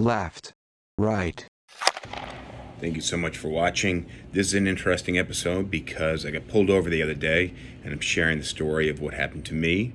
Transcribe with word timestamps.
left, 0.00 0.52
right. 0.98 1.46
Thank 2.80 2.96
you 2.96 3.02
so 3.02 3.18
much 3.18 3.36
for 3.36 3.48
watching. 3.48 4.06
This 4.32 4.48
is 4.48 4.54
an 4.54 4.66
interesting 4.66 5.18
episode 5.18 5.70
because 5.70 6.24
I 6.24 6.30
got 6.30 6.48
pulled 6.48 6.70
over 6.70 6.88
the 6.88 7.02
other 7.02 7.14
day 7.14 7.52
and 7.84 7.92
I'm 7.92 8.00
sharing 8.00 8.38
the 8.38 8.44
story 8.44 8.88
of 8.88 9.00
what 9.00 9.12
happened 9.12 9.44
to 9.46 9.54
me. 9.54 9.92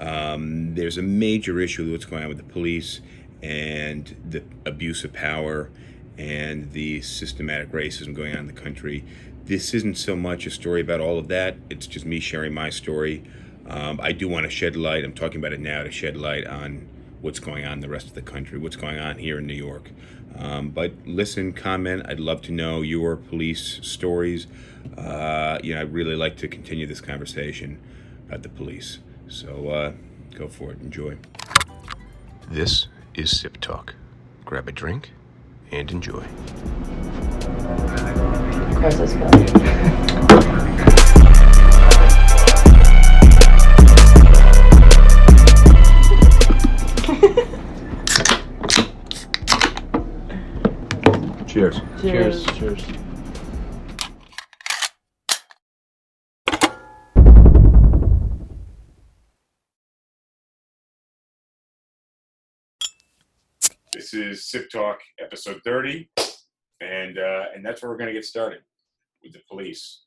Um, 0.00 0.74
there's 0.74 0.98
a 0.98 1.02
major 1.02 1.60
issue 1.60 1.84
with 1.84 1.92
what's 1.92 2.04
going 2.06 2.24
on 2.24 2.28
with 2.28 2.38
the 2.38 2.52
police 2.52 3.00
and 3.42 4.16
the 4.28 4.42
abuse 4.66 5.04
of 5.04 5.12
power 5.12 5.70
and 6.18 6.72
the 6.72 7.00
systematic 7.02 7.70
racism 7.70 8.14
going 8.14 8.32
on 8.32 8.40
in 8.40 8.46
the 8.48 8.52
country. 8.52 9.04
This 9.44 9.72
isn't 9.74 9.96
so 9.96 10.16
much 10.16 10.46
a 10.46 10.50
story 10.50 10.80
about 10.80 11.00
all 11.00 11.18
of 11.18 11.28
that, 11.28 11.56
it's 11.70 11.86
just 11.86 12.04
me 12.04 12.18
sharing 12.18 12.52
my 12.52 12.70
story. 12.70 13.22
Um, 13.68 14.00
I 14.02 14.12
do 14.12 14.28
want 14.28 14.44
to 14.44 14.50
shed 14.50 14.74
light, 14.74 15.04
I'm 15.04 15.14
talking 15.14 15.38
about 15.38 15.52
it 15.52 15.60
now 15.60 15.84
to 15.84 15.90
shed 15.92 16.16
light 16.16 16.46
on 16.46 16.88
what's 17.24 17.40
going 17.40 17.64
on 17.64 17.72
in 17.72 17.80
the 17.80 17.88
rest 17.88 18.06
of 18.06 18.14
the 18.14 18.22
country, 18.22 18.58
what's 18.58 18.76
going 18.76 18.98
on 18.98 19.18
here 19.18 19.38
in 19.38 19.46
New 19.46 19.54
York. 19.54 19.90
Um, 20.36 20.68
but 20.68 20.92
listen, 21.06 21.54
comment. 21.54 22.02
I'd 22.06 22.20
love 22.20 22.42
to 22.42 22.52
know 22.52 22.82
your 22.82 23.16
police 23.16 23.80
stories. 23.82 24.46
Uh, 24.98 25.58
you 25.62 25.74
know, 25.74 25.80
I'd 25.80 25.92
really 25.92 26.16
like 26.16 26.36
to 26.38 26.48
continue 26.48 26.86
this 26.86 27.00
conversation 27.00 27.80
about 28.28 28.42
the 28.42 28.50
police. 28.50 28.98
So 29.26 29.70
uh, 29.70 29.92
go 30.34 30.48
for 30.48 30.72
it. 30.72 30.80
Enjoy. 30.80 31.16
This 32.50 32.88
is 33.14 33.40
Sip 33.40 33.58
Talk. 33.58 33.94
Grab 34.44 34.68
a 34.68 34.72
drink 34.72 35.12
and 35.72 35.90
enjoy. 35.90 36.24
Across 38.76 38.98
this 38.98 39.14
bill. 39.14 40.43
Cheers. 51.54 51.80
Cheers. 52.00 52.44
Cheers. 52.46 52.84
This 63.92 64.14
is 64.14 64.46
Sip 64.46 64.68
Talk, 64.68 64.98
episode 65.22 65.60
30, 65.64 66.10
and 66.80 67.18
uh, 67.18 67.44
and 67.54 67.64
that's 67.64 67.80
where 67.82 67.88
we're 67.92 67.98
going 67.98 68.08
to 68.08 68.12
get 68.12 68.24
started 68.24 68.62
with 69.22 69.32
the 69.32 69.38
police. 69.48 70.00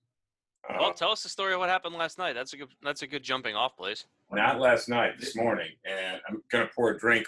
Uh, 0.70 0.76
Well, 0.82 0.94
tell 0.94 1.12
us 1.12 1.24
the 1.24 1.30
story 1.30 1.54
of 1.54 1.62
what 1.62 1.70
happened 1.70 1.96
last 1.96 2.18
night. 2.18 2.34
That's 2.34 2.52
a 2.52 2.58
good. 2.58 2.68
That's 2.84 3.04
a 3.04 3.08
good 3.08 3.24
jumping 3.24 3.56
off 3.56 3.78
place. 3.78 4.04
not 4.30 4.60
last 4.60 4.90
night, 4.90 5.18
this 5.18 5.34
morning, 5.38 5.70
and 5.86 6.20
I'm 6.28 6.44
going 6.52 6.68
to 6.68 6.74
pour 6.76 6.90
a 6.90 7.00
drink 7.00 7.26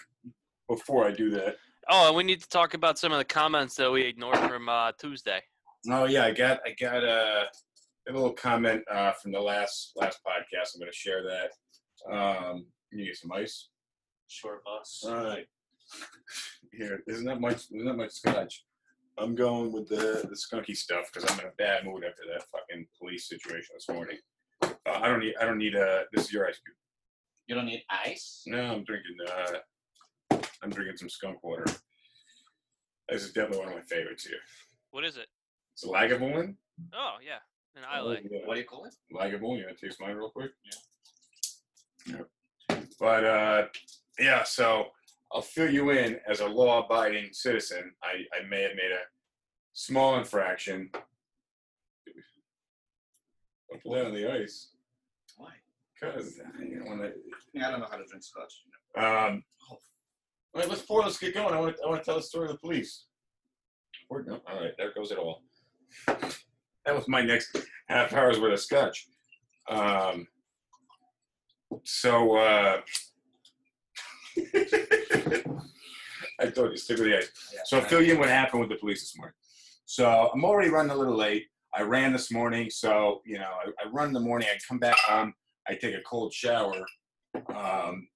before 0.67 1.07
I 1.07 1.11
do 1.11 1.29
that. 1.29 1.55
Oh, 1.91 2.07
and 2.07 2.15
we 2.15 2.23
need 2.23 2.39
to 2.41 2.47
talk 2.49 2.75
about 2.75 2.99
some 2.99 3.11
of 3.11 3.17
the 3.17 3.25
comments 3.25 3.75
that 3.75 3.91
we 3.91 4.03
ignored 4.03 4.37
from 4.37 4.69
uh, 4.69 4.91
Tuesday. 4.91 5.41
Oh 5.89 6.05
yeah, 6.05 6.25
I 6.25 6.31
got 6.31 6.59
I 6.63 6.75
got 6.79 7.03
a, 7.03 7.45
a 8.07 8.13
little 8.13 8.33
comment 8.33 8.83
uh, 8.91 9.13
from 9.13 9.31
the 9.31 9.39
last 9.39 9.93
last 9.95 10.19
podcast. 10.25 10.75
I'm 10.75 10.81
going 10.81 10.91
to 10.91 10.95
share 10.95 11.23
that. 11.23 12.13
Um, 12.15 12.67
you 12.91 13.05
get 13.05 13.17
some 13.17 13.31
ice. 13.31 13.69
Short 14.27 14.63
bus. 14.63 15.03
All 15.03 15.15
right. 15.15 15.45
Here, 16.71 17.01
isn't 17.07 17.25
that 17.25 17.41
much? 17.41 17.65
Isn't 17.71 17.85
that 17.85 17.97
much 17.97 18.11
scotch? 18.11 18.65
I'm 19.17 19.33
going 19.33 19.71
with 19.71 19.89
the 19.89 20.27
the 20.29 20.35
skunky 20.35 20.77
stuff 20.77 21.09
because 21.11 21.29
I'm 21.31 21.39
in 21.39 21.47
a 21.47 21.55
bad 21.57 21.85
mood 21.85 22.03
after 22.03 22.21
that 22.31 22.43
fucking 22.51 22.85
police 22.99 23.27
situation 23.27 23.69
this 23.73 23.89
morning. 23.89 24.17
Uh, 24.61 24.69
I 24.85 25.07
don't 25.07 25.21
need. 25.21 25.33
I 25.41 25.45
don't 25.45 25.57
need 25.57 25.73
a. 25.73 26.03
This 26.13 26.25
is 26.25 26.33
your 26.33 26.47
ice 26.47 26.59
cube. 26.63 26.75
You 27.47 27.55
don't 27.55 27.65
need 27.65 27.83
ice? 27.89 28.43
No, 28.45 28.61
I'm 28.61 28.83
drinking. 28.83 29.15
Uh, 29.27 29.57
I'm 30.61 30.69
drinking 30.69 30.97
some 30.97 31.09
skunk 31.09 31.43
water. 31.43 31.65
This 33.09 33.23
is 33.23 33.31
definitely 33.31 33.59
one 33.59 33.69
of 33.69 33.75
my 33.75 33.81
favorites 33.81 34.25
here. 34.25 34.37
What 34.91 35.03
is 35.03 35.17
it? 35.17 35.27
It's 35.73 35.83
a 35.83 35.87
Lagavulin. 35.87 36.55
Oh 36.93 37.15
yeah, 37.25 37.39
and 37.75 37.85
I 37.85 37.99
like. 38.01 38.23
yeah. 38.29 38.39
What 38.45 38.55
do 38.55 38.59
you 38.61 38.65
call 38.67 38.85
it? 38.85 38.95
Lagavulin. 39.13 39.59
You 39.59 39.65
want 39.65 39.77
to 39.77 39.85
taste 39.85 39.99
mine 40.01 40.15
real 40.15 40.29
quick? 40.29 40.51
Yeah. 42.05 42.15
Yep. 42.69 42.89
But 42.99 43.23
uh, 43.23 43.65
yeah, 44.19 44.43
so 44.43 44.87
I'll 45.31 45.41
fill 45.41 45.71
you 45.71 45.91
in 45.91 46.19
as 46.27 46.39
a 46.41 46.45
law-abiding 46.47 47.29
citizen. 47.31 47.93
I, 48.03 48.23
I 48.37 48.47
may 48.47 48.63
have 48.63 48.75
made 48.75 48.91
a 48.91 49.03
small 49.73 50.17
infraction. 50.17 50.89
Don't 53.69 53.83
play 53.83 54.03
on 54.05 54.13
the 54.13 54.31
ice. 54.31 54.69
Why? 55.37 55.51
Because 55.99 56.39
I 56.57 56.63
don't 56.63 56.85
want 56.85 57.01
I 57.03 57.71
don't 57.71 57.79
know 57.79 57.87
how 57.89 57.97
to 57.97 58.05
drink 58.05 58.23
scotch. 58.23 58.63
Um, 58.97 59.43
all 60.53 60.61
right, 60.61 60.69
let's 60.69 60.81
pour. 60.81 61.01
Let's 61.01 61.17
get 61.17 61.33
going. 61.33 61.53
I 61.53 61.59
want 61.59 61.75
to. 61.75 61.83
I 61.83 61.89
want 61.89 62.01
to 62.01 62.05
tell 62.05 62.17
the 62.17 62.23
story 62.23 62.45
of 62.45 62.53
the 62.53 62.57
police. 62.57 63.05
Or, 64.09 64.23
no, 64.23 64.41
all 64.47 64.59
right, 64.59 64.73
there 64.77 64.91
goes 64.93 65.11
it 65.11 65.19
all. 65.19 65.43
That 66.07 66.95
was 66.95 67.07
my 67.07 67.21
next 67.21 67.55
half 67.87 68.11
hour's 68.13 68.39
worth 68.39 68.53
of 68.53 68.59
scotch. 68.59 69.07
Um, 69.69 70.27
so 71.83 72.35
uh, 72.35 72.81
I 76.39 76.47
told 76.47 76.71
you, 76.71 76.77
stick 76.77 76.97
with 76.97 77.07
the 77.07 77.17
ice. 77.17 77.29
Yeah. 77.53 77.59
So 77.65 77.77
I'll 77.77 77.85
fill 77.85 78.01
you 78.01 78.13
in 78.13 78.19
what 78.19 78.29
happened 78.29 78.61
with 78.61 78.69
the 78.69 78.77
police 78.77 79.01
this 79.01 79.15
morning. 79.15 79.35
So 79.85 80.31
I'm 80.33 80.43
already 80.43 80.69
running 80.69 80.91
a 80.91 80.95
little 80.95 81.15
late. 81.15 81.45
I 81.75 81.83
ran 81.83 82.11
this 82.11 82.31
morning, 82.31 82.71
so 82.71 83.21
you 83.25 83.37
know 83.37 83.49
I, 83.63 83.69
I 83.85 83.89
run 83.91 84.07
in 84.07 84.13
the 84.13 84.19
morning. 84.19 84.47
I 84.51 84.57
come 84.67 84.79
back 84.79 84.97
home. 84.99 85.33
I 85.67 85.75
take 85.75 85.93
a 85.93 86.01
cold 86.01 86.33
shower, 86.33 86.83
um, 87.53 88.07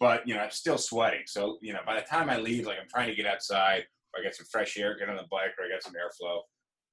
but 0.00 0.26
you 0.26 0.34
know 0.34 0.40
I'm 0.40 0.50
still 0.50 0.78
sweating. 0.78 1.22
So 1.26 1.58
you 1.62 1.72
know 1.72 1.80
by 1.86 1.96
the 1.96 2.06
time 2.06 2.30
I 2.30 2.38
leave, 2.38 2.66
like 2.66 2.78
I'm 2.80 2.88
trying 2.88 3.08
to 3.08 3.14
get 3.14 3.26
outside, 3.26 3.84
or 4.12 4.20
I 4.20 4.22
get 4.22 4.36
some 4.36 4.46
fresh 4.50 4.76
air, 4.76 4.96
get 4.98 5.08
on 5.08 5.16
the 5.16 5.26
bike, 5.30 5.52
or 5.58 5.66
I 5.66 5.68
get 5.68 5.82
some 5.82 5.94
airflow. 5.94 6.40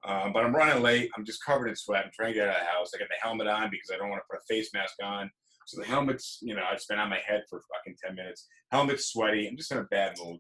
Um, 0.04 0.34
but 0.34 0.44
I'm 0.44 0.56
running 0.56 0.82
late. 0.82 1.12
I'm 1.16 1.26
just 1.26 1.46
covered 1.46 1.68
in 1.68 1.76
sweat. 1.76 2.06
I'm 2.06 2.12
trying 2.14 2.34
to 2.34 2.40
get 2.40 2.48
out 2.48 2.56
of 2.56 2.62
the 2.62 2.72
house. 2.72 2.92
I 2.96 2.98
got 2.98 3.10
the 3.10 3.22
helmet 3.22 3.48
on 3.48 3.70
because 3.70 3.92
I 3.94 3.98
don't 3.98 4.10
want 4.10 4.22
to 4.22 4.28
put 4.30 4.42
a 4.42 4.54
face 4.54 4.74
mask 4.74 4.96
on. 5.04 5.30
So 5.68 5.80
the 5.80 5.88
helmet's, 5.88 6.40
you 6.42 6.56
know, 6.56 6.64
it's 6.74 6.86
been 6.86 7.00
on 7.00 7.10
my 7.10 7.20
head 7.26 7.44
for 7.50 7.62
fucking 7.74 7.96
10 8.04 8.16
minutes. 8.16 8.48
Helmet's 8.72 9.12
sweaty. 9.12 9.48
I'm 9.48 9.56
just 9.56 9.72
in 9.72 9.78
a 9.78 9.84
bad 9.84 10.18
mood. 10.22 10.40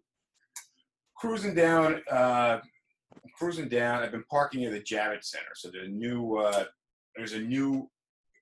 Cruising 1.15 1.53
down, 1.53 2.01
uh, 2.09 2.59
cruising 3.37 3.69
down. 3.69 4.01
I've 4.01 4.11
been 4.11 4.23
parking 4.31 4.61
near 4.61 4.71
the 4.71 4.81
Javits 4.81 5.25
Center. 5.25 5.53
So 5.53 5.69
there's 5.71 5.87
a 5.87 5.91
new, 5.91 6.37
uh, 6.37 6.65
there's 7.15 7.33
a 7.33 7.39
new 7.39 7.87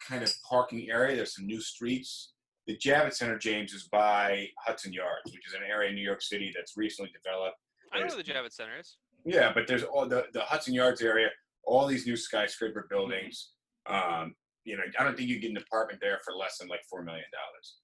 kind 0.08 0.24
of 0.24 0.32
parking 0.50 0.90
area. 0.90 1.18
There's 1.18 1.36
some 1.36 1.46
new 1.46 1.60
streets. 1.60 2.34
The 2.70 2.78
Javits 2.78 3.16
Center, 3.16 3.40
James, 3.40 3.74
is 3.74 3.88
by 3.92 4.48
Hudson 4.60 4.94
Yards, 4.94 5.34
which 5.34 5.48
is 5.48 5.56
an 5.56 5.62
area 5.68 5.90
in 5.90 5.96
New 5.96 6.04
York 6.04 6.22
City 6.22 6.54
that's 6.56 6.78
recently 6.78 7.10
developed. 7.12 7.58
I 7.92 7.98
know 7.98 8.06
where 8.06 8.18
the 8.18 8.24
Javits 8.24 8.54
Center 8.54 8.78
is. 8.80 8.98
Yeah, 9.26 9.52
but 9.52 9.66
there's 9.66 9.82
all 9.82 10.08
the, 10.08 10.28
the 10.34 10.42
Hudson 10.42 10.76
Yards 10.76 11.02
area, 11.02 11.30
all 11.64 11.88
these 11.88 12.06
new 12.06 12.16
skyscraper 12.16 12.86
buildings. 12.88 13.54
Um, 13.88 14.36
you 14.66 14.78
know, 14.78 14.84
I 15.00 15.04
don't 15.04 15.18
think 15.18 15.30
you 15.30 15.40
get 15.40 15.50
an 15.50 15.58
apartment 15.58 16.00
there 16.00 16.20
for 16.24 16.36
less 16.36 16.60
than 16.60 16.68
like 16.68 16.82
four 16.88 17.02
million 17.02 17.26
dollars. 17.32 17.78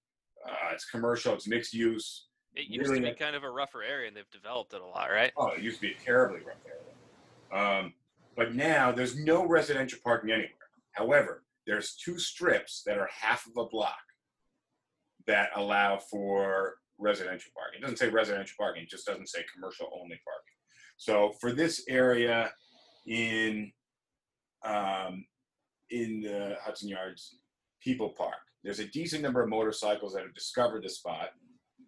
Uh, 0.47 0.73
it's 0.75 0.85
commercial, 0.85 1.33
it's 1.33 1.47
mixed 1.47 1.73
use. 1.73 2.27
It 2.53 2.67
used 2.67 2.87
Really 2.87 3.01
to 3.01 3.09
be 3.09 3.15
kind 3.15 3.35
of 3.35 3.41
a 3.41 3.49
rougher 3.49 3.81
area, 3.81 4.07
and 4.07 4.15
they've 4.15 4.29
developed 4.29 4.75
it 4.75 4.81
a 4.81 4.85
lot, 4.85 5.09
right? 5.09 5.31
Oh, 5.35 5.47
it 5.47 5.63
used 5.63 5.77
to 5.77 5.87
be 5.87 5.93
a 5.93 6.05
terribly 6.05 6.41
rough 6.45 6.61
area. 6.63 7.79
Um, 7.81 7.93
but 8.37 8.53
now 8.53 8.91
there's 8.91 9.17
no 9.17 9.47
residential 9.47 9.97
parking 10.03 10.29
anywhere. 10.29 10.51
However, 10.91 11.41
there's 11.65 11.95
two 11.95 12.19
strips 12.19 12.83
that 12.85 12.99
are 12.99 13.09
half 13.19 13.47
of 13.47 13.57
a 13.57 13.67
block 13.67 13.97
that 15.27 15.49
allow 15.55 15.97
for 15.97 16.75
residential 16.97 17.51
parking. 17.55 17.79
It 17.79 17.81
doesn't 17.81 17.97
say 17.97 18.09
residential 18.09 18.55
parking, 18.57 18.83
it 18.83 18.89
just 18.89 19.05
doesn't 19.05 19.29
say 19.29 19.43
commercial 19.53 19.87
only 19.93 20.19
parking. 20.23 20.55
So 20.97 21.33
for 21.41 21.51
this 21.51 21.83
area 21.89 22.51
in 23.07 23.71
um, 24.65 25.25
in 25.91 26.21
the 26.21 26.55
Hudson 26.63 26.89
Yards 26.89 27.37
People 27.81 28.13
Park, 28.17 28.33
there's 28.63 28.79
a 28.79 28.87
decent 28.87 29.21
number 29.21 29.43
of 29.43 29.49
motorcycles 29.49 30.13
that 30.13 30.23
have 30.23 30.33
discovered 30.33 30.83
the 30.83 30.89
spot. 30.89 31.29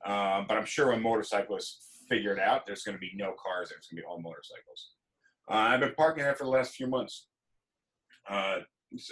Um, 0.05 0.45
but 0.47 0.57
I'm 0.57 0.65
sure 0.65 0.89
when 0.89 1.01
motorcyclists 1.01 2.03
figure 2.07 2.33
it 2.33 2.39
out, 2.39 2.65
there's 2.65 2.83
going 2.83 2.95
to 2.95 2.99
be 2.99 3.11
no 3.15 3.33
cars 3.43 3.69
there. 3.69 3.77
It's 3.77 3.87
going 3.87 3.97
to 3.97 4.03
be 4.03 4.05
all 4.05 4.21
motorcycles. 4.21 4.91
Uh, 5.49 5.73
I've 5.73 5.79
been 5.79 5.95
parking 5.95 6.23
there 6.23 6.35
for 6.35 6.43
the 6.43 6.51
last 6.51 6.75
few 6.75 6.87
months. 6.87 7.27
Uh, 8.29 8.59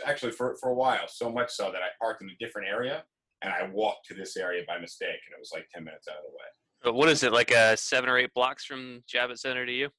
actually, 0.06 0.32
for, 0.32 0.56
for 0.62 0.70
a 0.70 0.76
while, 0.76 1.08
so 1.08 1.32
much 1.32 1.52
so 1.52 1.72
that 1.72 1.82
I 1.82 1.88
parked 2.00 2.22
in 2.22 2.30
a 2.30 2.36
different 2.40 2.68
area 2.68 3.04
and 3.42 3.54
I 3.54 3.70
walked 3.72 4.06
to 4.08 4.14
this 4.14 4.38
area 4.38 4.64
by 4.68 4.80
mistake, 4.80 5.08
and 5.10 5.36
it 5.36 5.40
was 5.40 5.52
like 5.54 5.68
10 5.74 5.84
minutes 5.84 6.08
out 6.10 6.18
of 6.18 6.24
the 6.24 6.32
way. 6.32 6.46
But 6.84 6.94
what 6.94 7.10
is 7.10 7.24
it 7.24 7.34
like? 7.34 7.52
Uh, 7.52 7.76
seven 7.76 8.10
or 8.10 8.18
eight 8.18 8.34
blocks 8.34 8.66
from 8.66 9.04
Javits 9.12 9.40
Center 9.40 9.66
to 9.66 9.72
you? 9.72 9.90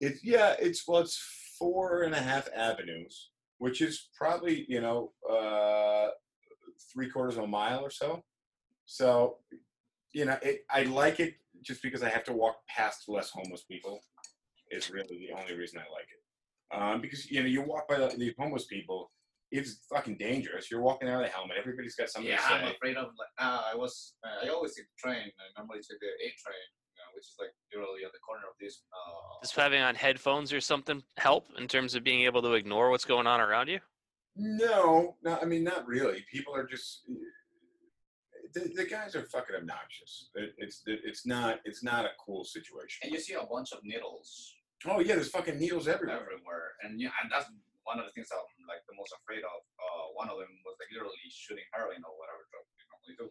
It's 0.00 0.24
yeah, 0.24 0.54
it's 0.60 0.86
well, 0.86 1.00
it's 1.00 1.20
four 1.58 2.02
and 2.02 2.14
a 2.14 2.20
half 2.20 2.48
avenues, 2.54 3.30
which 3.58 3.80
is 3.80 4.08
probably 4.16 4.64
you 4.68 4.80
know 4.80 5.12
uh, 5.28 6.10
three 6.92 7.10
quarters 7.10 7.36
of 7.36 7.44
a 7.44 7.48
mile 7.48 7.80
or 7.80 7.90
so. 7.90 8.22
So, 8.86 9.38
you 10.14 10.24
know, 10.24 10.38
it, 10.42 10.64
I 10.70 10.84
like 10.84 11.20
it 11.20 11.34
just 11.62 11.82
because 11.82 12.02
I 12.02 12.08
have 12.08 12.24
to 12.24 12.32
walk 12.32 12.56
past 12.68 13.08
less 13.08 13.30
homeless 13.30 13.64
people. 13.64 14.00
Is 14.70 14.90
really 14.90 15.26
the 15.26 15.40
only 15.40 15.54
reason 15.54 15.80
I 15.80 15.90
like 15.92 16.06
it. 16.12 16.78
Um, 16.80 17.00
because 17.00 17.30
you 17.30 17.40
know, 17.40 17.48
you 17.48 17.62
walk 17.62 17.88
by 17.88 17.98
the, 17.98 18.14
these 18.16 18.34
homeless 18.38 18.66
people, 18.66 19.10
it's 19.50 19.80
fucking 19.90 20.16
dangerous. 20.18 20.70
You're 20.70 20.82
walking 20.82 21.08
out 21.08 21.22
of 21.22 21.26
the 21.26 21.32
helmet. 21.32 21.56
Everybody's 21.58 21.94
got 21.94 22.08
something 22.10 22.30
yeah, 22.30 22.36
to 22.36 22.42
say. 22.42 22.54
I'm 22.54 22.72
afraid 22.72 22.96
of 22.96 23.06
like 23.18 23.28
uh, 23.38 23.62
I 23.72 23.76
was 23.76 24.14
uh, 24.24 24.46
I 24.46 24.48
always 24.50 24.74
take 24.74 24.86
the 24.86 25.08
train. 25.08 25.22
I 25.26 25.60
normally 25.60 25.78
take 25.78 26.00
the 26.00 26.06
A 26.06 26.28
train 26.36 26.68
uh, 26.98 27.10
which 27.14 27.24
is 27.24 27.34
like 27.38 27.50
literally 27.72 28.04
at 28.04 28.12
the 28.12 28.18
corner 28.18 28.42
of 28.48 28.54
this. 28.60 28.82
Uh, 28.92 29.40
Does 29.42 29.52
having 29.52 29.80
on 29.80 29.94
headphones 29.94 30.52
or 30.52 30.60
something 30.60 31.02
help 31.16 31.46
in 31.58 31.66
terms 31.66 31.94
of 31.94 32.04
being 32.04 32.22
able 32.22 32.42
to 32.42 32.52
ignore 32.54 32.90
what's 32.90 33.04
going 33.04 33.26
on 33.26 33.40
around 33.40 33.68
you? 33.68 33.78
No, 34.36 35.16
no, 35.22 35.38
I 35.40 35.44
mean 35.44 35.64
not 35.64 35.86
really. 35.86 36.24
People 36.32 36.54
are 36.54 36.66
just 36.66 37.02
the, 38.54 38.70
the 38.74 38.84
guys 38.84 39.16
are 39.16 39.24
fucking 39.24 39.56
obnoxious. 39.56 40.30
It, 40.34 40.54
it's 40.58 40.82
it's 40.86 41.26
not 41.26 41.60
it's 41.64 41.82
not 41.82 42.04
a 42.04 42.10
cool 42.24 42.44
situation. 42.44 43.00
and 43.04 43.12
you 43.12 43.20
see 43.20 43.34
a 43.34 43.44
bunch 43.44 43.72
of 43.72 43.80
needles 43.82 44.54
Oh 44.86 45.00
yeah, 45.00 45.14
there's 45.14 45.30
fucking 45.30 45.58
needles 45.58 45.88
everywhere. 45.88 46.20
everywhere, 46.20 46.72
and 46.82 47.00
yeah, 47.00 47.10
and 47.22 47.32
that's 47.32 47.46
one 47.88 47.98
of 47.98 48.04
the 48.04 48.12
things 48.12 48.28
I'm 48.30 48.44
like 48.68 48.84
the 48.84 48.94
most 49.00 49.16
afraid 49.16 49.40
of. 49.40 49.60
Uh, 49.80 50.12
one 50.12 50.28
of 50.28 50.36
them 50.36 50.52
was 50.64 50.76
like 50.76 50.92
literally 50.92 51.16
shooting 51.32 51.64
heroin 51.72 52.04
or 52.04 52.12
whatever 52.20 52.44
drug 52.52 52.64
we 52.76 52.84
normally 52.92 53.16
do. 53.16 53.26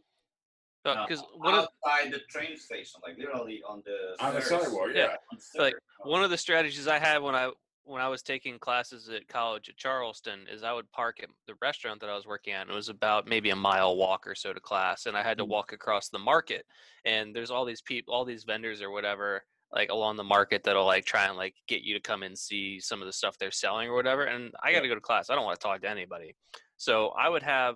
Uh, 0.90 1.06
Because 1.06 1.22
one 1.38 1.54
of 1.54 1.70
outside 1.70 2.12
the 2.12 2.26
train 2.26 2.58
station, 2.58 3.00
like 3.06 3.18
literally 3.18 3.62
on 3.70 3.84
the 3.86 4.18
On 4.18 4.34
the 4.34 4.42
sidewalk, 4.42 4.90
Yeah. 4.94 5.14
yeah. 5.14 5.22
On 5.32 5.38
the 5.38 5.62
Like, 5.62 5.78
stairs, 5.78 5.82
uh, 6.04 6.10
one 6.10 6.24
of 6.24 6.30
the 6.34 6.38
strategies 6.38 6.88
I 6.88 6.98
had 6.98 7.22
when 7.22 7.36
I 7.36 7.52
when 7.84 8.02
I 8.02 8.10
was 8.10 8.22
taking 8.22 8.60
classes 8.60 9.08
at 9.08 9.30
college 9.30 9.70
at 9.70 9.78
Charleston 9.78 10.46
is 10.52 10.62
I 10.62 10.74
would 10.74 10.92
park 10.92 11.24
at 11.24 11.30
the 11.46 11.56
restaurant 11.62 12.02
that 12.02 12.10
I 12.10 12.16
was 12.16 12.26
working 12.26 12.52
at. 12.52 12.64
And 12.64 12.72
it 12.72 12.76
was 12.76 12.90
about 12.90 13.28
maybe 13.28 13.52
a 13.52 13.56
mile 13.56 13.96
walk 13.96 14.28
or 14.28 14.36
so 14.36 14.52
to 14.52 14.60
class, 14.60 15.06
and 15.06 15.16
I 15.16 15.24
had 15.24 15.38
to 15.38 15.46
Mm. 15.46 15.56
walk 15.56 15.72
across 15.72 16.10
the 16.10 16.20
market. 16.20 16.66
And 17.06 17.34
there's 17.34 17.50
all 17.50 17.64
these 17.64 17.82
people, 17.82 18.14
all 18.14 18.26
these 18.26 18.44
vendors 18.44 18.82
or 18.82 18.92
whatever, 18.92 19.46
like 19.74 19.90
along 19.90 20.16
the 20.18 20.24
market 20.24 20.64
that'll 20.64 20.86
like 20.86 21.06
try 21.06 21.26
and 21.26 21.38
like 21.38 21.56
get 21.68 21.82
you 21.82 21.94
to 21.94 22.00
come 22.00 22.24
and 22.24 22.38
see 22.38 22.80
some 22.80 23.02
of 23.02 23.06
the 23.06 23.14
stuff 23.14 23.38
they're 23.38 23.52
selling 23.52 23.90
or 23.90 23.96
whatever. 23.96 24.24
And 24.24 24.52
I 24.64 24.72
got 24.72 24.82
to 24.82 24.88
go 24.88 24.96
to 24.96 25.02
class. 25.02 25.30
I 25.30 25.36
don't 25.36 25.46
want 25.46 25.60
to 25.60 25.64
talk 25.64 25.82
to 25.82 25.90
anybody. 25.90 26.36
So 26.78 27.10
I 27.10 27.28
would 27.30 27.44
have 27.44 27.76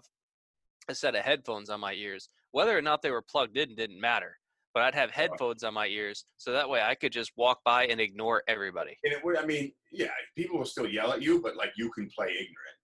a 0.88 0.96
set 0.96 1.16
of 1.16 1.24
headphones 1.24 1.70
on 1.70 1.80
my 1.80 1.94
ears. 1.94 2.30
Whether 2.52 2.78
or 2.78 2.82
not 2.82 3.02
they 3.02 3.12
were 3.12 3.22
plugged 3.22 3.58
in 3.58 3.76
didn't 3.76 4.00
matter. 4.00 4.38
But 4.74 4.84
I'd 4.84 4.96
have 4.96 5.12
headphones 5.12 5.66
on 5.66 5.74
my 5.74 5.88
ears 5.88 6.24
so 6.38 6.54
that 6.54 6.70
way 6.70 6.82
I 6.82 6.96
could 6.96 7.12
just 7.12 7.34
walk 7.36 7.60
by 7.66 7.88
and 7.88 8.00
ignore 8.00 8.42
everybody. 8.48 8.98
And 9.04 9.12
it 9.12 9.22
would, 9.22 9.38
I 9.38 9.46
mean, 9.46 9.74
yeah, 9.92 10.08
people 10.38 10.58
will 10.58 10.66
still 10.66 10.88
yell 10.88 11.12
at 11.12 11.22
you, 11.22 11.42
but 11.42 11.58
like 11.58 11.74
you 11.76 11.92
can 11.92 12.10
play 12.10 12.28
ignorant. 12.28 12.78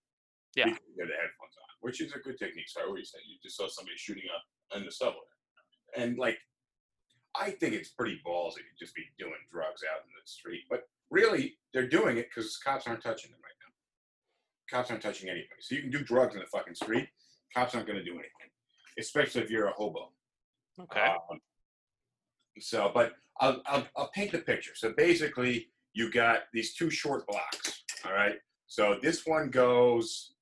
Yeah. 0.54 0.66
You 0.66 0.72
have 0.72 1.08
the 1.08 1.14
headphones 1.14 1.56
on, 1.56 1.68
which 1.80 2.02
is 2.02 2.12
a 2.12 2.18
good 2.18 2.38
technique. 2.38 2.68
So 2.68 2.82
I 2.82 2.84
always 2.84 3.10
say 3.10 3.18
you 3.26 3.38
just 3.42 3.56
saw 3.56 3.68
somebody 3.68 3.96
shooting 3.96 4.24
up 4.34 4.76
in 4.78 4.84
the 4.84 4.92
subway. 4.92 5.16
And 5.96 6.18
like, 6.18 6.36
I 7.38 7.50
think 7.50 7.74
it's 7.74 7.90
pretty 7.90 8.20
ballsy 8.26 8.56
to 8.56 8.78
just 8.78 8.94
be 8.94 9.04
doing 9.18 9.32
drugs 9.50 9.82
out 9.90 10.02
in 10.04 10.10
the 10.14 10.26
street. 10.26 10.62
But 10.68 10.88
really, 11.10 11.58
they're 11.72 11.88
doing 11.88 12.16
it 12.16 12.28
because 12.28 12.56
cops 12.56 12.86
aren't 12.86 13.02
touching 13.02 13.30
them 13.30 13.40
right 13.42 13.52
now. 13.60 14.76
Cops 14.76 14.90
aren't 14.90 15.02
touching 15.02 15.28
anybody. 15.28 15.48
So 15.60 15.74
you 15.74 15.82
can 15.82 15.90
do 15.90 16.02
drugs 16.02 16.34
in 16.34 16.40
the 16.40 16.46
fucking 16.46 16.74
street. 16.74 17.08
Cops 17.54 17.74
aren't 17.74 17.86
going 17.86 17.98
to 17.98 18.04
do 18.04 18.12
anything, 18.12 18.50
especially 18.98 19.42
if 19.42 19.50
you're 19.50 19.68
a 19.68 19.72
hobo. 19.72 20.12
Okay. 20.80 21.14
Um, 21.30 21.38
so, 22.60 22.90
but 22.92 23.12
I'll, 23.40 23.62
I'll, 23.66 23.86
I'll 23.96 24.10
paint 24.10 24.32
the 24.32 24.38
picture. 24.38 24.72
So 24.74 24.92
basically, 24.96 25.68
you 25.94 26.10
got 26.10 26.42
these 26.52 26.74
two 26.74 26.90
short 26.90 27.26
blocks. 27.26 27.82
All 28.04 28.12
right. 28.12 28.36
So 28.66 28.98
this 29.02 29.26
one 29.26 29.50
goes 29.50 30.34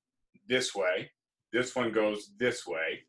this 0.47 0.75
way. 0.75 1.11
This 1.53 1.75
one 1.75 1.91
goes 1.91 2.31
this 2.37 2.67
way. 2.67 3.03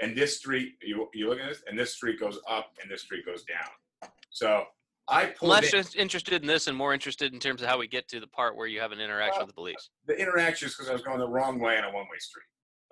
And 0.00 0.16
this 0.16 0.36
street, 0.36 0.74
you, 0.82 1.08
you 1.14 1.28
look 1.28 1.40
at 1.40 1.48
this, 1.48 1.62
and 1.68 1.78
this 1.78 1.94
street 1.94 2.20
goes 2.20 2.38
up 2.48 2.70
and 2.82 2.90
this 2.90 3.02
street 3.02 3.24
goes 3.24 3.44
down. 3.44 4.10
So 4.30 4.64
I 5.08 5.22
I'm 5.22 5.32
pulled 5.32 5.50
less 5.50 5.64
in, 5.64 5.70
just 5.70 5.96
interested 5.96 6.42
in 6.42 6.48
this 6.48 6.66
and 6.66 6.76
more 6.76 6.92
interested 6.92 7.32
in 7.32 7.40
terms 7.40 7.62
of 7.62 7.68
how 7.68 7.78
we 7.78 7.86
get 7.86 8.08
to 8.08 8.20
the 8.20 8.26
part 8.26 8.56
where 8.56 8.66
you 8.66 8.80
have 8.80 8.92
an 8.92 9.00
interaction 9.00 9.40
with 9.40 9.48
the 9.48 9.54
police. 9.54 9.90
the 10.06 10.18
interaction 10.18 10.68
is 10.68 10.74
because 10.74 10.90
I 10.90 10.92
was 10.92 11.02
going 11.02 11.18
the 11.18 11.28
wrong 11.28 11.58
way 11.58 11.78
on 11.78 11.84
a 11.84 11.86
one 11.88 12.04
way 12.04 12.18
street. 12.18 12.44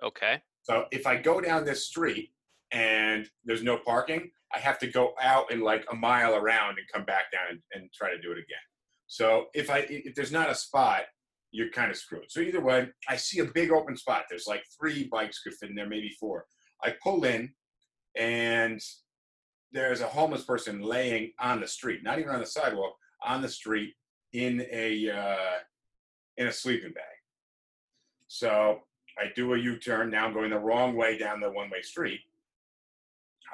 Okay. 0.03 0.41
So 0.63 0.85
if 0.91 1.05
I 1.05 1.17
go 1.17 1.39
down 1.41 1.65
this 1.65 1.85
street 1.85 2.31
and 2.71 3.27
there's 3.43 3.63
no 3.63 3.77
parking, 3.77 4.31
I 4.53 4.59
have 4.59 4.79
to 4.79 4.87
go 4.87 5.13
out 5.21 5.51
and 5.51 5.61
like 5.61 5.85
a 5.91 5.95
mile 5.95 6.35
around 6.35 6.77
and 6.79 6.87
come 6.91 7.05
back 7.05 7.31
down 7.31 7.43
and, 7.51 7.59
and 7.73 7.91
try 7.93 8.09
to 8.09 8.21
do 8.21 8.31
it 8.31 8.37
again. 8.37 8.65
So 9.07 9.45
if 9.53 9.69
I 9.69 9.85
if 9.89 10.15
there's 10.15 10.31
not 10.31 10.49
a 10.49 10.55
spot, 10.55 11.03
you're 11.51 11.69
kind 11.69 11.91
of 11.91 11.97
screwed. 11.97 12.25
So 12.29 12.39
either 12.39 12.61
way, 12.61 12.89
I 13.07 13.15
see 13.17 13.39
a 13.39 13.45
big 13.45 13.71
open 13.71 13.95
spot. 13.95 14.23
There's 14.29 14.47
like 14.47 14.63
three 14.79 15.07
bikes 15.11 15.39
could 15.39 15.53
fit 15.53 15.69
in 15.69 15.75
there, 15.75 15.87
maybe 15.87 16.09
four. 16.19 16.45
I 16.83 16.93
pull 17.03 17.25
in, 17.25 17.53
and 18.17 18.79
there's 19.71 20.01
a 20.01 20.07
homeless 20.07 20.43
person 20.43 20.81
laying 20.81 21.31
on 21.39 21.59
the 21.59 21.67
street, 21.67 22.03
not 22.03 22.19
even 22.19 22.31
on 22.31 22.39
the 22.39 22.45
sidewalk, 22.45 22.95
on 23.25 23.41
the 23.41 23.49
street 23.49 23.93
in 24.33 24.65
a 24.71 25.09
uh, 25.09 25.59
in 26.37 26.47
a 26.47 26.51
sleeping 26.51 26.91
bag. 26.91 27.03
So 28.27 28.79
I 29.17 29.25
do 29.35 29.53
a 29.53 29.57
U-turn. 29.57 30.09
Now 30.09 30.25
I'm 30.25 30.33
going 30.33 30.49
the 30.49 30.59
wrong 30.59 30.95
way 30.95 31.17
down 31.17 31.39
the 31.39 31.51
one-way 31.51 31.81
street. 31.81 32.19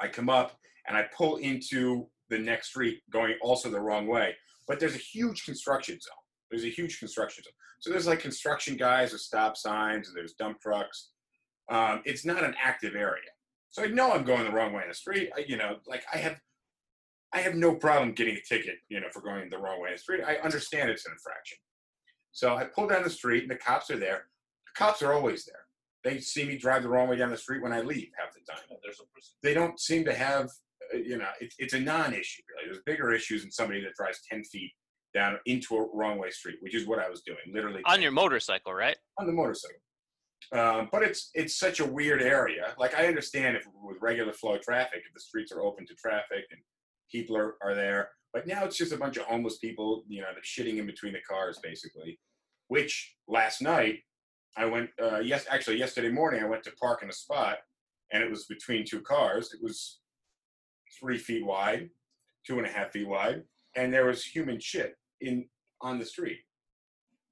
I 0.01 0.07
come 0.07 0.29
up 0.29 0.57
and 0.87 0.97
I 0.97 1.05
pull 1.15 1.37
into 1.37 2.07
the 2.29 2.39
next 2.39 2.69
street, 2.69 3.01
going 3.11 3.35
also 3.41 3.69
the 3.69 3.79
wrong 3.79 4.07
way. 4.07 4.35
But 4.67 4.79
there's 4.79 4.95
a 4.95 4.99
huge 4.99 5.45
construction 5.45 5.99
zone. 5.99 6.13
There's 6.49 6.63
a 6.63 6.69
huge 6.69 6.99
construction 6.99 7.43
zone. 7.43 7.53
So 7.79 7.89
there's 7.89 8.07
like 8.07 8.19
construction 8.19 8.77
guys 8.77 9.11
with 9.11 9.21
stop 9.21 9.57
signs, 9.57 10.07
and 10.07 10.17
there's 10.17 10.33
dump 10.33 10.59
trucks. 10.61 11.10
Um, 11.71 12.01
it's 12.05 12.25
not 12.25 12.43
an 12.43 12.53
active 12.61 12.95
area. 12.95 13.29
So 13.69 13.83
I 13.83 13.87
know 13.87 14.11
I'm 14.11 14.25
going 14.25 14.43
the 14.43 14.51
wrong 14.51 14.73
way 14.73 14.83
in 14.83 14.89
the 14.89 14.93
street. 14.95 15.29
I, 15.35 15.45
you 15.47 15.57
know, 15.57 15.77
like 15.87 16.03
I 16.13 16.17
have, 16.17 16.37
I 17.33 17.39
have 17.39 17.55
no 17.55 17.73
problem 17.73 18.11
getting 18.13 18.35
a 18.35 18.41
ticket, 18.41 18.75
you 18.89 18.99
know, 18.99 19.07
for 19.13 19.21
going 19.21 19.49
the 19.49 19.57
wrong 19.57 19.81
way 19.81 19.89
in 19.89 19.95
the 19.95 19.99
street. 19.99 20.21
I 20.27 20.35
understand 20.35 20.89
it's 20.89 21.05
an 21.05 21.13
infraction. 21.13 21.57
So 22.33 22.55
I 22.55 22.65
pull 22.65 22.87
down 22.87 23.03
the 23.03 23.09
street, 23.09 23.43
and 23.43 23.51
the 23.51 23.55
cops 23.55 23.89
are 23.89 23.97
there. 23.97 24.25
The 24.67 24.73
cops 24.77 25.01
are 25.01 25.13
always 25.13 25.45
there. 25.45 25.55
They 26.03 26.19
see 26.19 26.45
me 26.45 26.57
drive 26.57 26.83
the 26.83 26.89
wrong 26.89 27.07
way 27.07 27.15
down 27.15 27.29
the 27.29 27.37
street 27.37 27.61
when 27.61 27.71
I 27.73 27.81
leave 27.81 28.09
half 28.19 28.33
the 28.33 28.39
time. 28.51 28.61
there's 28.83 28.99
a. 28.99 29.03
They 29.43 29.53
don't 29.53 29.79
seem 29.79 30.03
to 30.05 30.13
have, 30.13 30.45
uh, 30.93 30.97
you 30.97 31.17
know, 31.17 31.27
it, 31.39 31.53
it's 31.57 31.73
a 31.73 31.79
non-issue 31.79 32.41
really. 32.49 32.69
There's 32.69 32.83
bigger 32.85 33.13
issues 33.13 33.43
than 33.43 33.51
somebody 33.51 33.81
that 33.81 33.93
drives 33.95 34.19
ten 34.29 34.43
feet 34.43 34.71
down 35.13 35.37
into 35.45 35.75
a 35.75 35.85
wrong 35.93 36.17
way 36.17 36.31
street, 36.31 36.55
which 36.61 36.73
is 36.75 36.87
what 36.87 36.99
I 36.99 37.09
was 37.09 37.21
doing, 37.21 37.39
literally 37.53 37.81
On 37.85 38.01
your 38.01 38.11
motorcycle, 38.11 38.73
right? 38.73 38.97
on 39.19 39.27
the 39.27 39.33
motorcycle. 39.33 39.79
Um, 40.53 40.89
but 40.91 41.03
it's 41.03 41.29
it's 41.33 41.57
such 41.57 41.79
a 41.79 41.85
weird 41.85 42.21
area. 42.21 42.73
Like 42.77 42.93
I 42.95 43.07
understand 43.07 43.55
if 43.55 43.65
with 43.83 43.97
regular 44.01 44.33
flow 44.33 44.55
of 44.55 44.61
traffic, 44.61 45.01
if 45.07 45.13
the 45.13 45.19
streets 45.19 45.51
are 45.51 45.61
open 45.61 45.85
to 45.87 45.95
traffic 45.95 46.45
and 46.51 46.59
people 47.11 47.37
are, 47.37 47.55
are 47.63 47.75
there, 47.75 48.09
but 48.33 48.47
now 48.47 48.63
it's 48.63 48.77
just 48.77 48.91
a 48.91 48.97
bunch 48.97 49.17
of 49.17 49.23
homeless 49.23 49.57
people, 49.57 50.03
you 50.07 50.21
know, 50.21 50.27
shitting 50.43 50.77
in 50.77 50.85
between 50.85 51.13
the 51.13 51.21
cars 51.29 51.59
basically. 51.63 52.19
Which 52.67 53.15
last 53.27 53.61
night 53.61 53.99
I 54.57 54.65
went, 54.65 54.89
uh, 55.01 55.19
yes, 55.19 55.45
actually 55.49 55.77
yesterday 55.77 56.09
morning 56.09 56.43
I 56.43 56.47
went 56.47 56.63
to 56.63 56.71
park 56.71 57.03
in 57.03 57.09
a 57.09 57.13
spot, 57.13 57.57
and 58.11 58.23
it 58.23 58.29
was 58.29 58.45
between 58.45 58.85
two 58.85 59.01
cars. 59.01 59.53
It 59.53 59.61
was 59.61 59.99
three 60.99 61.17
feet 61.17 61.45
wide, 61.45 61.89
two 62.45 62.57
and 62.57 62.67
a 62.67 62.71
half 62.71 62.91
feet 62.91 63.07
wide, 63.07 63.43
and 63.75 63.93
there 63.93 64.05
was 64.05 64.25
human 64.25 64.59
shit 64.59 64.95
in 65.21 65.45
on 65.81 65.99
the 65.99 66.05
street. 66.05 66.39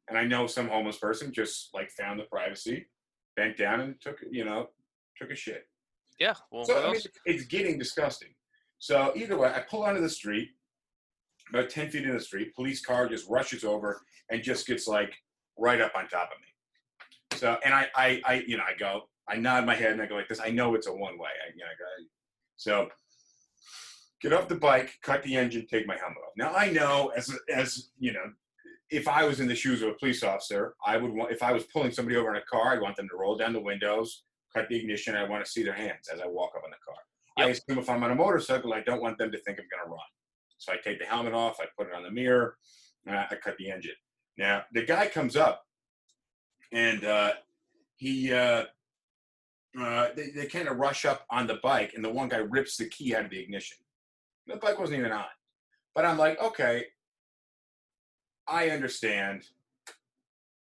And 0.07 0.17
I 0.17 0.23
know 0.23 0.47
some 0.47 0.67
homeless 0.67 0.97
person 0.97 1.31
just 1.31 1.69
like 1.73 1.91
found 1.91 2.19
the 2.19 2.23
privacy, 2.23 2.87
bent 3.39 3.57
down 3.57 3.79
and 3.79 4.01
took, 4.01 4.17
you 4.29 4.43
know, 4.43 4.67
took 5.17 5.31
a 5.31 5.35
shit. 5.35 5.63
Yeah. 6.19 6.33
Well, 6.51 6.65
So 6.65 6.87
I 6.87 6.91
mean, 6.91 7.01
it's 7.25 7.45
getting 7.45 7.79
disgusting. 7.79 8.29
So 8.79 9.13
either 9.15 9.37
way, 9.37 9.49
I 9.49 9.61
pull 9.61 9.83
onto 9.83 10.01
the 10.01 10.09
street, 10.09 10.49
about 11.49 11.69
ten 11.69 11.89
feet 11.89 12.03
in 12.03 12.13
the 12.13 12.19
street. 12.19 12.53
Police 12.53 12.81
car 12.85 13.07
just 13.07 13.29
rushes 13.29 13.63
over 13.63 14.01
and 14.29 14.43
just 14.43 14.67
gets 14.67 14.87
like 14.87 15.13
right 15.57 15.79
up 15.79 15.93
on 15.95 16.07
top 16.09 16.29
of 16.33 16.39
me. 16.41 17.37
So 17.39 17.57
and 17.63 17.73
I, 17.73 17.87
I, 17.95 18.21
I 18.25 18.33
you 18.45 18.57
know, 18.57 18.63
I 18.67 18.77
go, 18.77 19.03
I 19.29 19.37
nod 19.37 19.65
my 19.65 19.75
head 19.75 19.93
and 19.93 20.01
I 20.01 20.05
go 20.05 20.15
like 20.15 20.27
this. 20.27 20.41
I 20.43 20.49
know 20.49 20.75
it's 20.75 20.87
a 20.87 20.91
one 20.91 21.17
way. 21.17 21.29
I, 21.45 21.53
you 21.55 21.63
know, 21.63 21.65
I 21.65 21.77
go, 21.79 22.05
so 22.57 22.89
get 24.21 24.33
off 24.33 24.49
the 24.49 24.55
bike, 24.55 24.91
cut 25.01 25.23
the 25.23 25.35
engine, 25.37 25.65
take 25.69 25.87
my 25.87 25.95
helmet 25.95 26.17
off. 26.25 26.33
Now 26.35 26.51
I 26.53 26.69
know 26.71 27.11
as 27.15 27.33
as 27.53 27.91
you 27.99 28.11
know, 28.11 28.33
if 28.89 29.07
I 29.07 29.23
was 29.23 29.39
in 29.39 29.47
the 29.47 29.55
shoes 29.55 29.81
of 29.81 29.89
a 29.89 29.93
police 29.93 30.23
officer, 30.23 30.75
I 30.85 30.97
would 30.97 31.11
want 31.11 31.31
if 31.31 31.43
I 31.43 31.51
was 31.51 31.63
pulling 31.65 31.91
somebody 31.91 32.17
over 32.17 32.29
in 32.31 32.37
a 32.37 32.45
car, 32.45 32.73
I'd 32.73 32.81
want 32.81 32.95
them 32.95 33.07
to 33.09 33.17
roll 33.17 33.37
down 33.37 33.53
the 33.53 33.59
windows, 33.59 34.23
cut 34.53 34.67
the 34.69 34.77
ignition. 34.77 35.15
I 35.15 35.27
want 35.27 35.45
to 35.45 35.49
see 35.49 35.63
their 35.63 35.73
hands 35.73 36.09
as 36.13 36.21
I 36.21 36.27
walk 36.27 36.53
up 36.55 36.63
in 36.65 36.71
the 36.71 36.77
car. 36.85 36.95
I 37.37 37.51
assume 37.51 37.79
if 37.79 37.89
I'm 37.89 38.03
on 38.03 38.11
a 38.11 38.15
motorcycle, 38.15 38.73
I 38.73 38.81
don't 38.81 39.01
want 39.01 39.17
them 39.17 39.31
to 39.31 39.37
think 39.37 39.59
I'm 39.59 39.67
going 39.71 39.85
to 39.85 39.91
run. 39.91 39.99
So 40.57 40.73
I 40.73 40.77
take 40.77 40.99
the 40.99 41.05
helmet 41.05 41.33
off, 41.33 41.59
I 41.61 41.65
put 41.77 41.87
it 41.87 41.95
on 41.95 42.03
the 42.03 42.11
mirror, 42.11 42.57
and 43.05 43.15
I, 43.15 43.27
I 43.31 43.35
cut 43.35 43.57
the 43.57 43.71
engine. 43.71 43.95
Now 44.37 44.63
the 44.73 44.83
guy 44.83 45.07
comes 45.07 45.35
up, 45.35 45.63
and 46.71 47.03
uh, 47.05 47.33
he 47.95 48.33
uh, 48.33 48.65
uh, 49.79 50.07
they, 50.15 50.29
they 50.31 50.45
kind 50.47 50.67
of 50.67 50.77
rush 50.77 51.05
up 51.05 51.25
on 51.29 51.45
the 51.45 51.59
bike, 51.61 51.93
and 51.95 52.03
the 52.03 52.09
one 52.09 52.29
guy 52.29 52.37
rips 52.37 52.77
the 52.77 52.89
key 52.89 53.15
out 53.15 53.25
of 53.25 53.31
the 53.31 53.39
ignition. 53.39 53.77
The 54.47 54.55
bike 54.55 54.79
wasn't 54.79 54.99
even 54.99 55.11
on, 55.11 55.25
but 55.93 56.05
I'm 56.05 56.17
like, 56.17 56.41
okay, 56.41 56.85
I 58.49 58.69
understand 58.69 59.43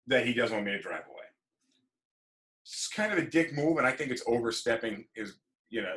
that 0.08 0.26
he 0.26 0.34
doesn't 0.34 0.56
want 0.56 0.66
me 0.66 0.74
to 0.74 0.82
drive 0.82 1.04
away. 1.10 1.18
It's 2.64 2.88
kind 2.90 3.12
of 3.12 3.18
a 3.18 3.26
dick 3.26 3.54
move, 3.54 3.78
and 3.78 3.88
I 3.88 3.92
think 3.92 4.12
it's 4.12 4.24
overstepping 4.28 5.06
his, 5.14 5.36
you 5.70 5.82
know, 5.82 5.96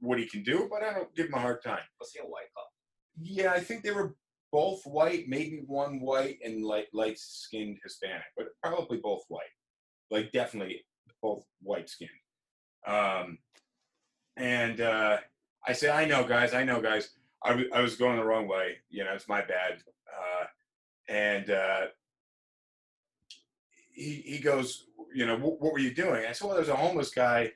what 0.00 0.18
he 0.18 0.26
can 0.26 0.42
do. 0.42 0.68
But 0.70 0.82
I 0.82 0.92
don't 0.94 1.14
give 1.14 1.26
him 1.26 1.34
a 1.34 1.40
hard 1.40 1.62
time. 1.62 1.82
Was 2.00 2.12
he 2.12 2.20
a 2.20 2.22
white 2.22 2.46
cop? 2.56 2.68
Yeah, 3.20 3.52
I 3.52 3.60
think 3.60 3.82
they 3.82 3.90
were 3.90 4.14
both 4.50 4.84
white, 4.84 5.28
maybe 5.28 5.62
one 5.66 6.00
white 6.00 6.38
and 6.44 6.64
light 6.64 6.86
light 6.92 7.18
skinned 7.18 7.78
Hispanic, 7.82 8.22
but 8.36 8.46
probably 8.62 8.98
both 8.98 9.24
white. 9.28 9.42
Like 10.10 10.32
definitely 10.32 10.84
both 11.22 11.44
white 11.62 11.88
skinned. 11.88 12.10
Um, 12.86 13.38
and 14.36 14.80
uh, 14.80 15.18
I 15.66 15.72
say, 15.72 15.90
I 15.90 16.04
know, 16.04 16.24
guys, 16.24 16.54
I 16.54 16.64
know, 16.64 16.80
guys. 16.80 17.10
I 17.44 17.54
was 17.54 17.64
was 17.72 17.96
going 17.96 18.16
the 18.16 18.24
wrong 18.24 18.46
way. 18.46 18.76
You 18.88 19.04
know, 19.04 19.12
it's 19.14 19.28
my 19.28 19.40
bad. 19.40 19.82
Uh, 20.06 20.44
and 21.08 21.50
uh, 21.50 21.86
he 23.92 24.22
he 24.26 24.38
goes, 24.38 24.86
you 25.14 25.26
know, 25.26 25.36
what, 25.36 25.60
were 25.60 25.78
you 25.78 25.94
doing? 25.94 26.24
I 26.28 26.32
said, 26.32 26.46
well, 26.46 26.56
there's 26.56 26.68
a 26.68 26.76
homeless 26.76 27.10
guy 27.10 27.52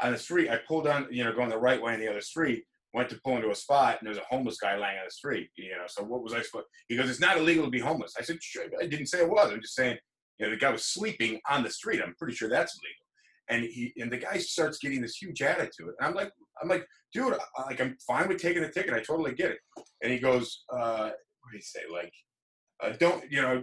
on 0.00 0.12
the 0.12 0.18
street. 0.18 0.50
I 0.50 0.56
pulled 0.56 0.86
on, 0.86 1.06
you 1.10 1.24
know, 1.24 1.32
going 1.32 1.50
the 1.50 1.58
right 1.58 1.80
way 1.80 1.94
on 1.94 2.00
the 2.00 2.08
other 2.08 2.20
street. 2.20 2.64
Went 2.94 3.10
to 3.10 3.20
pull 3.22 3.36
into 3.36 3.50
a 3.50 3.54
spot, 3.54 3.98
and 4.00 4.06
there's 4.06 4.18
a 4.18 4.26
homeless 4.30 4.58
guy 4.58 4.72
laying 4.72 4.98
on 4.98 5.04
the 5.06 5.10
street. 5.10 5.50
You 5.56 5.72
know, 5.72 5.84
so 5.86 6.02
what 6.02 6.22
was 6.22 6.32
I 6.32 6.42
supposed? 6.42 6.66
He 6.88 6.96
goes, 6.96 7.10
it's 7.10 7.20
not 7.20 7.36
illegal 7.36 7.64
to 7.64 7.70
be 7.70 7.78
homeless. 7.78 8.14
I 8.18 8.22
said, 8.22 8.42
sure. 8.42 8.64
I 8.80 8.86
didn't 8.86 9.06
say 9.06 9.20
it 9.20 9.30
was. 9.30 9.52
I'm 9.52 9.60
just 9.60 9.74
saying, 9.74 9.98
you 10.38 10.46
know, 10.46 10.50
the 10.50 10.58
guy 10.58 10.70
was 10.70 10.86
sleeping 10.86 11.40
on 11.50 11.62
the 11.62 11.70
street. 11.70 12.00
I'm 12.02 12.14
pretty 12.18 12.34
sure 12.34 12.48
that's 12.48 12.74
illegal. 12.74 13.04
And 13.50 13.64
he 13.64 13.92
and 14.00 14.10
the 14.10 14.18
guy 14.18 14.38
starts 14.38 14.78
getting 14.78 15.02
this 15.02 15.16
huge 15.16 15.42
attitude. 15.42 15.92
And 15.98 16.08
I'm 16.08 16.14
like, 16.14 16.32
I'm 16.62 16.68
like, 16.68 16.86
dude, 17.12 17.34
I, 17.34 17.62
like 17.62 17.80
I'm 17.80 17.96
fine 18.06 18.28
with 18.28 18.40
taking 18.40 18.62
the 18.62 18.70
ticket. 18.70 18.94
I 18.94 19.00
totally 19.00 19.34
get 19.34 19.50
it. 19.50 19.58
And 20.02 20.12
he 20.12 20.18
goes, 20.18 20.64
uh, 20.72 21.10
what 21.40 21.52
did 21.52 21.58
he 21.58 21.62
say? 21.62 21.80
Like, 21.92 22.12
uh, 22.82 22.92
don't 22.98 23.30
you 23.30 23.42
know? 23.42 23.62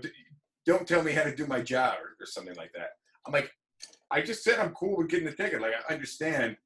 Don't 0.66 0.88
tell 0.88 1.04
me 1.04 1.12
how 1.12 1.24
to 1.24 1.36
do 1.36 1.46
my 1.46 1.62
job 1.62 1.96
or, 2.02 2.24
or 2.24 2.26
something 2.26 2.56
like 2.56 2.72
that. 2.74 2.90
I'm 3.26 3.34
like, 3.34 3.52
I 4.10 4.22
just 4.22 4.44
said 4.44 4.60
I'm 4.60 4.74
cool 4.74 4.98
with 4.98 5.10
getting 5.10 5.26
the 5.28 5.34
ticket. 5.34 5.62
Like 5.62 5.74
I 5.90 5.94
understand. 5.94 6.58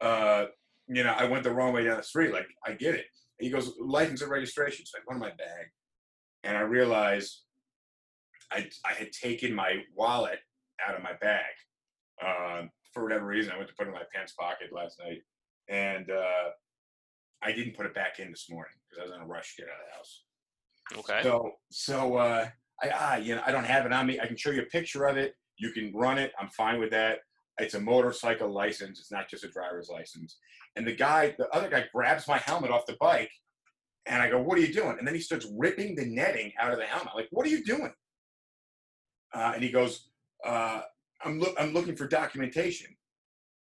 Uh, 0.00 0.46
you 0.86 1.04
know, 1.04 1.12
I 1.12 1.24
went 1.24 1.44
the 1.44 1.50
wrong 1.50 1.72
way 1.72 1.84
down 1.84 1.96
the 1.96 2.02
street. 2.02 2.32
Like 2.32 2.46
I 2.64 2.72
get 2.72 2.94
it. 2.94 3.06
And 3.38 3.46
he 3.46 3.50
goes, 3.50 3.72
license 3.78 4.22
and 4.22 4.30
registration. 4.30 4.86
So 4.86 4.98
I 4.98 5.02
go 5.06 5.14
in 5.14 5.20
my 5.20 5.30
bag, 5.36 5.66
and 6.44 6.56
I 6.56 6.60
realized 6.60 7.42
I 8.50 8.68
I 8.84 8.94
had 8.94 9.12
taken 9.12 9.52
my 9.54 9.82
wallet 9.94 10.38
out 10.86 10.96
of 10.96 11.02
my 11.02 11.12
bag. 11.20 11.42
Um, 12.24 12.70
for 12.92 13.02
whatever 13.02 13.26
reason, 13.26 13.52
I 13.52 13.56
went 13.56 13.68
to 13.68 13.74
put 13.74 13.86
it 13.86 13.90
in 13.90 13.94
my 13.94 14.02
pants 14.14 14.32
pocket 14.32 14.72
last 14.72 14.98
night, 14.98 15.22
and 15.68 16.10
uh, 16.10 16.50
I 17.42 17.52
didn't 17.52 17.76
put 17.76 17.86
it 17.86 17.94
back 17.94 18.18
in 18.18 18.30
this 18.30 18.46
morning 18.50 18.72
because 18.88 19.02
I 19.02 19.06
was 19.06 19.16
in 19.16 19.22
a 19.22 19.26
rush 19.26 19.54
to 19.56 19.62
get 19.62 19.70
out 19.70 19.80
of 19.80 19.86
the 19.90 19.96
house. 19.96 20.22
Okay. 20.96 21.20
So 21.22 21.52
so 21.70 22.16
uh, 22.16 22.48
I 22.82 23.18
you 23.18 23.34
know 23.34 23.42
I 23.46 23.52
don't 23.52 23.64
have 23.64 23.86
it 23.86 23.92
on 23.92 24.06
me. 24.06 24.20
I 24.20 24.26
can 24.26 24.36
show 24.36 24.50
you 24.50 24.62
a 24.62 24.66
picture 24.66 25.06
of 25.06 25.16
it. 25.16 25.34
You 25.56 25.72
can 25.72 25.92
run 25.94 26.18
it. 26.18 26.32
I'm 26.40 26.48
fine 26.50 26.78
with 26.78 26.90
that. 26.90 27.18
It's 27.58 27.74
a 27.74 27.80
motorcycle 27.80 28.50
license. 28.52 29.00
It's 29.00 29.10
not 29.10 29.28
just 29.28 29.44
a 29.44 29.48
driver's 29.48 29.88
license. 29.88 30.38
And 30.76 30.86
the 30.86 30.94
guy, 30.94 31.34
the 31.38 31.48
other 31.48 31.68
guy, 31.68 31.86
grabs 31.92 32.28
my 32.28 32.38
helmet 32.38 32.70
off 32.70 32.86
the 32.86 32.96
bike, 33.00 33.30
and 34.06 34.22
I 34.22 34.30
go, 34.30 34.40
"What 34.40 34.56
are 34.58 34.60
you 34.60 34.72
doing?" 34.72 34.96
And 34.98 35.06
then 35.06 35.14
he 35.14 35.20
starts 35.20 35.46
ripping 35.56 35.96
the 35.96 36.06
netting 36.06 36.52
out 36.58 36.72
of 36.72 36.78
the 36.78 36.86
helmet. 36.86 37.14
Like, 37.16 37.28
"What 37.30 37.46
are 37.46 37.50
you 37.50 37.64
doing?" 37.64 37.92
Uh, 39.34 39.52
and 39.54 39.62
he 39.62 39.70
goes, 39.70 40.08
uh, 40.46 40.82
"I'm 41.24 41.40
look 41.40 41.54
I'm 41.58 41.72
looking 41.72 41.96
for 41.96 42.06
documentation." 42.06 42.96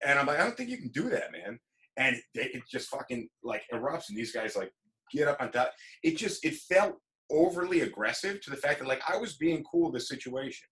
And 0.05 0.19
I'm 0.19 0.27
like, 0.27 0.39
"I 0.39 0.45
don't 0.45 0.57
think 0.57 0.71
you 0.71 0.79
can 0.79 0.89
do 0.89 1.11
that, 1.11 1.33
man." 1.33 1.59
And 1.97 2.17
they, 2.35 2.45
it 2.45 2.63
just 2.71 2.89
fucking 2.89 3.29
like 3.43 3.65
erupts, 3.73 4.09
and 4.09 4.17
these 4.17 4.33
guys 4.33 4.57
like 4.57 4.73
get 5.13 5.29
up 5.29 5.41
on 5.41 5.53
top. 5.53 5.73
It 6.03 6.17
just 6.17 6.45
it 6.45 6.55
felt 6.55 6.97
overly 7.31 7.81
aggressive 7.81 8.41
to 8.43 8.51
the 8.51 8.57
fact 8.57 8.81
that 8.81 8.89
like 8.89 9.03
I 9.09 9.17
was 9.17 9.35
being 9.35 9.65
cool 9.71 9.91
with 9.91 9.95
the 9.95 10.07
situation. 10.07 10.67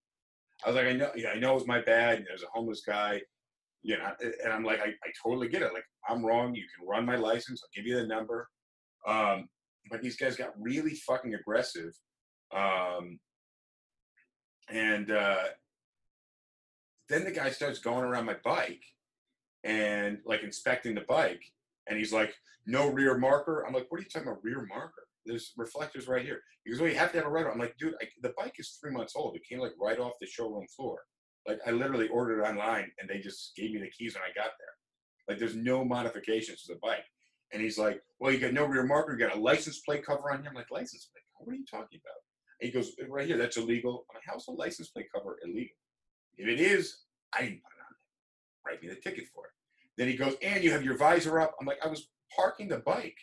I 0.65 0.69
was 0.69 0.77
like, 0.77 0.87
I 0.87 0.93
know, 0.93 1.11
yeah, 1.17 1.31
I 1.31 1.39
know 1.39 1.53
it 1.53 1.55
was 1.55 1.67
my 1.67 1.81
bad. 1.81 2.19
And 2.19 2.27
there's 2.27 2.43
a 2.43 2.51
homeless 2.53 2.83
guy, 2.87 3.23
you 3.83 3.97
know, 3.97 4.13
and 4.21 4.53
I'm 4.53 4.65
like, 4.65 4.81
I, 4.81 4.89
I 4.89 5.11
totally 5.25 5.49
get 5.49 5.63
it. 5.63 5.73
Like, 5.73 5.85
I'm 6.09 6.25
wrong. 6.25 6.55
You 6.55 6.65
can 6.77 6.87
run 6.87 7.07
my 7.07 7.17
license. 7.17 7.63
I'll 7.63 7.71
give 7.75 7.89
you 7.89 7.97
the 7.97 8.07
number. 8.07 8.49
Um, 9.07 9.49
but 9.91 10.03
these 10.03 10.17
guys 10.17 10.37
got 10.37 10.53
really 10.61 10.95
fucking 10.95 11.35
aggressive. 11.35 11.93
Um, 12.55 13.19
and 14.69 15.11
uh, 15.11 15.45
then 17.09 17.25
the 17.25 17.31
guy 17.31 17.51
starts 17.51 17.79
going 17.79 18.05
around 18.05 18.27
my 18.27 18.37
bike 18.45 18.85
and 19.65 20.19
like 20.27 20.43
inspecting 20.43 20.95
the 20.95 21.05
bike. 21.09 21.43
And 21.91 21.99
he's 21.99 22.13
like, 22.13 22.33
no 22.67 22.89
rear 22.89 23.19
marker. 23.19 23.67
I'm 23.67 23.75
like, 23.75 23.87
what 23.89 23.99
are 23.99 24.03
you 24.05 24.09
talking 24.09 24.29
about, 24.29 24.43
rear 24.45 24.65
marker? 24.67 25.03
There's 25.27 25.53
reflectors 25.57 26.09
right 26.09 26.25
here. 26.25 26.41
He 26.65 26.71
goes, 26.71 26.81
well, 26.81 26.89
you 26.89 26.97
have 26.97 27.11
to 27.13 27.19
have 27.19 27.27
a 27.27 27.31
red. 27.31 27.47
I'm 27.47 27.59
like, 27.59 27.77
dude, 27.79 27.95
I, 28.01 28.07
the 28.23 28.33
bike 28.39 28.55
is 28.59 28.79
three 28.81 28.93
months 28.93 29.15
old. 29.17 29.37
It 29.37 29.43
came 29.47 29.59
like 29.59 29.73
right 29.79 29.99
off 29.99 30.13
the 30.21 30.27
showroom 30.27 30.67
floor. 30.75 31.01
Like 31.47 31.59
I 31.67 31.73
literally 31.73 32.09
ordered 32.09 32.41
it 32.41 32.49
online 32.49 32.91
and 32.99 33.11
they 33.11 33.19
just 33.19 33.57
gave 33.57 33.73
me 33.73 33.81
the 33.81 33.91
keys 33.91 34.15
when 34.15 34.23
I 34.23 34.29
got 34.29 34.53
there. 34.59 34.75
Like 35.29 35.39
there's 35.39 35.57
no 35.57 35.85
modifications 35.85 36.63
to 36.63 36.75
the 36.75 36.79
bike. 36.81 37.05
And 37.53 37.61
he's 37.61 37.79
like, 37.79 38.01
well, 38.21 38.33
you 38.33 38.39
got 38.39 38.53
no 38.53 38.67
rear 38.67 38.85
marker. 38.85 39.13
You 39.13 39.19
got 39.19 39.37
a 39.37 39.41
license 39.41 39.81
plate 39.81 40.07
cover 40.07 40.31
on 40.31 40.41
here. 40.41 40.51
I'm 40.51 40.55
like, 40.55 40.71
license 40.71 41.09
plate? 41.13 41.25
What 41.39 41.53
are 41.53 41.57
you 41.57 41.67
talking 41.69 42.01
about? 42.05 42.21
And 42.61 42.69
he 42.69 42.71
goes, 42.71 42.93
right 43.09 43.27
here, 43.27 43.39
that's 43.39 43.57
illegal. 43.57 44.07
I'm 44.11 44.17
like, 44.17 44.25
how's 44.27 44.47
a 44.49 44.53
license 44.53 44.91
plate 44.91 45.07
cover 45.13 45.39
illegal? 45.43 45.75
If 46.37 46.47
it 46.47 46.61
is, 46.61 46.99
I 47.35 47.41
didn't 47.41 47.63
put 47.63 47.73
it 47.73 47.81
on 47.81 47.91
there. 47.91 48.73
Write 48.73 48.83
me 48.83 48.89
the 48.89 48.97
ticket 48.97 49.29
for 49.35 49.47
it. 49.47 49.53
Then 50.01 50.09
he 50.09 50.17
goes, 50.17 50.35
and 50.41 50.65
you 50.65 50.71
have 50.71 50.83
your 50.83 50.97
visor 50.97 51.39
up. 51.39 51.55
I'm 51.61 51.67
like, 51.67 51.77
I 51.85 51.89
was 51.89 52.09
parking 52.35 52.69
the 52.69 52.79
bike. 52.79 53.19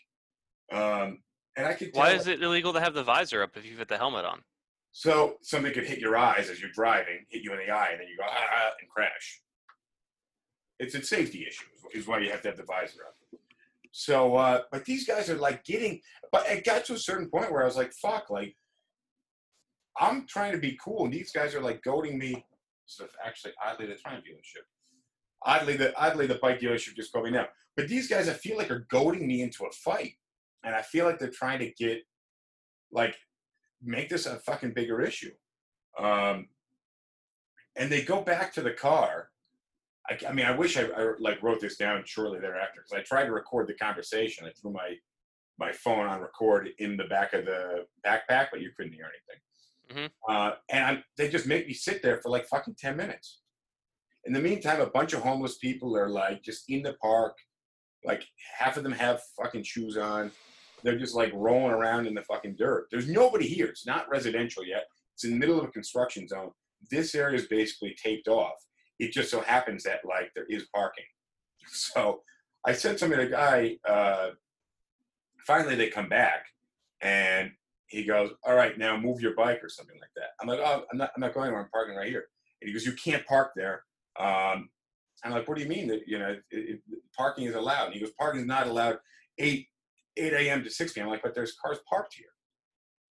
Um, 0.72 1.24
and 1.56 1.66
I 1.66 1.74
could. 1.74 1.90
Why 1.94 2.12
is 2.12 2.28
it 2.28 2.44
illegal 2.44 2.72
to 2.74 2.80
have 2.80 2.94
the 2.94 3.04
visor 3.04 3.42
up 3.42 3.58
if 3.58 3.66
you've 3.66 3.80
got 3.80 3.88
the 3.88 3.98
helmet 3.98 4.26
on? 4.26 4.44
So 4.92 5.38
something 5.42 5.74
could 5.74 5.88
hit 5.88 5.98
your 5.98 6.16
eyes 6.16 6.52
as 6.52 6.62
you're 6.62 6.70
driving, 6.70 7.26
hit 7.30 7.42
you 7.42 7.52
in 7.54 7.58
the 7.58 7.72
eye, 7.72 7.88
and 7.94 8.00
then 8.00 8.08
you 8.08 8.16
go 8.16 8.26
ah, 8.28 8.32
ah 8.32 8.70
and 8.80 8.88
crash. 8.92 9.42
It's 10.78 10.94
a 10.94 11.02
safety 11.02 11.48
issue, 11.48 11.66
is- 11.96 12.06
why 12.06 12.20
you 12.20 12.30
have 12.30 12.44
to 12.44 12.50
have 12.50 12.58
the 12.58 12.64
visor 12.64 13.00
up. 13.08 13.40
So, 13.92 14.36
uh, 14.36 14.62
but 14.72 14.86
these 14.86 15.08
guys 15.08 15.32
are 15.32 15.38
like 15.40 15.64
getting, 15.64 16.02
but 16.32 16.48
it 16.48 16.64
got 16.64 16.86
to 16.86 16.94
a 16.94 17.00
certain 17.00 17.28
point 17.28 17.52
where 17.52 17.64
I 17.64 17.66
was 17.66 17.76
like, 17.76 17.92
fuck, 17.92 18.30
like, 18.30 18.56
I'm 20.00 20.28
trying 20.28 20.52
to 20.52 20.60
be 20.60 20.78
cool, 20.80 21.06
and 21.06 21.14
these 21.14 21.32
guys 21.32 21.56
are 21.56 21.62
like 21.62 21.82
goading 21.82 22.20
me. 22.20 22.46
So 22.86 23.08
actually, 23.26 23.54
oddly, 23.66 23.88
the 23.88 23.96
Triumph 23.96 24.26
dealership. 24.26 24.66
Oddly, 25.48 25.78
the 25.78 25.98
oddly 25.98 26.28
the 26.28 26.36
bike 26.36 26.60
dealership 26.60 26.96
just 26.96 27.12
called 27.12 27.26
me 27.26 27.32
now. 27.32 27.48
But 27.76 27.88
these 27.88 28.08
guys, 28.08 28.28
I 28.28 28.34
feel 28.34 28.58
like, 28.58 28.70
are 28.70 28.86
goading 28.90 29.26
me 29.26 29.42
into 29.42 29.64
a 29.66 29.72
fight, 29.72 30.14
and 30.64 30.76
I 30.76 30.82
feel 30.82 31.06
like 31.06 31.20
they're 31.20 31.30
trying 31.30 31.60
to 31.60 31.72
get, 31.72 32.02
like, 32.92 33.16
make 33.82 34.10
this 34.10 34.26
a 34.26 34.36
fucking 34.40 34.74
bigger 34.74 35.02
issue. 35.02 35.32
Um, 35.98 36.50
and 37.76 37.92
they 37.92 38.02
go 38.02 38.22
back 38.22 38.54
to 38.54 38.62
the 38.62 38.74
car. 38.74 39.30
I, 40.10 40.18
I 40.28 40.34
mean, 40.34 40.46
I 40.46 40.52
wish 40.52 40.78
I, 40.78 40.84
I 40.84 41.14
like 41.20 41.42
wrote 41.42 41.62
this 41.62 41.78
down 41.78 42.04
shortly 42.06 42.40
thereafter 42.40 42.82
because 42.84 43.00
I 43.00 43.04
tried 43.04 43.26
to 43.26 43.32
record 43.32 43.68
the 43.68 43.74
conversation. 43.76 44.46
I 44.46 44.52
threw 44.60 44.72
my 44.72 44.96
my 45.60 45.72
phone 45.72 46.06
on 46.06 46.22
record 46.22 46.70
in 46.78 46.98
the 46.98 47.06
back 47.06 47.34
of 47.34 47.46
the 47.46 47.86
backpack, 48.06 48.48
but 48.52 48.62
you 48.62 48.72
couldn't 48.76 48.94
hear 48.94 49.10
anything. 49.10 50.10
Uh, 50.30 50.52
and 50.70 50.84
I'm, 50.86 51.04
they 51.18 51.30
just 51.30 51.48
make 51.48 51.66
me 51.68 51.74
sit 51.74 52.04
there 52.04 52.18
for 52.18 52.30
like 52.30 52.48
fucking 52.48 52.76
ten 52.78 52.98
minutes. 52.98 53.40
In 54.28 54.34
the 54.34 54.42
meantime, 54.42 54.82
a 54.82 54.90
bunch 54.90 55.14
of 55.14 55.22
homeless 55.22 55.58
people 55.58 55.96
are 55.96 56.10
like 56.10 56.44
just 56.44 56.70
in 56.70 56.84
the 56.84 56.94
park. 57.02 57.38
Like 58.04 58.26
half 58.60 58.76
of 58.76 58.84
them 58.84 58.92
have 58.92 59.22
fucking 59.42 59.64
shoes 59.64 59.96
on. 59.96 60.32
They're 60.84 61.00
just 61.00 61.16
like 61.16 61.32
rolling 61.34 61.72
around 61.72 62.08
in 62.08 62.14
the 62.14 62.24
fucking 62.24 62.58
dirt. 62.60 62.88
There's 62.92 63.08
nobody 63.08 63.48
here. 63.48 63.68
It's 63.68 63.88
not 63.88 64.10
residential 64.10 64.66
yet. 64.66 64.84
It's 65.16 65.24
in 65.24 65.32
the 65.32 65.38
middle 65.38 65.58
of 65.58 65.64
a 65.64 65.72
construction 65.72 66.28
zone. 66.28 66.52
This 66.92 67.16
area 67.16 67.38
is 67.38 67.48
basically 67.48 67.96
taped 68.02 68.28
off. 68.28 68.58
It 69.00 69.14
just 69.14 69.32
so 69.32 69.40
happens 69.40 69.84
that 69.84 70.02
like 70.06 70.32
there 70.36 70.46
is 70.50 70.68
parking. 70.76 71.06
So 71.70 72.22
I 72.66 72.72
said 72.72 72.98
something 72.98 73.20
to 73.20 73.26
the 73.26 73.32
guy. 73.32 73.78
Uh, 73.88 74.30
finally, 75.46 75.76
they 75.76 75.90
come 75.90 76.08
back 76.08 76.46
and 77.02 77.52
he 77.88 78.06
goes, 78.06 78.32
"All 78.46 78.56
right, 78.56 78.78
now 78.78 78.96
move 78.96 79.20
your 79.20 79.36
bike 79.36 79.62
or 79.62 79.68
something 79.68 79.98
like 80.00 80.12
that." 80.16 80.30
I'm 80.40 80.48
like, 80.48 80.60
"Oh, 80.64 80.86
I'm 80.90 80.98
not. 80.98 81.12
I'm 81.16 81.22
not 81.22 81.34
going 81.34 81.48
anywhere. 81.48 81.64
I'm 81.64 81.70
parking 81.70 81.96
right 81.96 82.08
here." 82.10 82.28
And 82.62 82.70
he 82.70 82.74
goes, 82.74 82.86
"You 82.86 82.94
can't 82.94 83.26
park 83.26 83.52
there." 83.56 83.84
Um, 84.20 84.70
I'm 85.24 85.32
like, 85.32 85.48
"What 85.48 85.58
do 85.58 85.64
you 85.64 85.70
mean 85.70 85.88
that 85.88 86.08
you 86.08 86.20
know 86.20 86.30
it, 86.30 86.44
it, 86.52 86.82
parking 87.16 87.46
is 87.46 87.56
allowed?" 87.56 87.86
And 87.88 87.94
he 87.96 88.00
goes, 88.00 88.12
"Parking 88.18 88.42
is 88.42 88.48
not 88.48 88.68
allowed 88.68 89.00
eight 89.38 89.68
8 90.18 90.34
a.m. 90.34 90.64
to 90.64 90.70
6 90.70 90.94
p.m." 90.94 91.08
I'm 91.08 91.12
like, 91.12 91.24
"But 91.24 91.36
there's 91.36 91.56
cars 91.64 91.80
parked 91.90 92.14
here." 92.14 92.28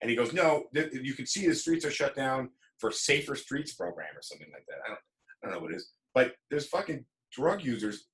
And 0.01 0.11
he 0.11 0.17
goes, 0.17 0.33
"No, 0.33 0.65
th- 0.75 0.93
you 0.93 1.15
can 1.15 1.27
see 1.27 1.47
the 1.47 1.55
streets 1.55 1.85
are 1.85 1.91
shut 1.91 2.15
down 2.15 2.51
for 2.79 2.91
safer 2.91 3.35
streets 3.35 3.73
program 3.73 4.17
or 4.17 4.23
something 4.23 4.49
like 4.53 4.67
that. 4.69 4.79
I 4.85 4.89
don't, 4.89 4.99
I 5.43 5.47
don't 5.47 5.55
know 5.55 5.63
what 5.63 5.73
it 5.73 5.77
is, 5.77 5.91
but 6.15 6.35
there's 6.51 6.67
fucking 6.69 7.05
drug 7.33 7.63
users 7.63 8.07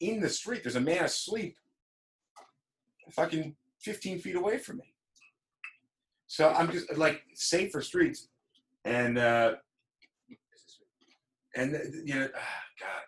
in 0.00 0.20
the 0.20 0.28
street. 0.28 0.62
There's 0.62 0.76
a 0.76 0.80
man 0.80 1.04
asleep, 1.04 1.56
fucking 3.12 3.54
15 3.82 4.18
feet 4.20 4.36
away 4.36 4.58
from 4.58 4.78
me. 4.78 4.94
So 6.26 6.48
I'm 6.48 6.70
just 6.72 6.96
like 6.96 7.22
safer 7.34 7.80
streets, 7.80 8.28
and 8.84 9.18
uh, 9.18 9.56
and 11.56 11.74
uh, 11.74 11.78
you 12.04 12.14
know, 12.14 12.28
ah, 12.34 12.62
God, 12.80 13.02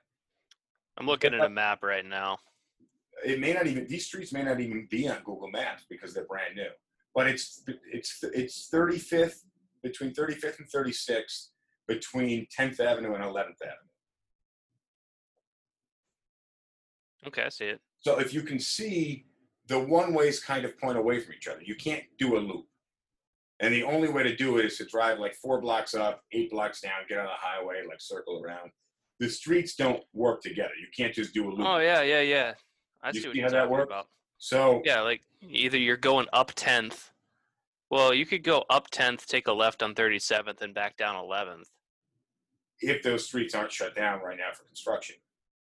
I'm 0.96 1.06
looking 1.06 1.34
at 1.34 1.44
a 1.44 1.48
map 1.48 1.82
right 1.82 2.04
now. 2.04 2.38
it 3.24 3.40
may 3.40 3.52
not 3.52 3.66
even 3.66 3.86
these 3.86 4.06
streets 4.06 4.32
may 4.32 4.42
not 4.42 4.60
even 4.60 4.86
be 4.90 5.08
on 5.08 5.18
Google 5.24 5.50
Maps 5.50 5.84
because 5.88 6.14
they're 6.14 6.26
brand 6.26 6.56
new. 6.56 6.70
But 7.14 7.26
it's 7.28 7.62
it's 7.92 8.22
it's 8.34 8.68
35th 8.72 9.44
between 9.82 10.12
35th 10.12 10.58
and 10.58 10.68
36th 10.68 11.48
between 11.86 12.46
10th 12.56 12.80
Avenue 12.80 13.14
and 13.14 13.24
11th 13.24 13.62
Avenue. 13.62 13.88
Okay, 17.26 17.42
I 17.42 17.48
see 17.48 17.64
it. 17.64 17.80
So 18.00 18.18
if 18.18 18.32
you 18.32 18.42
can 18.42 18.60
see 18.60 19.26
the 19.66 19.78
one 19.78 20.14
ways 20.14 20.40
kind 20.40 20.64
of 20.64 20.78
point 20.78 20.98
away 20.98 21.20
from 21.20 21.34
each 21.34 21.48
other, 21.48 21.62
you 21.62 21.74
can't 21.74 22.04
do 22.18 22.36
a 22.36 22.40
loop. 22.40 22.66
And 23.60 23.74
the 23.74 23.82
only 23.82 24.08
way 24.08 24.22
to 24.22 24.36
do 24.36 24.58
it 24.58 24.66
is 24.66 24.78
to 24.78 24.84
drive 24.84 25.18
like 25.18 25.34
four 25.34 25.60
blocks 25.60 25.94
up, 25.94 26.22
eight 26.32 26.50
blocks 26.50 26.80
down, 26.80 26.92
get 27.08 27.18
on 27.18 27.24
the 27.26 27.30
highway, 27.34 27.82
like 27.88 28.00
circle 28.00 28.40
around. 28.44 28.70
The 29.18 29.28
streets 29.28 29.74
don't 29.74 30.02
work 30.12 30.42
together. 30.42 30.70
You 30.80 30.86
can't 30.96 31.12
just 31.12 31.34
do 31.34 31.48
a 31.48 31.50
loop. 31.50 31.66
Oh 31.66 31.78
yeah, 31.78 32.02
yeah, 32.02 32.20
yeah. 32.20 32.54
I 33.02 33.08
You 33.10 33.20
see 33.20 33.26
what 33.28 33.36
you're 33.36 33.44
how 33.46 33.50
that 33.50 33.58
talking 33.62 33.72
works? 33.72 33.86
about. 33.88 34.06
So 34.38 34.80
Yeah, 34.84 35.00
like 35.00 35.22
either 35.42 35.76
you're 35.78 35.96
going 35.96 36.26
up 36.32 36.52
10th. 36.54 37.10
Well, 37.90 38.14
you 38.14 38.26
could 38.26 38.44
go 38.44 38.64
up 38.70 38.90
10th, 38.90 39.26
take 39.26 39.48
a 39.48 39.52
left 39.52 39.82
on 39.82 39.94
37th, 39.94 40.60
and 40.60 40.72
back 40.74 40.96
down 40.96 41.16
11th. 41.16 41.64
if 42.80 43.02
those 43.02 43.24
streets 43.26 43.54
aren't 43.56 43.72
shut 43.72 43.96
down 43.96 44.20
right 44.22 44.36
now 44.38 44.52
for 44.54 44.62
construction. 44.64 45.16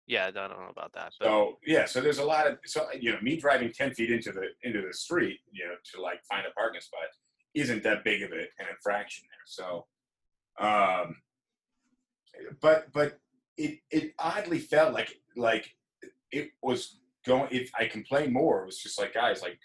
Yeah, 0.07 0.27
I 0.27 0.31
don't 0.31 0.51
know 0.51 0.69
about 0.71 0.93
that. 0.93 1.13
But 1.19 1.27
So 1.27 1.59
yeah, 1.67 1.87
so 1.87 2.01
there's 2.01 2.19
a 2.19 2.25
lot 2.25 2.47
of 2.47 2.59
so 2.67 2.87
you 2.99 3.13
know 3.13 3.19
me 3.21 3.37
driving 3.37 3.73
ten 3.73 3.93
feet 3.95 4.11
into 4.11 4.31
the 4.33 4.49
into 4.63 4.83
the 4.83 4.93
street, 4.93 5.39
you 5.53 5.65
know, 5.67 5.75
to 5.93 6.01
like 6.01 6.25
find 6.25 6.45
a 6.47 6.51
parking 6.53 6.81
spot, 6.81 7.03
isn't 7.55 7.83
that 7.83 8.05
big 8.05 8.23
of 8.23 8.31
a, 8.33 8.41
an 8.41 8.67
infraction 8.71 9.27
there. 9.31 9.47
So, 9.47 9.87
um, 10.61 11.17
but 12.61 12.93
but 12.93 13.19
it 13.57 13.79
it 13.91 14.15
oddly 14.19 14.59
felt 14.59 14.95
like 14.95 15.15
like 15.37 15.75
it 16.33 16.51
was 16.63 16.99
going. 17.27 17.49
If 17.51 17.71
I 17.79 17.87
complained 17.87 18.33
more, 18.33 18.63
it 18.63 18.67
was 18.67 18.79
just 18.79 18.99
like 19.01 19.15
guys, 19.15 19.43
like 19.43 19.59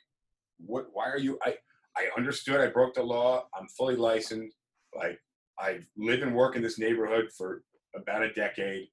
what? 0.58 0.88
Why 0.94 1.10
are 1.10 1.20
you? 1.20 1.40
I 1.44 1.56
I 1.98 2.08
understood 2.18 2.62
I 2.62 2.68
broke 2.68 2.96
the 2.96 3.04
law. 3.04 3.48
I'm 3.58 3.68
fully 3.78 3.96
licensed. 3.96 4.58
Like 4.96 5.20
I 5.60 5.80
live 5.98 6.22
and 6.22 6.36
work 6.36 6.56
in 6.56 6.62
this 6.62 6.80
neighborhood 6.80 7.30
for 7.38 7.64
about 7.96 8.24
a 8.24 8.34
decade 8.34 8.88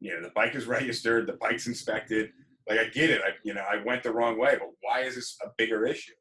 you 0.00 0.14
know 0.14 0.22
the 0.22 0.32
bike 0.34 0.54
is 0.54 0.66
registered 0.78 1.26
the 1.26 1.34
bike's 1.34 1.66
inspected 1.66 2.30
like 2.68 2.78
i 2.78 2.84
get 2.88 3.10
it 3.10 3.20
i 3.24 3.30
you 3.44 3.54
know 3.54 3.64
i 3.70 3.82
went 3.84 4.02
the 4.02 4.12
wrong 4.12 4.38
way 4.38 4.56
but 4.58 4.68
why 4.82 5.00
is 5.00 5.14
this 5.14 5.36
a 5.44 5.48
bigger 5.56 5.86
issue 5.86 6.12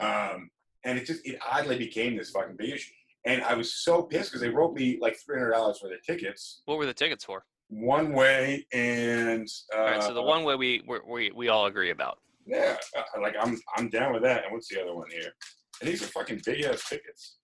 um 0.00 0.50
and 0.86 0.98
it 0.98 1.04
just 1.04 1.26
it 1.26 1.38
oddly 1.50 1.76
became 1.76 2.16
this 2.16 2.30
fucking 2.30 2.56
big 2.56 2.70
issue 2.70 2.92
and 3.26 3.42
i 3.42 3.52
was 3.54 3.74
so 3.74 4.02
pissed 4.02 4.30
because 4.30 4.40
they 4.40 4.48
wrote 4.48 4.72
me 4.74 4.98
like 5.00 5.16
$300 5.28 5.52
worth 5.52 5.82
of 5.82 5.90
tickets 6.06 6.62
what 6.64 6.78
were 6.78 6.86
the 6.86 6.94
tickets 6.94 7.24
for? 7.24 7.44
one 7.68 8.12
way 8.12 8.64
and 8.72 9.48
uh, 9.74 9.78
All 9.78 9.84
right, 9.86 10.02
so 10.02 10.14
the 10.14 10.22
one 10.22 10.44
way 10.44 10.54
we 10.54 10.82
we 10.88 10.98
we, 11.06 11.30
we 11.32 11.48
all 11.48 11.66
agree 11.66 11.90
about. 11.90 12.18
yeah 12.46 12.76
uh, 12.96 13.20
like 13.20 13.34
i'm 13.40 13.60
i'm 13.76 13.88
down 13.90 14.12
with 14.14 14.22
that 14.22 14.44
and 14.44 14.52
what's 14.52 14.68
the 14.68 14.80
other 14.80 14.94
one 14.94 15.10
here 15.10 15.32
and 15.80 15.90
these 15.90 16.02
are 16.02 16.06
fucking 16.06 16.40
big 16.46 16.64
ass 16.64 16.88
tickets 16.88 17.36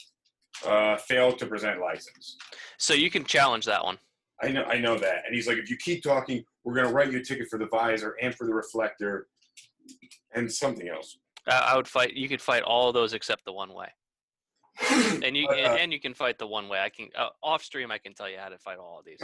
uh 0.67 0.97
failed 0.97 1.39
to 1.39 1.47
present 1.47 1.81
license 1.81 2.37
So 2.79 2.95
you 2.95 3.11
can 3.11 3.25
challenge 3.25 3.65
that 3.67 3.83
one. 3.85 3.99
I 4.45 4.49
know, 4.49 4.65
I 4.65 4.79
know 4.79 4.97
that. 4.99 5.21
And 5.25 5.35
he's 5.37 5.47
like, 5.47 5.59
if 5.59 5.71
you 5.71 5.77
keep 5.77 6.03
talking, 6.03 6.45
we're 6.65 6.75
gonna 6.75 6.93
write 6.93 7.13
you 7.13 7.19
a 7.21 7.23
ticket 7.23 7.47
for 7.49 7.59
the 7.61 7.67
visor 7.67 8.17
and 8.21 8.35
for 8.35 8.45
the 8.45 8.53
reflector, 8.55 9.29
and 10.35 10.51
something 10.51 10.89
else. 10.89 11.19
I, 11.49 11.73
I 11.73 11.77
would 11.77 11.89
fight. 11.89 12.15
You 12.15 12.29
could 12.29 12.41
fight 12.41 12.63
all 12.63 12.89
of 12.89 12.95
those 12.95 13.13
except 13.13 13.45
the 13.45 13.53
one 13.53 13.73
way, 13.73 13.89
and 14.91 15.37
you 15.37 15.47
But, 15.49 15.59
and, 15.59 15.67
uh, 15.67 15.77
and 15.81 15.93
you 15.93 16.01
can 16.01 16.15
fight 16.15 16.39
the 16.39 16.47
one 16.47 16.69
way. 16.69 16.81
I 16.81 16.89
can 16.89 17.09
uh, 17.17 17.29
off 17.43 17.63
stream. 17.63 17.91
I 17.91 17.99
can 17.99 18.15
tell 18.15 18.29
you 18.29 18.39
how 18.39 18.49
to 18.49 18.59
fight 18.59 18.79
all 18.79 19.01
of 19.01 19.05
these. 19.05 19.21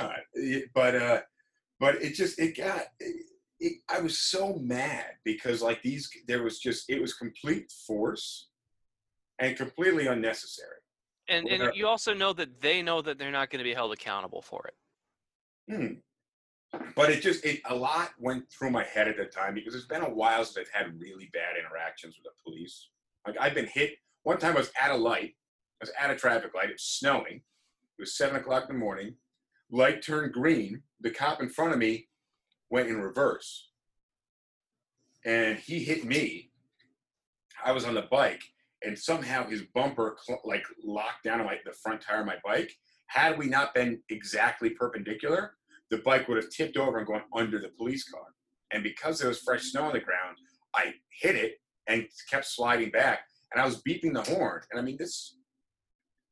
But 0.75 0.95
uh, 0.95 1.21
but 1.81 1.97
it 1.97 2.15
just 2.15 2.39
it 2.39 2.57
got. 2.57 2.83
It, 3.01 3.25
it, 3.61 3.73
I 3.89 4.01
was 4.01 4.21
so 4.21 4.55
mad 4.55 5.07
because 5.25 5.63
like 5.63 5.83
these, 5.83 6.09
there 6.29 6.45
was 6.45 6.61
just 6.61 6.89
it 6.89 7.01
was 7.01 7.15
complete 7.15 7.73
force, 7.87 8.49
and 9.39 9.57
completely 9.57 10.07
unnecessary. 10.07 10.77
And 11.29 11.49
and 11.49 11.75
you 11.75 11.87
also 11.87 12.15
know 12.15 12.33
that 12.35 12.61
they 12.61 12.83
know 12.83 13.03
that 13.03 13.19
they're 13.19 13.31
not 13.31 13.51
going 13.51 13.59
to 13.59 13.65
be 13.65 13.75
held 13.75 13.93
accountable 13.93 14.43
for 14.43 14.69
it. 14.69 15.75
Hmm. 15.75 15.95
But 16.95 17.11
it 17.11 17.23
just 17.23 17.45
it 17.45 17.61
a 17.69 17.75
lot 17.75 18.11
went 18.19 18.51
through 18.51 18.71
my 18.71 18.85
head 18.85 19.09
at 19.09 19.17
the 19.17 19.25
time 19.25 19.55
because 19.55 19.75
it's 19.75 19.87
been 19.87 20.03
a 20.03 20.11
while 20.11 20.45
since 20.45 20.69
I've 20.69 20.83
had 20.83 21.01
really 21.01 21.31
bad 21.33 21.57
interactions 21.59 22.17
with 22.17 22.25
the 22.25 22.43
police. 22.45 22.89
Like 23.27 23.37
I've 23.41 23.55
been 23.55 23.67
hit 23.67 23.95
one 24.23 24.39
time. 24.39 24.55
I 24.55 24.61
was 24.61 24.71
at 24.81 24.91
a 24.91 24.97
light. 24.97 25.35
I 25.81 25.85
was 25.85 25.93
at 25.99 26.11
a 26.11 26.17
traffic 26.17 26.55
light. 26.55 26.71
It 26.71 26.75
was 26.75 26.83
snowing. 26.83 27.37
It 27.37 28.01
was 28.01 28.17
seven 28.17 28.37
o'clock 28.37 28.65
in 28.69 28.75
the 28.75 28.81
morning. 28.81 29.15
Light 29.71 30.03
turned 30.03 30.33
green. 30.33 30.83
The 31.01 31.11
cop 31.11 31.41
in 31.41 31.49
front 31.49 31.73
of 31.73 31.79
me 31.79 32.09
went 32.71 32.89
in 32.89 33.01
reverse, 33.01 33.71
and 35.25 35.59
he 35.59 35.81
hit 35.85 36.05
me. 36.05 36.51
I 37.65 37.73
was 37.73 37.85
on 37.85 37.95
the 37.95 38.09
bike, 38.11 38.43
and 38.83 38.99
somehow 38.99 39.49
his 39.49 39.63
bumper 39.75 40.17
cl- 40.23 40.41
like 40.45 40.65
locked 40.85 41.25
down 41.25 41.41
on 41.41 41.47
my, 41.47 41.59
the 41.65 41.73
front 41.73 42.01
tire 42.01 42.21
of 42.21 42.27
my 42.27 42.37
bike. 42.45 42.73
Had 43.07 43.39
we 43.39 43.47
not 43.47 43.75
been 43.75 44.01
exactly 44.11 44.71
perpendicular, 44.71 45.55
the 45.91 45.99
bike 45.99 46.29
would 46.29 46.37
have 46.37 46.51
tipped 46.51 46.77
over 46.77 46.99
and 46.99 47.07
gone 47.07 47.23
under 47.35 47.59
the 47.59 47.69
police 47.69 48.09
car. 48.09 48.23
And 48.73 48.83
because 48.83 49.19
there 49.19 49.29
was 49.29 49.41
fresh 49.41 49.63
snow 49.63 49.85
on 49.85 49.93
the 49.95 50.01
ground, 50.01 50.37
I 50.75 50.95
hit 51.21 51.35
it 51.37 51.55
and 51.87 52.07
kept 52.31 52.47
sliding 52.47 52.91
back. 52.91 53.21
And 53.53 53.61
I 53.63 53.65
was 53.65 53.83
beeping 53.83 54.13
the 54.13 54.23
horn. 54.23 54.61
And 54.71 54.79
I 54.81 54.83
mean, 54.83 54.97
this 54.99 55.37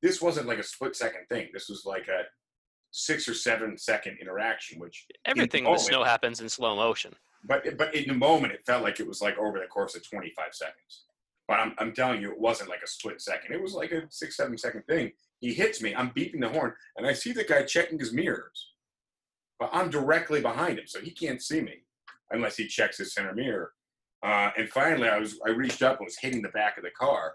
this 0.03 0.21
wasn't 0.21 0.47
like 0.47 0.59
a 0.59 0.63
split 0.63 0.95
second 0.95 1.23
thing. 1.31 1.49
This 1.55 1.69
was 1.69 1.85
like 1.87 2.07
a 2.09 2.25
six 2.91 3.27
or 3.29 3.35
seven 3.35 3.79
second 3.79 4.19
interaction, 4.21 4.79
which 4.79 5.07
Everything 5.25 5.65
moment- 5.65 5.81
with 5.81 5.87
snow 5.87 6.05
happens 6.05 6.41
in 6.41 6.49
slow 6.49 6.77
motion. 6.77 7.15
but 7.45 7.77
but 7.79 7.95
in 7.95 8.09
the 8.09 8.15
moment 8.15 8.53
it 8.53 8.61
felt 8.67 8.83
like 8.83 9.01
it 9.01 9.07
was 9.07 9.23
like 9.23 9.39
over 9.39 9.59
the 9.59 9.67
course 9.67 9.95
of 9.97 10.07
25 10.09 10.49
seconds. 10.53 11.05
But 11.49 11.61
I'm 11.61 11.75
I'm 11.79 11.93
telling 11.95 12.21
you, 12.21 12.31
it 12.33 12.39
wasn't 12.41 12.69
like 12.69 12.83
a 12.83 12.87
split 12.89 13.23
second. 13.23 13.55
It 13.55 13.63
was 13.63 13.73
like 13.73 13.93
a 13.93 14.03
six 14.11 14.37
seven 14.37 14.59
second 14.59 14.83
thing. 14.87 15.13
He 15.41 15.55
hits 15.55 15.81
me. 15.81 15.95
I'm 15.95 16.11
beeping 16.11 16.41
the 16.41 16.49
horn, 16.51 16.75
and 16.97 17.07
I 17.07 17.13
see 17.15 17.33
the 17.33 17.45
guy 17.45 17.63
checking 17.63 17.99
his 17.99 18.13
mirrors, 18.13 18.73
but 19.59 19.71
I'm 19.73 19.91
directly 19.91 20.41
behind 20.41 20.79
him, 20.79 20.87
so 20.87 21.01
he 21.01 21.11
can't 21.11 21.43
see 21.43 21.61
me 21.61 21.85
unless 22.31 22.57
he 22.57 22.67
checks 22.67 22.99
his 22.99 23.15
center 23.15 23.35
mirror. 23.35 23.73
Uh, 24.23 24.51
and 24.57 24.69
finally, 24.69 25.09
I 25.09 25.19
was 25.19 25.39
I 25.47 25.51
reached 25.51 25.83
up 25.83 25.99
and 25.99 26.07
was 26.07 26.19
hitting 26.19 26.43
the 26.43 26.49
back 26.51 26.79
of 26.79 26.85
the 26.85 26.91
car 26.91 27.35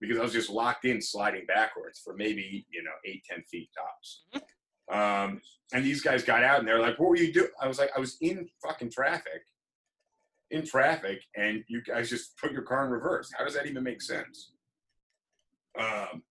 because 0.00 0.18
I 0.18 0.22
was 0.22 0.32
just 0.32 0.50
locked 0.50 0.84
in, 0.84 1.00
sliding 1.00 1.46
backwards 1.46 2.00
for 2.04 2.14
maybe 2.14 2.66
you 2.70 2.82
know 2.82 2.90
eight 3.04 3.22
ten 3.28 3.42
feet 3.50 3.70
tops. 3.76 4.24
Um, 4.90 5.40
and 5.72 5.84
these 5.84 6.02
guys 6.02 6.22
got 6.22 6.44
out 6.44 6.58
and 6.60 6.68
they're 6.68 6.80
like, 6.80 6.98
"What 6.98 7.08
were 7.10 7.16
you 7.16 7.32
doing?" 7.32 7.50
I 7.60 7.66
was 7.68 7.78
like, 7.78 7.90
"I 7.96 8.00
was 8.00 8.16
in 8.20 8.48
fucking 8.62 8.90
traffic." 8.90 9.42
in 10.50 10.64
traffic 10.64 11.22
and 11.36 11.64
you 11.68 11.82
guys 11.82 12.08
just 12.08 12.36
put 12.38 12.52
your 12.52 12.62
car 12.62 12.84
in 12.84 12.90
reverse. 12.90 13.32
How 13.36 13.44
does 13.44 13.54
that 13.54 13.66
even 13.66 13.82
make 13.82 14.00
sense? 14.00 14.52
Um, 15.78 16.22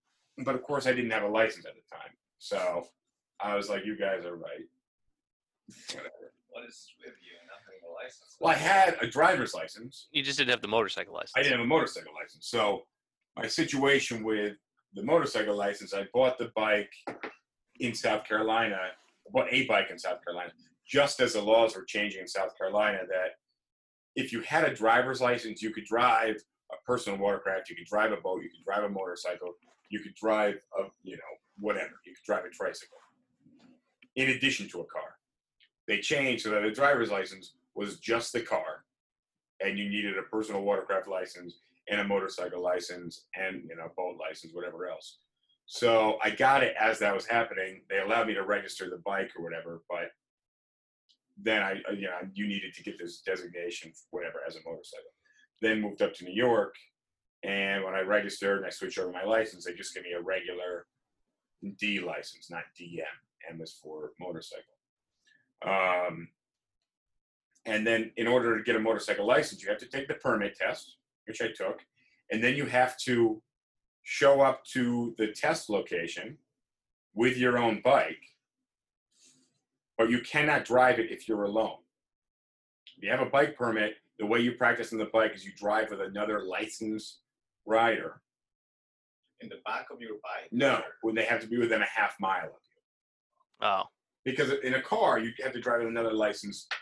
but 0.43 0.55
of 0.55 0.63
course, 0.63 0.87
I 0.87 0.93
didn't 0.93 1.11
have 1.11 1.23
a 1.23 1.27
license 1.27 1.65
at 1.65 1.73
the 1.75 1.95
time, 1.95 2.11
so 2.39 2.87
I 3.39 3.55
was 3.55 3.69
like, 3.69 3.85
"You 3.85 3.97
guys 3.97 4.25
are 4.25 4.35
right." 4.35 4.65
Whatever. 5.67 6.33
What 6.49 6.63
is 6.65 6.93
with 7.03 7.15
you 7.21 7.33
and 7.39 7.47
not 7.47 7.59
having 7.65 7.81
a 7.89 7.93
license? 7.93 8.37
Well, 8.39 8.53
I 8.53 8.55
had 8.55 8.97
a 9.01 9.07
driver's 9.07 9.53
license. 9.53 10.07
You 10.11 10.23
just 10.23 10.37
didn't 10.37 10.51
have 10.51 10.61
the 10.61 10.67
motorcycle 10.67 11.13
license. 11.13 11.33
I 11.35 11.43
didn't 11.43 11.59
have 11.59 11.65
a 11.65 11.67
motorcycle 11.67 12.13
license, 12.13 12.47
so 12.47 12.83
my 13.35 13.47
situation 13.47 14.23
with 14.23 14.55
the 14.93 15.03
motorcycle 15.03 15.55
license, 15.55 15.93
I 15.93 16.05
bought 16.13 16.37
the 16.37 16.51
bike 16.55 16.93
in 17.79 17.93
South 17.93 18.25
Carolina. 18.25 18.77
I 18.77 19.31
bought 19.31 19.47
a 19.51 19.65
bike 19.65 19.87
in 19.91 19.99
South 19.99 20.23
Carolina 20.23 20.51
just 20.87 21.19
as 21.19 21.33
the 21.33 21.41
laws 21.41 21.75
were 21.75 21.83
changing 21.83 22.21
in 22.21 22.27
South 22.27 22.57
Carolina 22.57 22.99
that 23.09 23.31
if 24.15 24.31
you 24.31 24.41
had 24.41 24.63
a 24.63 24.73
driver's 24.73 25.19
license, 25.19 25.61
you 25.61 25.71
could 25.71 25.85
drive 25.85 26.37
a 26.71 26.75
personal 26.85 27.19
watercraft, 27.19 27.69
you 27.69 27.75
could 27.75 27.87
drive 27.87 28.11
a 28.11 28.17
boat, 28.17 28.41
you 28.43 28.49
could 28.49 28.63
drive 28.63 28.83
a 28.83 28.89
motorcycle, 28.89 29.53
you 29.89 29.99
could 29.99 30.15
drive 30.15 30.55
a, 30.79 30.83
you 31.03 31.17
know, 31.17 31.23
whatever, 31.59 31.91
you 32.05 32.13
could 32.13 32.25
drive 32.25 32.45
a 32.45 32.49
tricycle 32.49 32.97
in 34.15 34.29
addition 34.29 34.69
to 34.69 34.79
a 34.81 34.85
car. 34.85 35.14
They 35.87 35.99
changed 35.99 36.43
so 36.43 36.49
that 36.51 36.63
a 36.63 36.71
driver's 36.71 37.11
license 37.11 37.53
was 37.75 37.99
just 37.99 38.33
the 38.33 38.41
car 38.41 38.83
and 39.61 39.77
you 39.77 39.89
needed 39.89 40.17
a 40.17 40.23
personal 40.23 40.61
watercraft 40.61 41.07
license 41.07 41.59
and 41.89 42.01
a 42.01 42.03
motorcycle 42.03 42.61
license 42.61 43.25
and, 43.35 43.63
you 43.69 43.75
know, 43.75 43.89
boat 43.95 44.17
license, 44.19 44.53
whatever 44.53 44.87
else. 44.87 45.17
So 45.67 46.17
I 46.23 46.29
got 46.29 46.63
it 46.63 46.75
as 46.79 46.99
that 46.99 47.15
was 47.15 47.25
happening. 47.25 47.81
They 47.89 47.99
allowed 47.99 48.27
me 48.27 48.33
to 48.35 48.43
register 48.43 48.89
the 48.89 49.01
bike 49.05 49.31
or 49.37 49.43
whatever, 49.43 49.81
but 49.89 50.11
then 51.37 51.61
I, 51.61 51.81
uh, 51.89 51.93
you 51.93 52.03
know, 52.03 52.19
you 52.33 52.47
needed 52.47 52.73
to 52.75 52.83
get 52.83 52.97
this 52.97 53.21
designation, 53.21 53.91
whatever, 54.11 54.39
as 54.47 54.55
a 54.55 54.59
motorcycle. 54.65 55.11
Then 55.61 55.81
moved 55.81 56.01
up 56.01 56.13
to 56.15 56.25
New 56.25 56.33
York, 56.33 56.75
and 57.43 57.83
when 57.83 57.93
I 57.93 58.01
registered 58.01 58.57
and 58.57 58.65
I 58.65 58.69
switched 58.69 58.97
over 58.97 59.11
my 59.11 59.23
license, 59.23 59.65
they 59.65 59.73
just 59.73 59.93
gave 59.93 60.03
me 60.03 60.13
a 60.13 60.21
regular 60.21 60.85
D 61.79 61.99
license, 61.99 62.49
not 62.49 62.63
DM. 62.79 63.01
M 63.49 63.59
was 63.59 63.73
for 63.73 64.11
motorcycle. 64.19 64.74
Um, 65.63 66.29
and 67.65 67.85
then, 67.85 68.11
in 68.17 68.27
order 68.27 68.57
to 68.57 68.63
get 68.63 68.75
a 68.75 68.79
motorcycle 68.79 69.25
license, 69.25 69.63
you 69.63 69.69
have 69.69 69.79
to 69.79 69.87
take 69.87 70.07
the 70.07 70.13
permit 70.15 70.57
test, 70.57 70.97
which 71.27 71.41
I 71.41 71.47
took, 71.47 71.81
and 72.31 72.43
then 72.43 72.55
you 72.55 72.65
have 72.65 72.97
to 72.99 73.41
show 74.03 74.41
up 74.41 74.63
to 74.65 75.15
the 75.17 75.27
test 75.27 75.69
location 75.69 76.37
with 77.15 77.37
your 77.37 77.57
own 77.57 77.81
bike 77.83 78.35
but 79.97 80.09
you 80.09 80.19
cannot 80.21 80.65
drive 80.65 80.99
it 80.99 81.11
if 81.11 81.27
you're 81.27 81.43
alone. 81.43 81.77
If 82.97 83.03
you 83.03 83.09
have 83.11 83.21
a 83.21 83.29
bike 83.29 83.57
permit, 83.57 83.95
the 84.19 84.25
way 84.25 84.39
you 84.39 84.53
practice 84.53 84.93
on 84.93 84.99
the 84.99 85.05
bike 85.05 85.33
is 85.35 85.45
you 85.45 85.51
drive 85.57 85.89
with 85.89 86.01
another 86.01 86.43
licensed 86.43 87.19
rider. 87.65 88.21
In 89.41 89.49
the 89.49 89.57
back 89.65 89.87
of 89.91 89.99
your 89.99 90.15
bike? 90.23 90.49
No, 90.51 90.81
when 91.01 91.13
they 91.13 91.25
have 91.25 91.41
to 91.41 91.47
be 91.47 91.57
within 91.57 91.81
a 91.81 91.85
half 91.85 92.15
mile 92.19 92.45
of 92.45 92.49
you. 92.49 93.67
Oh, 93.67 93.83
Because 94.25 94.51
in 94.63 94.73
a 94.73 94.81
car, 94.81 95.19
you 95.19 95.31
have 95.43 95.53
to 95.53 95.61
drive 95.61 95.79
with 95.79 95.89
another 95.89 96.13
licensed 96.13 96.73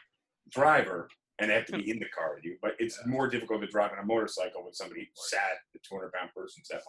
driver, 0.49 1.09
and 1.39 1.49
they 1.49 1.55
have 1.55 1.65
to 1.65 1.77
be 1.77 1.89
in 1.89 1.99
the 1.99 2.05
car 2.17 2.33
with 2.35 2.45
you. 2.45 2.57
But 2.61 2.75
it's 2.79 2.99
more 3.05 3.27
difficult 3.27 3.61
to 3.61 3.67
drive 3.67 3.91
on 3.91 3.99
a 3.99 4.05
motorcycle 4.05 4.63
with 4.63 4.75
somebody 4.75 5.09
sat, 5.13 5.59
the 5.73 5.79
200 5.87 6.11
pound 6.13 6.29
person 6.35 6.63
sat 6.63 6.81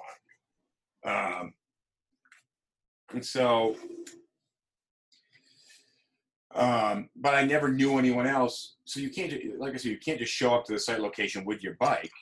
on 1.05 1.41
you. 1.41 1.43
Um, 1.43 1.55
and 3.13 3.25
so 3.25 3.77
Um, 6.55 7.09
but 7.17 7.35
I 7.35 7.45
never 7.45 7.69
knew 7.69 7.99
anyone 7.99 8.27
else. 8.27 8.77
So 8.85 9.01
you 9.01 9.11
can't, 9.11 9.33
like 9.59 9.75
I 9.75 9.77
said, 9.77 9.91
you 9.91 9.99
can't 9.99 10.21
just 10.21 10.33
show 10.33 10.55
up 10.55 10.65
to 10.67 10.73
the 10.73 10.79
site 10.79 11.01
location 11.01 11.45
with 11.45 11.63
your 11.63 11.75
bike. 11.75 12.13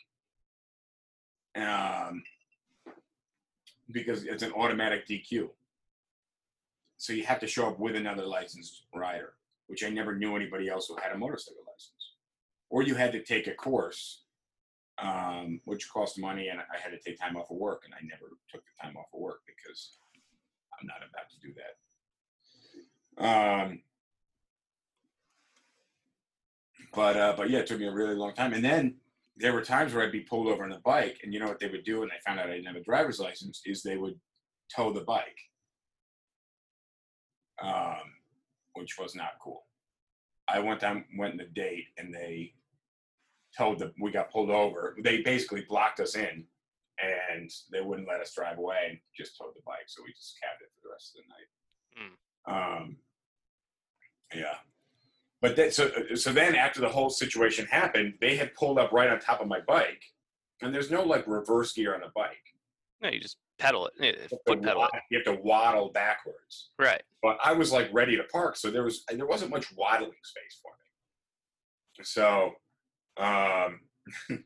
Um, 1.55 2.23
because 3.91 4.25
it's 4.25 4.43
an 4.43 4.53
automatic 4.53 5.07
DQ. 5.07 5.51
So 7.03 7.13
you 7.13 7.25
have 7.25 7.41
to 7.41 7.49
show 7.49 7.67
up 7.67 7.81
with 7.81 7.97
another 7.97 8.25
licensed 8.25 8.85
rider, 8.95 9.33
which 9.67 9.83
I 9.83 9.89
never 9.89 10.15
knew 10.15 10.37
anybody 10.37 10.69
else 10.69 10.87
who 10.87 10.97
had 11.03 11.11
a 11.11 11.19
motorcycle 11.19 11.65
license. 11.67 12.13
Or 12.71 12.85
you 12.85 12.95
had 12.95 13.11
to 13.11 13.25
take 13.25 13.49
a 13.49 13.55
course, 13.55 14.23
um, 15.03 15.61
which 15.65 15.91
cost 15.91 16.17
money, 16.17 16.47
and 16.47 16.61
I 16.61 16.79
had 16.81 16.91
to 16.91 17.01
take 17.01 17.19
time 17.19 17.37
off 17.37 17.51
of 17.51 17.57
work, 17.57 17.83
and 17.85 17.93
I 17.93 17.99
never 18.05 18.31
took 18.49 18.63
the 18.63 18.81
time 18.81 18.97
off 18.97 19.07
of 19.13 19.19
work 19.19 19.41
because 19.45 19.97
I'm 20.81 20.87
not 20.87 20.99
about 20.99 21.29
to 21.29 21.41
do 21.41 21.53
that. 23.19 23.67
Um, 23.67 23.81
but 26.95 27.17
uh, 27.17 27.35
but 27.37 27.51
yeah, 27.51 27.59
it 27.59 27.67
took 27.67 27.81
me 27.81 27.89
a 27.89 27.93
really 27.93 28.15
long 28.15 28.33
time, 28.35 28.53
and 28.53 28.65
then 28.65 28.95
there 29.37 29.53
were 29.53 29.65
times 29.65 29.93
where 29.93 30.05
I'd 30.05 30.13
be 30.13 30.21
pulled 30.21 30.47
over 30.47 30.63
on 30.63 30.71
a 30.71 30.79
bike, 30.79 31.19
and 31.25 31.35
you 31.35 31.41
know 31.41 31.49
what 31.49 31.59
they 31.59 31.69
would 31.69 31.83
do 31.83 31.99
when 31.99 32.11
they 32.11 32.21
found 32.25 32.39
out 32.39 32.47
I 32.47 32.53
didn't 32.53 32.69
have 32.69 32.77
a 32.77 32.85
driver's 32.85 33.19
license 33.19 33.61
is 33.67 33.83
they 33.83 33.97
would 33.97 34.15
tow 34.73 34.93
the 34.93 35.01
bike, 35.01 35.41
um, 37.61 38.15
which 38.75 38.99
was 38.99 39.15
not 39.15 39.33
cool. 39.43 39.65
I 40.49 40.59
went 40.59 40.81
down, 40.81 41.05
went 41.17 41.35
on 41.35 41.41
a 41.41 41.47
date, 41.47 41.87
and 41.99 42.15
they 42.15 42.55
told 43.57 43.79
the. 43.79 43.93
We 44.01 44.11
got 44.11 44.31
pulled 44.31 44.51
over. 44.51 44.97
They 45.03 45.23
basically 45.23 45.65
blocked 45.69 46.01
us 46.01 46.15
in, 46.17 46.45
and 47.03 47.51
they 47.71 47.81
wouldn't 47.81 48.09
let 48.09 48.21
us 48.21 48.35
drive 48.35 48.59
away, 48.59 48.77
and 48.89 48.99
just 49.17 49.39
towed 49.39 49.55
the 49.55 49.63
bike. 49.65 49.87
So 49.87 50.03
we 50.05 50.13
just 50.13 50.37
cabbed 50.43 50.63
it 50.63 50.71
for 50.75 50.89
the 50.89 50.93
rest 50.93 51.17
of 51.17 51.23
the 51.25 51.29
night. 51.29 52.81
Um, 52.81 52.97
yeah. 54.35 54.57
But 55.41 55.57
then, 55.57 55.73
so 55.73 55.91
so 56.15 56.33
then 56.33 56.55
after 56.55 56.81
the 56.81 56.89
whole 56.89 57.11
situation 57.11 57.67
happened, 57.67 58.15
they 58.21 58.37
had 58.37 58.55
pulled 58.55 58.79
up 58.79 58.93
right 58.93 59.11
on 59.11 59.19
top 59.19 59.41
of 59.41 59.49
my 59.49 59.61
bike, 59.61 60.03
and 60.61 60.73
there's 60.75 60.91
no 60.91 61.03
like 61.03 61.27
reverse 61.27 61.73
gear 61.73 61.95
on 61.95 62.03
a 62.03 62.13
bike. 62.15 62.37
No, 63.01 63.11
you 63.11 63.21
just 63.21 63.39
pedal 63.63 63.87
it, 63.87 63.93
eh, 64.01 64.07
You 64.07 64.13
have 64.21 64.31
to 64.31 64.39
foot 64.47 64.63
pedal 64.63 64.85
it. 64.85 64.91
You 65.11 65.19
have 65.19 65.37
to 65.37 65.43
waddle 65.43 65.91
backwards. 65.91 66.71
Right. 66.79 67.03
But 67.23 67.39
I 67.43 67.53
was 67.53 67.73
like 67.73 67.89
ready 67.93 68.17
to 68.17 68.25
park, 68.25 68.57
so 68.57 68.71
there 68.71 68.83
was 68.83 69.05
there 69.09 69.27
wasn't 69.27 69.51
much 69.51 69.73
waddling 69.77 70.13
space 70.25 70.61
for 70.61 70.73
me. 70.73 72.05
So, 72.05 72.53
um, 73.19 73.81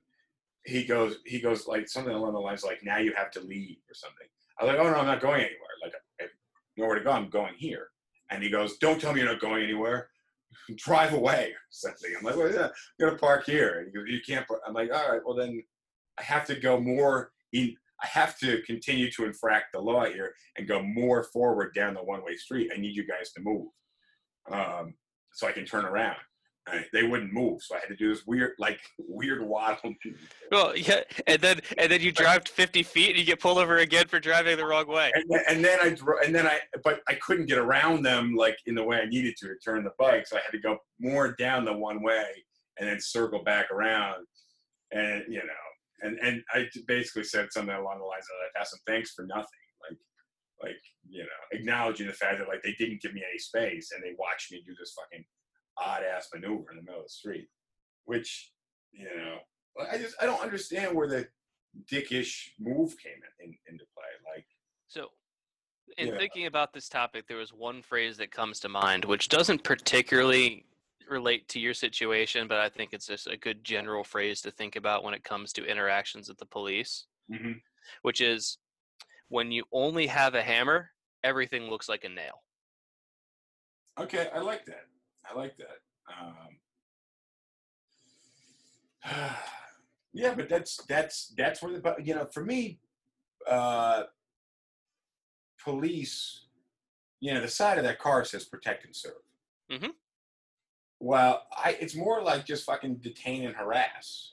he 0.66 0.84
goes 0.84 1.16
he 1.24 1.40
goes 1.40 1.66
like 1.66 1.88
something 1.88 2.14
along 2.14 2.34
the 2.34 2.40
lines 2.40 2.64
like 2.64 2.80
now 2.84 2.98
you 2.98 3.14
have 3.14 3.30
to 3.32 3.40
leave 3.40 3.78
or 3.88 3.94
something. 3.94 4.26
I 4.58 4.64
was 4.64 4.72
like, 4.72 4.80
oh 4.80 4.90
no, 4.90 4.98
I'm 4.98 5.06
not 5.06 5.20
going 5.20 5.40
anywhere. 5.40 5.76
Like 5.82 5.92
I 5.94 6.24
have 6.24 6.30
nowhere 6.76 6.98
to 6.98 7.04
go. 7.04 7.12
I'm 7.12 7.30
going 7.30 7.54
here. 7.56 7.88
And 8.30 8.42
he 8.42 8.50
goes, 8.50 8.76
don't 8.78 9.00
tell 9.00 9.12
me 9.12 9.20
you're 9.20 9.30
not 9.30 9.40
going 9.40 9.62
anywhere. 9.62 10.10
Drive 10.76 11.14
away 11.14 11.50
or 11.50 11.64
something. 11.70 12.10
I'm 12.18 12.24
like, 12.24 12.36
well, 12.36 12.52
yeah, 12.52 12.66
I'm 12.66 12.70
gonna 13.00 13.18
park 13.18 13.46
here. 13.46 13.78
And 13.78 13.86
he 13.86 13.92
goes, 13.92 14.04
you 14.08 14.20
can't. 14.26 14.46
Park. 14.46 14.60
I'm 14.66 14.74
like, 14.74 14.92
all 14.92 15.10
right, 15.10 15.20
well 15.24 15.36
then, 15.36 15.62
I 16.18 16.22
have 16.22 16.44
to 16.46 16.56
go 16.56 16.78
more. 16.78 17.32
In, 17.52 17.76
I 18.02 18.06
have 18.06 18.38
to 18.38 18.60
continue 18.62 19.10
to 19.12 19.24
infract 19.24 19.72
the 19.72 19.80
law 19.80 20.04
here 20.04 20.34
and 20.56 20.68
go 20.68 20.82
more 20.82 21.24
forward 21.24 21.74
down 21.74 21.94
the 21.94 22.02
one-way 22.02 22.36
street. 22.36 22.70
I 22.74 22.78
need 22.78 22.94
you 22.94 23.06
guys 23.06 23.32
to 23.32 23.42
move, 23.42 23.68
um, 24.50 24.94
so 25.32 25.46
I 25.46 25.52
can 25.52 25.64
turn 25.64 25.84
around. 25.84 26.16
And 26.68 26.84
they 26.92 27.04
wouldn't 27.04 27.32
move, 27.32 27.62
so 27.62 27.76
I 27.76 27.78
had 27.78 27.88
to 27.90 27.96
do 27.96 28.12
this 28.12 28.26
weird, 28.26 28.54
like 28.58 28.80
weird 28.98 29.40
waddle. 29.46 29.94
Well, 30.50 30.76
yeah, 30.76 31.02
and 31.28 31.40
then 31.40 31.60
and 31.78 31.90
then 31.90 32.00
you 32.00 32.10
drive 32.10 32.46
50 32.48 32.82
feet 32.82 33.10
and 33.10 33.18
you 33.18 33.24
get 33.24 33.40
pulled 33.40 33.58
over 33.58 33.78
again 33.78 34.08
for 34.08 34.18
driving 34.18 34.56
the 34.56 34.66
wrong 34.66 34.88
way. 34.88 35.12
and 35.14 35.24
then, 35.30 35.40
and 35.48 35.64
then 35.64 35.78
I 35.80 35.90
dro- 35.90 36.18
and 36.24 36.34
then 36.34 36.46
I 36.46 36.58
but 36.82 37.02
I 37.08 37.14
couldn't 37.14 37.46
get 37.46 37.58
around 37.58 38.02
them 38.02 38.34
like 38.34 38.58
in 38.66 38.74
the 38.74 38.82
way 38.82 38.98
I 38.98 39.06
needed 39.06 39.36
to 39.38 39.46
to 39.46 39.54
turn 39.64 39.84
the 39.84 39.92
bike, 39.96 40.26
so 40.26 40.36
I 40.36 40.40
had 40.40 40.50
to 40.50 40.58
go 40.58 40.78
more 40.98 41.36
down 41.38 41.64
the 41.64 41.72
one 41.72 42.02
way 42.02 42.26
and 42.78 42.88
then 42.88 43.00
circle 43.00 43.44
back 43.44 43.70
around, 43.70 44.26
and 44.90 45.22
you 45.28 45.38
know, 45.38 45.65
and 46.02 46.18
and 46.20 46.42
I 46.52 46.68
basically 46.86 47.24
said 47.24 47.52
something 47.52 47.74
along 47.74 47.98
the 47.98 48.04
lines 48.04 48.26
of 48.26 48.36
like, 48.42 48.52
"Have 48.56 48.66
some 48.66 48.80
thanks 48.86 49.12
for 49.12 49.24
nothing," 49.26 49.66
like 49.88 49.98
like 50.62 50.80
you 51.08 51.22
know, 51.22 51.42
acknowledging 51.52 52.06
the 52.06 52.12
fact 52.12 52.38
that 52.38 52.48
like 52.48 52.62
they 52.62 52.74
didn't 52.78 53.00
give 53.00 53.14
me 53.14 53.22
any 53.28 53.38
space 53.38 53.92
and 53.92 54.02
they 54.02 54.14
watched 54.18 54.52
me 54.52 54.62
do 54.66 54.74
this 54.78 54.94
fucking 54.94 55.24
odd 55.78 56.02
ass 56.02 56.28
maneuver 56.34 56.70
in 56.70 56.76
the 56.78 56.82
middle 56.82 57.00
of 57.00 57.06
the 57.06 57.10
street, 57.10 57.48
which 58.04 58.52
you 58.92 59.04
know, 59.04 59.38
I 59.90 59.98
just 59.98 60.14
I 60.20 60.26
don't 60.26 60.42
understand 60.42 60.96
where 60.96 61.08
the 61.08 61.28
dickish 61.92 62.48
move 62.58 62.96
came 62.98 63.20
in, 63.40 63.46
in 63.46 63.58
into 63.68 63.84
play, 63.94 64.34
like. 64.34 64.46
So, 64.88 65.12
in 65.98 66.08
Yeah. 66.08 66.16
thinking 66.18 66.46
about 66.46 66.72
this 66.72 66.88
topic, 66.88 67.26
there 67.26 67.36
was 67.36 67.52
one 67.52 67.82
phrase 67.82 68.16
that 68.18 68.30
comes 68.30 68.60
to 68.60 68.68
mind, 68.68 69.04
which 69.04 69.28
doesn't 69.28 69.62
particularly 69.64 70.64
relate 71.08 71.48
to 71.48 71.60
your 71.60 71.74
situation, 71.74 72.48
but 72.48 72.58
I 72.58 72.68
think 72.68 72.92
it's 72.92 73.06
just 73.06 73.26
a 73.26 73.36
good 73.36 73.64
general 73.64 74.04
phrase 74.04 74.40
to 74.42 74.50
think 74.50 74.76
about 74.76 75.04
when 75.04 75.14
it 75.14 75.24
comes 75.24 75.52
to 75.54 75.64
interactions 75.64 76.28
with 76.28 76.38
the 76.38 76.46
police, 76.46 77.06
mhm. 77.30 77.60
which 78.02 78.20
is 78.20 78.58
when 79.28 79.50
you 79.50 79.64
only 79.72 80.06
have 80.06 80.34
a 80.34 80.42
hammer, 80.42 80.90
everything 81.24 81.68
looks 81.68 81.88
like 81.88 82.04
a 82.04 82.08
nail. 82.08 82.42
Okay, 83.98 84.28
I 84.34 84.40
like 84.40 84.64
that. 84.66 84.86
I 85.28 85.34
like 85.34 85.56
that. 85.56 85.78
Um, 86.20 86.58
yeah, 90.12 90.34
but 90.34 90.48
that's 90.48 90.76
that's 90.84 91.34
that's 91.36 91.62
where 91.62 91.72
the 91.72 91.80
but 91.80 92.06
you 92.06 92.14
know 92.14 92.26
for 92.32 92.44
me, 92.44 92.78
uh, 93.48 94.04
police, 95.62 96.46
you 97.20 97.32
know, 97.34 97.40
the 97.40 97.48
side 97.48 97.78
of 97.78 97.84
that 97.84 97.98
car 97.98 98.24
says 98.24 98.44
protect 98.44 98.84
and 98.84 98.94
serve. 98.94 99.22
Mhm. 99.70 99.92
Well, 101.00 101.42
I 101.52 101.76
it's 101.80 101.94
more 101.94 102.22
like 102.22 102.46
just 102.46 102.64
fucking 102.64 102.96
detain 102.96 103.44
and 103.46 103.54
harass. 103.54 104.32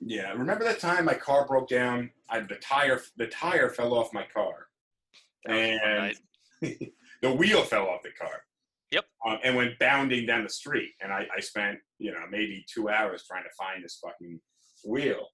Yeah, 0.00 0.32
remember 0.32 0.64
that 0.64 0.80
time 0.80 1.04
my 1.04 1.14
car 1.14 1.46
broke 1.46 1.68
down? 1.68 2.10
I 2.28 2.40
the 2.40 2.56
tire 2.56 3.00
the 3.16 3.26
tire 3.28 3.68
fell 3.68 3.94
off 3.94 4.12
my 4.12 4.24
car, 4.32 4.66
That 5.44 5.54
was 5.54 5.60
a 5.60 5.78
fun 5.78 6.14
and 6.62 6.76
the 7.22 7.32
wheel 7.32 7.62
fell 7.62 7.88
off 7.88 8.02
the 8.02 8.10
car. 8.10 8.42
Yep. 8.90 9.04
Um, 9.26 9.38
and 9.44 9.56
went 9.56 9.78
bounding 9.78 10.26
down 10.26 10.42
the 10.42 10.50
street, 10.50 10.90
and 11.00 11.12
I, 11.12 11.26
I 11.34 11.40
spent 11.40 11.78
you 11.98 12.10
know 12.12 12.20
maybe 12.30 12.64
two 12.72 12.88
hours 12.88 13.24
trying 13.26 13.44
to 13.44 13.50
find 13.56 13.84
this 13.84 13.98
fucking 14.04 14.40
wheel. 14.84 15.28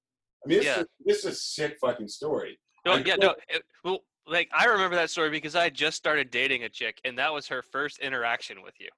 I 0.44 0.48
mean, 0.48 0.58
this, 0.58 0.66
Yeah. 0.66 0.80
is, 0.80 0.86
this 1.04 1.18
is 1.18 1.24
a 1.24 1.34
sick 1.34 1.76
fucking 1.80 2.08
story. 2.08 2.58
No, 2.84 2.92
I 2.92 2.98
yeah, 2.98 3.16
no. 3.16 3.34
It, 3.48 3.62
well, 3.84 4.00
like 4.28 4.48
I 4.56 4.66
remember 4.66 4.96
that 4.96 5.10
story 5.10 5.30
because 5.30 5.56
I 5.56 5.70
just 5.70 5.96
started 5.96 6.30
dating 6.30 6.64
a 6.64 6.68
chick, 6.68 7.00
and 7.04 7.18
that 7.18 7.32
was 7.32 7.46
her 7.48 7.62
first 7.62 7.98
interaction 8.00 8.62
with 8.62 8.74
you. 8.78 8.88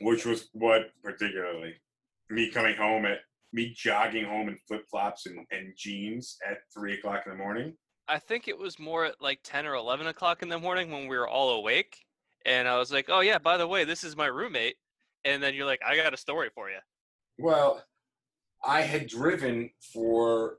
Which 0.00 0.24
was 0.24 0.48
what 0.52 0.90
particularly 1.02 1.74
me 2.30 2.50
coming 2.50 2.76
home 2.76 3.04
at 3.04 3.18
me 3.52 3.72
jogging 3.76 4.24
home 4.24 4.48
in 4.48 4.56
flip 4.66 4.84
flops 4.90 5.26
and, 5.26 5.38
and 5.50 5.74
jeans 5.76 6.38
at 6.48 6.58
three 6.72 6.94
o'clock 6.94 7.24
in 7.26 7.32
the 7.32 7.38
morning. 7.38 7.74
I 8.08 8.18
think 8.18 8.48
it 8.48 8.58
was 8.58 8.78
more 8.78 9.04
at 9.06 9.20
like 9.20 9.40
10 9.44 9.66
or 9.66 9.74
11 9.74 10.06
o'clock 10.06 10.42
in 10.42 10.48
the 10.48 10.58
morning 10.58 10.90
when 10.90 11.06
we 11.06 11.16
were 11.16 11.28
all 11.28 11.50
awake. 11.50 11.96
And 12.44 12.66
I 12.66 12.78
was 12.78 12.90
like, 12.90 13.06
oh, 13.08 13.20
yeah, 13.20 13.38
by 13.38 13.56
the 13.56 13.66
way, 13.66 13.84
this 13.84 14.02
is 14.02 14.16
my 14.16 14.26
roommate. 14.26 14.76
And 15.24 15.42
then 15.42 15.54
you're 15.54 15.66
like, 15.66 15.80
I 15.86 15.96
got 15.96 16.14
a 16.14 16.16
story 16.16 16.48
for 16.54 16.68
you. 16.68 16.78
Well, 17.38 17.84
I 18.64 18.80
had 18.80 19.06
driven 19.06 19.70
for 19.92 20.58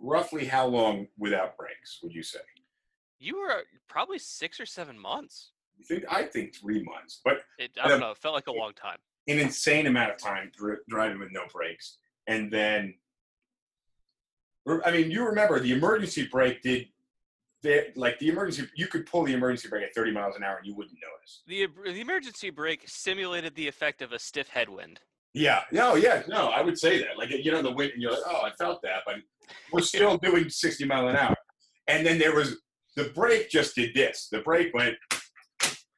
roughly 0.00 0.44
how 0.44 0.66
long 0.66 1.06
without 1.18 1.56
breaks? 1.56 2.00
Would 2.02 2.12
you 2.12 2.22
say? 2.22 2.40
You 3.24 3.38
were 3.38 3.50
uh, 3.50 3.60
probably 3.88 4.18
six 4.18 4.60
or 4.60 4.66
seven 4.66 4.98
months. 4.98 5.52
You 5.78 5.84
think 5.86 6.04
I 6.10 6.24
think 6.24 6.54
three 6.54 6.82
months, 6.82 7.20
but 7.24 7.38
It, 7.58 7.70
I 7.82 7.88
don't 7.88 8.00
know. 8.00 8.10
It 8.10 8.18
felt 8.18 8.34
like 8.34 8.48
a 8.48 8.52
long 8.52 8.72
time. 8.74 8.98
an 9.28 9.38
insane 9.38 9.86
amount 9.86 10.10
of 10.10 10.18
time 10.18 10.52
driving 10.88 11.18
with 11.18 11.32
no 11.32 11.42
brakes, 11.52 11.98
and 12.26 12.52
then 12.52 12.94
I 14.84 14.90
mean, 14.90 15.10
you 15.10 15.24
remember 15.26 15.58
the 15.58 15.72
emergency 15.72 16.28
brake 16.30 16.62
did. 16.62 16.86
The, 17.62 17.86
like 17.96 18.18
the 18.18 18.28
emergency, 18.28 18.68
you 18.76 18.88
could 18.88 19.06
pull 19.06 19.24
the 19.24 19.32
emergency 19.32 19.68
brake 19.70 19.84
at 19.84 19.94
30 19.94 20.12
miles 20.12 20.36
an 20.36 20.42
hour 20.42 20.58
and 20.58 20.66
you 20.66 20.74
wouldn't 20.74 20.98
notice. 21.00 21.42
The, 21.46 21.66
the 21.94 21.98
emergency 22.02 22.50
brake 22.50 22.82
simulated 22.84 23.54
the 23.54 23.66
effect 23.66 24.02
of 24.02 24.12
a 24.12 24.18
stiff 24.18 24.48
headwind. 24.48 25.00
Yeah, 25.32 25.62
no, 25.72 25.94
yeah, 25.94 26.24
no, 26.28 26.48
I 26.48 26.60
would 26.60 26.78
say 26.78 26.98
that. 26.98 27.16
Like 27.16 27.30
you 27.30 27.50
know, 27.50 27.62
the 27.62 27.72
wind, 27.72 27.92
and 27.94 28.02
you're 28.02 28.10
like, 28.10 28.20
oh, 28.26 28.42
I 28.44 28.50
felt 28.58 28.82
that, 28.82 29.00
but 29.06 29.14
we're 29.72 29.80
still 29.94 30.18
doing 30.18 30.50
60 30.50 30.84
mile 30.84 31.08
an 31.08 31.16
hour. 31.16 31.34
And 31.88 32.04
then 32.06 32.18
there 32.18 32.34
was 32.34 32.58
the 32.96 33.04
brake 33.14 33.50
just 33.50 33.74
did 33.74 33.94
this. 33.94 34.28
The 34.30 34.40
brake 34.40 34.72
went. 34.74 34.96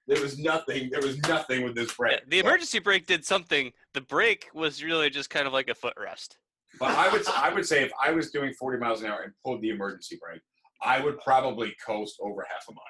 There 0.06 0.20
was 0.20 0.38
nothing. 0.38 0.88
There 0.90 1.02
was 1.02 1.18
nothing 1.20 1.64
with 1.64 1.74
this 1.74 1.92
brake. 1.94 2.20
The 2.28 2.38
emergency 2.38 2.78
brake 2.78 3.06
did 3.06 3.24
something. 3.24 3.72
The 3.92 4.00
brake 4.02 4.46
was 4.54 4.82
really 4.82 5.10
just 5.10 5.30
kind 5.30 5.46
of 5.46 5.52
like 5.52 5.68
a 5.68 5.74
footrest. 5.74 6.36
But 6.78 6.90
I 6.90 7.08
would 7.08 7.26
I 7.28 7.52
would 7.52 7.66
say 7.66 7.82
if 7.82 7.92
I 8.02 8.12
was 8.12 8.30
doing 8.30 8.52
40 8.52 8.78
miles 8.78 9.02
an 9.02 9.08
hour 9.08 9.22
and 9.22 9.32
pulled 9.44 9.62
the 9.62 9.70
emergency 9.70 10.18
brake, 10.22 10.42
I 10.82 11.00
would 11.00 11.18
probably 11.20 11.74
coast 11.84 12.18
over 12.20 12.46
half 12.48 12.64
a 12.68 12.72
mile. 12.72 12.82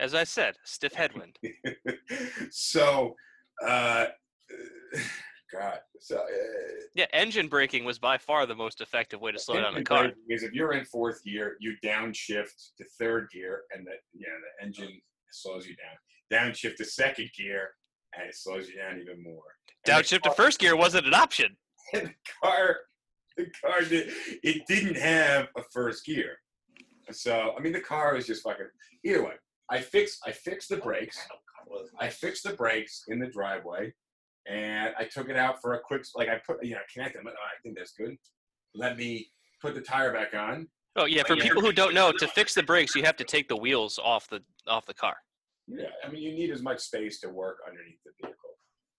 As 0.00 0.14
I 0.14 0.24
said, 0.24 0.56
stiff 0.64 0.94
headwind. 0.94 1.38
so, 2.50 3.14
uh, 3.64 4.06
God, 5.52 5.80
so 6.00 6.16
uh, 6.16 6.22
Yeah, 6.94 7.06
engine 7.12 7.48
braking 7.48 7.84
was 7.84 7.98
by 7.98 8.18
far 8.18 8.46
the 8.46 8.54
most 8.54 8.80
effective 8.80 9.20
way 9.20 9.32
to 9.32 9.38
slow 9.38 9.60
down 9.60 9.74
the 9.74 9.82
car. 9.82 10.12
Because 10.26 10.42
if 10.42 10.52
you're 10.52 10.72
in 10.72 10.84
fourth 10.84 11.22
gear, 11.24 11.56
you 11.60 11.74
downshift 11.84 12.70
to 12.78 12.84
third 12.98 13.28
gear, 13.32 13.62
and 13.74 13.86
the 13.86 13.90
know 13.90 14.32
the 14.58 14.66
engine 14.66 15.00
slows 15.30 15.66
you 15.66 15.74
down. 15.76 16.48
downshift 16.50 16.76
to 16.76 16.84
second 16.84 17.30
gear, 17.36 17.70
and 18.14 18.28
it 18.28 18.34
slows 18.34 18.68
you 18.68 18.76
down 18.76 18.98
even 18.98 19.22
more. 19.22 19.42
And 19.86 19.94
Downshift 19.94 20.22
to 20.22 20.30
first 20.30 20.58
gear 20.58 20.76
wasn't 20.76 21.06
an 21.06 21.14
option. 21.14 21.56
and 21.92 22.08
the 22.08 22.14
car 22.42 22.76
the 23.36 23.46
car 23.60 23.82
did 23.82 24.12
it 24.42 24.66
didn't 24.66 24.96
have 24.96 25.48
a 25.56 25.62
first 25.72 26.04
gear 26.04 26.36
so 27.10 27.54
i 27.56 27.60
mean 27.60 27.72
the 27.72 27.80
car 27.80 28.14
was 28.14 28.26
just 28.26 28.42
fucking 28.42 28.66
either 29.04 29.24
way 29.24 29.34
i 29.70 29.80
fixed 29.80 30.20
i 30.26 30.30
fixed 30.30 30.68
the 30.68 30.76
brakes 30.76 31.18
i 31.98 32.08
fixed 32.08 32.44
the 32.44 32.52
brakes 32.52 33.04
in 33.08 33.18
the 33.18 33.26
driveway 33.26 33.92
and 34.48 34.92
i 34.98 35.04
took 35.04 35.28
it 35.28 35.36
out 35.36 35.60
for 35.60 35.74
a 35.74 35.80
quick 35.80 36.04
like 36.14 36.28
i 36.28 36.40
put 36.46 36.64
you 36.64 36.72
know 36.72 36.80
connect 36.92 37.14
them 37.14 37.24
oh, 37.26 37.30
i 37.30 37.60
think 37.62 37.76
that's 37.76 37.92
good. 37.92 38.16
Let 38.74 38.96
me 38.96 39.28
put 39.60 39.74
the 39.74 39.80
tire 39.80 40.12
back 40.12 40.34
on. 40.34 40.66
Oh 40.96 41.04
yeah, 41.04 41.22
for 41.24 41.36
people 41.36 41.62
who 41.62 41.72
don't 41.72 41.94
know, 41.94 42.12
to 42.12 42.28
fix 42.28 42.54
the 42.54 42.62
brakes, 42.62 42.94
you 42.94 43.02
have 43.02 43.16
to 43.16 43.24
take 43.24 43.48
the 43.48 43.56
wheels 43.56 43.98
off 44.02 44.28
the 44.28 44.42
off 44.66 44.84
the 44.86 44.94
car. 44.94 45.16
yeah 45.66 45.86
i 46.04 46.10
mean 46.10 46.22
you 46.22 46.32
need 46.32 46.50
as 46.50 46.62
much 46.62 46.80
space 46.80 47.20
to 47.20 47.28
work 47.28 47.58
underneath 47.66 48.02
the 48.04 48.12
vehicle. 48.20 48.38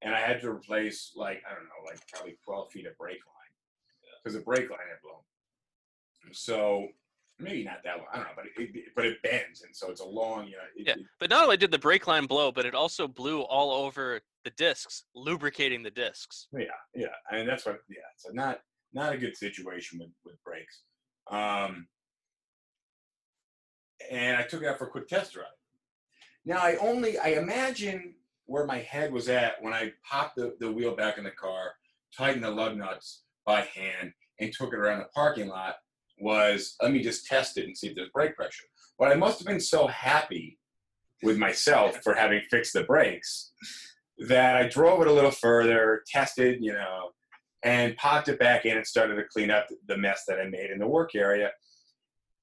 And 0.02 0.14
i 0.14 0.20
had 0.20 0.42
to 0.42 0.50
replace 0.50 1.12
like 1.16 1.42
i 1.50 1.54
don't 1.54 1.64
know 1.64 1.82
like 1.86 2.00
probably 2.12 2.36
12 2.46 2.72
feet 2.72 2.88
of 2.88 2.98
brake 2.98 3.24
line 3.26 3.54
because 4.24 4.36
the 4.38 4.44
brake 4.44 4.70
line 4.70 4.80
had 4.90 5.02
blown. 5.04 5.22
So 6.32 6.88
maybe 7.44 7.64
not 7.64 7.78
that 7.84 7.98
long 7.98 8.08
i 8.14 8.18
don't 8.18 8.26
know 8.26 8.32
but 8.36 8.46
it, 8.46 8.70
it 8.76 8.86
but 8.96 9.06
it 9.06 9.22
bends 9.22 9.62
and 9.64 9.76
so 9.76 9.90
it's 9.92 10.02
a 10.02 10.06
long 10.06 10.46
you 10.46 10.54
know 10.54 10.64
it, 10.76 10.88
Yeah. 10.88 10.96
But 11.20 11.30
not 11.30 11.44
only 11.44 11.58
did 11.58 11.72
the 11.72 11.80
brake 11.80 12.08
line 12.08 12.26
blow, 12.26 12.52
but 12.52 12.66
it 12.66 12.74
also 12.76 13.08
blew 13.08 13.42
all 13.42 13.72
over 13.72 14.22
the 14.44 14.50
discs, 14.52 15.04
lubricating 15.16 15.84
the 15.84 15.92
discs. 15.92 16.48
yeah 16.54 16.66
yeah 16.96 17.08
and 17.32 17.48
that's 17.48 17.66
what 17.66 17.80
yeah 17.90 17.98
so 18.18 18.30
not 18.34 18.60
not 18.94 19.14
a 19.14 19.18
good 19.18 19.36
situation 19.38 20.00
with 20.00 20.10
with 20.26 20.36
brakes 20.44 20.82
um 21.32 21.88
and 24.12 24.38
i 24.38 24.44
took 24.44 24.62
it 24.62 24.68
out 24.68 24.78
for 24.78 24.88
a 24.88 24.90
quick 24.90 25.08
test 25.08 25.34
drive 25.34 25.46
now 26.46 26.58
i 26.58 26.76
only 26.78 27.18
i 27.20 27.30
imagine 27.30 28.14
where 28.46 28.66
my 28.66 28.80
head 28.80 29.12
was 29.14 29.30
at 29.30 29.62
when 29.62 29.74
i 29.74 29.92
popped 30.10 30.36
the, 30.36 30.56
the 30.60 30.70
wheel 30.72 30.96
back 30.96 31.18
in 31.18 31.24
the 31.24 31.32
car 31.32 31.72
tightened 32.16 32.44
the 32.44 32.52
lug 32.52 32.76
nuts 32.78 33.24
by 33.46 33.62
hand 33.62 34.12
and 34.40 34.52
took 34.52 34.74
it 34.74 34.80
around 34.80 35.00
the 35.00 35.06
parking 35.16 35.48
lot 35.48 35.76
was 36.24 36.76
let 36.82 36.92
me 36.92 37.02
just 37.02 37.26
test 37.26 37.58
it 37.58 37.66
and 37.66 37.78
see 37.78 37.88
if 37.88 37.96
there's 37.96 38.10
brake 38.14 38.36
pressure 38.36 38.64
but 38.98 39.12
i 39.12 39.16
must 39.16 39.40
have 39.40 39.48
been 39.48 39.60
so 39.60 39.88
happy 39.88 40.58
with 41.24 41.38
myself 41.38 41.98
for 42.04 42.14
having 42.14 42.42
fixed 42.50 42.74
the 42.74 42.84
brakes 42.84 43.52
that 44.28 44.56
I 44.56 44.68
drove 44.68 45.02
it 45.02 45.08
a 45.08 45.14
little 45.14 45.32
further, 45.32 46.04
tested, 46.08 46.60
you 46.62 46.74
know, 46.74 47.12
and 47.64 47.96
popped 47.98 48.28
it 48.28 48.40
back 48.40 48.66
in 48.66 48.78
and 48.78 48.86
started 48.86 49.16
to 49.16 49.24
clean 49.32 49.50
up 49.50 49.68
the 49.88 49.98
mess 49.98 50.24
that 50.28 50.40
I 50.40 50.46
made 50.46 50.70
in 50.70 50.80
the 50.80 50.88
work 50.88 51.16
area, 51.16 51.52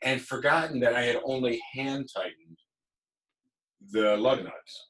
and 0.03 0.21
forgotten 0.21 0.81
that 0.81 0.95
I 0.95 1.03
had 1.03 1.21
only 1.25 1.61
hand 1.75 2.09
tightened 2.15 2.59
the 3.93 4.17
lug 4.17 4.43
nuts. 4.43 4.89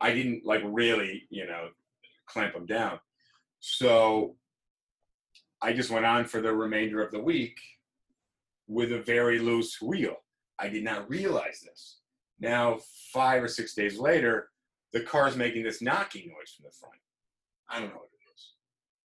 I 0.00 0.12
didn't 0.12 0.44
like 0.44 0.62
really, 0.64 1.24
you 1.30 1.46
know, 1.46 1.68
clamp 2.26 2.54
them 2.54 2.66
down. 2.66 2.98
So 3.60 4.36
I 5.62 5.72
just 5.72 5.90
went 5.90 6.06
on 6.06 6.24
for 6.24 6.40
the 6.40 6.52
remainder 6.52 7.02
of 7.02 7.12
the 7.12 7.20
week 7.20 7.58
with 8.70 8.92
a 8.92 9.00
very 9.00 9.40
loose 9.40 9.82
wheel. 9.82 10.14
I 10.60 10.68
did 10.68 10.84
not 10.84 11.10
realize 11.10 11.60
this. 11.60 11.98
Now, 12.38 12.78
five 13.12 13.42
or 13.42 13.48
six 13.48 13.74
days 13.74 13.98
later, 13.98 14.48
the 14.92 15.00
car's 15.00 15.36
making 15.36 15.64
this 15.64 15.82
knocking 15.82 16.28
noise 16.28 16.54
from 16.56 16.66
the 16.66 16.70
front. 16.78 16.94
I 17.68 17.80
don't 17.80 17.88
know 17.88 17.96
what 17.96 18.10
it 18.12 18.32
is. 18.34 18.52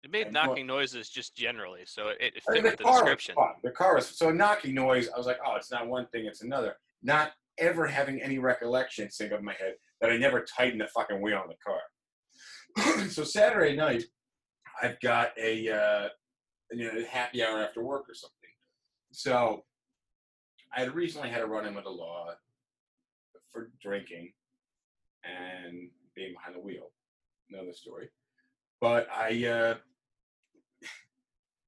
It 0.03 0.11
made 0.11 0.27
And 0.27 0.35
knocking 0.35 0.66
noises 0.66 1.09
just 1.09 1.35
generally, 1.35 1.81
so 1.87 2.09
it, 2.09 2.18
it 2.20 2.42
fit 2.53 2.62
the 2.62 2.85
car 2.85 2.92
was 2.92 3.00
description. 3.00 3.35
fun. 3.37 3.55
The 3.62 3.70
car 3.70 3.94
was 3.94 4.07
so 4.07 4.31
knocking 4.31 4.74
noise. 4.74 5.09
I 5.12 5.16
was 5.16 5.27
like, 5.27 5.38
oh, 5.44 5.57
it's 5.57 5.70
not 5.70 5.88
one 5.88 6.07
thing, 6.09 6.27
it's 6.27 6.42
another. 6.42 6.77
Not 7.03 7.33
ever 7.59 7.87
having 7.87 8.20
any 8.20 8.38
recollection 8.38 9.11
sync 9.11 9.33
up 9.33 9.38
in 9.38 9.44
my 9.46 9.55
head 9.55 9.74
that 10.03 10.11
I 10.11 10.18
never 10.18 10.44
tightened 10.44 10.83
the 10.83 10.88
fucking 10.88 11.22
wheel 11.22 11.38
on 11.38 11.48
the 11.48 11.57
car. 11.64 13.07
so 13.09 13.24
Saturday 13.24 13.77
night, 13.77 14.05
I've 14.83 15.00
got 15.00 15.31
a 15.38 15.70
uh, 15.70 16.09
you 16.72 16.92
know 16.92 17.05
happy 17.09 17.42
hour 17.42 17.62
after 17.62 17.83
work 17.83 18.05
or 18.11 18.14
something. 18.14 18.34
So 19.14 19.64
I 20.77 20.81
had 20.81 20.94
recently 20.94 21.31
had 21.31 21.40
a 21.40 21.46
run 21.46 21.66
in 21.66 21.74
with 21.74 21.85
the 21.85 21.90
law 21.90 22.31
for 23.53 23.70
drinking 23.81 24.33
and 25.24 25.88
being 26.16 26.35
behind 26.35 26.57
the 26.57 26.61
wheel. 26.61 26.90
Another 27.48 27.72
story. 27.72 28.09
But 28.81 29.07
I 29.14 29.46
uh, 29.46 29.74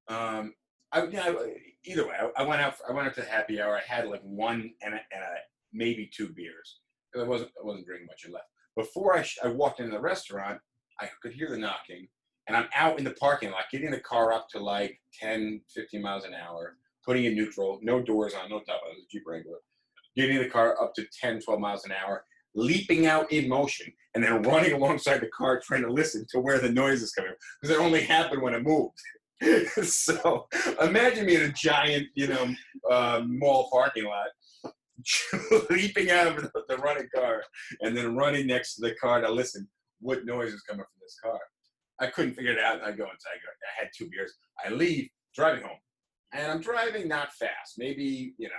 um, 0.12 0.54
I, 0.90 1.04
you 1.04 1.12
know, 1.12 1.46
either 1.84 2.08
way, 2.08 2.14
I, 2.20 2.42
I 2.42 2.46
went 2.46 2.60
out. 2.60 2.74
I 2.88 2.92
went 2.92 3.06
out 3.06 3.14
to 3.14 3.22
happy 3.22 3.60
hour. 3.60 3.76
I 3.76 3.94
had 3.94 4.08
like 4.08 4.22
one 4.22 4.72
and 4.82 4.94
a, 4.94 4.98
and 5.12 5.22
a, 5.22 5.36
maybe 5.72 6.10
two 6.12 6.30
beers 6.30 6.80
I 7.16 7.22
wasn't 7.22 7.52
I 7.62 7.64
wasn't 7.64 7.86
drinking 7.86 8.08
much 8.08 8.24
I 8.26 8.32
left. 8.32 8.48
Before 8.76 9.16
I, 9.16 9.22
sh- 9.22 9.38
I 9.42 9.48
walked 9.48 9.78
into 9.78 9.92
the 9.92 10.00
restaurant, 10.00 10.60
I 11.00 11.08
could 11.22 11.32
hear 11.32 11.48
the 11.50 11.56
knocking, 11.56 12.08
and 12.46 12.56
I'm 12.56 12.68
out 12.74 12.98
in 12.98 13.04
the 13.04 13.12
parking 13.12 13.52
lot, 13.52 13.64
getting 13.70 13.90
the 13.90 14.00
car 14.00 14.32
up 14.32 14.48
to 14.50 14.58
like 14.58 15.00
10, 15.18 15.62
15 15.72 16.02
miles 16.02 16.24
an 16.24 16.34
hour, 16.34 16.76
putting 17.06 17.24
in 17.24 17.34
neutral, 17.34 17.78
no 17.82 18.02
doors 18.02 18.34
on, 18.34 18.50
no 18.50 18.60
top. 18.60 18.80
It 18.84 18.96
was 18.96 19.04
a 19.04 19.10
Jeep 19.10 19.22
Wrangler. 19.26 19.58
Getting 20.16 20.38
the 20.38 20.48
car 20.48 20.80
up 20.82 20.94
to 20.94 21.04
10, 21.20 21.40
12 21.40 21.60
miles 21.60 21.84
an 21.84 21.92
hour, 21.92 22.24
leaping 22.54 23.06
out 23.06 23.30
in 23.30 23.48
motion, 23.48 23.92
and 24.14 24.24
then 24.24 24.42
running 24.42 24.72
alongside 24.74 25.20
the 25.20 25.28
car 25.28 25.60
trying 25.60 25.82
to 25.82 25.92
listen 25.92 26.26
to 26.32 26.40
where 26.40 26.58
the 26.58 26.70
noise 26.70 27.02
is 27.02 27.12
coming 27.12 27.32
because 27.60 27.76
it 27.76 27.80
only 27.80 28.02
happened 28.02 28.42
when 28.42 28.54
it 28.54 28.62
moved. 28.62 28.98
so 29.82 30.46
imagine 30.80 31.26
me 31.26 31.36
in 31.36 31.42
a 31.42 31.52
giant, 31.52 32.06
you 32.14 32.26
know, 32.26 32.54
uh, 32.90 33.22
mall 33.26 33.68
parking 33.70 34.04
lot, 34.04 34.28
leaping 35.70 36.10
out 36.10 36.26
of 36.26 36.50
the, 36.68 36.76
running 36.78 37.08
car 37.14 37.42
and 37.82 37.96
then 37.96 38.16
running 38.16 38.46
next 38.46 38.76
to 38.76 38.80
the 38.80 38.94
car 38.94 39.20
to 39.20 39.30
listen 39.30 39.68
what 40.00 40.24
noise 40.24 40.52
is 40.52 40.62
coming 40.62 40.84
from 40.84 41.00
this 41.02 41.18
car. 41.22 41.38
I 42.00 42.06
couldn't 42.08 42.34
figure 42.34 42.52
it 42.52 42.58
out. 42.58 42.82
I 42.82 42.92
go 42.92 43.04
inside. 43.04 43.30
I, 43.34 43.80
I 43.80 43.82
had 43.84 43.88
two 43.96 44.08
beers. 44.08 44.32
I 44.64 44.70
leave, 44.70 45.08
driving 45.34 45.62
home, 45.62 45.78
and 46.32 46.50
I'm 46.50 46.60
driving 46.60 47.08
not 47.08 47.32
fast, 47.32 47.74
maybe 47.78 48.34
you 48.38 48.48
know, 48.48 48.54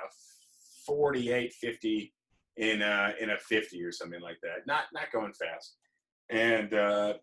48, 0.86 1.53
50 1.53 2.13
in 2.58 2.82
a, 2.82 3.13
in 3.19 3.30
a 3.32 3.38
50 3.38 3.84
or 3.84 3.91
something 3.91 4.21
like 4.21 4.38
that. 4.41 4.65
Not 4.65 4.86
not 4.93 5.12
going 5.12 5.34
fast, 5.34 5.75
and 6.30 6.73
uh, 6.73 7.13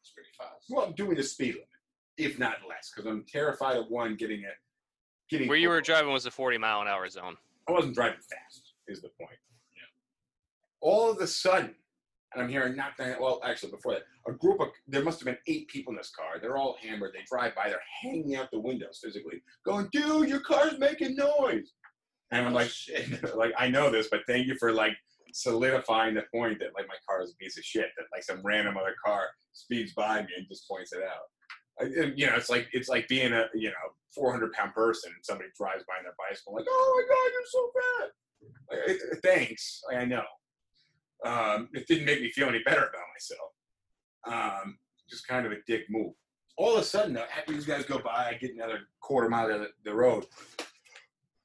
It's 0.00 0.10
pretty 0.12 0.30
fast. 0.38 0.66
well, 0.70 0.86
I'm 0.86 0.92
doing 0.94 1.16
the 1.16 1.22
speed 1.22 1.54
limit, 1.54 1.68
if 2.18 2.38
not 2.38 2.56
less, 2.68 2.90
because 2.94 3.08
I'm 3.10 3.24
terrified 3.30 3.76
of 3.76 3.86
one 3.88 4.16
getting 4.16 4.40
it. 4.40 4.54
Getting 5.30 5.48
Where 5.48 5.58
you 5.58 5.68
were 5.68 5.80
driving 5.80 6.12
was 6.12 6.26
a 6.26 6.30
40 6.30 6.58
mile 6.58 6.82
an 6.82 6.88
hour 6.88 7.08
zone. 7.08 7.36
I 7.68 7.72
wasn't 7.72 7.94
driving 7.94 8.20
fast. 8.20 8.72
Is 8.88 9.02
the 9.02 9.08
point? 9.20 9.38
Yeah. 9.74 9.82
All 10.80 11.10
of 11.10 11.18
a 11.18 11.26
sudden, 11.26 11.74
and 12.32 12.42
I'm 12.42 12.48
hearing 12.48 12.76
knock 12.76 12.96
down. 12.96 13.16
Well, 13.20 13.40
actually, 13.44 13.72
before 13.72 13.94
that, 13.94 14.02
a 14.28 14.32
group 14.32 14.60
of 14.60 14.68
there 14.88 15.02
must 15.04 15.20
have 15.20 15.26
been 15.26 15.38
eight 15.46 15.68
people 15.68 15.92
in 15.92 15.96
this 15.96 16.10
car. 16.10 16.40
They're 16.40 16.56
all 16.56 16.76
hammered. 16.82 17.12
They 17.14 17.24
drive 17.28 17.54
by. 17.54 17.68
They're 17.68 17.80
hanging 18.02 18.36
out 18.36 18.50
the 18.50 18.60
windows 18.60 19.00
physically, 19.02 19.42
going, 19.64 19.88
"Dude, 19.92 20.28
your 20.28 20.40
car's 20.40 20.78
making 20.78 21.16
noise." 21.16 21.72
And 22.32 22.44
I'm 22.46 22.52
Oh, 22.52 22.56
like, 22.56 22.68
shit. 22.70 23.34
like 23.36 23.52
I 23.56 23.68
know 23.68 23.90
this, 23.90 24.08
but 24.10 24.20
thank 24.26 24.46
you 24.48 24.56
for 24.58 24.72
like 24.72 24.92
solidifying 25.32 26.14
the 26.14 26.22
point 26.34 26.58
that 26.60 26.74
like 26.74 26.88
my 26.88 26.94
car 27.08 27.22
is 27.22 27.32
a 27.32 27.36
piece 27.36 27.56
of 27.58 27.64
shit. 27.64 27.88
That 27.96 28.06
like 28.12 28.24
some 28.24 28.40
random 28.42 28.76
other 28.76 28.94
car 29.04 29.26
speeds 29.52 29.92
by 29.94 30.22
me 30.22 30.28
and 30.36 30.46
just 30.48 30.68
points 30.68 30.92
it 30.92 31.02
out. 31.02 31.26
I- 31.80 32.02
and, 32.02 32.18
you 32.18 32.26
know, 32.26 32.34
it's 32.36 32.48
like 32.50 32.68
it's 32.72 32.88
like 32.88 33.06
being 33.08 33.32
a 33.32 33.46
you 33.54 33.68
know 33.68 33.86
400 34.14 34.52
pound 34.54 34.72
person 34.74 35.12
and 35.14 35.24
somebody 35.24 35.50
drives 35.56 35.84
by 35.86 35.94
on 35.98 36.04
their 36.04 36.14
bicycle 36.18 36.54
like, 36.54 36.64
oh 36.68 37.04
my 37.06 37.14
god, 37.14 37.32
you're 37.32 37.52
so 37.52 37.70
fat. 37.76 38.10
Like, 39.12 39.22
thanks, 39.22 39.82
like, 39.88 39.98
I 39.98 40.04
know. 40.04 40.24
Um, 41.24 41.68
it 41.72 41.86
didn't 41.86 42.04
make 42.06 42.20
me 42.20 42.30
feel 42.30 42.48
any 42.48 42.60
better 42.64 42.80
about 42.82 43.02
myself. 43.14 43.50
Um, 44.26 44.78
just 45.08 45.26
kind 45.26 45.46
of 45.46 45.52
a 45.52 45.56
dick 45.66 45.84
move. 45.88 46.12
All 46.58 46.74
of 46.74 46.80
a 46.80 46.84
sudden, 46.84 47.12
though, 47.12 47.24
after 47.36 47.52
these 47.52 47.66
guys 47.66 47.84
go 47.84 47.98
by, 47.98 48.30
I 48.30 48.38
get 48.40 48.54
another 48.54 48.80
quarter 49.00 49.28
mile 49.28 49.50
of 49.50 49.60
the, 49.60 49.68
the 49.84 49.94
road. 49.94 50.24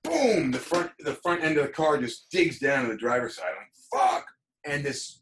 Boom! 0.04 0.52
The 0.52 0.58
front 0.58 0.92
the 1.00 1.14
front 1.14 1.44
end 1.44 1.58
of 1.58 1.66
the 1.66 1.72
car 1.72 1.98
just 1.98 2.32
digs 2.32 2.60
down 2.60 2.86
to 2.86 2.92
the 2.92 2.98
driver's 2.98 3.36
side. 3.36 3.46
I'm 3.50 4.00
like, 4.02 4.12
fuck! 4.12 4.26
And 4.66 4.84
this 4.84 5.22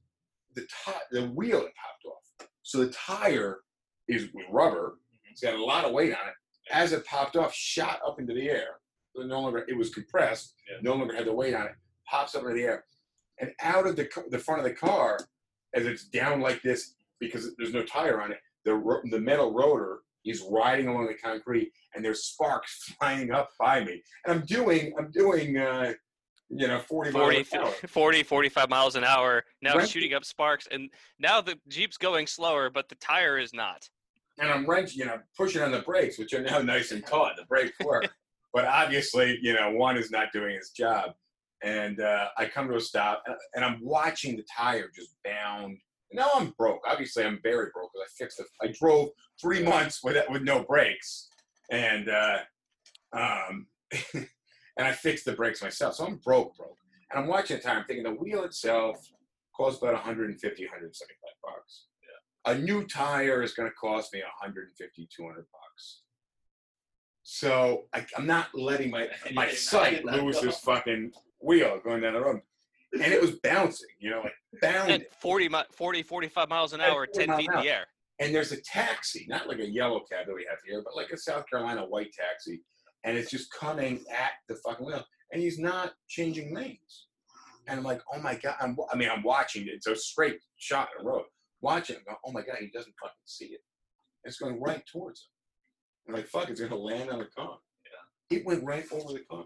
the 0.56 0.66
top 0.86 1.02
the 1.12 1.26
wheel 1.28 1.58
had 1.58 1.74
popped 1.76 2.06
off. 2.08 2.48
So 2.64 2.80
the 2.80 2.92
tire 2.92 3.60
is 4.08 4.30
with 4.34 4.46
rubber. 4.50 5.00
It's 5.30 5.42
got 5.42 5.56
a 5.56 5.64
lot 5.64 5.86
of 5.86 5.92
weight 5.92 6.14
on 6.14 6.28
it. 6.28 6.34
As 6.72 6.94
it 6.94 7.06
popped 7.06 7.36
off, 7.36 7.54
shot 7.54 8.00
up 8.06 8.20
into 8.20 8.34
the 8.34 8.50
air. 8.50 8.80
So 9.16 9.24
no 9.24 9.42
longer 9.42 9.66
it 9.68 9.78
was 9.78 9.90
compressed. 9.90 10.54
Yeah. 10.70 10.78
No 10.82 10.96
longer 10.96 11.16
had 11.16 11.26
the 11.26 11.34
weight 11.34 11.56
on 11.56 11.66
it. 11.66 11.74
Pops 12.08 12.36
up 12.36 12.44
into 12.44 12.56
the 12.56 12.64
air, 12.64 12.86
and 13.40 13.52
out 13.62 13.86
of 13.86 13.96
the 13.96 14.08
the 14.30 14.40
front 14.40 14.62
of 14.62 14.66
the 14.66 14.74
car, 14.74 15.20
as 15.74 15.86
it's 15.86 16.06
down 16.06 16.42
like 16.42 16.62
this 16.62 16.96
because 17.20 17.56
there's 17.58 17.74
no 17.74 17.84
tire 17.84 18.22
on 18.22 18.32
it. 18.32 18.40
The 18.66 19.02
the 19.12 19.20
metal 19.20 19.54
rotor 19.54 20.00
is 20.26 20.44
riding 20.52 20.88
along 20.88 21.08
the 21.08 21.14
concrete, 21.16 21.72
and 21.96 22.04
there's 22.04 22.24
sparks 22.26 22.84
flying 23.00 23.32
up 23.32 23.50
by 23.60 23.84
me. 23.84 24.02
And 24.26 24.40
I'm 24.40 24.46
doing 24.46 24.94
I'm 24.98 25.12
doing 25.12 25.58
uh, 25.58 25.94
you 26.50 26.68
know 26.68 26.80
40 26.80 27.12
miles 27.12 27.24
40, 27.24 27.38
an 27.54 27.62
hour. 27.64 27.72
40, 27.88 28.24
45 28.24 28.70
miles 28.70 28.96
an 28.96 29.04
hour, 29.04 29.44
now 29.62 29.76
Right. 29.78 29.88
shooting 29.88 30.14
up 30.14 30.26
sparks. 30.26 30.68
And 30.72 30.90
now 31.20 31.42
the 31.42 31.58
Jeep's 31.68 31.98
going 31.98 32.28
slower, 32.28 32.70
but 32.70 32.90
the 32.90 32.96
tire 32.96 33.38
is 33.38 33.54
not. 33.54 33.88
and 34.40 34.50
I'm 34.50 34.66
wrenching, 34.66 35.00
you 35.00 35.06
know, 35.06 35.20
pushing 35.38 35.62
on 35.62 35.72
the 35.72 35.80
brakes, 35.82 36.18
which 36.18 36.34
are 36.34 36.42
now 36.42 36.60
nice 36.74 36.92
and 36.92 37.06
taut. 37.06 37.34
The 37.38 37.46
brakes 37.46 37.78
work, 37.84 38.10
but 38.54 38.66
obviously, 38.66 39.38
you 39.42 39.54
know, 39.54 39.72
one 39.72 39.98
is 39.98 40.12
not 40.12 40.32
doing 40.34 40.56
its 40.56 40.72
job. 40.72 41.12
and 41.64 42.00
uh, 42.02 42.28
I 42.38 42.46
come 42.46 42.68
to 42.70 42.76
a 42.78 42.82
stop, 42.82 43.22
and, 43.28 43.36
and 43.56 43.66
I'm 43.66 43.80
watching 43.84 44.36
the 44.38 44.46
tire 44.58 44.90
just 44.96 45.12
bound. 45.26 45.78
Now 46.12 46.30
I'm 46.36 46.54
broke. 46.58 46.82
Obviously, 46.88 47.24
I'm 47.24 47.40
very 47.44 47.68
broke 47.74 47.92
because 47.94 48.08
I 48.08 48.24
fixed 48.24 48.40
it. 48.40 48.48
I 48.62 48.74
drove 48.80 49.10
three 49.40 49.64
months 49.64 50.04
with 50.04 50.18
with 50.30 50.44
no 50.44 50.64
brakes, 50.64 51.30
and 51.72 52.10
uh, 52.10 52.38
um, 53.14 53.68
and 54.14 54.28
I 54.88 54.92
fixed 54.92 55.26
the 55.26 55.34
brakes 55.34 55.62
myself. 55.62 55.96
So 55.96 56.06
I'm 56.06 56.16
broke, 56.18 56.56
broke. 56.56 56.78
And 57.12 57.22
I'm 57.22 57.28
watching 57.28 57.58
the 57.58 57.64
tire. 57.64 57.80
I'm 57.80 57.86
thinking 57.86 58.04
the 58.04 58.12
wheel 58.12 58.44
itself 58.44 58.98
costs 59.56 59.82
about 59.82 59.94
150, 59.94 60.64
175 60.64 61.30
bucks. 61.44 61.86
Yeah. 62.46 62.54
A 62.54 62.58
new 62.58 62.86
tire 62.86 63.42
is 63.42 63.54
going 63.54 63.70
to 63.70 63.76
cost 63.76 64.14
me 64.14 64.20
150, 64.20 65.10
200 65.16 65.36
bucks. 65.36 66.02
So 67.24 67.84
I, 67.94 68.06
I'm 68.18 68.26
not 68.26 68.48
letting 68.56 68.90
my 68.90 69.08
my 69.34 69.50
sight 69.50 70.06
lose 70.06 70.42
this 70.42 70.60
fucking 70.60 71.12
wheel 71.42 71.80
going 71.84 72.02
down 72.02 72.14
the 72.14 72.22
road. 72.22 72.42
And 72.94 73.14
it 73.14 73.22
was 73.22 73.32
bouncing, 73.44 73.90
you 74.00 74.10
know, 74.10 74.22
like 74.22 74.34
bounding. 74.62 75.02
At 75.02 75.14
40, 75.22 75.50
40, 75.72 76.04
45 76.04 76.50
miles 76.50 76.74
an 76.74 76.82
hour, 76.82 77.06
10 77.06 77.36
feet 77.38 77.50
in 77.54 77.62
the 77.62 77.70
air. 77.70 77.86
and 78.20 78.34
there's 78.34 78.52
a 78.52 78.60
taxi, 78.62 79.26
not 79.30 79.48
like 79.48 79.60
a 79.60 79.70
yellow 79.70 80.00
cab 80.12 80.26
that 80.28 80.36
we 80.36 80.46
have 80.50 80.58
here, 80.66 80.82
but 80.84 80.96
like 80.96 81.10
a 81.12 81.18
South 81.18 81.46
Carolina 81.50 81.86
white 81.86 82.12
taxi, 82.14 82.62
and 83.04 83.18
it's 83.18 83.30
just 83.32 83.52
coming 83.54 84.04
at 84.12 84.32
the 84.48 84.56
fucking 84.56 84.86
wheel, 84.86 85.06
and 85.32 85.42
he's 85.42 85.60
not 85.60 85.94
changing 86.08 86.54
lanes. 86.54 87.08
And 87.68 87.78
I'm 87.78 87.86
like, 87.86 88.02
oh 88.12 88.20
my 88.20 88.36
god! 88.36 88.56
I'm, 88.60 88.76
I 88.92 88.96
mean, 88.98 89.10
I'm 89.10 89.22
watching 89.24 89.64
it. 89.68 89.74
It's 89.76 89.88
a 89.88 89.96
straight 89.96 90.40
shot 90.58 90.90
in 90.98 91.06
a 91.06 91.10
road. 91.10 91.26
Watching, 91.62 91.98
it, 91.98 92.00
I'm 92.00 92.06
going, 92.06 92.18
oh 92.26 92.32
my 92.32 92.42
god, 92.42 92.58
he 92.60 92.68
doesn't 92.68 92.96
fucking 93.00 93.16
see 93.26 93.46
it. 93.46 93.62
It's 94.24 94.38
going 94.40 94.60
right 94.60 94.84
towards 94.92 95.22
him. 95.22 95.30
I'm 96.08 96.16
like, 96.16 96.28
fuck, 96.28 96.50
it's 96.50 96.60
gonna 96.60 96.76
land 96.76 97.12
on 97.12 97.20
the 97.20 97.26
car. 97.26 97.58
Yeah. 98.32 98.38
It 98.38 98.46
went 98.46 98.64
right 98.66 98.86
over 98.92 99.14
the 99.14 99.24
car. 99.30 99.46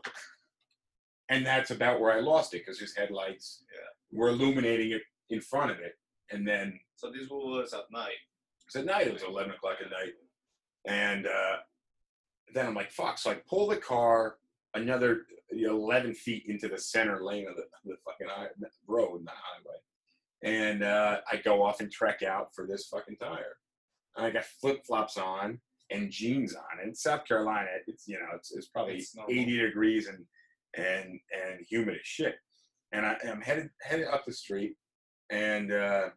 And 1.30 1.46
that's 1.46 1.72
about 1.72 2.00
where 2.00 2.12
I 2.12 2.20
lost 2.20 2.54
it 2.54 2.60
because 2.60 2.80
his 2.80 2.96
headlights 2.96 3.64
Yeah. 3.74 4.20
were 4.20 4.30
illuminating 4.30 4.92
it 4.92 5.02
in 5.30 5.42
front 5.42 5.72
of 5.72 5.80
it, 5.80 5.94
and 6.32 6.48
then 6.48 6.80
So 6.96 7.10
this 7.12 7.28
was 7.30 7.74
at 7.74 7.90
night. 7.92 8.18
it's 8.66 8.76
at 8.76 8.86
night. 8.86 9.08
It 9.08 9.14
was 9.14 9.24
11 9.24 9.52
o'clock 9.54 9.78
at 9.84 9.90
night. 9.90 10.14
And 10.86 11.26
uh, 11.28 11.58
then 12.54 12.66
I'm 12.68 12.76
like, 12.76 12.92
fuck. 12.92 13.18
So 13.18 13.32
I 13.32 13.36
pull 13.48 13.68
the 13.68 13.78
car 13.78 14.38
another 14.74 15.26
11 15.52 16.14
feet 16.14 16.46
into 16.48 16.68
the 16.68 16.78
center 16.78 17.24
lane 17.24 17.48
of 17.48 17.56
the, 17.56 17.64
the 17.86 17.96
fucking 18.06 18.28
road, 18.88 19.26
the 19.26 19.32
highway. 19.32 19.78
And 20.44 20.84
uh, 20.84 21.22
I 21.32 21.38
go 21.38 21.64
off 21.64 21.80
and 21.80 21.92
trek 21.92 22.22
out 22.22 22.54
for 22.54 22.68
this 22.68 22.88
fucking 22.88 23.18
tire. 23.18 23.58
And 24.18 24.26
I 24.26 24.30
got 24.32 24.44
flip 24.46 24.86
flops 24.86 25.18
on 25.18 25.60
and 25.90 26.12
jeans 26.12 26.54
on. 26.56 26.80
And 26.84 26.96
South 26.98 27.26
Carolina, 27.26 27.70
it's, 27.88 28.08
you 28.08 28.16
know, 28.20 28.28
it's, 28.36 28.52
it's 28.54 28.68
probably 28.68 28.96
It's 28.98 29.16
80 29.30 29.58
degrees 29.58 30.08
and, 30.08 30.26
and, 30.76 31.20
and 31.32 31.66
humid 31.68 31.96
as 31.96 32.06
shit. 32.06 32.36
And 32.92 33.06
I, 33.06 33.18
I'm 33.28 33.42
headed, 33.42 33.70
headed 33.82 34.08
up 34.08 34.26
the 34.26 34.34
street 34.34 34.76
and, 35.30 35.72
uh, 35.72 36.10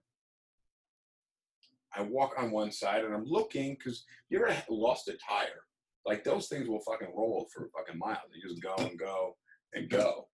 I 1.96 2.02
walk 2.02 2.34
on 2.36 2.50
one 2.50 2.70
side 2.70 3.04
and 3.04 3.14
I'm 3.14 3.24
looking 3.24 3.74
because 3.74 4.04
you 4.28 4.38
ever 4.38 4.54
lost 4.68 5.08
a 5.08 5.12
tire? 5.12 5.64
Like 6.04 6.24
those 6.24 6.48
things 6.48 6.68
will 6.68 6.80
fucking 6.80 7.08
roll 7.16 7.48
for 7.52 7.70
fucking 7.76 7.98
miles. 7.98 8.18
They 8.32 8.46
just 8.46 8.62
go 8.62 8.74
and 8.78 8.98
go 8.98 9.34
and 9.74 9.88
go. 9.88 10.28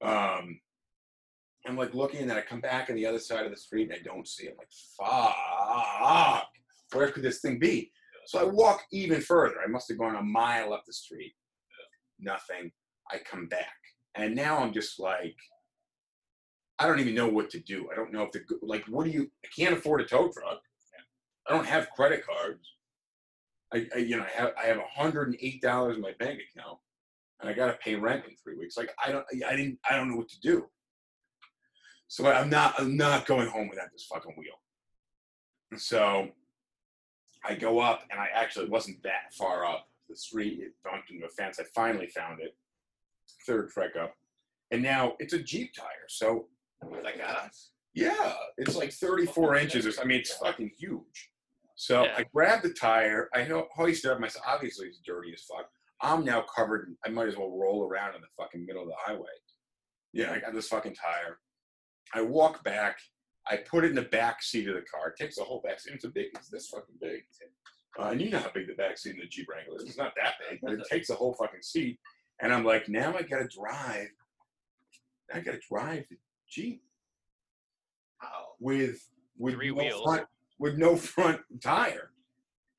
Um, 0.00 0.60
I'm 1.66 1.76
like 1.76 1.94
looking 1.94 2.20
and 2.20 2.30
then 2.30 2.36
I 2.36 2.42
come 2.42 2.60
back 2.60 2.88
on 2.88 2.96
the 2.96 3.06
other 3.06 3.18
side 3.18 3.44
of 3.44 3.50
the 3.50 3.56
street 3.56 3.90
and 3.90 3.98
I 3.98 4.02
don't 4.02 4.28
see 4.28 4.46
it. 4.46 4.56
I'm 4.56 4.58
like, 4.58 5.34
fuck, 6.00 6.46
where 6.92 7.10
could 7.10 7.22
this 7.22 7.40
thing 7.40 7.58
be? 7.58 7.90
So 8.26 8.38
I 8.38 8.44
walk 8.44 8.84
even 8.92 9.20
further. 9.20 9.56
I 9.64 9.68
must 9.68 9.88
have 9.88 9.98
gone 9.98 10.16
a 10.16 10.22
mile 10.22 10.72
up 10.72 10.84
the 10.86 10.92
street. 10.92 11.34
Nothing. 12.18 12.70
I 13.10 13.18
come 13.18 13.46
back. 13.46 13.76
And 14.14 14.34
now 14.34 14.58
I'm 14.58 14.72
just 14.72 14.98
like, 14.98 15.36
I 16.78 16.86
don't 16.86 17.00
even 17.00 17.14
know 17.14 17.28
what 17.28 17.50
to 17.50 17.60
do. 17.60 17.88
I 17.92 17.96
don't 17.96 18.12
know 18.12 18.22
if 18.22 18.32
the 18.32 18.42
like. 18.62 18.84
What 18.86 19.04
do 19.04 19.10
you? 19.10 19.30
I 19.44 19.48
can't 19.56 19.76
afford 19.76 20.00
a 20.02 20.04
tow 20.04 20.30
truck. 20.30 20.60
I 21.48 21.54
don't 21.54 21.66
have 21.66 21.90
credit 21.90 22.24
cards. 22.26 22.72
I, 23.72 23.86
I 23.94 23.98
you 23.98 24.16
know 24.16 24.24
I 24.24 24.40
have 24.40 24.52
I 24.62 24.66
have 24.66 24.78
hundred 24.94 25.28
and 25.28 25.36
eight 25.40 25.62
dollars 25.62 25.96
in 25.96 26.02
my 26.02 26.12
bank 26.18 26.40
account, 26.54 26.78
and 27.40 27.48
I 27.48 27.54
got 27.54 27.66
to 27.66 27.78
pay 27.78 27.94
rent 27.94 28.24
in 28.28 28.36
three 28.36 28.56
weeks. 28.56 28.76
Like 28.76 28.90
I 29.04 29.10
don't 29.10 29.24
I 29.46 29.56
didn't 29.56 29.78
I 29.88 29.96
don't 29.96 30.10
know 30.10 30.16
what 30.16 30.28
to 30.28 30.40
do. 30.40 30.66
So 32.08 32.30
I'm 32.30 32.50
not 32.50 32.74
I'm 32.78 32.96
not 32.96 33.26
going 33.26 33.48
home 33.48 33.68
without 33.68 33.90
this 33.92 34.06
fucking 34.10 34.34
wheel. 34.36 35.78
So 35.78 36.28
I 37.44 37.54
go 37.54 37.80
up, 37.80 38.02
and 38.10 38.20
I 38.20 38.28
actually 38.34 38.68
wasn't 38.68 39.02
that 39.02 39.32
far 39.36 39.64
up 39.64 39.88
the 40.08 40.16
street. 40.16 40.60
It 40.60 40.72
bumped 40.84 41.10
into 41.10 41.26
a 41.26 41.28
fence. 41.28 41.58
I 41.58 41.64
finally 41.74 42.06
found 42.06 42.40
it. 42.40 42.54
Third 43.46 43.70
trek 43.70 43.96
up, 44.00 44.14
and 44.70 44.82
now 44.82 45.14
it's 45.18 45.32
a 45.32 45.38
Jeep 45.42 45.72
tire. 45.74 46.06
So 46.08 46.48
Like 47.02 47.20
us. 47.20 47.70
yeah, 47.94 48.34
it's 48.58 48.76
like 48.76 48.92
34 48.92 49.56
inches. 49.56 49.98
I 49.98 50.04
mean, 50.04 50.20
it's 50.20 50.34
fucking 50.36 50.70
huge. 50.78 51.30
So 51.76 52.04
Yeah. 52.04 52.14
I 52.18 52.22
grabbed 52.24 52.64
the 52.64 52.72
tire. 52.72 53.28
I 53.34 53.42
ho- 53.44 53.68
hoisted 53.74 54.10
up 54.10 54.18
myself. 54.20 54.44
Obviously, 54.48 54.88
it's 54.88 54.98
dirty 54.98 55.32
as 55.34 55.42
fuck. 55.42 55.70
I'm 56.00 56.24
now 56.24 56.42
covered. 56.42 56.94
I 57.04 57.08
might 57.10 57.28
as 57.28 57.36
well 57.36 57.56
roll 57.56 57.84
around 57.86 58.14
in 58.14 58.20
the 58.20 58.26
fucking 58.36 58.64
middle 58.66 58.82
of 58.82 58.88
the 58.88 58.94
highway. 58.98 59.28
Yeah, 60.12 60.32
I 60.32 60.38
got 60.40 60.54
this 60.54 60.68
fucking 60.68 60.94
tire. 60.94 61.38
I 62.14 62.22
walk 62.22 62.64
back. 62.64 62.98
I 63.48 63.58
put 63.58 63.84
it 63.84 63.88
in 63.90 63.94
the 63.94 64.02
back 64.02 64.42
seat 64.42 64.68
of 64.68 64.74
the 64.74 64.82
car. 64.82 65.08
It 65.08 65.16
takes 65.16 65.36
the 65.36 65.44
whole 65.44 65.60
back 65.60 65.78
seat. 65.80 65.94
It's 65.94 66.04
a 66.04 66.08
big. 66.08 66.26
It's 66.34 66.48
this 66.48 66.68
fucking 66.68 66.96
big. 67.00 67.22
Uh, 67.98 68.08
and 68.08 68.20
you 68.20 68.28
know 68.30 68.38
how 68.38 68.50
big 68.50 68.66
the 68.66 68.74
back 68.74 68.98
seat 68.98 69.14
in 69.14 69.20
the 69.20 69.26
Jeep 69.26 69.46
Wrangler 69.48 69.76
is. 69.78 69.84
It's 69.84 69.96
not 69.98 70.12
that 70.16 70.34
big, 70.50 70.60
but 70.62 70.72
it 70.74 70.86
takes 70.90 71.08
the 71.08 71.14
whole 71.14 71.34
fucking 71.34 71.62
seat. 71.62 71.98
And 72.40 72.52
I'm 72.52 72.64
like, 72.64 72.88
now 72.88 73.14
I 73.16 73.22
got 73.22 73.38
to 73.38 73.48
drive. 73.48 74.08
I 75.32 75.40
got 75.40 75.52
to 75.52 75.60
drive 75.68 76.04
the 76.10 76.16
Jeep 76.48 76.82
with 78.60 79.08
with 79.38 79.54
Three 79.54 79.68
no 79.70 79.74
wheels. 79.74 80.02
front 80.02 80.26
with 80.58 80.78
no 80.78 80.96
front 80.96 81.40
tire. 81.62 82.10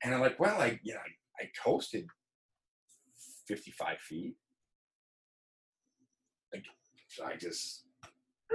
And 0.02 0.14
I'm 0.14 0.20
like, 0.20 0.38
well, 0.40 0.60
I 0.60 0.78
you 0.82 0.94
know, 0.94 1.00
I, 1.40 1.44
I 1.44 1.50
coasted 1.64 2.06
55 3.46 3.98
feet. 4.00 4.34
Like, 6.52 6.64
so 7.08 7.24
I 7.24 7.36
just 7.36 7.84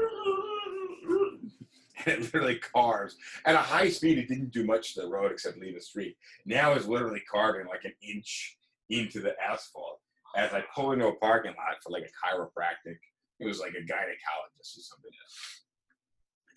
and 2.06 2.06
it 2.06 2.22
literally 2.34 2.58
carves 2.58 3.16
at 3.46 3.56
a 3.56 3.60
high 3.60 3.90
speed. 3.90 4.18
It 4.18 4.28
didn't 4.28 4.52
do 4.52 4.66
much 4.66 4.96
to 4.96 5.02
the 5.02 5.10
road 5.10 5.32
except 5.32 5.60
leave 5.60 5.76
a 5.76 5.82
street. 5.82 6.18
Now 6.46 6.74
it's 6.74 6.88
literally 6.88 7.22
carving 7.32 7.68
like 7.68 7.86
an 7.86 7.94
inch 8.02 8.58
into 8.90 9.22
the 9.22 9.34
asphalt 9.40 10.00
as 10.36 10.54
I 10.54 10.64
pull 10.74 10.92
into 10.92 11.08
a 11.08 11.16
parking 11.16 11.52
lot 11.52 11.82
for 11.84 11.92
like 11.92 12.04
a 12.04 12.06
chiropractic. 12.06 12.98
It 13.40 13.46
was 13.46 13.60
like 13.60 13.74
a 13.74 13.82
gynecologist 13.82 14.78
or 14.78 14.82
something. 14.82 15.12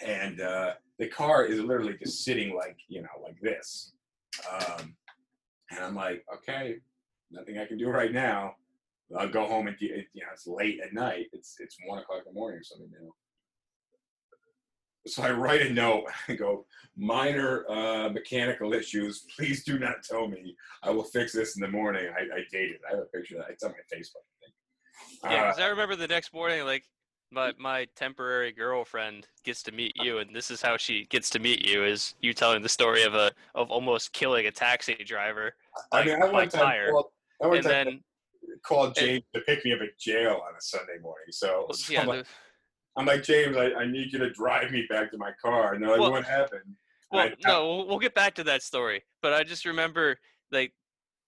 And 0.00 0.40
uh, 0.40 0.74
the 0.98 1.08
car 1.08 1.44
is 1.44 1.60
literally 1.60 1.96
just 1.98 2.24
sitting 2.24 2.54
like 2.54 2.76
you 2.88 3.02
know 3.02 3.08
like 3.22 3.40
this. 3.40 3.92
Um, 4.52 4.94
and 5.70 5.80
i'm 5.80 5.94
like 5.94 6.24
okay 6.32 6.76
nothing 7.30 7.58
i 7.58 7.66
can 7.66 7.78
do 7.78 7.88
right 7.88 8.12
now. 8.12 8.54
I'll 9.16 9.28
go 9.28 9.46
home 9.46 9.68
and 9.68 9.76
you 9.80 9.88
know 9.88 10.28
it's 10.32 10.46
late 10.46 10.80
at 10.84 10.92
night. 10.92 11.26
It's 11.32 11.56
it's 11.60 11.76
one 11.86 11.98
o'clock 11.98 12.22
in 12.26 12.34
the 12.34 12.38
morning 12.38 12.60
or 12.60 12.64
something 12.64 12.90
now 12.92 13.12
so 15.06 15.22
i 15.22 15.30
write 15.30 15.62
a 15.62 15.70
note 15.72 16.04
i 16.28 16.34
go 16.34 16.64
minor 16.96 17.64
uh, 17.70 18.08
mechanical 18.08 18.72
issues 18.72 19.24
please 19.36 19.64
do 19.64 19.78
not 19.78 20.02
tell 20.02 20.28
me 20.28 20.56
i 20.82 20.90
will 20.90 21.04
fix 21.04 21.32
this 21.32 21.56
in 21.56 21.62
the 21.62 21.68
morning 21.68 22.06
i, 22.16 22.22
I 22.22 22.40
dated 22.50 22.80
i 22.88 22.94
have 22.94 23.00
a 23.04 23.06
picture 23.06 23.36
of 23.36 23.42
that 23.42 23.52
it's 23.52 23.62
on 23.62 23.72
my 23.72 23.96
facebook 23.96 24.24
I. 24.42 25.32
Yeah, 25.32 25.42
Uh, 25.42 25.42
because 25.46 25.60
I 25.60 25.66
remember 25.66 25.96
the 25.96 26.08
next 26.08 26.32
morning, 26.32 26.64
like 26.64 26.84
my 27.30 27.52
my 27.58 27.86
temporary 27.96 28.52
girlfriend 28.52 29.26
gets 29.44 29.62
to 29.64 29.72
meet 29.72 29.92
you, 29.96 30.18
and 30.18 30.34
this 30.34 30.50
is 30.50 30.62
how 30.62 30.76
she 30.76 31.06
gets 31.06 31.28
to 31.30 31.38
meet 31.38 31.66
you: 31.66 31.84
is 31.84 32.14
you 32.20 32.32
telling 32.32 32.62
the 32.62 32.68
story 32.68 33.02
of 33.02 33.14
a 33.14 33.32
of 33.54 33.70
almost 33.70 34.12
killing 34.12 34.46
a 34.46 34.50
taxi 34.50 34.94
driver, 35.04 35.54
I 35.92 35.98
like, 35.98 36.06
mean, 36.06 36.22
I 36.22 36.46
time 36.46 36.48
tire. 36.50 36.90
called, 36.92 37.06
I 37.42 37.46
one 37.46 37.56
and 37.58 37.66
then 37.66 38.04
called 38.62 38.94
James 38.94 39.24
to 39.34 39.40
pick 39.42 39.64
me 39.64 39.72
up 39.72 39.80
at 39.80 39.98
jail 39.98 40.42
on 40.48 40.54
a 40.56 40.60
Sunday 40.60 40.98
morning. 41.02 41.26
So, 41.30 41.66
well, 41.68 41.76
so 41.76 41.92
yeah, 41.92 42.04
like, 42.04 42.24
the- 42.24 42.30
I'm 42.96 43.06
like, 43.06 43.22
James, 43.22 43.56
I, 43.56 43.72
I 43.74 43.86
need 43.86 44.12
you 44.12 44.18
to 44.20 44.30
drive 44.30 44.70
me 44.70 44.86
back 44.88 45.10
to 45.12 45.18
my 45.18 45.32
car. 45.42 45.74
And 45.74 45.82
they're 45.82 45.90
like, 45.90 46.00
Well- 46.00 46.12
what 46.12 46.24
happened? 46.24 46.76
Well, 47.12 47.28
I- 47.28 47.34
no, 47.46 47.66
we'll, 47.68 47.86
we'll 47.88 47.98
get 47.98 48.14
back 48.14 48.34
to 48.36 48.44
that 48.44 48.62
story. 48.62 49.02
But 49.22 49.32
I 49.32 49.44
just 49.44 49.64
remember, 49.64 50.18
like, 50.50 50.72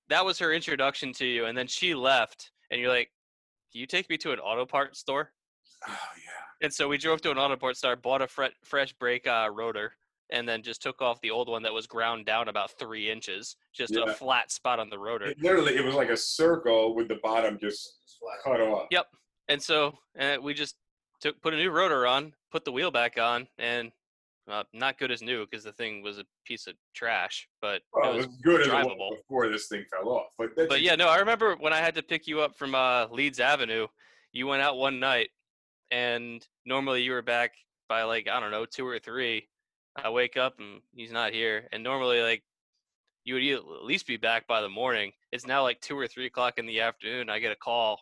that 0.08 0.24
was 0.24 0.38
her 0.38 0.52
introduction 0.52 1.12
to 1.14 1.26
you, 1.26 1.44
and 1.44 1.56
then 1.56 1.66
she 1.66 1.94
left, 1.94 2.50
and 2.70 2.80
you're 2.80 2.88
like, 2.90 3.10
"Do 3.72 3.78
you 3.78 3.86
take 3.86 4.08
me 4.10 4.16
to 4.18 4.32
an 4.32 4.38
auto 4.40 4.64
parts 4.66 4.98
store?" 4.98 5.32
Oh, 5.86 5.92
yeah. 6.16 6.30
And 6.62 6.72
so 6.72 6.88
we 6.88 6.98
drove 6.98 7.20
to 7.20 7.30
an 7.30 7.38
auto 7.38 7.56
parts 7.56 7.78
store, 7.78 7.94
bought 7.94 8.22
a 8.22 8.26
fre- 8.26 8.46
fresh 8.64 8.92
brake 8.94 9.26
uh, 9.28 9.48
rotor, 9.52 9.92
and 10.30 10.48
then 10.48 10.62
just 10.62 10.82
took 10.82 11.00
off 11.02 11.20
the 11.20 11.30
old 11.30 11.48
one 11.48 11.62
that 11.62 11.72
was 11.72 11.86
ground 11.86 12.24
down 12.26 12.48
about 12.48 12.72
three 12.78 13.08
inches, 13.10 13.54
just 13.72 13.94
Yeah. 13.94 14.04
a 14.06 14.12
flat 14.14 14.50
spot 14.50 14.80
on 14.80 14.88
the 14.90 14.98
rotor. 14.98 15.26
It, 15.26 15.36
literally, 15.40 15.76
it 15.76 15.84
was 15.84 15.94
like 15.94 16.08
a 16.10 16.16
circle 16.16 16.94
with 16.96 17.06
the 17.08 17.18
bottom 17.22 17.56
just 17.60 17.98
cut 18.44 18.60
off. 18.60 18.88
Yep. 18.90 19.06
And 19.48 19.62
so 19.62 19.96
uh, 20.18 20.38
we 20.42 20.54
just 20.54 20.74
took 21.20 21.40
put 21.42 21.54
a 21.54 21.56
new 21.56 21.70
rotor 21.70 22.06
on, 22.06 22.32
put 22.50 22.64
the 22.64 22.72
wheel 22.72 22.90
back 22.90 23.18
on, 23.18 23.46
and 23.58 23.90
uh, 24.48 24.64
not 24.72 24.98
good 24.98 25.10
as 25.10 25.20
new 25.20 25.44
because 25.46 25.64
the 25.64 25.72
thing 25.72 26.02
was 26.02 26.18
a 26.18 26.24
piece 26.46 26.66
of 26.66 26.74
trash, 26.94 27.48
but 27.60 27.82
Well, 27.92 28.12
it 28.12 28.14
it 28.14 28.16
was 28.16 28.26
was 28.28 28.36
good 28.38 28.66
drivable. 28.66 29.10
was 29.10 29.18
before 29.20 29.48
this 29.48 29.68
thing 29.68 29.84
fell 29.90 30.08
off. 30.08 30.28
But, 30.38 30.56
But 30.56 30.80
yeah, 30.80 30.94
no, 30.94 31.08
I 31.08 31.18
remember 31.18 31.54
when 31.56 31.72
I 31.74 31.78
had 31.78 31.94
to 31.96 32.02
pick 32.02 32.26
you 32.26 32.40
up 32.40 32.56
from 32.56 32.74
uh, 32.74 33.08
Leeds 33.08 33.40
Avenue. 33.40 33.86
You 34.32 34.46
went 34.46 34.62
out 34.62 34.76
one 34.78 34.98
night 35.00 35.28
and 35.90 36.46
normally 36.64 37.02
you 37.02 37.12
were 37.12 37.22
back 37.22 37.52
by 37.88 38.02
like 38.04 38.28
I 38.28 38.40
don't 38.40 38.50
know 38.50 38.64
two 38.66 38.86
or 38.86 38.98
three. 38.98 39.48
I 39.96 40.10
wake 40.10 40.36
up 40.36 40.54
and 40.60 40.80
he's 40.94 41.12
not 41.12 41.32
here, 41.32 41.66
and 41.72 41.82
normally 41.82 42.22
like 42.22 42.42
you 43.24 43.34
would 43.34 43.44
at 43.44 43.84
least 43.84 44.06
be 44.06 44.16
back 44.16 44.46
by 44.46 44.62
the 44.62 44.68
morning. 44.68 45.12
It's 45.32 45.46
now 45.46 45.62
like 45.62 45.80
two 45.80 45.98
or 45.98 46.06
three 46.06 46.26
o'clock 46.26 46.58
in 46.58 46.66
the 46.66 46.80
afternoon. 46.80 47.28
I 47.28 47.38
get 47.38 47.52
a 47.52 47.56
call, 47.56 48.00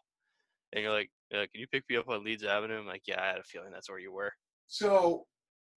and 0.73 0.83
you're 0.85 0.93
like, 0.93 1.11
uh, 1.35 1.47
"Can 1.53 1.61
you 1.61 1.67
pick 1.67 1.85
me 1.89 1.97
up 1.97 2.09
on 2.09 2.25
Leeds 2.25 2.45
Avenue?" 2.45 2.79
I'm 2.79 2.87
like, 2.87 3.03
"Yeah, 3.07 3.21
I 3.23 3.27
had 3.27 3.39
a 3.39 3.45
feeling 3.45 3.71
that's 3.73 3.89
where 3.89 3.99
you 3.99 4.13
were." 4.13 4.33
So 4.67 5.27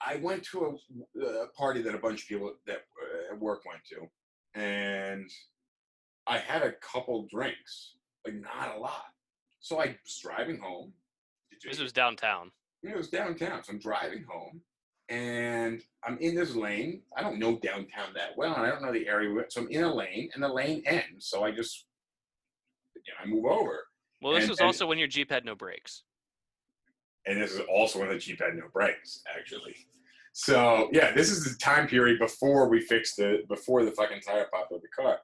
I 0.06 0.18
went 0.18 0.44
to 0.52 0.80
a, 1.18 1.22
a 1.22 1.48
party 1.58 1.82
that 1.82 1.96
a 1.96 2.00
bunch 2.00 2.24
of 2.24 2.28
people 2.28 2.54
that 2.66 2.78
uh, 2.78 3.34
at 3.34 3.40
work 3.40 3.62
went 3.66 3.82
to, 3.90 4.60
and 4.60 5.30
I 6.28 6.38
had 6.38 6.62
a 6.62 6.74
couple 6.74 7.28
drinks, 7.30 7.96
like 8.26 8.36
not 8.36 8.76
a 8.76 8.80
lot. 8.80 9.06
So 9.60 9.82
I 9.82 9.88
was 9.88 10.20
driving 10.22 10.60
home. 10.60 10.94
This 11.64 11.80
was 11.80 11.92
downtown. 11.92 12.52
it 12.84 12.96
was 12.96 13.10
downtown. 13.10 13.64
So 13.64 13.74
I'm 13.74 13.80
driving 13.80 14.24
home, 14.30 14.62
and 15.10 15.82
I'm 16.06 16.18
in 16.20 16.36
this 16.36 16.56
lane. 16.56 17.02
I 17.18 17.22
don't 17.22 17.40
know 17.40 17.58
downtown 17.58 18.14
that 18.16 18.38
well, 18.38 18.54
and 18.54 18.66
I 18.66 18.70
don't 18.70 18.82
know 18.82 18.94
the 18.94 19.08
area. 19.08 19.44
So 19.50 19.62
I'm 19.62 19.68
in 19.70 19.84
a 19.84 19.94
lane, 19.94 20.30
and 20.34 20.44
the 20.44 20.48
lane 20.48 20.84
ends. 20.86 21.28
So 21.28 21.44
I 21.44 21.52
just, 21.52 21.86
you 22.96 23.02
know, 23.12 23.18
I 23.22 23.28
move 23.28 23.46
over. 23.46 23.89
Well, 24.22 24.34
this 24.34 24.44
And- 24.44 24.50
was 24.50 24.60
and- 24.60 24.66
also 24.68 24.86
when 24.86 24.98
your 24.98 25.08
Jeep 25.08 25.30
had 25.32 25.46
no 25.46 25.56
brakes. 25.56 26.04
and 27.26 27.40
this 27.42 27.52
is 27.52 27.62
also 27.70 28.00
when 28.00 28.10
the 28.10 28.18
Jeep 28.18 28.40
had 28.42 28.56
no 28.56 28.68
brakes, 28.70 29.22
actually. 29.38 29.76
So 30.34 30.90
yeah, 30.94 31.12
this 31.12 31.30
is 31.30 31.44
the 31.44 31.58
time 31.60 31.88
period 31.88 32.18
before 32.20 32.70
we 32.70 32.82
fixed 32.82 33.18
the 33.18 33.44
before 33.50 33.84
the 33.84 33.92
fucking 33.92 34.22
tire 34.22 34.48
popped 34.52 34.72
of 34.72 34.82
the 34.82 34.88
car. 34.90 35.20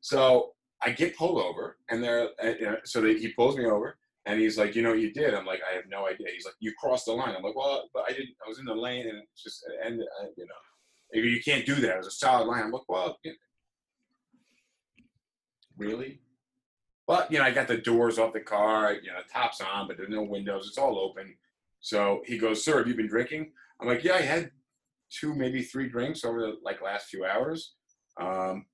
So 0.00 0.54
I 0.82 0.90
get 0.92 1.16
pulled 1.16 1.38
over, 1.42 1.78
and 1.88 2.02
they're 2.02 2.28
uh, 2.42 2.76
so 2.84 3.00
they, 3.00 3.18
he 3.18 3.32
pulls 3.32 3.56
me 3.56 3.66
over, 3.66 3.98
and 4.26 4.38
he's 4.40 4.56
like, 4.58 4.74
"You 4.76 4.82
know 4.82 4.90
what 4.90 5.00
you 5.00 5.12
did?" 5.12 5.34
I'm 5.34 5.44
like, 5.46 5.60
"I 5.70 5.74
have 5.74 5.84
no 5.88 6.06
idea." 6.06 6.28
He's 6.32 6.44
like, 6.44 6.54
"You 6.60 6.72
crossed 6.78 7.06
the 7.06 7.12
line." 7.12 7.34
I'm 7.34 7.42
like, 7.42 7.56
"Well, 7.56 7.88
but 7.92 8.04
I 8.08 8.12
didn't. 8.12 8.34
I 8.44 8.48
was 8.48 8.58
in 8.58 8.64
the 8.64 8.74
lane, 8.74 9.08
and 9.08 9.18
it's 9.18 9.42
just 9.42 9.64
and 9.84 10.00
uh, 10.00 10.26
you 10.36 10.46
know, 10.46 11.20
you 11.22 11.42
can't 11.42 11.66
do 11.66 11.74
that. 11.76 11.94
It 11.94 11.98
was 11.98 12.06
a 12.06 12.10
solid 12.12 12.46
line." 12.46 12.62
I'm 12.64 12.70
like, 12.70 12.88
"Well, 12.88 13.18
you 13.24 13.34
really?" 15.76 16.20
But 17.10 17.32
you 17.32 17.38
know, 17.38 17.44
I 17.44 17.50
got 17.50 17.66
the 17.66 17.76
doors 17.76 18.20
off 18.20 18.32
the 18.32 18.38
car, 18.38 18.92
you 18.92 19.08
know, 19.08 19.18
tops 19.32 19.60
on, 19.60 19.88
but 19.88 19.96
there's 19.96 20.08
no 20.08 20.22
windows. 20.22 20.68
It's 20.68 20.78
all 20.78 20.96
open. 20.96 21.34
So 21.80 22.22
he 22.24 22.38
goes, 22.38 22.64
"Sir, 22.64 22.78
have 22.78 22.86
you 22.86 22.94
been 22.94 23.08
drinking?" 23.08 23.50
I'm 23.80 23.88
like, 23.88 24.04
"Yeah, 24.04 24.14
I 24.14 24.20
had 24.20 24.52
two, 25.10 25.34
maybe 25.34 25.60
three 25.60 25.88
drinks 25.88 26.24
over 26.24 26.40
the 26.40 26.58
like 26.62 26.80
last 26.80 27.08
few 27.08 27.24
hours. 27.24 27.74
Um, 28.20 28.66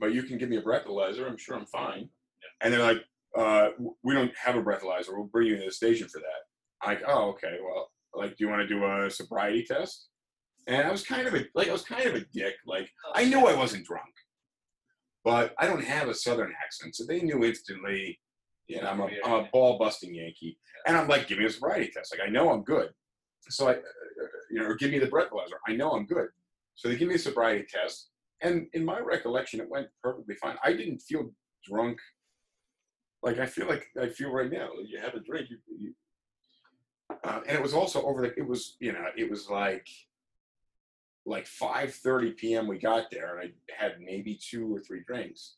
but 0.00 0.14
you 0.14 0.22
can 0.22 0.38
give 0.38 0.48
me 0.48 0.56
a 0.56 0.62
breathalyzer. 0.62 1.28
I'm 1.28 1.36
sure 1.36 1.54
I'm 1.54 1.66
fine." 1.66 2.08
And 2.62 2.72
they're 2.72 2.80
like, 2.80 3.04
uh, 3.36 3.72
"We 4.02 4.14
don't 4.14 4.34
have 4.34 4.56
a 4.56 4.62
breathalyzer. 4.62 5.08
We'll 5.10 5.24
bring 5.24 5.48
you 5.48 5.58
to 5.58 5.66
the 5.66 5.72
station 5.72 6.08
for 6.08 6.20
that." 6.20 6.40
I'm 6.80 6.94
like, 6.94 7.04
"Oh, 7.06 7.32
okay. 7.32 7.58
Well, 7.62 7.92
like, 8.14 8.30
do 8.38 8.44
you 8.44 8.50
want 8.50 8.62
to 8.62 8.66
do 8.66 8.82
a 8.82 9.10
sobriety 9.10 9.62
test?" 9.62 10.08
And 10.68 10.88
I 10.88 10.90
was 10.90 11.04
kind 11.04 11.28
of 11.28 11.34
a 11.34 11.44
like, 11.54 11.68
I 11.68 11.72
was 11.72 11.84
kind 11.84 12.06
of 12.06 12.14
a 12.14 12.24
dick. 12.32 12.54
Like, 12.66 12.88
I 13.14 13.26
knew 13.26 13.46
I 13.46 13.54
wasn't 13.54 13.84
drunk, 13.84 14.14
but 15.24 15.54
I 15.58 15.66
don't 15.66 15.84
have 15.84 16.08
a 16.08 16.14
southern 16.14 16.52
accent, 16.64 16.96
so 16.96 17.04
they 17.06 17.20
knew 17.20 17.44
instantly. 17.44 18.18
You 18.68 18.80
know, 18.80 18.88
I'm 18.88 19.00
a, 19.00 19.08
I'm 19.24 19.32
a 19.32 19.48
ball 19.52 19.76
busting 19.78 20.14
Yankee, 20.14 20.58
and 20.86 20.96
I'm 20.96 21.08
like, 21.08 21.28
give 21.28 21.38
me 21.38 21.44
a 21.44 21.50
sobriety 21.50 21.90
test. 21.92 22.14
Like, 22.16 22.26
I 22.26 22.30
know 22.30 22.50
I'm 22.50 22.62
good. 22.62 22.90
So 23.48 23.68
I, 23.68 23.74
you 24.50 24.60
know, 24.60 24.66
or 24.66 24.76
give 24.76 24.90
me 24.90 24.98
the 24.98 25.08
breathalyzer. 25.08 25.58
I 25.66 25.74
know 25.74 25.90
I'm 25.90 26.06
good. 26.06 26.28
So 26.74 26.88
they 26.88 26.96
give 26.96 27.08
me 27.08 27.16
a 27.16 27.18
sobriety 27.18 27.66
test, 27.68 28.10
and 28.40 28.68
in 28.72 28.84
my 28.84 28.98
recollection, 29.00 29.60
it 29.60 29.68
went 29.68 29.88
perfectly 30.02 30.36
fine. 30.36 30.56
I 30.64 30.72
didn't 30.72 31.00
feel 31.00 31.32
drunk. 31.64 31.98
Like 33.22 33.38
I 33.38 33.46
feel 33.46 33.68
like 33.68 33.86
I 34.00 34.08
feel 34.08 34.30
right 34.30 34.50
now. 34.50 34.70
You 34.84 34.98
have 35.00 35.14
a 35.14 35.20
drink, 35.20 35.48
you, 35.50 35.58
you 35.78 35.94
uh, 37.24 37.40
and 37.46 37.56
it 37.56 37.62
was 37.62 37.74
also 37.74 38.02
over 38.02 38.22
the. 38.22 38.34
It 38.36 38.46
was 38.46 38.76
you 38.80 38.92
know, 38.92 39.04
it 39.16 39.30
was 39.30 39.48
like 39.48 39.86
like 41.24 41.46
5:30 41.46 42.36
p.m. 42.36 42.66
We 42.66 42.78
got 42.78 43.10
there, 43.10 43.38
and 43.38 43.50
I 43.50 43.82
had 43.82 44.00
maybe 44.00 44.34
two 44.34 44.74
or 44.74 44.80
three 44.80 45.02
drinks, 45.06 45.56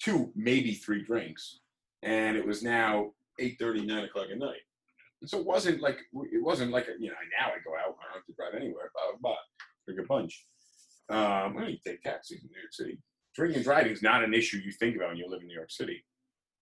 two 0.00 0.32
maybe 0.34 0.74
three 0.74 1.02
drinks, 1.02 1.60
and 2.02 2.36
it 2.36 2.46
was 2.46 2.62
now 2.62 3.12
8:30, 3.40 3.86
9 3.86 4.04
o'clock 4.04 4.26
at 4.30 4.38
night. 4.38 4.62
And 5.20 5.28
so 5.28 5.38
it 5.38 5.46
wasn't 5.46 5.82
like 5.82 5.98
it 6.32 6.42
wasn't 6.42 6.70
like 6.70 6.88
a, 6.88 6.92
you 6.98 7.08
know 7.08 7.16
now 7.38 7.48
I 7.48 7.58
go 7.64 7.74
out 7.76 7.96
I 8.00 8.12
don't 8.12 8.14
have 8.14 8.26
to 8.26 8.32
drive 8.32 8.54
anywhere, 8.54 8.90
blah 8.94 9.12
blah, 9.12 9.30
blah 9.32 9.36
drink 9.86 10.00
a 10.00 10.08
bunch. 10.08 10.44
Um, 11.08 11.58
I 11.58 11.66
mean, 11.66 11.78
take 11.84 12.02
taxis 12.02 12.42
in 12.42 12.48
New 12.48 12.60
York 12.60 12.72
City. 12.72 12.98
Drinking 13.34 13.56
and 13.56 13.64
driving 13.64 13.92
is 13.92 14.02
not 14.02 14.24
an 14.24 14.34
issue 14.34 14.58
you 14.58 14.72
think 14.72 14.96
about 14.96 15.08
when 15.08 15.16
you 15.16 15.28
live 15.28 15.40
in 15.40 15.48
New 15.48 15.54
York 15.54 15.70
City. 15.70 16.04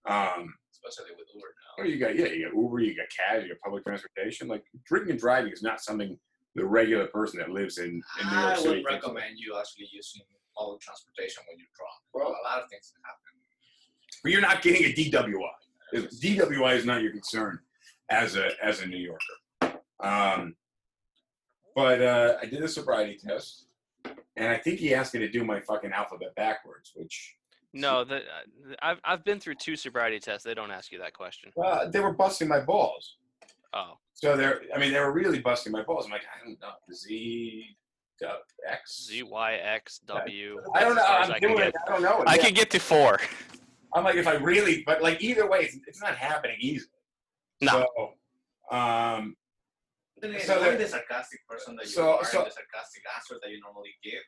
Um, 0.08 0.54
especially 0.72 1.12
with 1.16 1.28
Uber 1.34 1.46
now. 1.46 1.82
Oh, 1.82 1.86
you 1.86 1.98
got 1.98 2.16
yeah, 2.16 2.26
you 2.26 2.46
got 2.46 2.56
Uber, 2.56 2.80
you 2.80 2.96
got 2.96 3.06
cab, 3.14 3.42
you 3.42 3.48
got 3.48 3.60
public 3.60 3.84
transportation. 3.84 4.48
Like 4.48 4.64
drinking 4.86 5.12
and 5.12 5.20
driving 5.20 5.52
is 5.52 5.62
not 5.62 5.80
something 5.80 6.18
the 6.58 6.66
regular 6.66 7.06
person 7.06 7.38
that 7.38 7.50
lives 7.50 7.78
in, 7.78 7.84
in 7.86 7.92
New 8.30 8.36
York 8.38 8.52
I 8.52 8.56
City. 8.56 8.68
would 8.68 8.84
recommend 8.84 9.38
you 9.38 9.56
actually 9.58 9.88
using 9.92 10.22
public 10.56 10.80
transportation 10.80 11.42
when 11.48 11.58
you're 11.58 11.68
drunk. 11.76 11.94
Well- 12.12 12.36
a 12.38 12.44
lot 12.48 12.62
of 12.62 12.68
things 12.68 12.92
can 12.92 13.02
happen. 13.04 13.22
But 14.22 14.32
you're 14.32 14.40
not 14.40 14.60
getting 14.62 14.84
a 14.84 14.92
DWI. 14.92 15.48
If 15.92 16.10
DWI 16.20 16.74
is 16.76 16.84
not 16.84 17.00
your 17.02 17.12
concern 17.12 17.60
as 18.10 18.36
a 18.36 18.50
as 18.62 18.82
a 18.82 18.86
New 18.86 18.96
Yorker. 18.98 19.78
Um, 20.00 20.56
but 21.76 22.02
uh, 22.02 22.36
I 22.42 22.46
did 22.46 22.62
a 22.62 22.68
sobriety 22.68 23.16
test, 23.16 23.66
and 24.36 24.48
I 24.48 24.56
think 24.56 24.80
he 24.80 24.92
asked 24.94 25.14
me 25.14 25.20
to 25.20 25.28
do 25.28 25.44
my 25.44 25.60
fucking 25.60 25.92
alphabet 25.92 26.34
backwards, 26.34 26.92
which 26.96 27.36
No, 27.72 28.02
the, 28.04 28.16
uh, 28.16 28.74
I've 28.82 28.98
I've 29.04 29.24
been 29.24 29.38
through 29.38 29.54
two 29.54 29.76
sobriety 29.76 30.18
tests. 30.18 30.44
They 30.44 30.54
don't 30.54 30.72
ask 30.72 30.90
you 30.90 30.98
that 30.98 31.14
question. 31.14 31.52
uh, 31.62 31.88
they 31.88 32.00
were 32.00 32.12
busting 32.12 32.48
my 32.48 32.60
balls. 32.60 33.16
Oh, 33.74 33.94
So 34.14 34.36
they're, 34.36 34.62
I 34.74 34.78
mean, 34.78 34.92
they 34.92 35.00
were 35.00 35.12
really 35.12 35.40
busting 35.40 35.72
my 35.72 35.82
balls. 35.82 36.06
I'm 36.06 36.10
like, 36.12 36.22
I 36.22 36.44
don't 36.46 36.60
know, 36.60 36.70
Z, 36.92 37.64
X. 38.68 39.06
Z 39.06 39.22
Y 39.22 39.54
X 39.54 40.00
W. 40.06 40.60
I 40.74 40.80
don't 40.80 40.96
know. 40.96 41.02
as 41.02 41.06
far 41.06 41.20
as 41.22 41.28
I'm 41.30 41.34
I 41.36 41.38
doing 41.38 41.56
get. 41.58 41.68
it. 41.68 41.74
I 41.86 41.92
don't 41.92 42.02
know. 42.02 42.24
I 42.26 42.34
Yeah. 42.36 42.42
can 42.42 42.54
get 42.54 42.70
to 42.70 42.80
four. 42.80 43.20
I'm 43.94 44.04
like, 44.04 44.16
if 44.16 44.26
I 44.26 44.34
really, 44.34 44.82
but 44.86 45.02
like 45.02 45.22
either 45.22 45.48
way, 45.48 45.60
it's, 45.60 45.76
it's 45.86 46.00
not 46.02 46.16
happening 46.16 46.56
easily. 46.60 46.90
No. 47.60 47.86
So, 48.70 48.76
um, 48.76 49.36
Then 50.20 50.36
So 50.40 50.58
the- 50.72 50.76
the 50.76 50.88
sarcastic 50.88 51.46
person 51.46 51.76
that 51.76 51.84
you 51.84 51.92
so- 51.92 52.16
are 52.18 52.24
so- 52.24 52.42
the 52.42 52.50
sarcastic 52.50 53.02
answers 53.14 53.38
that 53.40 53.50
you 53.50 53.60
normally 53.60 53.94
give. 54.02 54.22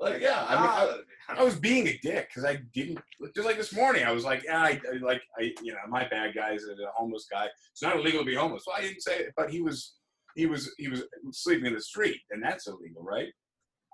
Like, 0.00 0.20
yeah, 0.20 0.44
I 0.48 0.54
mean, 0.54 0.64
I, 0.64 0.96
ah, 1.28 1.34
I 1.40 1.44
was 1.44 1.56
being 1.58 1.86
a 1.86 1.98
dick 2.02 2.28
because 2.28 2.44
I 2.44 2.58
didn't 2.72 2.98
just 3.34 3.46
like 3.46 3.56
this 3.56 3.74
morning. 3.74 4.04
I 4.04 4.12
was 4.12 4.24
like, 4.24 4.42
yeah, 4.44 4.62
I, 4.62 4.80
I 4.92 4.96
like, 5.02 5.22
I, 5.38 5.52
you 5.62 5.72
know, 5.72 5.78
my 5.88 6.08
bad 6.08 6.34
guys, 6.34 6.64
a 6.64 6.74
homeless 6.96 7.26
guy. 7.30 7.46
It's 7.72 7.82
not 7.82 7.96
illegal 7.96 8.20
to 8.20 8.26
be 8.26 8.34
homeless. 8.34 8.64
Well, 8.66 8.76
I 8.76 8.82
didn't 8.82 9.02
say 9.02 9.18
it, 9.18 9.34
but 9.36 9.50
he 9.50 9.60
was, 9.60 9.94
he 10.36 10.46
was, 10.46 10.72
he 10.78 10.88
was 10.88 11.04
sleeping 11.32 11.66
in 11.66 11.74
the 11.74 11.82
street, 11.82 12.20
and 12.30 12.42
that's 12.42 12.66
illegal, 12.66 13.02
right? 13.02 13.28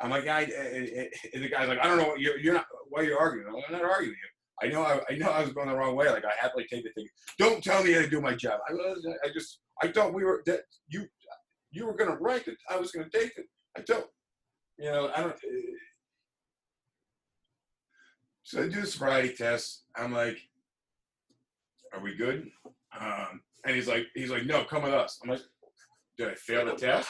I'm 0.01 0.11
like, 0.11 0.29
I, 0.29 0.43
and 0.43 1.09
and 1.35 1.43
the 1.43 1.49
guy's 1.49 1.69
like, 1.69 1.79
I 1.81 1.89
don't 1.89 1.99
know, 1.99 2.15
you're, 2.17 2.39
you're 2.39 2.55
not, 2.55 2.67
why 2.91 3.01
are 3.01 3.05
you 3.05 3.17
arguing? 3.17 3.49
I'm, 3.49 3.73
not 3.73 3.83
arguing 3.83 4.15
you. 4.15 4.63
I 4.63 4.71
know, 4.71 4.83
I, 4.83 5.01
I 5.11 5.17
know, 5.17 5.31
I 5.31 5.43
was 5.43 5.53
going 5.53 5.69
the 5.69 5.77
wrong 5.77 5.97
way. 5.97 6.09
Like, 6.09 6.25
I 6.25 6.33
happily 6.41 6.67
take 6.71 6.85
the 6.85 6.91
thing. 6.91 7.09
Don't 7.39 7.65
tell 7.65 7.83
me 7.83 7.93
how 7.93 8.03
to 8.03 8.09
do 8.09 8.21
my 8.21 8.35
job. 8.35 8.61
I, 8.69 8.73
I 8.73 9.33
just, 9.33 9.61
I 9.83 9.89
thought 9.89 10.15
we 10.15 10.25
were 10.25 10.43
that 10.47 10.61
you, 10.89 11.07
you 11.71 11.87
were 11.87 11.95
gonna 11.95 12.17
write 12.17 12.49
it. 12.49 12.57
I 12.71 12.77
was 12.77 12.93
gonna 12.93 13.11
take 13.11 13.37
it. 13.37 13.47
I 13.77 13.83
don't, 13.83 14.07
you 14.79 14.91
know, 14.91 15.11
I 15.15 15.23
don't. 15.23 15.37
So 18.47 18.63
I 18.63 18.69
do 18.69 18.81
the 18.81 18.87
sobriety 18.87 19.35
test. 19.35 19.83
I'm 19.97 20.13
like, 20.13 20.39
"Are 21.93 22.01
we 22.01 22.15
good?" 22.15 22.49
Um, 22.97 23.43
and 23.65 23.75
he's 23.75 23.89
like, 23.89 24.07
"He's 24.15 24.31
like, 24.31 24.47
no, 24.47 24.63
come 24.63 24.85
with 24.85 24.95
us." 24.95 25.19
I'm 25.21 25.31
like, 25.31 25.41
"Did 26.17 26.29
I 26.29 26.35
fail 26.35 26.65
the 26.65 26.75
test?" 26.75 27.09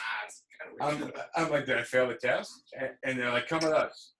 I'm, 0.81 1.11
I'm 1.35 1.51
like, 1.51 1.67
"Did 1.67 1.77
I 1.77 1.83
fail 1.83 2.07
the 2.07 2.15
test?" 2.15 2.73
And, 3.03 3.19
they're 3.19 3.29
like, 3.29 3.47
"Come 3.47 3.59
with 3.59 3.71
us." 3.71 4.13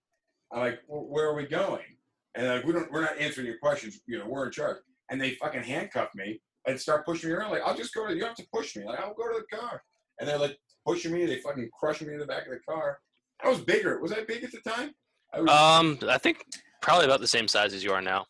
I'm 0.51 0.59
like, 0.59 0.80
"Where 0.88 1.26
are 1.26 1.34
we 1.34 1.47
going?" 1.47 1.97
And 2.36 2.45
like, 2.45 2.63
"We 2.65 2.74
don't. 2.74 2.91
We're 2.91 3.01
not 3.01 3.18
answering 3.18 3.47
your 3.47 3.57
questions. 3.57 3.99
You 4.05 4.20
know, 4.20 4.28
we're 4.28 4.45
in 4.45 4.51
charge." 4.51 4.78
And 5.09 5.20
they 5.20 5.32
fucking 5.32 5.63
handcuff 5.63 6.09
me 6.13 6.39
and 6.68 6.80
start 6.80 7.03
pushing 7.03 7.32
me 7.32 7.36
around. 7.36 7.49
Like, 7.49 7.63
I'll 7.65 7.76
just 7.76 7.95
go 7.95 8.05
to. 8.05 8.15
You 8.15 8.26
have 8.26 8.36
to 8.36 8.45
push 8.53 8.76
me. 8.76 8.86
Like, 8.86 8.99
I'll 8.99 9.15
go 9.15 9.28
to 9.28 9.39
the 9.39 9.57
car. 9.57 9.82
And 10.20 10.30
they're 10.30 10.38
like 10.38 10.55
pushing 10.86 11.13
me. 11.13 11.26
They 11.26 11.39
fucking 11.39 11.72
crushing 11.80 12.09
me 12.09 12.13
in 12.13 12.20
the 12.20 12.28
back 12.28 12.45
of 12.45 12.51
the 12.51 12.59
car. 12.59 12.99
I 13.43 13.49
was 13.49 13.61
bigger. 13.61 13.99
Was 14.01 14.11
I 14.11 14.24
big 14.24 14.43
at 14.43 14.51
the 14.51 14.59
time? 14.59 14.93
I 15.34 15.41
was. 15.41 15.49
Um, 15.49 15.97
I 16.07 16.20
think 16.20 16.45
probably 16.82 17.05
about 17.05 17.19
the 17.21 17.28
same 17.28 17.47
size 17.47 17.73
as 17.73 17.84
you 17.84 17.91
are 17.91 18.01
now. 18.01 18.25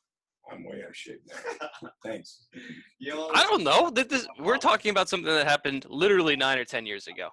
I'm 0.52 0.64
way 0.64 0.82
out 0.84 0.90
of 0.90 0.96
shape 0.96 1.22
now. 1.28 1.90
Thanks. 2.06 2.48
You 3.00 3.14
know, 3.14 3.30
I 3.36 3.44
don't 3.44 3.64
know. 3.64 3.90
That 3.90 4.10
this, 4.10 4.28
we're 4.40 4.58
talking 4.58 4.92
about 4.92 5.10
something 5.10 5.34
that 5.34 5.46
happened 5.48 5.86
literally 5.90 6.36
nine 6.38 6.58
or 6.58 6.64
ten 6.66 6.86
years 6.86 7.08
ago. 7.08 7.30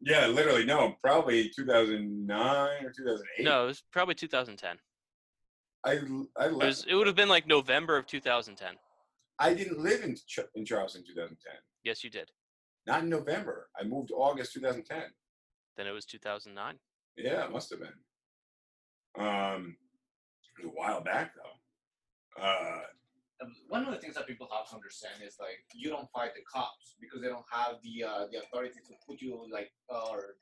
Yeah, 0.00 0.26
literally. 0.26 0.64
No, 0.66 0.96
probably 1.02 1.50
2009 1.56 2.84
or 2.84 2.90
2008. 2.90 3.44
No, 3.44 3.64
it 3.64 3.66
was 3.68 3.84
probably 3.92 4.14
2010. 4.16 4.76
I 5.86 5.90
I 5.92 5.94
It 5.94 6.02
left. 6.02 6.52
was. 6.54 6.86
It 6.88 6.94
would 6.96 7.06
have 7.06 7.14
been 7.16 7.28
like 7.28 7.46
November 7.46 7.96
of 7.96 8.06
2010. 8.06 8.74
I 9.38 9.54
didn't 9.54 9.78
live 9.78 10.02
in 10.02 10.16
Ch- 10.16 10.40
in 10.56 10.64
Charleston 10.64 11.04
2010. 11.06 11.52
Yes, 11.84 12.02
you 12.02 12.10
did. 12.10 12.30
Not 12.86 13.04
in 13.04 13.08
November. 13.08 13.68
I 13.80 13.84
moved 13.84 14.10
August 14.14 14.52
2010. 14.54 15.04
Then 15.76 15.86
it 15.86 15.92
was 15.92 16.04
2009. 16.04 16.74
Yeah, 17.16 17.44
it 17.44 17.52
must 17.52 17.70
have 17.70 17.80
been. 17.80 19.24
Um, 19.24 19.76
a 20.62 20.68
while 20.68 21.00
back 21.02 21.32
though. 21.34 22.42
Uh, 22.42 22.80
one 23.68 23.84
of 23.84 23.92
the 23.92 23.98
things 23.98 24.14
that 24.14 24.26
people 24.26 24.48
have 24.52 24.68
to 24.68 24.74
understand 24.76 25.14
is 25.26 25.36
like 25.40 25.64
you 25.74 25.90
don't 25.90 26.08
fight 26.10 26.34
the 26.34 26.42
cops 26.50 26.94
because 27.00 27.20
they 27.20 27.28
don't 27.28 27.44
have 27.50 27.76
the 27.82 28.04
uh, 28.04 28.26
the 28.30 28.38
authority 28.38 28.80
to 28.86 28.94
put 29.06 29.20
you 29.20 29.46
like 29.52 29.72
or 29.88 30.36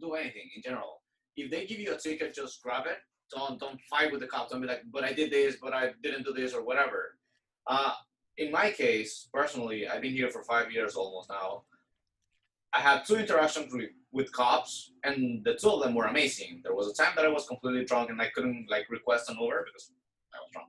do 0.00 0.14
anything 0.14 0.50
in 0.56 0.62
general. 0.62 1.02
If 1.36 1.50
they 1.50 1.66
give 1.66 1.78
you 1.78 1.94
a 1.94 1.98
ticket, 1.98 2.34
just 2.34 2.62
grab 2.62 2.86
it. 2.86 2.98
Don't 3.34 3.60
don't 3.60 3.80
fight 3.82 4.10
with 4.10 4.20
the 4.20 4.26
cops. 4.26 4.52
Don't 4.52 4.60
be 4.60 4.66
like, 4.66 4.82
but 4.92 5.04
I 5.04 5.12
did 5.12 5.30
this, 5.30 5.56
but 5.62 5.72
I 5.72 5.92
didn't 6.02 6.24
do 6.24 6.32
this 6.32 6.54
or 6.54 6.64
whatever. 6.64 7.18
Uh, 7.66 7.92
in 8.38 8.50
my 8.50 8.70
case, 8.70 9.28
personally, 9.32 9.86
I've 9.86 10.02
been 10.02 10.14
here 10.14 10.30
for 10.30 10.42
five 10.42 10.72
years 10.72 10.94
almost 10.96 11.28
now. 11.28 11.64
I 12.72 12.80
had 12.80 13.04
two 13.04 13.16
interactions 13.16 13.72
with, 13.72 13.90
with 14.12 14.32
cops, 14.32 14.92
and 15.04 15.44
the 15.44 15.54
two 15.54 15.70
of 15.70 15.82
them 15.82 15.94
were 15.94 16.06
amazing. 16.06 16.60
There 16.62 16.74
was 16.74 16.88
a 16.88 16.94
time 16.94 17.12
that 17.16 17.24
I 17.24 17.28
was 17.28 17.46
completely 17.46 17.84
drunk 17.84 18.10
and 18.10 18.20
I 18.20 18.30
couldn't 18.34 18.66
like 18.70 18.88
request 18.90 19.28
an 19.28 19.36
Uber 19.40 19.64
because 19.66 19.92
I 20.32 20.38
was 20.38 20.50
drunk. 20.52 20.68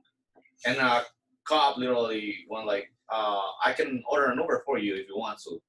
And 0.66 0.78
a 0.78 1.04
cop 1.44 1.76
literally 1.76 2.38
went 2.48 2.66
like, 2.66 2.92
uh, 3.10 3.42
"I 3.64 3.72
can 3.72 4.02
order 4.08 4.26
an 4.26 4.38
Uber 4.38 4.62
for 4.64 4.78
you 4.78 4.94
if 4.96 5.08
you 5.08 5.16
want 5.16 5.38
to." 5.44 5.60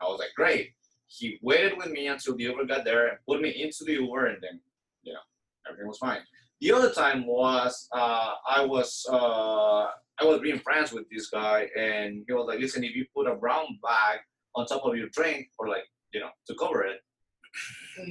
I 0.00 0.04
was 0.04 0.18
like, 0.18 0.34
"Great." 0.34 0.72
He 1.06 1.38
waited 1.42 1.76
with 1.76 1.90
me 1.90 2.06
until 2.06 2.36
the 2.36 2.44
Uber 2.44 2.66
got 2.66 2.84
there 2.84 3.08
and 3.08 3.18
put 3.28 3.40
me 3.40 3.50
into 3.62 3.84
the 3.84 3.94
Uber, 3.94 4.26
and 4.26 4.42
then 4.42 4.60
you 5.02 5.12
know 5.12 5.20
everything 5.66 5.88
was 5.88 5.98
fine. 5.98 6.20
The 6.60 6.72
other 6.72 6.92
time 6.92 7.26
was 7.26 7.88
uh, 7.92 8.34
I 8.48 8.64
was 8.64 9.06
uh, 9.10 9.86
I 10.20 10.24
was 10.24 10.40
being 10.40 10.58
friends 10.58 10.92
with 10.92 11.08
this 11.10 11.30
guy, 11.30 11.68
and 11.76 12.24
he 12.26 12.32
was 12.32 12.46
like, 12.46 12.60
"Listen, 12.60 12.84
if 12.84 12.94
you 12.94 13.06
put 13.14 13.26
a 13.26 13.34
brown 13.34 13.78
bag 13.82 14.20
on 14.54 14.66
top 14.66 14.84
of 14.84 14.96
your 14.96 15.08
drink, 15.08 15.48
or 15.58 15.68
like 15.68 15.84
you 16.12 16.20
know 16.20 16.30
to 16.46 16.54
cover 16.54 16.82
it, 16.84 17.00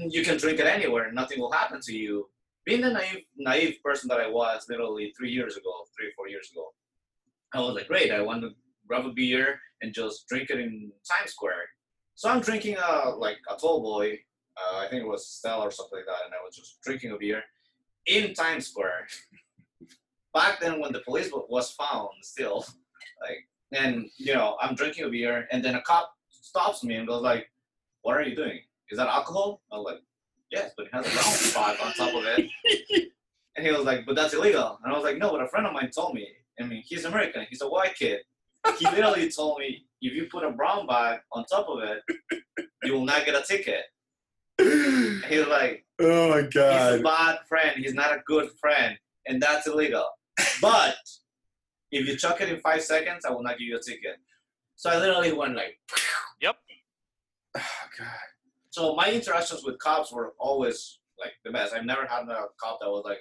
you 0.09 0.23
can 0.23 0.37
drink 0.37 0.59
it 0.59 0.65
anywhere, 0.67 1.05
and 1.05 1.15
nothing 1.15 1.39
will 1.39 1.51
happen 1.51 1.79
to 1.81 1.93
you." 1.93 2.29
Being 2.65 2.81
the 2.81 2.91
naive 2.91 3.23
naive 3.37 3.77
person 3.83 4.07
that 4.09 4.19
I 4.19 4.29
was, 4.29 4.65
literally 4.69 5.13
three 5.17 5.31
years 5.31 5.57
ago, 5.57 5.71
three 5.97 6.11
four 6.15 6.27
years 6.27 6.49
ago, 6.51 6.73
I 7.53 7.61
was 7.61 7.75
like, 7.75 7.87
"Great, 7.87 8.11
I 8.11 8.21
want 8.21 8.41
to 8.41 8.51
grab 8.87 9.05
a 9.05 9.11
beer 9.11 9.59
and 9.81 9.93
just 9.93 10.27
drink 10.27 10.49
it 10.49 10.59
in 10.59 10.91
Times 11.09 11.31
Square." 11.31 11.65
So 12.15 12.29
I'm 12.29 12.41
drinking 12.41 12.77
a 12.77 13.09
like 13.09 13.37
a 13.49 13.55
tall 13.55 13.81
boy, 13.81 14.19
uh, 14.59 14.79
I 14.79 14.87
think 14.87 15.03
it 15.03 15.07
was 15.07 15.27
Stella 15.27 15.67
or 15.67 15.71
something 15.71 15.99
like 15.99 16.05
that, 16.05 16.25
and 16.25 16.33
I 16.33 16.43
was 16.45 16.55
just 16.55 16.81
drinking 16.81 17.11
a 17.11 17.17
beer 17.17 17.43
in 18.05 18.33
Times 18.33 18.67
Square. 18.67 19.07
Back 20.33 20.59
then, 20.59 20.79
when 20.79 20.91
the 20.91 20.99
police 20.99 21.29
was 21.31 21.71
found, 21.71 22.09
still, 22.21 22.65
like, 23.21 23.47
and 23.71 24.09
you 24.17 24.33
know, 24.33 24.57
I'm 24.61 24.75
drinking 24.75 25.05
a 25.05 25.09
beer, 25.09 25.47
and 25.51 25.63
then 25.63 25.75
a 25.75 25.81
cop 25.81 26.13
stops 26.49 26.83
me 26.83 26.95
and 26.95 27.07
goes 27.07 27.21
like, 27.21 27.49
"What 28.01 28.17
are 28.17 28.23
you 28.23 28.35
doing? 28.35 28.59
Is 28.89 28.97
that 28.97 29.07
alcohol?" 29.07 29.61
I 29.71 29.77
was 29.77 29.85
like, 29.85 30.01
"Yes, 30.51 30.71
but 30.75 30.87
it 30.87 30.93
has 30.93 31.05
a 31.05 31.09
brown 31.09 31.33
spot 31.33 31.79
on 31.79 31.93
top 31.93 32.13
of 32.15 32.25
it." 32.25 32.49
and 33.55 33.65
he 33.65 33.71
was 33.71 33.85
like, 33.85 34.05
"But 34.05 34.15
that's 34.15 34.33
illegal." 34.33 34.79
And 34.83 34.91
I 34.91 34.95
was 34.95 35.03
like, 35.03 35.17
"No, 35.17 35.31
but 35.31 35.41
a 35.41 35.47
friend 35.47 35.67
of 35.67 35.73
mine 35.73 35.91
told 35.95 36.13
me. 36.13 36.27
I 36.59 36.63
mean, 36.63 36.83
he's 36.85 37.05
American. 37.05 37.45
He's 37.49 37.61
a 37.61 37.69
white 37.69 37.95
kid. 37.95 38.19
He 38.77 38.85
literally 38.95 39.31
told 39.31 39.59
me 39.59 39.85
if 40.01 40.13
you 40.13 40.27
put 40.31 40.43
a 40.43 40.51
brown 40.51 40.87
bag 40.87 41.19
on 41.31 41.45
top 41.45 41.67
of 41.69 41.79
it, 41.83 42.01
you 42.83 42.93
will 42.93 43.05
not 43.05 43.25
get 43.25 43.35
a 43.35 43.43
ticket." 43.45 43.85
And 44.59 45.23
he 45.25 45.37
was 45.39 45.47
like, 45.47 45.85
oh 46.01 46.29
my 46.29 46.41
he's 46.41 46.55
a 46.55 46.99
god. 46.99 47.03
bad 47.03 47.37
friend. 47.47 47.71
He's 47.77 47.93
not 47.93 48.11
a 48.11 48.21
good 48.25 48.49
friend, 48.59 48.97
and 49.27 49.41
that's 49.41 49.67
illegal. 49.67 50.05
But 50.61 50.95
if 51.91 52.07
you 52.07 52.15
chuck 52.17 52.41
it 52.41 52.49
in 52.49 52.59
five 52.59 52.81
seconds, 52.81 53.25
I 53.25 53.31
will 53.31 53.43
not 53.43 53.57
give 53.57 53.67
you 53.67 53.77
a 53.77 53.81
ticket. 53.81 54.17
So 54.75 54.89
I 54.89 54.97
literally 54.97 55.33
went 55.33 55.55
like. 55.55 55.77
Oh 57.57 57.61
god. 57.97 58.07
So 58.71 58.95
my 58.95 59.11
interactions 59.11 59.63
with 59.63 59.79
cops 59.79 60.11
were 60.11 60.33
always 60.39 60.99
like 61.19 61.33
the 61.43 61.51
best. 61.51 61.73
I've 61.73 61.85
never 61.85 62.05
had 62.05 62.23
a 62.29 62.45
cop 62.61 62.79
that 62.81 62.89
was 62.89 63.03
like, 63.05 63.19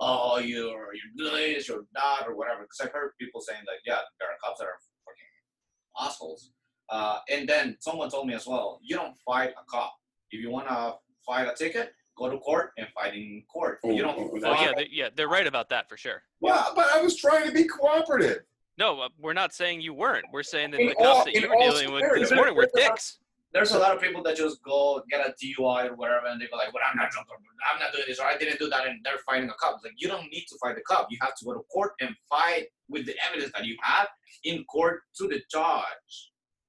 "Oh, 0.00 0.38
you're 0.38 0.88
you're 0.94 1.30
this, 1.30 1.68
you're 1.68 1.84
that, 1.94 2.26
or 2.26 2.34
whatever." 2.36 2.62
Because 2.62 2.80
I've 2.82 2.92
heard 2.92 3.12
people 3.20 3.40
saying 3.40 3.60
like, 3.66 3.80
"Yeah, 3.86 3.98
there 4.18 4.28
are 4.28 4.36
cops 4.42 4.58
that 4.60 4.66
are 4.66 4.78
fucking 5.04 6.08
assholes." 6.08 6.50
Uh, 6.88 7.18
and 7.30 7.48
then 7.48 7.76
someone 7.80 8.08
told 8.10 8.26
me 8.26 8.34
as 8.34 8.46
well, 8.46 8.80
"You 8.82 8.96
don't 8.96 9.16
fight 9.24 9.50
a 9.50 9.64
cop. 9.70 9.92
If 10.30 10.40
you 10.40 10.50
want 10.50 10.68
to 10.68 10.94
fight 11.26 11.46
a 11.46 11.54
ticket, 11.54 11.92
go 12.16 12.30
to 12.30 12.38
court 12.38 12.72
and 12.78 12.88
fight 12.94 13.14
in 13.14 13.42
court. 13.52 13.78
you 13.84 14.02
don't 14.02 14.18
Oh, 14.18 14.52
yeah, 14.60 14.72
they, 14.76 14.88
yeah, 14.90 15.08
they're 15.14 15.28
right 15.28 15.46
about 15.46 15.68
that 15.70 15.88
for 15.88 15.96
sure. 15.96 16.22
Well, 16.40 16.72
but 16.74 16.86
I 16.92 17.00
was 17.02 17.16
trying 17.16 17.46
to 17.46 17.52
be 17.52 17.64
cooperative. 17.64 18.38
No, 18.78 19.00
uh, 19.00 19.08
we're 19.18 19.32
not 19.32 19.54
saying 19.54 19.80
you 19.80 19.94
weren't. 19.94 20.26
We're 20.32 20.42
saying 20.42 20.70
that 20.72 20.80
In 20.80 20.88
the 20.88 20.94
cops 20.94 21.06
all- 21.06 21.24
that 21.24 21.34
you 21.34 21.48
were 21.48 21.54
all 21.54 21.70
dealing 21.70 21.92
with 21.92 22.04
this 22.14 22.32
morning 22.32 22.54
were 22.54 22.68
dicks. 22.74 23.18
There's 23.56 23.72
a 23.72 23.78
lot 23.78 23.96
of 23.96 24.02
people 24.02 24.22
that 24.22 24.36
just 24.36 24.62
go 24.62 25.02
get 25.08 25.26
a 25.26 25.32
DUI 25.32 25.88
or 25.90 25.96
whatever, 25.96 26.26
and 26.26 26.38
they 26.38 26.46
go 26.46 26.56
like, 26.58 26.74
"Well, 26.74 26.82
I'm 26.88 26.96
not 26.98 27.10
drunk, 27.10 27.26
or 27.30 27.36
I'm 27.72 27.80
not 27.80 27.90
doing 27.90 28.04
this, 28.06 28.18
or 28.20 28.26
I 28.26 28.36
didn't 28.36 28.58
do 28.58 28.68
that," 28.68 28.86
and 28.86 29.00
they're 29.02 29.16
fighting 29.24 29.48
a 29.48 29.54
cop. 29.54 29.76
It's 29.76 29.84
like 29.84 29.94
you 29.96 30.08
don't 30.08 30.28
need 30.30 30.44
to 30.50 30.58
fight 30.62 30.74
the 30.76 30.82
cop. 30.82 31.06
You 31.10 31.16
have 31.22 31.34
to 31.36 31.44
go 31.46 31.54
to 31.54 31.60
court 31.72 31.92
and 32.02 32.14
fight 32.28 32.66
with 32.90 33.06
the 33.06 33.14
evidence 33.26 33.52
that 33.54 33.64
you 33.64 33.74
have 33.82 34.08
in 34.44 34.62
court 34.64 35.00
to 35.16 35.26
the 35.26 35.40
judge, 35.50 36.12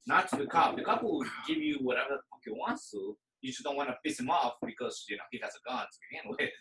not 0.05 0.29
to 0.29 0.37
the 0.37 0.45
cop. 0.47 0.77
The 0.77 0.83
cop 0.83 1.03
will 1.03 1.25
give 1.45 1.57
you 1.57 1.77
whatever 1.81 2.11
the 2.11 2.21
fuck 2.29 2.39
he 2.45 2.51
wants 2.51 2.89
to. 2.91 3.17
You 3.41 3.51
just 3.51 3.63
don't 3.65 3.75
want 3.75 3.89
to 3.89 3.95
piss 4.05 4.17
him 4.17 4.29
off 4.29 4.53
because 4.65 5.03
you 5.09 5.17
know 5.17 5.23
he 5.29 5.39
has 5.43 5.51
a 5.55 5.69
gun 5.69 5.85
to 5.85 5.97
begin 6.09 6.31
with. 6.39 6.53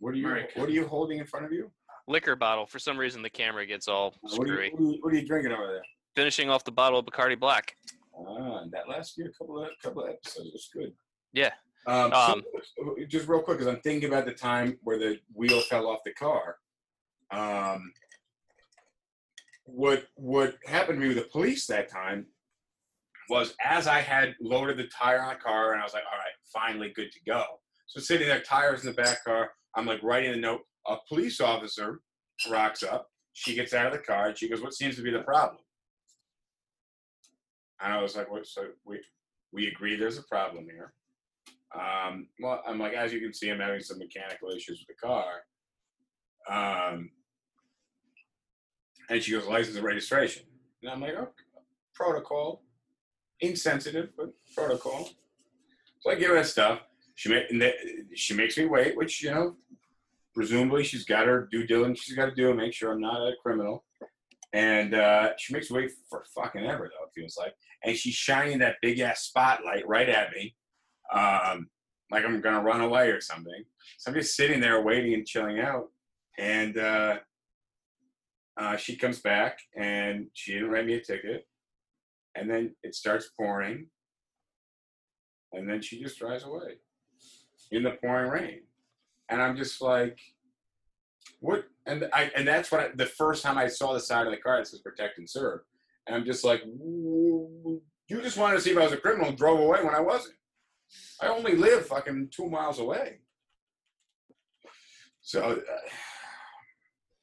What 0.00 0.14
are 0.14 0.16
you 0.16 0.26
American. 0.26 0.60
what 0.60 0.68
are 0.68 0.72
you 0.72 0.88
holding 0.88 1.18
in 1.20 1.26
front 1.26 1.46
of 1.46 1.52
you? 1.52 1.70
Liquor 2.08 2.34
bottle. 2.34 2.66
For 2.66 2.80
some 2.80 2.98
reason, 2.98 3.22
the 3.22 3.30
camera 3.30 3.64
gets 3.64 3.86
all 3.86 4.12
What 4.22 4.32
are 4.32 4.56
screwy. 4.56 4.66
you, 4.66 4.72
what 4.72 4.80
are 4.80 4.84
you, 4.92 4.98
what 5.02 5.12
are 5.12 5.16
you 5.16 5.26
drinking 5.26 5.52
over 5.52 5.66
there? 5.68 5.82
Finishing 6.16 6.50
off 6.50 6.64
the 6.64 6.72
bottle 6.72 6.98
of 6.98 7.06
Bacardi 7.06 7.38
Black. 7.38 7.76
Ah, 8.16 8.58
and 8.62 8.72
that 8.72 8.88
last 8.88 9.16
year, 9.18 9.28
a 9.28 9.32
couple 9.32 9.62
of 9.62 9.70
couple 9.82 10.04
of 10.04 10.10
episodes 10.10 10.50
was 10.52 10.68
good. 10.72 10.92
Yeah. 11.32 11.52
Um, 11.86 12.10
so- 12.12 12.42
Um, 12.80 12.96
just 13.08 13.28
real 13.28 13.42
quick, 13.42 13.58
because 13.58 13.72
I'm 13.72 13.80
thinking 13.82 14.08
about 14.08 14.24
the 14.24 14.32
time 14.34 14.78
where 14.82 14.98
the 14.98 15.20
wheel 15.34 15.60
fell 15.62 15.86
off 15.86 16.00
the 16.04 16.12
car. 16.14 16.58
Um, 17.30 17.92
what 19.64 20.06
what 20.14 20.56
happened 20.66 21.00
to 21.00 21.06
me 21.06 21.14
with 21.14 21.22
the 21.24 21.30
police 21.30 21.66
that 21.66 21.90
time 21.90 22.26
was 23.30 23.54
as 23.64 23.86
I 23.86 24.00
had 24.00 24.36
loaded 24.40 24.76
the 24.76 24.86
tire 24.88 25.20
on 25.22 25.34
the 25.34 25.40
car, 25.40 25.72
and 25.72 25.80
I 25.80 25.84
was 25.84 25.94
like, 25.94 26.04
all 26.10 26.18
right, 26.18 26.34
finally 26.52 26.90
good 26.94 27.10
to 27.12 27.20
go. 27.24 27.60
So 27.86 28.00
sitting 28.00 28.28
there, 28.28 28.40
tires 28.40 28.84
in 28.84 28.90
the 28.94 29.02
back 29.02 29.24
car. 29.24 29.52
I'm 29.74 29.86
like 29.86 30.02
writing 30.02 30.32
a 30.32 30.36
note. 30.36 30.60
A 30.86 30.96
police 31.08 31.40
officer 31.40 32.00
rocks 32.50 32.82
up. 32.82 33.10
She 33.32 33.54
gets 33.54 33.72
out 33.72 33.86
of 33.86 33.92
the 33.92 33.98
car 33.98 34.28
and 34.28 34.38
she 34.38 34.48
goes, 34.48 34.60
"What 34.60 34.74
seems 34.74 34.96
to 34.96 35.02
be 35.02 35.10
the 35.10 35.22
problem?" 35.22 35.63
And 37.80 37.92
I 37.92 38.00
was 38.00 38.16
like? 38.16 38.28
So 38.44 38.66
we 38.84 39.00
we 39.52 39.68
agree 39.68 39.96
there's 39.96 40.18
a 40.18 40.22
problem 40.22 40.64
here. 40.64 40.92
Um, 41.74 42.28
well, 42.40 42.62
I'm 42.66 42.78
like, 42.78 42.92
as 42.92 43.12
you 43.12 43.20
can 43.20 43.34
see, 43.34 43.50
I'm 43.50 43.60
having 43.60 43.80
some 43.80 43.98
mechanical 43.98 44.50
issues 44.50 44.84
with 44.86 44.96
the 44.96 45.06
car. 45.06 45.42
Um, 46.48 47.10
and 49.10 49.22
she 49.22 49.32
goes, 49.32 49.46
license 49.46 49.76
and 49.76 49.84
registration. 49.84 50.44
And 50.82 50.90
I'm 50.90 51.00
like, 51.00 51.14
oh, 51.18 51.28
protocol, 51.94 52.62
insensitive, 53.40 54.10
but 54.16 54.32
protocol. 54.54 55.08
So 56.00 56.10
I 56.10 56.14
give 56.16 56.28
her 56.28 56.36
that 56.36 56.46
stuff. 56.46 56.80
She 57.16 57.30
she 58.14 58.34
makes 58.34 58.58
me 58.58 58.66
wait, 58.66 58.96
which 58.96 59.22
you 59.22 59.30
know, 59.30 59.56
presumably 60.34 60.82
she's 60.82 61.04
got 61.04 61.26
her 61.26 61.48
due 61.50 61.66
diligence 61.66 62.00
she's 62.00 62.16
got 62.16 62.26
to 62.26 62.34
do 62.34 62.48
and 62.48 62.58
make 62.58 62.72
sure 62.72 62.92
I'm 62.92 63.00
not 63.00 63.20
a 63.20 63.32
criminal. 63.40 63.84
And 64.54 64.94
uh, 64.94 65.30
she 65.36 65.52
makes 65.52 65.70
wait 65.70 65.90
for 66.08 66.24
fucking 66.34 66.64
ever, 66.64 66.88
though 66.88 67.04
it 67.04 67.12
feels 67.14 67.36
like. 67.36 67.54
And 67.84 67.96
she's 67.96 68.14
shining 68.14 68.60
that 68.60 68.76
big 68.80 69.00
ass 69.00 69.22
spotlight 69.24 69.86
right 69.86 70.08
at 70.08 70.30
me. 70.32 70.54
Um, 71.12 71.68
like 72.10 72.24
I'm 72.24 72.40
gonna 72.40 72.62
run 72.62 72.80
away 72.80 73.10
or 73.10 73.20
something. 73.20 73.64
So 73.98 74.10
I'm 74.10 74.16
just 74.16 74.36
sitting 74.36 74.60
there 74.60 74.80
waiting 74.80 75.14
and 75.14 75.26
chilling 75.26 75.58
out, 75.58 75.88
and 76.38 76.78
uh, 76.78 77.18
uh, 78.56 78.76
she 78.76 78.96
comes 78.96 79.20
back 79.20 79.58
and 79.76 80.28
she 80.32 80.52
didn't 80.52 80.70
write 80.70 80.86
me 80.86 80.94
a 80.94 81.00
ticket, 81.00 81.46
and 82.36 82.48
then 82.48 82.74
it 82.84 82.94
starts 82.94 83.30
pouring, 83.36 83.88
and 85.52 85.68
then 85.68 85.82
she 85.82 86.00
just 86.00 86.18
drives 86.18 86.44
away 86.44 86.78
in 87.72 87.82
the 87.82 87.92
pouring 88.02 88.30
rain, 88.30 88.60
and 89.28 89.42
I'm 89.42 89.56
just 89.56 89.80
like, 89.80 90.20
what? 91.40 91.64
And 91.86 92.08
I 92.12 92.30
and 92.36 92.46
that's 92.46 92.70
what 92.70 92.80
I, 92.80 92.88
the 92.94 93.06
first 93.06 93.42
time 93.42 93.58
I 93.58 93.68
saw 93.68 93.92
the 93.92 94.00
side 94.00 94.26
of 94.26 94.32
the 94.32 94.38
car 94.38 94.58
that 94.58 94.66
says 94.66 94.80
protect 94.80 95.18
and 95.18 95.28
serve, 95.28 95.60
and 96.06 96.16
I'm 96.16 96.24
just 96.24 96.44
like, 96.44 96.62
you 96.64 97.82
just 98.08 98.38
wanted 98.38 98.56
to 98.56 98.60
see 98.60 98.70
if 98.70 98.78
I 98.78 98.84
was 98.84 98.92
a 98.92 98.96
criminal 98.96 99.28
and 99.28 99.38
drove 99.38 99.60
away 99.60 99.82
when 99.84 99.94
I 99.94 100.00
wasn't. 100.00 100.34
I 101.20 101.28
only 101.28 101.56
live 101.56 101.86
fucking 101.86 102.28
two 102.30 102.48
miles 102.48 102.78
away. 102.78 103.18
So 105.20 105.42
uh, 105.42 105.56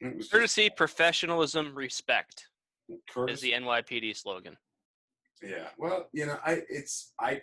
it 0.00 0.16
was 0.16 0.28
Courtesy, 0.28 0.70
professionalism, 0.70 1.74
respect 1.74 2.46
is 3.28 3.40
the 3.40 3.52
NYPD 3.52 4.16
slogan. 4.16 4.56
Yeah. 5.42 5.68
Well, 5.78 6.08
you 6.12 6.26
know, 6.26 6.38
I 6.44 6.62
it's 6.68 7.12
I 7.18 7.42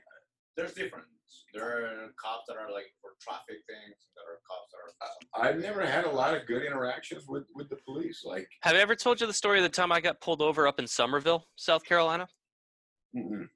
There's 0.55 0.73
difference. 0.73 1.07
There 1.53 1.63
are 1.63 2.07
cops 2.21 2.45
that 2.47 2.57
are 2.57 2.71
like 2.71 2.91
for 3.01 3.11
traffic 3.21 3.57
things. 3.67 3.95
There 4.15 4.25
are 4.25 4.39
cops 4.47 4.71
that 4.71 5.41
are. 5.41 5.47
I've 5.49 5.59
never 5.61 5.85
had 5.85 6.05
a 6.05 6.09
lot 6.11 6.35
of 6.35 6.45
good 6.47 6.63
interactions 6.65 7.25
with 7.27 7.45
with 7.55 7.69
the 7.69 7.77
police. 7.85 8.21
Like, 8.25 8.47
Have 8.61 8.75
I 8.75 8.79
ever 8.79 8.95
told 8.95 9.19
you 9.21 9.27
the 9.27 9.33
story 9.33 9.59
of 9.59 9.63
the 9.63 9.69
time 9.69 9.91
I 9.91 9.99
got 10.01 10.21
pulled 10.21 10.41
over 10.41 10.67
up 10.67 10.79
in 10.79 10.87
Summerville, 10.87 11.47
South 11.55 11.83
Carolina? 11.83 12.27
mm-mm. 13.15 13.47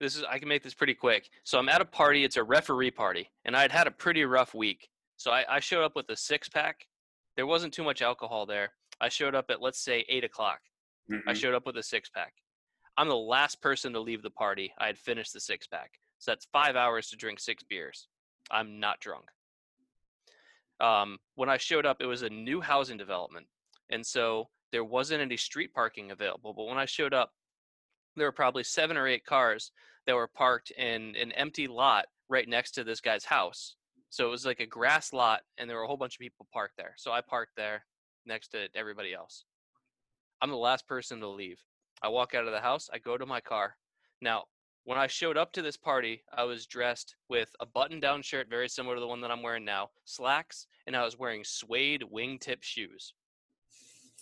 This 0.00 0.16
is 0.16 0.24
I 0.28 0.38
can 0.38 0.48
make 0.48 0.62
this 0.62 0.74
pretty 0.74 0.94
quick. 0.94 1.28
So 1.44 1.58
I'm 1.58 1.68
at 1.68 1.80
a 1.80 1.84
party. 1.84 2.24
It's 2.24 2.36
a 2.36 2.42
referee 2.44 2.90
party, 2.92 3.28
and 3.44 3.56
I'd 3.56 3.72
had 3.72 3.86
a 3.86 3.90
pretty 3.90 4.24
rough 4.24 4.54
week. 4.54 4.88
So 5.16 5.30
I, 5.30 5.44
I 5.56 5.60
showed 5.60 5.84
up 5.84 5.94
with 5.96 6.08
a 6.08 6.16
six 6.16 6.48
pack. 6.48 6.86
There 7.36 7.46
wasn't 7.46 7.74
too 7.74 7.84
much 7.84 8.00
alcohol 8.02 8.46
there, 8.46 8.70
I 9.00 9.08
showed 9.08 9.34
up 9.34 9.50
at 9.50 9.60
let's 9.62 9.82
say 9.82 10.04
eight 10.08 10.24
o'clock. 10.24 10.60
I 11.10 11.32
Mhm. 11.32 11.36
showed 11.36 11.54
up 11.54 11.66
with 11.66 11.76
a 11.76 11.82
six 11.82 12.08
pack. 12.08 12.32
I'm 12.96 13.08
the 13.08 13.16
last 13.16 13.60
person 13.62 13.92
to 13.94 14.00
leave 14.00 14.22
the 14.22 14.30
party. 14.30 14.72
I 14.78 14.86
had 14.86 14.98
finished 14.98 15.32
the 15.32 15.40
six 15.40 15.66
pack. 15.66 15.92
So 16.20 16.30
that's 16.30 16.46
five 16.52 16.76
hours 16.76 17.08
to 17.08 17.16
drink 17.16 17.40
six 17.40 17.62
beers. 17.62 18.06
I'm 18.50 18.78
not 18.78 19.00
drunk. 19.00 19.24
Um, 20.78 21.18
when 21.34 21.48
I 21.48 21.56
showed 21.56 21.86
up, 21.86 21.98
it 22.00 22.06
was 22.06 22.22
a 22.22 22.30
new 22.30 22.60
housing 22.60 22.96
development. 22.96 23.46
And 23.90 24.06
so 24.06 24.48
there 24.70 24.84
wasn't 24.84 25.22
any 25.22 25.36
street 25.36 25.74
parking 25.74 26.10
available. 26.10 26.54
But 26.54 26.66
when 26.66 26.78
I 26.78 26.84
showed 26.84 27.12
up, 27.12 27.32
there 28.16 28.26
were 28.26 28.32
probably 28.32 28.64
seven 28.64 28.96
or 28.96 29.08
eight 29.08 29.24
cars 29.24 29.72
that 30.06 30.14
were 30.14 30.28
parked 30.28 30.70
in 30.72 31.16
an 31.16 31.32
empty 31.32 31.66
lot 31.66 32.06
right 32.28 32.48
next 32.48 32.72
to 32.72 32.84
this 32.84 33.00
guy's 33.00 33.24
house. 33.24 33.76
So 34.10 34.26
it 34.26 34.30
was 34.30 34.46
like 34.46 34.60
a 34.60 34.66
grass 34.66 35.12
lot, 35.12 35.42
and 35.58 35.68
there 35.68 35.76
were 35.76 35.84
a 35.84 35.86
whole 35.86 35.96
bunch 35.96 36.16
of 36.16 36.20
people 36.20 36.46
parked 36.52 36.76
there. 36.76 36.94
So 36.96 37.12
I 37.12 37.20
parked 37.20 37.56
there 37.56 37.84
next 38.26 38.48
to 38.48 38.68
everybody 38.74 39.14
else. 39.14 39.44
I'm 40.42 40.50
the 40.50 40.56
last 40.56 40.86
person 40.88 41.20
to 41.20 41.28
leave. 41.28 41.60
I 42.02 42.08
walk 42.08 42.34
out 42.34 42.46
of 42.46 42.52
the 42.52 42.60
house, 42.60 42.88
I 42.92 42.98
go 42.98 43.16
to 43.16 43.26
my 43.26 43.40
car. 43.40 43.76
Now, 44.20 44.44
when 44.84 44.98
I 44.98 45.06
showed 45.06 45.36
up 45.36 45.52
to 45.52 45.62
this 45.62 45.76
party, 45.76 46.22
I 46.36 46.44
was 46.44 46.66
dressed 46.66 47.16
with 47.28 47.54
a 47.60 47.66
button 47.66 48.00
down 48.00 48.22
shirt, 48.22 48.48
very 48.48 48.68
similar 48.68 48.94
to 48.94 49.00
the 49.00 49.06
one 49.06 49.20
that 49.20 49.30
I'm 49.30 49.42
wearing 49.42 49.64
now, 49.64 49.90
slacks, 50.04 50.66
and 50.86 50.96
I 50.96 51.04
was 51.04 51.18
wearing 51.18 51.42
suede 51.44 52.04
wingtip 52.12 52.62
shoes. 52.62 53.14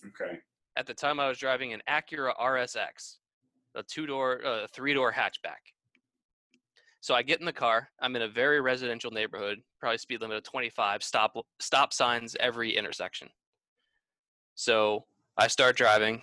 Okay. 0.06 0.38
At 0.76 0.86
the 0.86 0.94
time, 0.94 1.20
I 1.20 1.28
was 1.28 1.38
driving 1.38 1.72
an 1.72 1.82
Acura 1.88 2.32
RSX, 2.40 3.16
a 3.74 3.82
two 3.82 4.06
door, 4.06 4.44
uh, 4.44 4.66
three 4.72 4.94
door 4.94 5.12
hatchback. 5.12 5.72
So 7.00 7.14
I 7.14 7.22
get 7.22 7.40
in 7.40 7.46
the 7.46 7.52
car. 7.52 7.88
I'm 8.00 8.16
in 8.16 8.22
a 8.22 8.28
very 8.28 8.60
residential 8.60 9.10
neighborhood, 9.10 9.58
probably 9.80 9.98
speed 9.98 10.20
limit 10.20 10.36
of 10.36 10.42
25, 10.42 11.02
stop 11.02 11.36
stop 11.60 11.92
signs 11.92 12.36
every 12.40 12.76
intersection. 12.76 13.28
So 14.56 15.04
I 15.36 15.46
start 15.46 15.76
driving, 15.76 16.22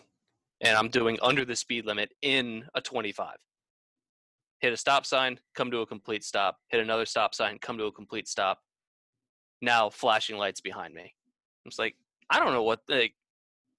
and 0.60 0.78
I'm 0.78 0.90
doing 0.90 1.18
under 1.22 1.46
the 1.46 1.56
speed 1.56 1.86
limit 1.86 2.12
in 2.22 2.66
a 2.76 2.82
25. 2.82 3.38
Hit 4.60 4.74
a 4.74 4.78
stop 4.78 5.06
sign, 5.06 5.40
come 5.56 5.72
to 5.72 5.80
a 5.80 5.86
complete 5.86 6.24
stop. 6.24 6.58
Hit 6.70 6.80
another 6.80 7.06
stop 7.06 7.36
sign, 7.36 7.60
come 7.60 7.78
to 7.78 7.86
a 7.86 7.92
complete 7.92 8.28
stop. 8.28 8.60
Now 9.62 9.90
flashing 9.90 10.38
lights 10.38 10.62
behind 10.62 10.94
me. 10.94 11.14
I'm 11.66 11.70
just 11.70 11.80
like, 11.80 11.96
I 12.30 12.40
don't 12.40 12.54
know 12.54 12.64
what 12.64 12.82
like 12.88 13.14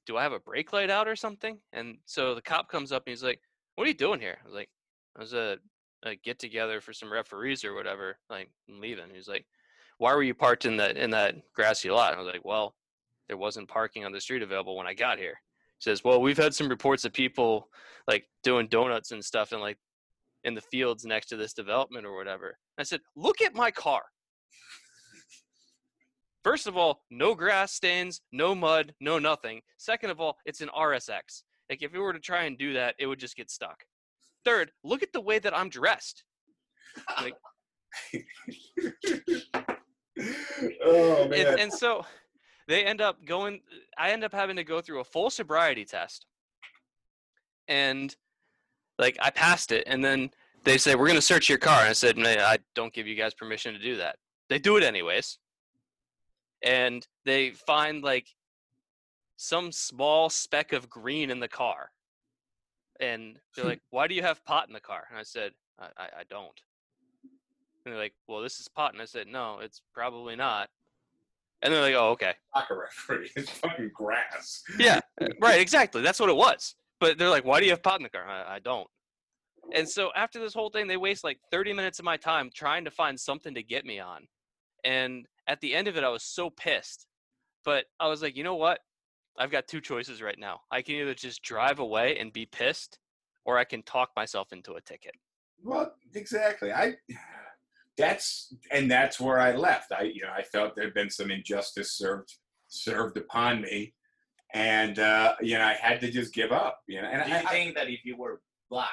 do 0.06 0.16
I 0.16 0.22
have 0.22 0.32
a 0.32 0.38
brake 0.38 0.72
light 0.72 0.90
out 0.90 1.08
or 1.08 1.16
something? 1.16 1.58
And 1.72 1.98
so 2.06 2.34
the 2.34 2.42
cop 2.42 2.70
comes 2.70 2.92
up 2.92 3.02
and 3.06 3.12
he's 3.12 3.22
like, 3.22 3.40
What 3.74 3.84
are 3.84 3.88
you 3.88 3.94
doing 3.94 4.20
here? 4.20 4.38
I 4.42 4.46
was 4.46 4.54
like, 4.54 4.70
I 5.16 5.20
was 5.20 5.34
uh, 5.34 5.56
a, 6.04 6.10
a 6.10 6.16
get 6.16 6.38
together 6.38 6.80
for 6.80 6.92
some 6.92 7.12
referees 7.12 7.64
or 7.64 7.74
whatever. 7.74 8.18
Like, 8.30 8.50
I'm 8.68 8.80
leaving. 8.80 9.06
He's 9.12 9.28
like, 9.28 9.46
Why 9.98 10.14
were 10.14 10.22
you 10.22 10.34
parked 10.34 10.64
in 10.64 10.76
that 10.78 10.96
in 10.96 11.10
that 11.10 11.36
grassy 11.54 11.90
lot? 11.90 12.14
I 12.14 12.18
was 12.18 12.32
like, 12.32 12.44
Well, 12.44 12.74
there 13.28 13.36
wasn't 13.36 13.68
parking 13.68 14.04
on 14.04 14.12
the 14.12 14.20
street 14.20 14.42
available 14.42 14.76
when 14.76 14.86
I 14.86 14.94
got 14.94 15.18
here. 15.18 15.40
He 15.78 15.82
says, 15.82 16.04
Well, 16.04 16.22
we've 16.22 16.38
had 16.38 16.54
some 16.54 16.68
reports 16.68 17.04
of 17.04 17.12
people 17.12 17.68
like 18.06 18.24
doing 18.44 18.68
donuts 18.68 19.10
and 19.10 19.24
stuff 19.24 19.52
and 19.52 19.60
like 19.60 19.78
in 20.46 20.54
the 20.54 20.60
fields 20.62 21.04
next 21.04 21.26
to 21.26 21.36
this 21.36 21.52
development 21.52 22.06
or 22.06 22.16
whatever. 22.16 22.56
I 22.78 22.84
said, 22.84 23.00
Look 23.14 23.42
at 23.42 23.54
my 23.54 23.70
car. 23.70 24.02
First 26.42 26.68
of 26.68 26.76
all, 26.76 27.02
no 27.10 27.34
grass 27.34 27.72
stains, 27.72 28.20
no 28.30 28.54
mud, 28.54 28.94
no 29.00 29.18
nothing. 29.18 29.60
Second 29.76 30.10
of 30.10 30.20
all, 30.20 30.36
it's 30.46 30.60
an 30.60 30.70
RSX. 30.74 31.42
Like 31.68 31.82
if 31.82 31.92
we 31.92 31.98
were 31.98 32.12
to 32.12 32.20
try 32.20 32.44
and 32.44 32.56
do 32.56 32.72
that, 32.74 32.94
it 33.00 33.06
would 33.06 33.18
just 33.18 33.36
get 33.36 33.50
stuck. 33.50 33.82
Third, 34.44 34.70
look 34.84 35.02
at 35.02 35.12
the 35.12 35.20
way 35.20 35.40
that 35.40 35.56
I'm 35.56 35.68
dressed. 35.68 36.22
Like, 37.20 37.34
oh 40.84 41.22
and, 41.22 41.30
man. 41.30 41.58
and 41.58 41.72
so 41.72 42.06
they 42.68 42.84
end 42.84 43.00
up 43.00 43.24
going 43.24 43.60
i 43.98 44.10
end 44.10 44.24
up 44.24 44.32
having 44.32 44.56
to 44.56 44.64
go 44.64 44.80
through 44.80 45.00
a 45.00 45.04
full 45.04 45.30
sobriety 45.30 45.84
test 45.84 46.26
and 47.68 48.16
like 48.98 49.16
i 49.20 49.30
passed 49.30 49.72
it 49.72 49.84
and 49.86 50.04
then 50.04 50.30
they 50.66 50.76
say 50.76 50.94
we're 50.94 51.06
going 51.06 51.14
to 51.14 51.22
search 51.22 51.48
your 51.48 51.58
car 51.58 51.80
and 51.80 51.88
i 51.88 51.92
said 51.92 52.16
"Nah, 52.16 52.28
i 52.28 52.58
don't 52.74 52.92
give 52.92 53.06
you 53.06 53.14
guys 53.14 53.32
permission 53.32 53.72
to 53.72 53.78
do 53.78 53.96
that. 53.96 54.16
They 54.48 54.58
do 54.58 54.76
it 54.76 54.82
anyways. 54.82 55.38
And 56.62 57.06
they 57.24 57.50
find 57.50 58.02
like 58.02 58.26
some 59.36 59.72
small 59.72 60.28
speck 60.28 60.72
of 60.72 60.88
green 60.88 61.30
in 61.30 61.40
the 61.40 61.48
car. 61.48 61.90
And 63.00 63.38
they're 63.54 63.64
hmm. 63.64 63.70
like 63.70 63.80
why 63.90 64.06
do 64.06 64.14
you 64.14 64.22
have 64.22 64.44
pot 64.44 64.68
in 64.68 64.74
the 64.74 64.80
car? 64.80 65.04
And 65.10 65.18
i 65.18 65.22
said 65.22 65.52
i, 65.78 65.86
I, 65.96 66.04
I 66.04 66.22
don't. 66.28 66.60
And 67.84 67.94
they're 67.94 68.02
like 68.02 68.14
well 68.26 68.40
this 68.40 68.58
is 68.58 68.68
pot. 68.68 68.92
And 68.92 69.02
i 69.02 69.06
said 69.06 69.28
no 69.28 69.58
it's 69.60 69.82
probably 69.94 70.36
not. 70.36 70.68
And 71.62 71.72
they're 71.72 71.82
like 71.82 71.94
oh 71.94 72.10
okay. 72.10 72.34
Soccer 72.54 72.80
referee. 72.80 73.30
It's 73.36 73.50
fucking 73.50 73.90
grass. 73.94 74.62
yeah, 74.78 75.00
right, 75.40 75.60
exactly. 75.60 76.02
That's 76.02 76.20
what 76.20 76.28
it 76.28 76.36
was. 76.36 76.74
But 77.00 77.18
they're 77.18 77.30
like, 77.30 77.44
"Why 77.44 77.60
do 77.60 77.66
you 77.66 77.72
have 77.72 77.82
pot 77.82 78.00
in 78.00 78.04
the 78.04 78.08
car?" 78.08 78.26
I, 78.26 78.56
I 78.56 78.58
don't. 78.58 78.88
And 79.74 79.88
so 79.88 80.10
after 80.14 80.38
this 80.38 80.54
whole 80.54 80.70
thing, 80.70 80.86
they 80.86 80.96
waste 80.96 81.24
like 81.24 81.38
30 81.50 81.72
minutes 81.72 81.98
of 81.98 82.04
my 82.04 82.16
time 82.16 82.50
trying 82.54 82.84
to 82.84 82.90
find 82.90 83.18
something 83.18 83.54
to 83.54 83.62
get 83.62 83.84
me 83.84 83.98
on. 83.98 84.26
And 84.84 85.26
at 85.48 85.60
the 85.60 85.74
end 85.74 85.88
of 85.88 85.96
it, 85.96 86.04
I 86.04 86.08
was 86.08 86.22
so 86.22 86.50
pissed. 86.50 87.06
But 87.64 87.86
I 87.98 88.06
was 88.06 88.22
like, 88.22 88.36
you 88.36 88.44
know 88.44 88.54
what? 88.54 88.78
I've 89.38 89.50
got 89.50 89.66
two 89.66 89.80
choices 89.80 90.22
right 90.22 90.38
now. 90.38 90.60
I 90.70 90.82
can 90.82 90.94
either 90.94 91.14
just 91.14 91.42
drive 91.42 91.78
away 91.78 92.16
and 92.18 92.32
be 92.32 92.46
pissed, 92.46 92.98
or 93.44 93.58
I 93.58 93.64
can 93.64 93.82
talk 93.82 94.10
myself 94.16 94.52
into 94.52 94.74
a 94.74 94.80
ticket. 94.80 95.12
Well, 95.62 95.92
exactly. 96.14 96.72
I 96.72 96.94
that's 97.98 98.54
and 98.70 98.90
that's 98.90 99.18
where 99.18 99.38
I 99.38 99.54
left. 99.54 99.92
I 99.92 100.02
you 100.02 100.22
know 100.22 100.32
I 100.34 100.42
felt 100.42 100.74
there 100.74 100.84
had 100.84 100.94
been 100.94 101.10
some 101.10 101.30
injustice 101.30 101.92
served 101.92 102.34
served 102.68 103.16
upon 103.16 103.62
me, 103.62 103.94
and 104.54 104.98
uh, 104.98 105.34
you 105.40 105.58
know 105.58 105.64
I 105.64 105.74
had 105.74 106.00
to 106.00 106.10
just 106.10 106.32
give 106.34 106.52
up. 106.52 106.80
You 106.88 107.02
know, 107.02 107.08
and 107.08 107.22
Do 107.24 107.30
you 107.30 107.36
I, 107.36 107.40
I, 107.40 107.52
think 107.52 107.74
that 107.76 107.88
if 107.88 108.04
you 108.04 108.16
were 108.16 108.40
black, 108.70 108.88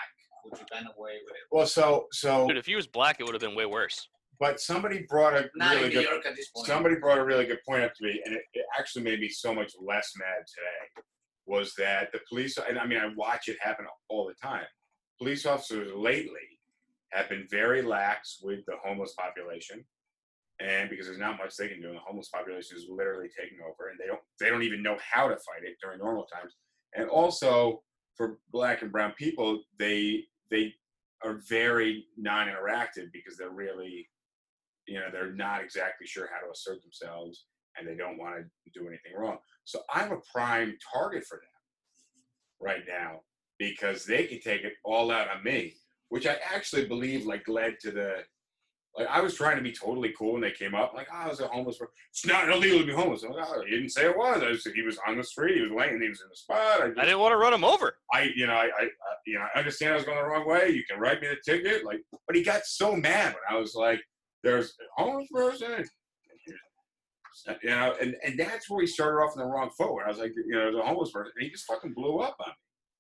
would 0.46 0.60
you 0.60 0.66
kind 0.72 0.86
of 0.88 0.94
away 0.98 1.14
with 1.26 1.34
it? 1.34 1.42
well, 1.52 1.66
so 1.68 2.08
so 2.12 2.48
Dude, 2.48 2.58
if 2.58 2.66
he 2.66 2.76
was 2.76 2.88
black, 2.88 3.18
it 3.20 3.24
would 3.24 3.34
have 3.34 3.42
been 3.42 3.56
way 3.56 3.66
worse. 3.66 4.08
but 4.40 4.60
somebody 4.60 5.06
brought 5.10 5.34
a 5.36 5.50
Not 5.56 5.76
really 5.76 5.86
in 5.88 5.92
good 5.92 6.04
York 6.10 6.26
at 6.26 6.36
this 6.36 6.50
point. 6.50 6.68
somebody 6.68 6.96
brought 6.96 7.18
a 7.18 7.24
really 7.24 7.46
good 7.46 7.60
point 7.68 7.84
up 7.84 7.94
to 7.96 8.04
me, 8.04 8.22
and 8.26 8.34
it, 8.36 8.44
it 8.54 8.66
actually 8.78 9.04
made 9.04 9.20
me 9.20 9.30
so 9.30 9.54
much 9.54 9.72
less 9.82 10.12
mad 10.18 10.44
today. 10.48 11.04
Was 11.46 11.74
that 11.78 12.12
the 12.14 12.20
police? 12.30 12.58
And 12.58 12.80
I 12.80 12.86
mean, 12.86 13.00
I 13.00 13.10
watch 13.16 13.48
it 13.48 13.58
happen 13.62 13.86
all 14.10 14.28
the 14.28 14.34
time. 14.36 14.66
Police 15.20 15.46
officers 15.46 15.92
lately 15.96 16.48
have 17.12 17.30
been 17.30 17.46
very 17.52 17.82
lax 17.82 18.40
with 18.42 18.66
the 18.66 18.76
homeless 18.84 19.14
population, 19.14 19.86
and 20.64 20.90
because 20.90 21.06
there's 21.06 21.20
not 21.20 21.38
much 21.38 21.56
they 21.56 21.68
can 21.68 21.82
do, 21.82 21.88
and 21.88 21.98
the 21.98 22.02
homeless 22.02 22.30
population 22.30 22.78
is 22.78 22.88
literally 22.90 23.30
taking 23.38 23.58
over, 23.62 23.90
and 23.90 24.00
they 24.00 24.08
don't 24.08 24.22
they 24.40 24.50
don't 24.50 24.64
even 24.64 24.82
know 24.82 24.98
how 25.12 25.28
to 25.28 25.36
fight 25.36 25.64
it 25.64 25.76
during 25.82 26.00
normal 26.00 26.26
times. 26.26 26.54
And 26.96 27.10
also 27.10 27.82
for 28.16 28.40
black 28.52 28.82
and 28.82 28.92
brown 28.92 29.14
people, 29.18 29.62
they 29.78 30.24
they 30.50 30.74
are 31.24 31.42
very 31.50 32.06
non-interactive 32.18 33.12
because 33.12 33.38
they're 33.38 33.50
really 33.50 34.08
you 34.88 35.00
know 35.00 35.08
they're 35.12 35.34
not 35.34 35.64
exactly 35.64 36.06
sure 36.06 36.30
how 36.32 36.46
to 36.46 36.52
assert 36.52 36.82
themselves 36.82 37.46
and 37.78 37.88
they 37.88 37.96
don't 37.96 38.18
want 38.18 38.36
to 38.36 38.80
do 38.80 38.88
anything 38.88 39.14
wrong 39.18 39.38
so 39.64 39.80
i'm 39.94 40.12
a 40.12 40.18
prime 40.34 40.76
target 40.94 41.24
for 41.24 41.38
them 41.38 42.62
right 42.62 42.84
now 42.88 43.20
because 43.60 44.06
they 44.06 44.26
can 44.26 44.40
take 44.42 44.64
it 44.64 44.74
all 44.84 45.12
out 45.12 45.30
on 45.30 45.44
me 45.44 45.74
which 46.10 46.28
i 46.28 46.36
actually 46.54 46.86
believe 46.86 47.26
like 47.26 47.48
led 47.48 47.76
to 47.80 47.92
the 47.92 48.18
like 48.98 49.08
i 49.10 49.20
was 49.20 49.34
trying 49.36 49.58
to 49.58 49.64
be 49.64 49.72
totally 49.72 50.14
cool 50.18 50.34
when 50.34 50.42
they 50.42 50.52
came 50.52 50.76
up 50.76 50.94
like 50.94 51.08
oh 51.12 51.26
i 51.26 51.28
was 51.28 51.40
a 51.40 51.48
homeless 51.48 51.78
person 51.78 51.94
it's 52.10 52.26
not 52.26 52.50
illegal 52.50 52.80
to 52.80 52.86
be 52.86 52.94
homeless 52.94 53.24
I'm 53.24 53.32
like, 53.32 53.48
oh, 53.48 53.64
he 53.66 53.72
didn't 53.72 53.90
say 53.90 54.06
it 54.06 54.18
was 54.18 54.42
I 54.42 54.52
just, 54.52 54.68
he 54.76 54.82
was 54.82 54.98
on 55.08 55.18
the 55.18 55.24
street 55.24 55.56
he 55.56 55.62
was 55.62 55.72
laying 55.72 56.02
he 56.02 56.10
was 56.10 56.22
in 56.22 56.30
the 56.30 56.36
spot 56.36 56.82
I, 56.82 56.88
just, 56.88 57.00
I 57.00 57.06
didn't 57.06 57.20
want 57.20 57.34
to 57.34 57.38
run 57.38 57.54
him 57.54 57.64
over. 57.64 57.96
I, 58.14 58.30
you 58.36 58.48
know, 58.48 58.54
I, 58.54 58.66
I, 58.66 58.90
you 59.26 59.36
know, 59.36 59.46
I 59.54 59.60
understand 59.60 59.94
I 59.94 59.96
was 59.96 60.06
going 60.06 60.18
the 60.18 60.24
wrong 60.24 60.48
way. 60.48 60.70
You 60.70 60.84
can 60.90 61.00
write 61.00 61.22
me 61.22 61.28
the 61.28 61.52
ticket, 61.52 61.86
like. 61.86 62.02
But 62.28 62.36
he 62.36 62.44
got 62.44 62.66
so 62.66 62.96
mad 62.96 63.34
when 63.34 63.58
I 63.58 63.60
was 63.60 63.76
like, 63.76 64.02
"There's 64.44 64.74
a 64.98 65.02
homeless 65.02 65.28
person," 65.34 65.86
you 67.64 67.70
know, 67.70 67.96
and 68.02 68.16
and 68.24 68.40
that's 68.40 68.70
where 68.70 68.82
he 68.82 68.88
started 68.88 69.18
off 69.18 69.36
in 69.36 69.42
the 69.42 69.48
wrong 69.48 69.70
foot. 69.78 69.94
When 69.94 70.06
I 70.06 70.10
was 70.10 70.20
like, 70.20 70.34
you 70.36 70.54
know, 70.54 70.72
there's 70.72 70.76
a 70.76 70.88
homeless 70.88 71.12
person, 71.12 71.32
and 71.36 71.44
he 71.44 71.50
just 71.50 71.66
fucking 71.66 71.94
blew 71.94 72.20
up 72.20 72.36
on 72.40 72.50
me. 72.50 72.54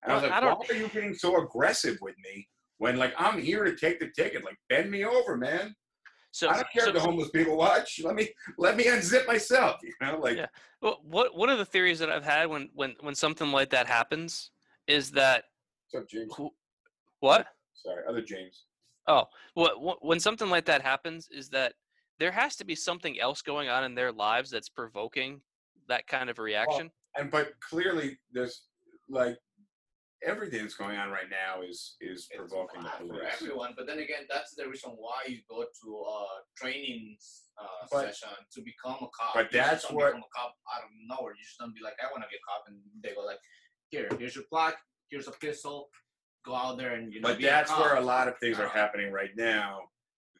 And 0.03 0.11
I 0.11 0.15
was 0.15 0.23
like, 0.23 0.31
I 0.31 0.53
why 0.53 0.65
are 0.69 0.75
you 0.75 0.89
being 0.89 1.13
so 1.13 1.41
aggressive 1.41 1.97
with 2.01 2.15
me 2.23 2.47
when, 2.77 2.97
like, 2.97 3.13
I'm 3.17 3.41
here 3.41 3.63
to 3.63 3.75
take 3.75 3.99
the 4.01 4.09
ticket? 4.09 4.43
Like, 4.43 4.57
bend 4.67 4.91
me 4.91 5.05
over, 5.05 5.37
man. 5.37 5.73
So, 6.33 6.49
I 6.49 6.55
don't 6.55 6.71
care 6.71 6.83
so- 6.85 6.89
if 6.89 6.95
the 6.95 6.99
homeless 6.99 7.29
people 7.29 7.55
watch. 7.55 8.01
Let 8.03 8.15
me 8.15 8.27
let 8.57 8.75
me 8.75 8.85
unzip 8.85 9.27
myself. 9.27 9.79
You 9.83 9.93
know, 10.01 10.17
like. 10.17 10.35
Yeah. 10.35 10.47
Well, 10.81 10.99
what 11.03 11.37
one 11.37 11.49
of 11.49 11.59
the 11.59 11.65
theories 11.65 11.99
that 11.99 12.09
I've 12.09 12.25
had 12.25 12.49
when 12.49 12.69
when 12.73 12.95
when 13.01 13.13
something 13.13 13.51
like 13.51 13.69
that 13.69 13.85
happens 13.85 14.49
is 14.87 15.11
that 15.11 15.43
What's 15.91 16.03
up, 16.03 16.09
James? 16.09 16.33
who, 16.35 16.49
what? 17.19 17.47
Sorry, 17.75 18.01
other 18.09 18.23
James. 18.23 18.65
Oh, 19.07 19.25
what, 19.53 19.79
what 19.79 20.03
when 20.03 20.19
something 20.19 20.49
like 20.49 20.65
that 20.65 20.81
happens 20.81 21.29
is 21.31 21.49
that 21.49 21.73
there 22.17 22.31
has 22.31 22.55
to 22.55 22.65
be 22.65 22.73
something 22.73 23.19
else 23.19 23.43
going 23.43 23.69
on 23.69 23.83
in 23.83 23.93
their 23.93 24.11
lives 24.11 24.49
that's 24.49 24.69
provoking 24.69 25.39
that 25.87 26.07
kind 26.07 26.31
of 26.31 26.39
reaction. 26.39 26.89
and 27.15 27.29
but 27.29 27.51
clearly 27.59 28.17
there's 28.31 28.63
like 29.07 29.37
everything 30.25 30.61
that's 30.61 30.75
going 30.75 30.97
on 30.97 31.09
right 31.09 31.29
now 31.29 31.61
is 31.61 31.95
is 32.01 32.27
It's 32.31 32.37
provoking 32.37 32.81
the 32.83 32.89
bad 32.89 32.97
for 32.99 33.07
police. 33.07 33.23
everyone. 33.41 33.73
But 33.77 33.87
then 33.87 33.99
again, 33.99 34.25
that's 34.29 34.55
the 34.55 34.67
reason 34.67 34.91
why 34.91 35.21
you 35.27 35.39
go 35.49 35.63
to 35.63 36.03
uh, 36.03 36.25
training 36.57 37.17
uh, 37.57 37.65
But- 37.91 38.15
session 38.15 38.35
to 38.53 38.61
become 38.61 38.97
a 39.01 39.07
cop. 39.17 39.33
but 39.35 39.51
You 39.51 39.59
that's 39.59 39.89
what- 39.91 40.07
become 40.07 40.23
a 40.23 40.31
cop 40.35 40.55
out 40.73 40.83
of 40.83 40.89
nowhere. 41.07 41.33
You 41.37 41.43
just 41.43 41.57
don't 41.59 41.73
be 41.75 41.81
like, 41.81 41.95
I 42.01 42.07
want 42.11 42.23
to 42.23 42.29
be 42.29 42.35
a 42.35 42.45
cop, 42.47 42.63
and 42.67 42.79
they 43.03 43.13
go 43.13 43.21
like, 43.21 43.39
here, 43.89 44.07
here's 44.17 44.35
your 44.35 44.45
plaque, 44.49 44.77
here's 45.09 45.27
a 45.27 45.31
pistol, 45.31 45.89
go 46.45 46.55
out 46.55 46.77
there 46.77 46.93
and 46.95 47.13
you 47.13 47.21
know. 47.21 47.29
But 47.29 47.37
be 47.37 47.45
a 47.45 47.49
that's 47.49 47.71
where 47.71 47.95
a 47.95 48.01
lot 48.01 48.27
of 48.27 48.37
things 48.39 48.59
are 48.59 48.65
Uh, 48.67 48.69
happening 48.69 49.11
right 49.11 49.35
now 49.35 49.89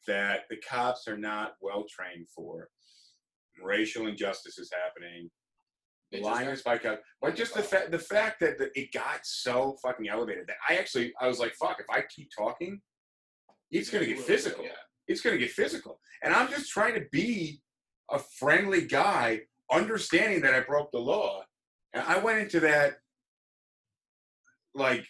that 0.07 0.41
the 0.49 0.57
cops 0.57 1.07
are 1.07 1.17
not 1.17 1.55
well 1.61 1.85
trained 1.89 2.27
for. 2.29 2.69
Racial 3.61 4.07
injustice 4.07 4.57
is 4.57 4.71
happening. 4.73 5.29
They 6.13 6.21
have- 6.21 6.63
by 6.63 6.77
cops. 6.77 7.01
But 7.21 7.35
just 7.35 7.53
the 7.55 7.63
fact 7.63 7.91
the 7.91 7.99
fact 7.99 8.39
that 8.41 8.57
the, 8.57 8.71
it 8.79 8.91
got 8.93 9.19
so 9.25 9.77
fucking 9.83 10.07
elevated 10.07 10.47
that 10.47 10.57
I 10.69 10.75
actually 10.77 11.13
I 11.19 11.27
was 11.27 11.39
like, 11.39 11.53
fuck, 11.55 11.79
if 11.79 11.89
I 11.89 12.03
keep 12.15 12.29
talking, 12.37 12.81
it's 13.71 13.89
gonna 13.89 14.05
get 14.05 14.19
physical. 14.19 14.63
It's 15.07 15.21
gonna 15.21 15.37
get 15.37 15.51
physical. 15.51 15.99
And 16.23 16.33
I'm 16.33 16.49
just 16.49 16.71
trying 16.71 16.93
to 16.95 17.05
be 17.11 17.61
a 18.11 18.19
friendly 18.19 18.85
guy, 18.85 19.41
understanding 19.71 20.41
that 20.41 20.53
I 20.53 20.61
broke 20.61 20.91
the 20.91 20.99
law. 20.99 21.43
And 21.93 22.03
I 22.07 22.19
went 22.19 22.39
into 22.39 22.59
that 22.61 22.97
like 24.75 25.05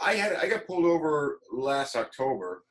I 0.00 0.14
had 0.14 0.34
I 0.34 0.48
got 0.48 0.66
pulled 0.66 0.84
over 0.84 1.38
last 1.52 1.96
October, 1.96 2.64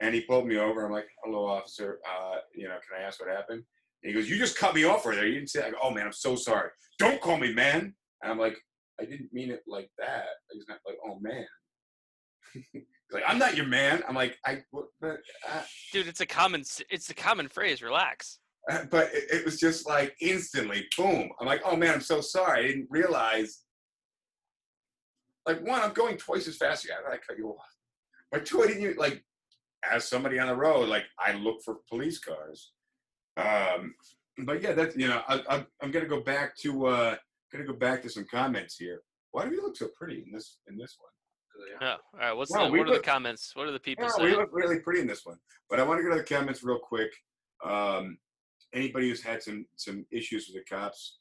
and 0.00 0.14
he 0.14 0.22
pulled 0.22 0.46
me 0.46 0.56
over. 0.56 0.84
I'm 0.84 0.92
like, 0.92 1.08
"Hello, 1.24 1.46
officer. 1.46 2.00
Uh, 2.08 2.36
you 2.54 2.64
know, 2.68 2.78
can 2.88 3.00
I 3.00 3.06
ask 3.06 3.20
what 3.20 3.28
happened?" 3.34 3.64
He 4.06 4.12
goes, 4.12 4.28
"You 4.30 4.38
just 4.38 4.56
cut 4.58 4.74
me 4.74 4.84
off 4.84 5.04
right 5.06 5.16
there. 5.16 5.26
You 5.26 5.34
didn't 5.34 5.50
say." 5.50 5.64
I 5.66 5.70
go, 5.70 5.76
"Oh 5.82 5.90
man, 5.90 6.06
I'm 6.06 6.12
so 6.12 6.36
sorry. 6.36 6.70
Don't 6.98 7.20
call 7.20 7.36
me 7.38 7.52
man." 7.52 7.94
And 8.22 8.32
I'm 8.32 8.38
like, 8.38 8.56
"I 9.00 9.04
didn't 9.04 9.32
mean 9.32 9.50
it 9.50 9.62
like 9.66 9.90
that." 9.98 10.26
He's 10.52 10.64
not 10.68 10.78
like, 10.86 10.96
"Oh 11.06 11.18
man." 11.20 11.46
He's 12.72 12.82
like, 13.12 13.24
"I'm 13.26 13.38
not 13.38 13.56
your 13.56 13.66
man." 13.66 14.02
I'm 14.08 14.14
like, 14.14 14.36
"I," 14.46 14.62
what- 14.70 14.86
but, 15.00 15.18
uh, 15.48 15.62
Dude, 15.92 16.06
it's 16.06 16.20
a 16.20 16.26
common 16.26 16.62
it's 16.90 17.10
a 17.10 17.14
common 17.14 17.48
phrase. 17.48 17.82
Relax. 17.82 18.38
but 18.90 19.10
it, 19.14 19.24
it 19.30 19.44
was 19.44 19.58
just 19.60 19.86
like 19.86 20.14
instantly, 20.20 20.86
boom. 20.96 21.30
I'm 21.40 21.46
like, 21.46 21.62
"Oh 21.64 21.76
man, 21.76 21.94
I'm 21.94 22.00
so 22.00 22.20
sorry. 22.20 22.60
I 22.64 22.68
didn't 22.68 22.88
realize." 22.90 23.62
Like 25.46 25.64
one, 25.64 25.80
I'm 25.80 25.92
going 25.92 26.16
twice 26.16 26.48
as 26.48 26.56
fast. 26.56 26.82
Did 26.84 26.92
I 27.08 27.16
cut 27.18 27.38
you 27.38 27.48
off? 27.50 27.64
But 28.32 28.44
two, 28.46 28.62
I 28.62 28.66
didn't 28.66 28.82
even, 28.82 28.96
like 28.96 29.22
as 29.88 30.08
somebody 30.08 30.38
on 30.40 30.48
the 30.48 30.56
road. 30.56 30.88
Like 30.88 31.04
I 31.18 31.32
look 31.34 31.58
for 31.64 31.76
police 31.88 32.18
cars. 32.18 32.72
Um, 33.36 33.94
but 34.44 34.62
yeah, 34.62 34.72
that's 34.72 34.96
you 34.96 35.08
know, 35.08 35.22
I, 35.28 35.42
I, 35.48 35.66
I'm 35.82 35.90
gonna 35.90 36.06
go 36.06 36.20
back 36.20 36.56
to 36.58 36.86
uh, 36.86 37.16
gonna 37.52 37.64
go 37.64 37.72
back 37.74 38.02
to 38.02 38.08
some 38.10 38.26
comments 38.30 38.76
here. 38.76 39.02
Why 39.32 39.44
do 39.44 39.50
we 39.50 39.56
look 39.56 39.76
so 39.76 39.88
pretty 39.98 40.22
in 40.26 40.32
this 40.32 40.58
in 40.68 40.76
this 40.76 40.96
one? 40.98 41.10
Yeah. 41.80 41.96
All 42.14 42.20
right. 42.20 42.32
What's 42.32 42.52
No, 42.52 42.66
the, 42.66 42.70
we 42.70 42.78
what 42.80 42.88
are 42.88 42.94
the 42.94 43.00
comments? 43.00 43.52
What 43.54 43.66
are 43.66 43.72
the 43.72 43.80
people 43.80 44.04
Yeah, 44.04 44.10
saying? 44.10 44.30
we 44.30 44.36
look 44.36 44.50
really 44.52 44.80
pretty 44.80 45.00
in 45.00 45.06
this 45.06 45.24
one. 45.24 45.38
But 45.70 45.80
I 45.80 45.84
want 45.84 45.98
to 45.98 46.02
go 46.04 46.10
to 46.10 46.16
the 46.16 46.24
comments 46.24 46.62
real 46.62 46.78
quick. 46.78 47.10
Um, 47.64 48.18
anybody 48.74 49.08
who's 49.08 49.22
had 49.22 49.42
some 49.42 49.66
some 49.76 50.04
issues 50.10 50.48
with 50.48 50.62
the 50.62 50.74
cops, 50.74 51.18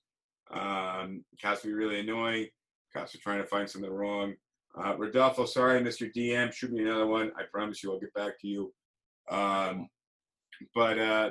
um, 0.51 1.23
cops 1.41 1.61
be 1.63 1.73
really 1.73 1.99
annoying. 2.01 2.47
Cops 2.93 3.15
are 3.15 3.19
trying 3.19 3.41
to 3.41 3.47
find 3.47 3.69
something 3.69 3.91
wrong. 3.91 4.33
Uh, 4.77 4.95
Rodolfo, 4.97 5.45
sorry 5.45 5.77
I 5.77 5.81
missed 5.81 6.01
your 6.01 6.09
DM. 6.11 6.51
Shoot 6.51 6.71
me 6.71 6.81
another 6.81 7.07
one. 7.07 7.31
I 7.37 7.43
promise 7.51 7.81
you 7.81 7.91
I'll 7.93 7.99
get 7.99 8.13
back 8.13 8.39
to 8.41 8.47
you. 8.47 8.73
Um, 9.29 9.87
but 10.73 10.99
uh, 10.99 11.29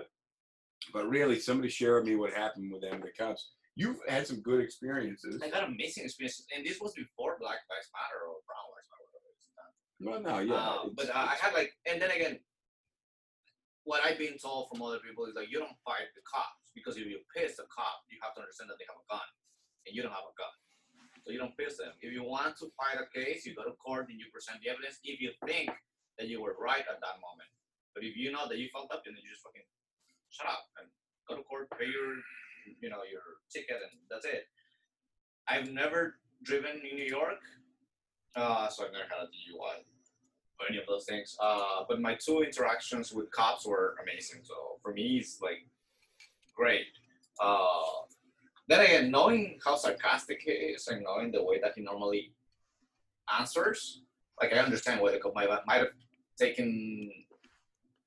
but 0.93 1.09
really, 1.09 1.39
somebody 1.41 1.69
share 1.69 1.97
with 1.97 2.05
me 2.09 2.17
what 2.17 2.33
happened 2.33 2.73
with 2.73 2.83
them, 2.83 3.01
the 3.01 3.11
cops. 3.17 3.51
You've 3.77 3.99
had 4.09 4.27
some 4.27 4.41
good 4.41 4.61
experiences. 4.61 5.43
I 5.43 5.51
got 5.51 5.67
amazing 5.67 6.05
experience, 6.05 6.45
and 6.55 6.65
this 6.65 6.79
was 6.81 6.95
before 6.95 7.37
Black 7.41 7.59
Lives 7.67 7.91
Matter 7.91 8.23
or 8.31 8.39
Brown 8.47 8.67
Lives 8.71 8.87
Matter, 8.93 9.07
whatever 9.11 9.35
it's 9.35 9.51
done. 9.59 9.73
Well, 9.99 10.21
no, 10.23 10.35
yeah. 10.47 10.55
Uh, 10.55 10.87
it's- 10.87 10.95
but 10.95 11.09
uh, 11.11 11.27
I 11.27 11.35
had 11.43 11.55
like, 11.55 11.75
and 11.91 12.01
then 12.01 12.11
again, 12.15 12.39
what 13.85 14.01
I've 14.07 14.17
been 14.19 14.39
told 14.39 14.71
from 14.71 14.81
other 14.81 15.03
people 15.03 15.27
is 15.27 15.35
like, 15.37 15.51
you 15.51 15.59
don't 15.59 15.75
fight 15.85 16.09
the 16.17 16.23
cops 16.25 16.71
because 16.73 16.97
if 16.97 17.05
you 17.05 17.19
piss 17.37 17.59
a 17.59 17.67
cop, 17.69 18.01
you 18.09 18.17
have 18.23 18.33
to 18.39 18.41
understand 18.41 18.71
that 18.73 18.79
they 18.81 18.87
have 18.89 18.97
a 18.97 19.07
gun, 19.11 19.27
and 19.85 19.93
you 19.93 20.01
don't 20.07 20.15
have 20.15 20.25
a 20.25 20.37
gun, 20.39 20.55
so 21.27 21.35
you 21.35 21.39
don't 21.43 21.53
piss 21.59 21.77
them. 21.83 21.93
If 22.01 22.15
you 22.15 22.23
want 22.23 22.55
to 22.63 22.71
fight 22.79 22.97
a 23.03 23.07
case, 23.13 23.45
you 23.45 23.53
go 23.59 23.67
to 23.67 23.75
court 23.77 24.07
and 24.09 24.17
you 24.23 24.31
present 24.33 24.63
the 24.65 24.71
evidence. 24.73 25.03
If 25.05 25.19
you 25.21 25.35
think 25.45 25.69
that 26.17 26.31
you 26.31 26.39
were 26.41 26.55
right 26.63 26.87
at 26.87 27.03
that 27.03 27.17
moment, 27.21 27.51
but 27.93 28.07
if 28.07 28.15
you 28.17 28.31
know 28.33 28.47
that 28.47 28.57
you 28.57 28.71
fucked 28.73 28.95
up, 28.95 29.03
then 29.05 29.19
you 29.19 29.27
just 29.29 29.43
fucking 29.43 29.67
shut 30.35 30.51
up 30.51 30.67
and 30.79 30.89
go 31.29 31.37
to 31.37 31.43
court, 31.45 31.69
pay 31.79 31.87
your, 31.87 32.19
you 32.81 32.91
know, 32.91 33.07
your 33.11 33.23
ticket, 33.53 33.79
and 33.79 34.01
that's 34.11 34.27
it. 34.27 34.47
I've 35.49 35.71
never 35.71 36.17
driven 36.43 36.81
in 36.83 36.97
New 36.97 37.05
York, 37.05 37.41
uh, 38.37 38.69
so 38.69 38.85
I've 38.85 38.93
never 38.93 39.05
had 39.05 39.23
a 39.23 39.31
DUI 39.31 39.85
or 40.61 40.67
any 40.69 40.79
of 40.79 40.87
those 40.87 41.05
things. 41.05 41.37
Uh, 41.41 41.85
but 41.89 42.01
my 42.01 42.15
two 42.15 42.43
interactions 42.43 43.13
with 43.13 43.31
cops 43.31 43.67
were 43.67 43.97
amazing. 44.03 44.41
So 44.43 44.55
for 44.83 44.93
me, 44.93 45.19
it's 45.19 45.41
like 45.41 45.67
great. 46.57 46.87
Uh, 47.41 47.83
then 48.69 48.81
again, 48.81 49.11
knowing 49.11 49.59
how 49.65 49.77
sarcastic 49.77 50.41
he 50.45 50.51
is 50.51 50.89
and 50.89 51.05
knowing 51.05 51.31
the 51.31 51.45
way 51.45 51.61
that 51.61 51.73
he 51.77 51.83
normally 51.83 52.33
answers, 53.39 54.03
like 54.41 54.53
I 54.53 54.59
understand 54.59 55.01
why 55.01 55.13
the 55.13 55.19
cop 55.19 55.35
might, 55.35 55.49
might 55.67 55.79
have 55.79 55.89
taken 56.39 57.11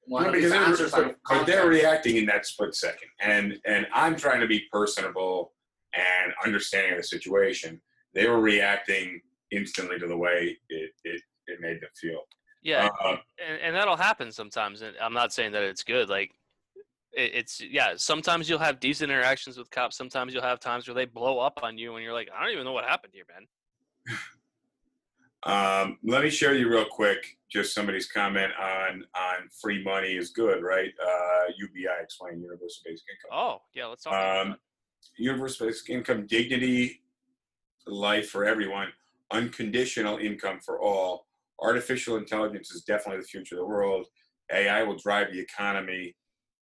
one 0.08 0.24
No, 0.24 0.30
of 0.30 0.36
his 0.36 0.52
because 0.52 0.68
answers 0.68 0.92
they're, 0.92 1.06
out 1.06 1.12
of 1.12 1.16
but 1.30 1.46
they're 1.46 1.68
reacting 1.68 2.16
in 2.18 2.26
that 2.28 2.46
split 2.46 2.74
second, 2.76 3.10
and 3.22 3.60
and 3.66 3.86
I'm 3.94 4.16
trying 4.16 4.40
to 4.42 4.48
be 4.48 4.62
personable 4.72 5.54
and 5.94 6.34
understanding 6.46 6.92
of 6.94 6.98
the 6.98 7.04
situation. 7.04 7.82
They 8.14 8.28
were 8.28 8.40
reacting 8.40 9.22
instantly 9.52 10.00
to 10.00 10.08
the 10.08 10.18
way 10.18 10.58
it 10.70 10.92
it, 11.04 11.22
it 11.48 11.60
made 11.62 11.82
them 11.82 11.90
feel. 12.00 12.22
Yeah, 12.64 12.90
Uh, 13.04 13.18
and, 13.46 13.62
and 13.62 13.76
that'll 13.76 13.96
happen 13.96 14.32
sometimes. 14.32 14.82
And 14.82 14.96
I'm 15.02 15.14
not 15.14 15.32
saying 15.32 15.52
that 15.54 15.64
it's 15.64 15.84
good. 15.84 16.10
Like, 16.10 16.32
it, 17.14 17.32
it's 17.34 17.62
yeah. 17.62 17.94
Sometimes 17.96 18.50
you'll 18.50 18.60
have 18.60 18.80
decent 18.80 19.12
interactions 19.12 19.58
with 19.58 19.70
cops. 19.70 19.96
Sometimes 19.96 20.34
you'll 20.34 20.44
have 20.44 20.60
times 20.60 20.88
where 20.88 20.96
they 20.96 21.06
blow 21.06 21.40
up 21.40 21.60
on 21.64 21.78
you, 21.78 21.96
and 21.96 22.04
you're 22.04 22.14
like, 22.14 22.30
I 22.36 22.44
don't 22.44 22.52
even 22.54 22.66
know 22.66 22.74
what 22.74 22.86
happened 22.86 23.14
here, 23.14 23.26
man. 23.30 23.48
um, 25.48 25.98
let 26.04 26.24
me 26.24 26.30
share 26.30 26.54
you 26.56 26.70
real 26.70 26.86
quick. 26.86 27.38
Just 27.50 27.74
somebody's 27.74 28.08
comment 28.12 28.52
on 28.60 29.04
on 29.16 29.50
free 29.62 29.84
money 29.84 30.14
is 30.18 30.32
good, 30.32 30.62
right? 30.64 30.92
Uh, 31.02 31.52
UBI 31.58 31.88
explain 32.02 32.42
universal 32.42 32.82
basic 32.86 33.06
income. 33.10 33.32
Oh 33.40 33.62
yeah, 33.74 33.86
let's 33.86 34.04
talk 34.04 34.14
about 34.14 34.42
Um, 34.42 34.50
that. 34.52 34.60
universal 35.18 35.68
basic 35.68 35.90
income, 35.90 36.28
dignity, 36.28 37.02
life 37.86 38.30
for 38.30 38.44
everyone, 38.46 38.90
unconditional 39.32 40.18
income 40.18 40.60
for 40.60 40.80
all. 40.82 41.28
Artificial 41.62 42.18
intelligence 42.18 42.70
is 42.72 42.84
definitely 42.84 43.22
the 43.22 43.28
future 43.28 43.56
of 43.56 43.60
the 43.60 43.66
world. 43.66 44.06
AI 44.52 44.84
will 44.84 44.98
drive 44.98 45.32
the 45.32 45.40
economy 45.40 46.16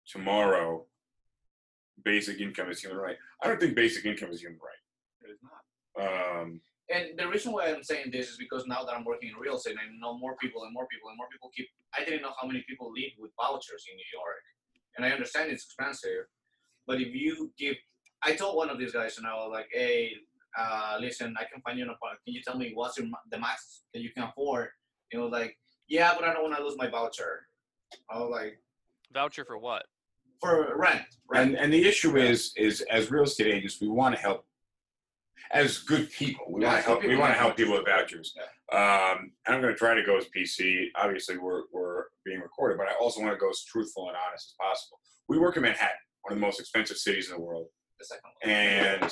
tomorrow. 0.07 0.85
Basic 2.03 2.39
income 2.39 2.69
is 2.71 2.81
human 2.81 2.97
right. 2.97 3.17
I 3.43 3.47
don't 3.47 3.59
think 3.59 3.75
basic 3.75 4.05
income 4.05 4.29
is 4.31 4.41
human 4.41 4.57
right. 4.59 5.29
It 5.29 5.33
is 5.33 5.39
not. 5.43 6.41
Um, 6.41 6.61
And 6.91 7.17
the 7.17 7.27
reason 7.27 7.53
why 7.53 7.67
I'm 7.67 7.83
saying 7.83 8.11
this 8.11 8.29
is 8.29 8.37
because 8.37 8.67
now 8.67 8.83
that 8.83 8.93
I'm 8.93 9.05
working 9.05 9.29
in 9.29 9.35
real 9.35 9.55
estate, 9.55 9.77
I 9.79 9.87
know 9.99 10.17
more 10.17 10.35
people 10.37 10.63
and 10.65 10.73
more 10.73 10.87
people 10.87 11.09
and 11.09 11.17
more 11.17 11.27
people 11.31 11.49
keep. 11.55 11.67
I 11.97 12.03
didn't 12.03 12.21
know 12.21 12.33
how 12.39 12.47
many 12.47 12.63
people 12.67 12.91
live 12.91 13.11
with 13.17 13.31
vouchers 13.39 13.85
in 13.89 13.95
New 13.95 14.09
York, 14.13 14.43
and 14.97 15.05
I 15.05 15.11
understand 15.11 15.51
it's 15.51 15.65
expensive, 15.65 16.25
but 16.87 16.99
if 16.99 17.13
you 17.13 17.51
give, 17.57 17.75
I 18.23 18.33
told 18.35 18.57
one 18.57 18.69
of 18.69 18.77
these 18.77 18.91
guys, 18.91 19.17
and 19.17 19.25
I 19.25 19.33
was 19.35 19.49
like, 19.53 19.67
"Hey, 19.71 20.11
uh, 20.57 20.97
listen, 20.99 21.33
I 21.39 21.45
can 21.51 21.61
find 21.61 21.77
you 21.77 21.85
an 21.85 21.91
apartment. 21.91 22.23
Can 22.25 22.33
you 22.33 22.41
tell 22.45 22.57
me 22.57 22.71
what's 22.73 22.97
your, 22.97 23.07
the 23.31 23.39
max 23.39 23.83
that 23.93 24.01
you 24.01 24.09
can 24.11 24.23
afford?" 24.23 24.69
And 25.11 25.19
he 25.21 25.23
was 25.23 25.31
like, 25.31 25.57
"Yeah, 25.87 26.13
but 26.13 26.25
I 26.25 26.33
don't 26.33 26.43
want 26.43 26.57
to 26.57 26.63
lose 26.63 26.75
my 26.77 26.89
voucher." 26.89 27.47
I 28.09 28.19
was 28.19 28.29
like, 28.29 28.61
Voucher 29.13 29.45
for 29.45 29.57
what? 29.57 29.85
"For 30.41 30.77
rent, 30.77 31.03
rent." 31.29 31.49
and 31.49 31.57
and 31.57 31.73
the 31.73 31.87
issue 31.87 32.17
is 32.17 32.51
is 32.57 32.81
as 32.91 33.11
real 33.11 33.23
estate 33.23 33.47
agents, 33.47 33.79
we 33.79 33.87
want 33.87 34.13
to 34.15 34.21
help. 34.21 34.45
As 35.51 35.79
good 35.79 36.09
people, 36.11 36.45
we 36.49 36.63
want 36.63 36.77
to 36.77 36.81
help. 36.81 37.01
We 37.01 37.09
people, 37.09 37.21
want 37.21 37.33
to 37.33 37.39
help 37.39 37.57
people 37.57 37.73
with 37.73 37.85
vouchers. 37.85 38.33
Um, 38.71 39.31
I'm 39.47 39.61
going 39.61 39.73
to 39.73 39.75
try 39.75 39.93
to 39.93 40.03
go 40.03 40.17
as 40.17 40.25
PC. 40.35 40.87
Obviously, 40.95 41.37
we're 41.37 41.63
we're 41.73 42.05
being 42.25 42.39
recorded, 42.39 42.77
but 42.77 42.87
I 42.87 42.93
also 43.01 43.21
want 43.21 43.33
to 43.33 43.39
go 43.39 43.49
as 43.49 43.63
truthful 43.63 44.07
and 44.07 44.17
honest 44.27 44.51
as 44.51 44.55
possible. 44.59 44.99
We 45.27 45.39
work 45.39 45.57
in 45.57 45.63
Manhattan, 45.63 45.97
one 46.21 46.33
of 46.33 46.39
the 46.39 46.45
most 46.45 46.59
expensive 46.59 46.97
cities 46.97 47.29
in 47.29 47.35
the 47.35 47.41
world, 47.41 47.67
the 47.99 48.05
second 48.05 48.29
one. 48.41 48.53
and 48.53 49.11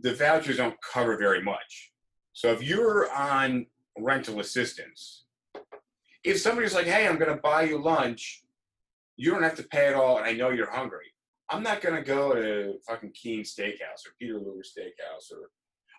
the 0.00 0.14
vouchers 0.14 0.56
don't 0.56 0.76
cover 0.82 1.16
very 1.16 1.42
much. 1.42 1.92
So 2.32 2.52
if 2.52 2.62
you're 2.62 3.12
on 3.12 3.66
rental 3.98 4.40
assistance, 4.40 5.24
if 6.24 6.40
somebody's 6.40 6.74
like, 6.74 6.86
"Hey, 6.86 7.06
I'm 7.06 7.18
going 7.18 7.34
to 7.34 7.40
buy 7.40 7.62
you 7.62 7.80
lunch," 7.80 8.42
you 9.16 9.30
don't 9.30 9.42
have 9.42 9.56
to 9.56 9.64
pay 9.64 9.88
it 9.88 9.94
all, 9.94 10.16
and 10.18 10.26
I 10.26 10.32
know 10.32 10.50
you're 10.50 10.70
hungry. 10.70 11.12
I'm 11.50 11.62
not 11.62 11.82
to 11.96 12.02
go 12.02 12.34
to 12.34 12.74
fucking 12.86 13.12
Keens 13.12 13.54
Steakhouse 13.54 14.06
or 14.06 14.14
Peter 14.18 14.34
Luger 14.34 14.62
Steakhouse, 14.62 15.32
or 15.32 15.50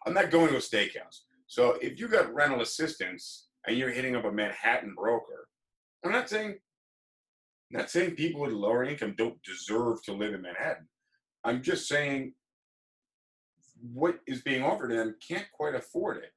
I'm 0.06 0.14
not 0.14 0.32
going 0.32 0.48
to 0.50 0.56
a 0.56 0.60
steakhouse. 0.60 1.22
So 1.48 1.78
if 1.82 2.00
you 2.00 2.08
got 2.08 2.34
rental 2.34 2.62
assistance 2.62 3.48
and 3.68 3.78
you're 3.78 3.90
hitting 3.90 4.16
up 4.16 4.24
a 4.24 4.32
Manhattan 4.32 4.96
broker, 4.96 5.48
I'm 6.06 6.12
not 6.12 6.30
saying, 6.30 6.56
not 7.70 7.90
saying 7.90 8.16
people 8.16 8.42
with 8.42 8.54
lower 8.54 8.86
income 8.86 9.16
don't 9.18 9.44
deserve 9.44 10.02
to 10.04 10.14
live 10.14 10.34
in 10.34 10.42
Manhattan. 10.42 10.88
I'm 11.44 11.62
just 11.62 11.88
saying 11.88 12.34
what 13.94 14.20
is 14.28 14.42
being 14.42 14.64
offered 14.64 14.90
to 14.90 14.96
them 14.96 15.16
can't 15.28 15.48
quite 15.52 15.76
afford 15.76 16.18
it. 16.18 16.32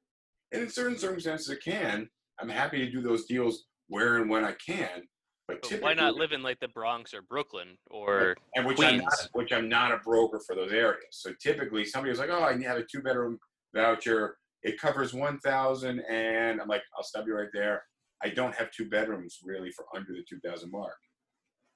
And 0.51 0.63
in 0.63 0.69
certain 0.69 0.97
circumstances, 0.97 1.49
it 1.49 1.63
can. 1.63 2.09
I'm 2.39 2.49
happy 2.49 2.79
to 2.79 2.91
do 2.91 3.01
those 3.01 3.25
deals 3.25 3.65
where 3.87 4.17
and 4.17 4.29
when 4.29 4.43
I 4.43 4.53
can. 4.53 5.03
But 5.47 5.61
But 5.61 5.81
why 5.81 5.93
not 5.93 6.15
live 6.15 6.31
in 6.31 6.41
like 6.41 6.59
the 6.59 6.67
Bronx 6.67 7.13
or 7.13 7.21
Brooklyn 7.21 7.77
or 7.91 8.35
and 8.55 8.65
which 8.65 8.81
I'm 8.81 8.97
not, 8.97 9.29
which 9.33 9.53
I'm 9.53 9.69
not 9.69 9.91
a 9.91 9.97
broker 9.97 10.39
for 10.45 10.55
those 10.55 10.71
areas. 10.71 11.05
So 11.11 11.33
typically, 11.39 11.85
somebody 11.85 12.09
was 12.09 12.19
like, 12.19 12.29
"Oh, 12.31 12.43
I 12.43 12.59
have 12.63 12.77
a 12.77 12.83
two 12.83 13.01
bedroom 13.01 13.39
voucher. 13.73 14.37
It 14.63 14.79
covers 14.79 15.13
one 15.13 15.39
thousand, 15.39 15.99
and 16.09 16.59
I'm 16.59 16.67
like, 16.67 16.81
"I'll 16.97 17.03
stop 17.03 17.27
you 17.27 17.35
right 17.35 17.49
there. 17.53 17.83
I 18.23 18.29
don't 18.29 18.55
have 18.55 18.71
two 18.71 18.89
bedrooms 18.89 19.39
really 19.43 19.71
for 19.71 19.85
under 19.95 20.13
the 20.13 20.23
two 20.27 20.39
thousand 20.39 20.71
mark. 20.71 20.97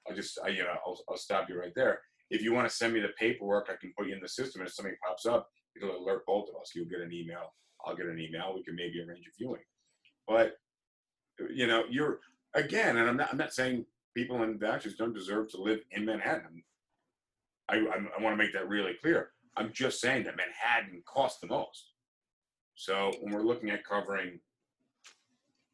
I'll 0.08 0.16
just, 0.16 0.38
I, 0.44 0.48
you 0.48 0.64
know, 0.64 0.74
I'll, 0.84 0.98
I'll 1.08 1.16
stop 1.16 1.48
you 1.48 1.58
right 1.58 1.72
there. 1.76 2.00
If 2.30 2.42
you 2.42 2.52
want 2.52 2.68
to 2.68 2.74
send 2.74 2.94
me 2.94 3.00
the 3.00 3.10
paperwork, 3.18 3.68
I 3.70 3.76
can 3.80 3.92
put 3.96 4.08
you 4.08 4.14
in 4.14 4.20
the 4.20 4.28
system, 4.28 4.62
and 4.62 4.68
if 4.68 4.74
something 4.74 4.96
pops 5.06 5.26
up, 5.26 5.48
it'll 5.76 5.96
alert 5.96 6.22
both 6.26 6.48
of 6.48 6.60
us. 6.60 6.72
You'll 6.74 6.88
get 6.88 7.00
an 7.00 7.12
email. 7.12 7.52
I'll 7.84 7.96
get 7.96 8.06
an 8.06 8.18
email. 8.18 8.52
We 8.54 8.64
can 8.64 8.74
maybe 8.74 9.00
arrange 9.00 9.26
a 9.26 9.36
viewing. 9.38 9.62
But 10.26 10.54
you 11.54 11.66
know, 11.66 11.84
you're 11.88 12.20
again, 12.54 12.96
and 12.96 13.08
I'm 13.08 13.16
not, 13.16 13.28
I'm 13.32 13.38
not 13.38 13.52
saying 13.52 13.84
people 14.14 14.42
in 14.42 14.58
vouchers 14.58 14.94
don't 14.96 15.14
deserve 15.14 15.50
to 15.50 15.60
live 15.62 15.80
in 15.92 16.04
Manhattan. 16.04 16.62
I, 17.68 17.76
I, 17.76 17.96
I 18.18 18.22
want 18.22 18.32
to 18.36 18.42
make 18.42 18.52
that 18.52 18.68
really 18.68 18.94
clear. 18.94 19.30
I'm 19.56 19.72
just 19.72 20.00
saying 20.00 20.24
that 20.24 20.36
Manhattan 20.36 21.02
costs 21.06 21.40
the 21.40 21.46
most. 21.46 21.90
So 22.74 23.12
when 23.20 23.32
we're 23.34 23.42
looking 23.42 23.70
at 23.70 23.84
covering 23.84 24.40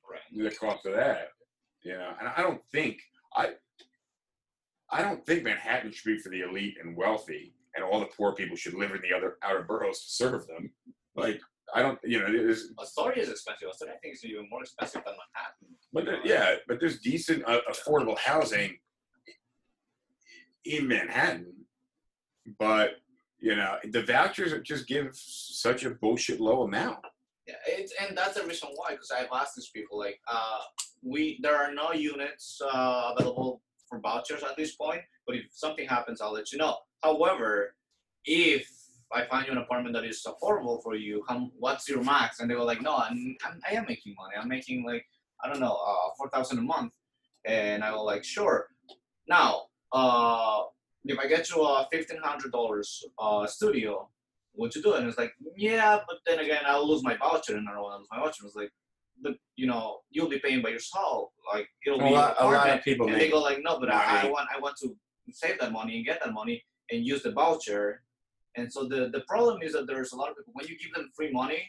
Right. 0.08 0.20
the 0.50 0.54
cost 0.54 0.86
of 0.86 0.94
that, 0.94 1.30
you 1.82 1.92
know, 1.92 2.12
and 2.20 2.28
I 2.28 2.40
don't 2.42 2.62
think 2.70 3.00
I, 3.34 3.54
I 4.90 5.02
don't 5.02 5.26
think 5.26 5.42
Manhattan 5.42 5.90
should 5.90 6.04
be 6.04 6.18
for 6.18 6.28
the 6.28 6.42
elite 6.42 6.76
and 6.80 6.96
wealthy, 6.96 7.54
and 7.74 7.84
all 7.84 7.98
the 7.98 8.06
poor 8.06 8.32
people 8.32 8.56
should 8.56 8.74
live 8.74 8.92
in 8.92 9.00
the 9.02 9.16
other 9.16 9.36
outer 9.42 9.62
boroughs 9.62 10.04
to 10.04 10.10
serve 10.10 10.46
them. 10.46 10.70
Like 11.16 11.40
I 11.74 11.82
don't, 11.82 11.98
you 12.04 12.20
know, 12.20 12.30
there's, 12.30 12.70
Astoria 12.80 13.22
is 13.22 13.30
expensive. 13.30 13.68
Astoria, 13.68 13.94
I 13.94 13.98
think, 13.98 14.14
is 14.14 14.24
even 14.24 14.48
more 14.50 14.62
expensive 14.62 15.02
than 15.04 15.14
Manhattan. 15.14 15.76
But 15.92 16.04
there, 16.04 16.20
yeah, 16.24 16.56
but 16.68 16.78
there's 16.80 17.00
decent 17.00 17.42
uh, 17.46 17.60
affordable 17.70 18.18
housing 18.18 18.78
in 20.64 20.86
Manhattan. 20.86 21.52
But 22.58 22.90
you 23.38 23.54
know, 23.56 23.76
the 23.92 24.02
vouchers 24.02 24.52
just 24.62 24.86
give 24.86 25.10
such 25.12 25.84
a 25.84 25.90
bullshit 25.90 26.40
low 26.40 26.62
amount. 26.62 26.98
Yeah, 27.46 27.54
it's 27.66 27.92
and 28.00 28.16
that's 28.16 28.40
the 28.40 28.46
reason 28.46 28.70
why. 28.74 28.92
Because 28.92 29.10
I've 29.10 29.28
asked 29.32 29.56
these 29.56 29.70
people, 29.70 29.98
like, 29.98 30.18
uh, 30.28 30.60
we 31.02 31.38
there 31.42 31.56
are 31.56 31.72
no 31.72 31.92
units 31.92 32.60
uh, 32.72 33.12
available 33.16 33.62
for 33.88 34.00
vouchers 34.00 34.42
at 34.42 34.56
this 34.56 34.74
point. 34.74 35.02
But 35.26 35.36
if 35.36 35.46
something 35.50 35.86
happens, 35.86 36.20
I'll 36.20 36.32
let 36.32 36.52
you 36.52 36.58
know. 36.58 36.76
However, 37.02 37.74
if 38.24 38.68
I 39.12 39.24
find 39.26 39.46
you 39.46 39.52
an 39.52 39.58
apartment 39.58 39.94
that 39.94 40.04
is 40.04 40.26
affordable 40.26 40.82
for 40.82 40.94
you, 40.96 41.24
how, 41.28 41.50
what's 41.58 41.88
your 41.88 42.02
max? 42.02 42.40
And 42.40 42.50
they 42.50 42.54
were 42.54 42.64
like, 42.64 42.82
no, 42.82 42.96
I'm, 42.96 43.36
I'm 43.44 43.60
I 43.68 43.74
am 43.74 43.86
making 43.88 44.14
money. 44.18 44.34
I'm 44.40 44.48
making 44.48 44.84
like 44.84 45.04
I 45.42 45.48
don't 45.48 45.60
know, 45.60 45.74
uh, 45.74 46.10
four 46.16 46.28
thousand 46.30 46.58
a 46.58 46.62
month. 46.62 46.92
And 47.44 47.84
I 47.84 47.92
was 47.92 48.04
like, 48.04 48.24
sure. 48.24 48.68
Now, 49.28 49.62
uh, 49.92 50.62
if 51.04 51.18
I 51.18 51.26
get 51.28 51.48
you 51.50 51.62
a 51.62 51.86
fifteen 51.92 52.18
hundred 52.22 52.52
dollars 52.52 53.04
uh, 53.18 53.46
studio, 53.46 54.08
would 54.54 54.74
you 54.74 54.82
do 54.82 54.94
it? 54.94 55.00
And 55.00 55.08
it's 55.08 55.18
like, 55.18 55.32
yeah, 55.56 55.98
but 56.08 56.18
then 56.26 56.40
again, 56.44 56.62
I'll 56.66 56.88
lose 56.88 57.04
my 57.04 57.16
voucher, 57.16 57.56
and 57.56 57.68
I 57.68 57.72
don't 57.74 57.82
want 57.82 57.94
to 57.94 57.98
lose 57.98 58.08
my 58.10 58.18
voucher. 58.18 58.46
It's 58.46 58.56
like, 58.56 58.72
but 59.22 59.34
you 59.56 59.66
know, 59.66 59.98
you'll 60.10 60.28
be 60.28 60.38
paying 60.38 60.62
by 60.62 60.70
yourself. 60.70 61.30
Like 61.52 61.68
it'll 61.86 62.00
A 62.00 62.04
be 62.04 62.10
lot, 62.10 62.36
a 62.38 62.44
lot 62.44 62.68
of 62.70 62.82
people 62.82 63.06
And 63.06 63.20
they 63.20 63.30
go 63.30 63.40
like, 63.40 63.58
no, 63.62 63.78
but 63.78 63.92
I, 63.92 64.22
I 64.22 64.30
want, 64.30 64.48
I 64.54 64.58
want 64.58 64.76
to 64.82 64.96
save 65.30 65.58
that 65.60 65.72
money 65.72 65.96
and 65.96 66.04
get 66.04 66.22
that 66.24 66.32
money 66.32 66.64
and 66.90 67.04
use 67.04 67.22
the 67.22 67.32
voucher. 67.32 68.02
And 68.56 68.72
so 68.72 68.84
the 68.88 69.10
the 69.12 69.20
problem 69.28 69.62
is 69.62 69.72
that 69.74 69.86
there's 69.86 70.12
a 70.12 70.16
lot 70.16 70.30
of 70.30 70.36
people 70.36 70.52
when 70.54 70.66
you 70.66 70.76
give 70.78 70.92
them 70.94 71.10
free 71.14 71.30
money, 71.32 71.60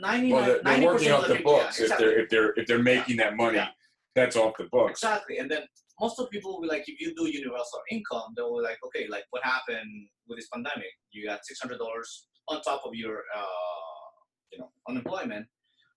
ninety 0.00 0.32
Well, 0.32 0.44
they're, 0.44 0.62
they're 0.62 0.86
working 0.86 1.12
off 1.12 1.22
of 1.22 1.28
the 1.28 1.34
the 1.34 1.38
people, 1.38 1.56
yeah, 1.56 1.62
books. 1.64 1.80
exactly. 1.80 2.06
If 2.06 2.12
they're 2.12 2.20
if 2.22 2.28
they're 2.30 2.52
if 2.60 2.66
they're 2.68 2.82
making 2.82 3.16
that 3.18 3.36
money, 3.36 3.56
Yeah. 3.56 3.68
that's 4.14 4.36
off 4.36 4.54
the 4.58 4.64
books. 4.64 5.02
Exactly. 5.02 5.38
And 5.38 5.50
then 5.50 5.62
most 6.00 6.18
of 6.20 6.28
people 6.30 6.52
will 6.52 6.60
be 6.60 6.68
like, 6.68 6.84
if 6.86 7.00
you 7.00 7.14
do 7.14 7.26
universal 7.26 7.80
income, 7.90 8.34
they 8.36 8.42
will 8.42 8.58
be 8.58 8.64
like, 8.64 8.78
okay, 8.86 9.06
like 9.08 9.24
what 9.30 9.42
happened 9.42 10.08
with 10.28 10.38
this 10.38 10.48
pandemic? 10.52 10.92
You 11.12 11.26
got 11.26 11.40
six 11.44 11.60
hundred 11.60 11.78
dollars 11.78 12.26
on 12.48 12.60
top 12.62 12.82
of 12.84 12.94
your, 12.94 13.16
uh, 13.34 14.06
you 14.52 14.58
know, 14.58 14.70
unemployment. 14.88 15.46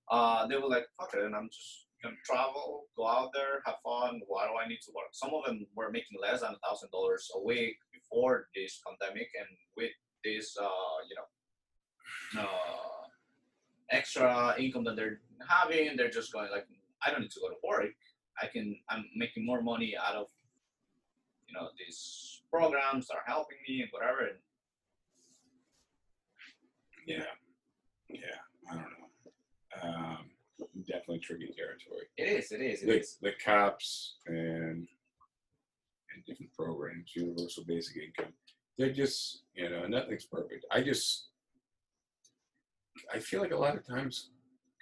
Uh, 0.10 0.48
they 0.48 0.56
were 0.56 0.70
like, 0.70 0.86
fuck 1.00 1.14
it, 1.14 1.22
and 1.24 1.36
I'm 1.36 1.50
just 1.52 1.86
gonna 2.04 2.16
travel, 2.26 2.86
go 2.96 3.08
out 3.08 3.32
there, 3.34 3.62
have 3.66 3.76
fun. 3.84 4.22
Why 4.28 4.48
do 4.48 4.54
I 4.56 4.68
need 4.68 4.82
to 4.86 4.92
work? 4.96 5.10
Some 5.12 5.32
of 5.34 5.46
them 5.46 5.66
were 5.76 5.92
making 5.92 6.18
less 6.22 6.42
than 6.42 6.54
a 6.54 6.68
thousand 6.68 6.92
dollars 6.92 7.30
a 7.36 7.42
week 7.42 7.78
before 7.92 8.48
this 8.56 8.82
pandemic, 8.86 9.30
and 9.38 9.48
with 9.76 9.92
this, 10.24 10.56
uh, 10.62 10.98
you 11.10 11.16
know, 11.16 12.42
uh, 12.42 13.08
extra 13.92 14.56
income 14.58 14.84
that 14.86 14.96
they're 14.96 15.22
having, 15.48 15.96
they're 15.98 16.10
just 16.10 16.32
going 16.32 16.50
like, 16.52 16.68
I 17.06 17.12
don't 17.12 17.22
need 17.22 17.32
to 17.32 17.40
go 17.40 17.50
to 17.50 17.56
work. 17.68 17.94
I 18.42 18.48
can 18.48 18.78
I'm 18.90 19.06
making 19.16 19.46
more 19.46 19.62
money 19.62 19.96
out 19.98 20.16
of 20.16 20.28
you 21.48 21.54
know 21.54 21.70
these 21.78 22.42
programs 22.52 23.08
that 23.08 23.16
are 23.16 23.24
helping 23.28 23.58
me 23.68 23.82
and 23.82 23.90
whatever. 23.92 24.22
And 24.22 24.38
Yeah, 27.06 27.24
yeah. 28.10 28.40
I 28.70 28.74
don't 28.76 28.84
know. 28.84 29.10
Um, 29.82 30.29
definitely 30.88 31.20
tricky 31.20 31.48
territory. 31.56 32.08
it 32.18 32.28
is, 32.28 32.52
it 32.52 32.62
is, 32.62 32.84
it 32.84 32.88
the, 32.88 33.00
is. 33.00 33.18
the 33.22 33.32
cops 33.44 34.16
and 34.28 34.88
and 36.14 36.26
different 36.26 36.54
programs, 36.54 37.12
universal 37.16 37.64
basic 37.68 37.98
income. 37.98 38.34
They're 38.78 38.92
just 38.92 39.44
you 39.54 39.70
know 39.70 39.86
nothing's 39.88 40.26
perfect. 40.26 40.66
I 40.72 40.82
just 40.82 41.28
I 43.14 43.20
feel 43.20 43.42
like 43.42 43.52
a 43.52 43.58
lot 43.58 43.76
of 43.76 43.88
times 43.88 44.30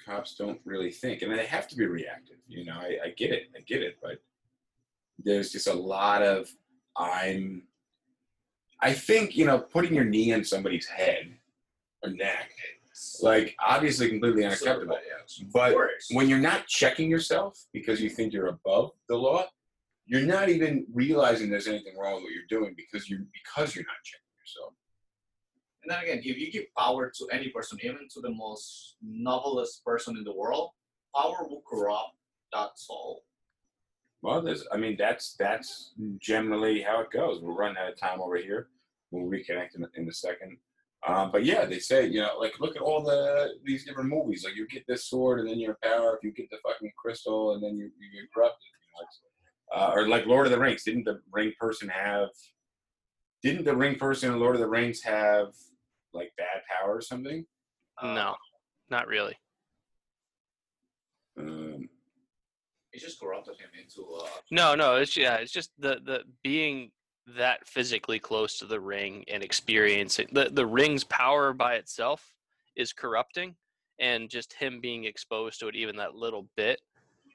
cops 0.06 0.36
don't 0.36 0.60
really 0.66 0.92
think, 0.92 1.22
and 1.22 1.38
they 1.38 1.46
have 1.46 1.68
to 1.68 1.76
be 1.76 1.86
reactive. 1.86 2.38
You 2.48 2.66
know, 2.66 2.76
I, 2.76 2.98
I 3.06 3.10
get 3.16 3.32
it, 3.32 3.50
I 3.56 3.62
get 3.62 3.82
it, 3.82 3.98
but 4.02 4.22
there's 5.20 5.52
just 5.52 5.68
a 5.68 5.74
lot 5.74 6.22
of 6.22 6.50
I'm. 6.96 7.64
I 8.82 8.94
think 8.94 9.36
you 9.36 9.46
know 9.46 9.60
putting 9.60 9.94
your 9.94 10.06
knee 10.06 10.34
on 10.34 10.44
somebody's 10.44 10.88
head 10.88 11.34
or 12.04 12.12
neck, 12.12 12.52
like 13.22 13.56
obviously 13.66 14.10
completely 14.10 14.46
unacceptable. 14.46 14.98
But 15.54 15.76
when 16.12 16.30
you're 16.30 16.40
not 16.40 16.68
checking 16.68 17.10
yourself 17.10 17.66
because 17.74 18.02
you 18.02 18.10
think 18.10 18.34
you're 18.34 18.48
above 18.48 18.92
the 19.10 19.16
law, 19.16 19.46
you're 20.06 20.22
not 20.22 20.50
even 20.50 20.86
realizing 20.94 21.50
there's 21.50 21.68
anything 21.68 21.98
wrong 21.98 22.16
with 22.16 22.24
what 22.24 22.34
you're 22.34 22.44
doing 22.50 22.76
because 22.76 23.10
you're 23.10 23.26
because 23.34 23.76
you're 23.76 23.86
not 23.86 24.04
checking 24.04 24.24
yourself. 24.42 24.74
and 25.84 25.92
then 25.92 26.04
again, 26.04 26.22
if 26.24 26.38
you 26.38 26.52
give 26.52 26.66
power 26.78 27.12
to 27.18 27.28
any 27.32 27.50
person, 27.50 27.78
even 27.84 28.08
to 28.14 28.22
the 28.22 28.32
most 28.32 28.96
novelist 29.02 29.84
person 29.84 30.18
in 30.18 30.24
the 30.24 30.34
world, 30.36 30.72
power 31.16 31.48
will 31.48 31.62
corrupt 31.70 32.16
that 32.54 32.78
soul. 32.80 33.24
Well, 34.22 34.42
there's 34.42 34.66
I 34.72 34.78
mean 34.78 34.96
that's 34.98 35.36
that's 35.36 35.94
generally 36.20 36.82
how 36.82 37.02
it 37.02 37.12
goes. 37.12 37.42
We're 37.42 37.54
running 37.54 37.78
out 37.78 37.92
of 37.92 38.00
time 38.00 38.22
over 38.22 38.38
here. 38.38 38.70
We'll 39.12 39.30
reconnect 39.30 39.76
in, 39.76 39.86
in 39.96 40.10
a 40.10 40.14
second. 40.14 40.58
Um, 41.08 41.32
but 41.32 41.46
yeah, 41.46 41.64
they 41.66 41.80
say 41.80 42.06
you 42.08 42.22
know 42.22 42.38
like 42.40 42.60
look 42.60 42.76
at 42.76 42.82
all 42.82 43.02
the 43.04 43.54
these 43.64 43.86
different 43.86 44.10
movies. 44.10 44.44
Like 44.44 44.56
you 44.56 44.68
get 44.68 44.86
this 44.88 45.06
sword 45.06 45.40
and 45.40 45.48
then 45.50 45.58
you're 45.60 45.78
in 45.82 45.90
power. 45.90 46.16
If 46.18 46.24
you 46.24 46.32
get 46.32 46.50
the 46.50 46.58
fucking 46.68 46.92
crystal 47.02 47.54
and 47.54 47.64
then 47.64 47.78
you 47.78 47.86
you 48.00 48.22
get 48.22 48.32
corrupted. 48.34 48.60
You 48.64 48.94
know, 48.96 49.04
it's- 49.04 49.22
uh, 49.76 49.92
or 49.94 50.08
like 50.08 50.26
Lord 50.26 50.46
of 50.48 50.52
the 50.54 50.60
Rings. 50.60 50.84
Didn't 50.84 51.04
the 51.04 51.20
ring 51.32 51.52
person 51.60 51.90
have? 51.90 52.30
Didn't 53.44 53.66
the 53.66 53.76
ring 53.76 53.96
person 53.96 54.32
in 54.32 54.40
Lord 54.40 54.56
of 54.56 54.62
the 54.62 54.68
Rings 54.70 55.02
have 55.04 55.48
like 56.14 56.32
bad 56.38 56.62
power 56.70 56.96
or 56.96 57.02
something? 57.02 57.46
No, 58.02 58.36
not 58.90 59.08
really. 59.08 59.36
Um, 61.38 61.90
it 62.94 63.00
just 63.02 63.20
corrupted 63.20 63.56
him 63.60 63.70
into. 63.82 64.10
Uh, 64.10 64.28
No, 64.52 64.74
no, 64.76 64.96
it's 64.96 65.16
yeah, 65.18 65.36
it's 65.36 65.52
just 65.52 65.72
the 65.78 66.00
the 66.04 66.24
being 66.44 66.92
that 67.36 67.68
physically 67.68 68.20
close 68.20 68.58
to 68.60 68.66
the 68.66 68.80
ring 68.80 69.24
and 69.28 69.44
experiencing 69.44 70.28
the 70.32 70.50
the 70.52 70.66
ring's 70.66 71.04
power 71.04 71.54
by 71.54 71.76
itself 71.76 72.34
is 72.76 72.94
corrupting, 72.94 73.56
and 74.00 74.30
just 74.30 74.54
him 74.54 74.80
being 74.80 75.06
exposed 75.06 75.60
to 75.60 75.68
it 75.68 75.76
even 75.76 75.96
that 75.98 76.16
little 76.16 76.48
bit 76.56 76.80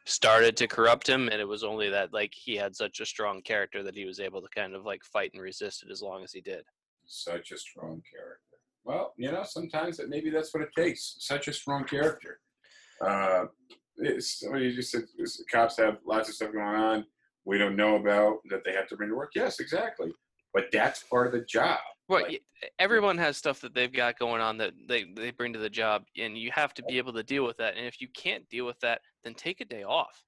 started 0.05 0.57
to 0.57 0.66
corrupt 0.66 1.09
him, 1.09 1.28
and 1.28 1.40
it 1.40 1.47
was 1.47 1.62
only 1.62 1.90
that 1.90 2.12
like 2.12 2.32
he 2.34 2.57
had 2.57 2.74
such 2.74 3.01
a 3.01 3.07
strong 3.07 3.43
character 3.43 3.82
that 3.82 3.95
he 3.95 4.05
was 4.05 4.20
able 4.20 4.40
to 4.40 4.49
kind 4.55 4.74
of 4.74 4.84
like 4.84 5.05
fight 5.05 5.32
and 5.34 5.43
resist 5.43 5.82
it 5.82 5.90
as 5.90 6.03
long 6.03 6.24
as 6.24 6.32
he 6.32 6.40
did. 6.40 6.64
such 7.07 7.53
a 7.53 7.59
strong 7.59 8.03
character. 8.11 8.38
Well, 8.84 9.12
you 9.16 9.30
know, 9.30 9.45
sometimes 9.45 9.97
that 9.99 10.09
maybe 10.09 10.30
that's 10.30 10.53
what 10.53 10.62
it 10.62 10.70
takes. 10.76 11.16
Such 11.20 11.47
a 11.49 11.53
strong 11.53 11.84
character. 11.84 12.40
Uh, 13.01 13.45
it's, 13.99 14.40
somebody 14.40 14.74
just 14.74 14.90
said 14.90 15.05
cops 15.51 15.76
have 15.76 15.99
lots 16.05 16.28
of 16.28 16.34
stuff 16.34 16.53
going 16.53 16.64
on 16.76 17.05
we 17.45 17.59
don't 17.59 17.76
know 17.76 17.97
about 17.97 18.38
that 18.51 18.62
they 18.64 18.72
have 18.72 18.88
to 18.88 18.97
bring 18.97 19.11
to 19.11 19.16
work. 19.16 19.32
Yes, 19.34 19.61
exactly. 19.61 20.12
But 20.55 20.66
that's 20.72 21.03
part 21.05 21.26
of 21.26 21.32
the 21.32 21.45
job. 21.45 21.78
Right. 22.09 22.24
Like- 22.24 22.43
everyone 22.78 23.18
has 23.18 23.36
stuff 23.36 23.61
that 23.62 23.74
they've 23.74 23.93
got 23.93 24.18
going 24.18 24.40
on 24.40 24.59
that 24.59 24.72
they, 24.88 25.05
they 25.16 25.30
bring 25.30 25.53
to 25.55 25.59
the 25.59 25.70
job, 25.70 26.05
and 26.18 26.36
you 26.36 26.51
have 26.53 26.74
to 26.74 26.82
be 26.84 26.99
able 26.99 27.12
to 27.14 27.22
deal 27.22 27.45
with 27.45 27.57
that. 27.57 27.76
And 27.76 27.86
if 27.86 28.01
you 28.01 28.09
can't 28.14 28.49
deal 28.49 28.66
with 28.66 28.78
that, 28.80 29.01
then 29.24 29.34
take 29.34 29.61
a 29.61 29.64
day 29.64 29.82
off. 29.82 30.22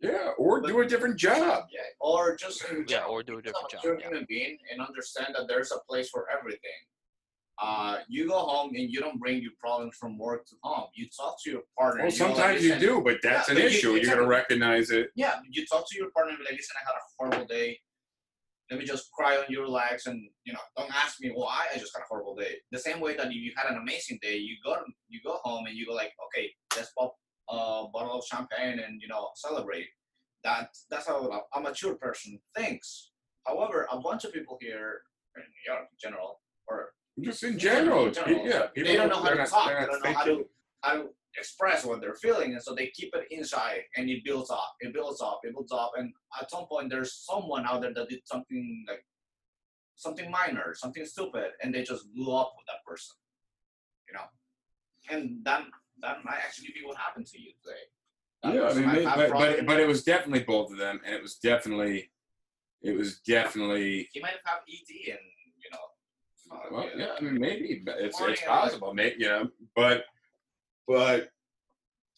Yeah, 0.00 0.30
or 0.38 0.62
do 0.62 0.80
a 0.80 0.86
different 0.86 1.18
job. 1.18 1.64
yeah, 1.70 1.80
or 2.00 2.34
just 2.34 2.64
Yeah, 2.72 2.84
general, 2.86 3.12
or 3.12 3.22
do 3.22 3.34
a 3.34 3.42
become 3.42 3.52
different 3.52 3.70
job. 3.70 3.78
mature 3.84 4.00
yeah. 4.00 4.06
human 4.08 4.26
being 4.28 4.56
and 4.72 4.80
understand 4.80 5.34
that 5.36 5.46
there's 5.46 5.72
a 5.72 5.78
place 5.88 6.08
for 6.08 6.26
everything. 6.30 6.70
Uh, 7.60 7.98
you 8.08 8.26
go 8.26 8.38
home 8.38 8.70
and 8.74 8.90
you 8.90 9.00
don't 9.00 9.20
bring 9.20 9.42
your 9.42 9.52
problems 9.60 9.94
from 9.96 10.18
work 10.18 10.46
to 10.46 10.56
home. 10.62 10.86
You 10.94 11.06
talk 11.14 11.36
to 11.44 11.50
your 11.50 11.62
partner. 11.78 12.02
Well, 12.04 12.10
you 12.10 12.16
sometimes 12.16 12.64
you 12.64 12.78
do, 12.78 13.02
but 13.04 13.18
that's 13.22 13.48
Yeah, 13.48 13.54
an 13.54 13.60
but 13.60 13.66
issue. 13.66 13.94
You, 13.94 14.06
got 14.06 14.14
to 14.14 14.26
recognize 14.26 14.90
it. 14.90 15.10
Yeah, 15.14 15.34
you 15.50 15.66
talk 15.66 15.84
to 15.90 15.98
your 15.98 16.10
partner 16.10 16.30
and 16.30 16.38
be 16.38 16.44
like, 16.44 16.54
listen, 16.54 16.76
I 16.82 16.88
had 16.88 16.96
a 16.96 17.04
horrible 17.18 17.46
day. 17.46 17.78
Let 18.70 18.80
me 18.80 18.86
just 18.86 19.10
cry 19.12 19.36
on 19.36 19.44
your 19.48 19.68
legs 19.68 20.06
and 20.06 20.30
you 20.44 20.52
know, 20.54 20.60
don't 20.76 20.94
ask 20.94 21.20
me 21.20 21.32
why. 21.34 21.66
I 21.74 21.78
just 21.78 21.92
had 21.94 22.02
a 22.02 22.06
horrible 22.08 22.34
day. 22.34 22.54
The 22.72 22.78
same 22.78 23.00
way 23.00 23.14
that 23.16 23.26
if 23.26 23.34
you 23.34 23.52
had 23.56 23.70
an 23.70 23.78
amazing 23.78 24.20
day, 24.22 24.36
you 24.36 24.56
go 24.64 24.76
you 25.08 25.20
go 25.24 25.38
home 25.42 25.66
and 25.66 25.76
you 25.76 25.86
go 25.86 25.92
like, 25.92 26.12
okay, 26.26 26.50
let's 26.76 26.92
pop 26.96 27.14
a 27.50 27.88
bottle 27.92 28.18
of 28.18 28.24
champagne 28.24 28.78
and 28.78 29.02
you 29.02 29.08
know 29.08 29.28
celebrate. 29.34 29.88
That 30.44 30.68
that's 30.88 31.08
how 31.08 31.16
a, 31.28 31.58
a 31.58 31.60
mature 31.60 31.96
person 31.96 32.40
thinks. 32.56 33.10
However, 33.46 33.86
a 33.90 33.98
bunch 33.98 34.24
of 34.24 34.32
people 34.32 34.56
here 34.60 35.02
in 35.36 35.42
New 35.42 35.72
York 35.72 35.88
in 35.90 35.98
general, 36.00 36.40
or 36.68 36.92
Just 37.20 37.42
in 37.42 37.58
general, 37.58 38.02
in 38.04 38.08
it's- 38.10 38.24
general. 38.26 38.46
yeah. 38.46 38.66
People 38.68 38.90
they 38.90 38.96
don't 38.96 39.08
know 39.08 39.16
how 39.22 39.28
to 39.30 39.34
not- 39.36 39.48
talk. 39.48 39.68
They 39.68 39.86
don't 39.86 40.04
know 40.04 40.12
how 40.12 40.24
to 40.24 40.48
how 40.82 40.92
to 40.94 41.08
express 41.36 41.84
what 41.84 42.00
they're 42.00 42.14
feeling, 42.14 42.52
and 42.54 42.62
so 42.62 42.74
they 42.74 42.88
keep 42.88 43.14
it 43.14 43.26
inside, 43.30 43.82
and 43.96 44.08
it 44.08 44.24
builds 44.24 44.50
up. 44.50 44.74
It 44.80 44.92
builds 44.92 45.20
up. 45.20 45.40
It 45.44 45.52
builds 45.52 45.72
up, 45.72 45.92
and 45.96 46.12
at 46.40 46.50
some 46.50 46.66
point, 46.66 46.90
there's 46.90 47.12
someone 47.14 47.66
out 47.66 47.82
there 47.82 47.92
that 47.94 48.08
did 48.08 48.20
something 48.26 48.84
like 48.88 49.04
something 49.96 50.30
minor, 50.30 50.74
something 50.74 51.04
stupid, 51.04 51.50
and 51.62 51.74
they 51.74 51.82
just 51.82 52.12
blew 52.14 52.34
up 52.34 52.54
with 52.56 52.66
that 52.66 52.82
person. 52.86 53.16
You 54.08 54.14
know, 54.14 54.24
and 55.10 55.44
that 55.44 55.64
that 56.02 56.24
might 56.24 56.38
actually 56.38 56.68
be 56.68 56.84
what 56.86 56.96
happened 56.96 57.26
to 57.26 57.40
you 57.40 57.52
today. 57.62 57.82
That 58.42 58.54
Yeah, 58.54 58.68
I 58.68 58.96
mean, 58.96 59.04
but, 59.04 59.30
but 59.32 59.66
but 59.66 59.80
it 59.80 59.86
was 59.86 60.02
definitely 60.02 60.44
both 60.44 60.72
of 60.72 60.78
them, 60.78 61.00
and 61.04 61.14
it 61.14 61.20
was 61.22 61.34
definitely, 61.36 62.10
it 62.82 62.96
was 62.96 63.20
definitely. 63.20 64.08
he 64.12 64.20
might 64.20 64.38
have 64.46 64.60
ET, 64.66 64.88
and 64.88 65.04
you 65.04 65.12
know. 65.12 65.18
Uh, 66.50 66.56
Well, 66.70 66.88
yeah, 66.96 67.08
I 67.16 67.20
mean, 67.20 67.40
maybe 67.40 67.82
it's 67.86 68.20
it's 68.20 68.42
possible, 68.42 68.94
maybe 68.94 69.16
you 69.18 69.28
know, 69.28 69.48
but 69.74 70.04
but 70.86 71.30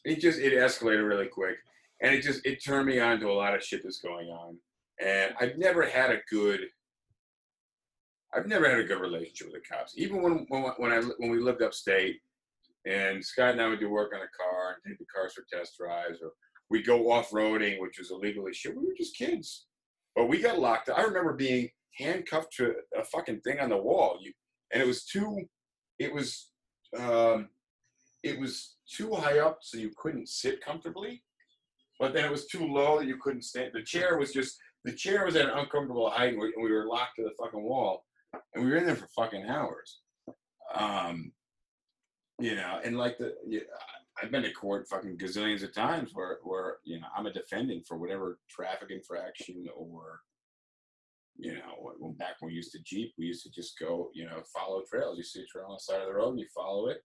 it 0.04 0.20
just 0.20 0.38
it 0.38 0.52
escalated 0.54 1.06
really 1.06 1.28
quick, 1.28 1.56
and 2.00 2.14
it 2.14 2.22
just 2.22 2.44
it 2.46 2.64
turned 2.64 2.86
me 2.86 2.98
on 2.98 3.20
to 3.20 3.30
a 3.30 3.32
lot 3.32 3.54
of 3.54 3.62
shit 3.62 3.82
that's 3.82 4.00
going 4.00 4.28
on, 4.28 4.56
and 5.00 5.34
I've 5.40 5.58
never 5.58 5.82
had 5.86 6.10
a 6.10 6.20
good. 6.30 6.60
I've 8.34 8.46
never 8.46 8.66
had 8.66 8.78
a 8.78 8.84
good 8.84 9.00
relationship 9.00 9.48
with 9.52 9.62
the 9.62 9.68
cops, 9.68 9.92
even 9.96 10.22
when 10.22 10.46
when 10.48 10.62
when 10.78 10.92
I 10.92 11.02
when 11.18 11.30
we 11.30 11.38
lived 11.38 11.62
upstate, 11.62 12.16
and 12.86 13.24
Scott 13.24 13.52
and 13.52 13.60
I 13.60 13.68
would 13.68 13.80
do 13.80 13.90
work 13.90 14.12
on 14.14 14.22
a 14.22 14.36
car 14.36 14.74
and 14.74 14.90
take 14.90 14.98
the 14.98 15.04
cars 15.14 15.34
for 15.34 15.44
test 15.52 15.76
drives, 15.78 16.18
or 16.22 16.30
we'd 16.70 16.86
go 16.86 17.10
off 17.12 17.30
roading, 17.30 17.80
which 17.80 17.98
was 17.98 18.10
illegal 18.10 18.48
as 18.48 18.56
shit. 18.56 18.74
We 18.74 18.86
were 18.86 18.94
just 18.96 19.16
kids, 19.16 19.66
but 20.16 20.28
we 20.28 20.40
got 20.40 20.58
locked. 20.58 20.88
I 20.88 21.02
remember 21.02 21.34
being 21.34 21.68
handcuffed 21.98 22.52
to 22.56 22.74
a 22.98 23.04
fucking 23.04 23.40
thing 23.40 23.60
on 23.60 23.70
the 23.70 23.76
wall. 23.76 24.18
You 24.20 24.32
and 24.72 24.82
it 24.82 24.86
was 24.86 25.04
too 25.04 25.38
it 25.98 26.12
was 26.12 26.50
um 26.98 27.48
it 28.22 28.38
was 28.38 28.76
too 28.88 29.14
high 29.14 29.38
up 29.38 29.58
so 29.62 29.78
you 29.78 29.90
couldn't 29.96 30.28
sit 30.28 30.64
comfortably 30.64 31.22
but 32.00 32.12
then 32.12 32.24
it 32.24 32.30
was 32.30 32.46
too 32.46 32.66
low 32.66 32.98
that 32.98 33.06
you 33.06 33.16
couldn't 33.22 33.42
stand 33.42 33.70
the 33.72 33.82
chair 33.82 34.18
was 34.18 34.32
just 34.32 34.58
the 34.84 34.92
chair 34.92 35.24
was 35.24 35.36
at 35.36 35.46
an 35.46 35.58
uncomfortable 35.58 36.10
height 36.10 36.32
and 36.32 36.40
we, 36.40 36.52
and 36.54 36.64
we 36.64 36.72
were 36.72 36.86
locked 36.86 37.16
to 37.16 37.22
the 37.22 37.30
fucking 37.38 37.62
wall 37.62 38.04
and 38.54 38.64
we 38.64 38.70
were 38.70 38.76
in 38.76 38.86
there 38.86 38.96
for 38.96 39.08
fucking 39.08 39.44
hours 39.44 40.00
um 40.74 41.32
you 42.40 42.54
know 42.54 42.80
and 42.84 42.96
like 42.96 43.18
the 43.18 43.34
yeah, 43.46 43.60
i've 44.20 44.30
been 44.30 44.42
to 44.42 44.52
court 44.52 44.86
fucking 44.88 45.16
gazillions 45.16 45.62
of 45.62 45.72
times 45.72 46.10
where 46.14 46.38
where 46.42 46.76
you 46.84 46.98
know 46.98 47.06
i'm 47.16 47.26
a 47.26 47.32
defendant 47.32 47.86
for 47.86 47.98
whatever 47.98 48.38
traffic 48.48 48.90
infraction 48.90 49.66
or 49.76 50.20
you 51.36 51.54
know, 51.54 51.94
when- 51.98 52.14
back 52.14 52.36
when 52.40 52.50
we 52.50 52.56
used 52.56 52.72
to 52.72 52.82
Jeep, 52.82 53.14
we 53.18 53.26
used 53.26 53.42
to 53.44 53.50
just 53.50 53.78
go, 53.78 54.10
you 54.14 54.24
know, 54.26 54.42
follow 54.44 54.82
trails. 54.84 55.16
You 55.16 55.24
see 55.24 55.42
a 55.42 55.46
trail 55.46 55.66
on 55.66 55.74
the 55.74 55.80
side 55.80 56.00
of 56.00 56.08
the 56.08 56.14
road 56.14 56.30
and 56.30 56.40
you 56.40 56.48
follow 56.54 56.88
it 56.88 57.02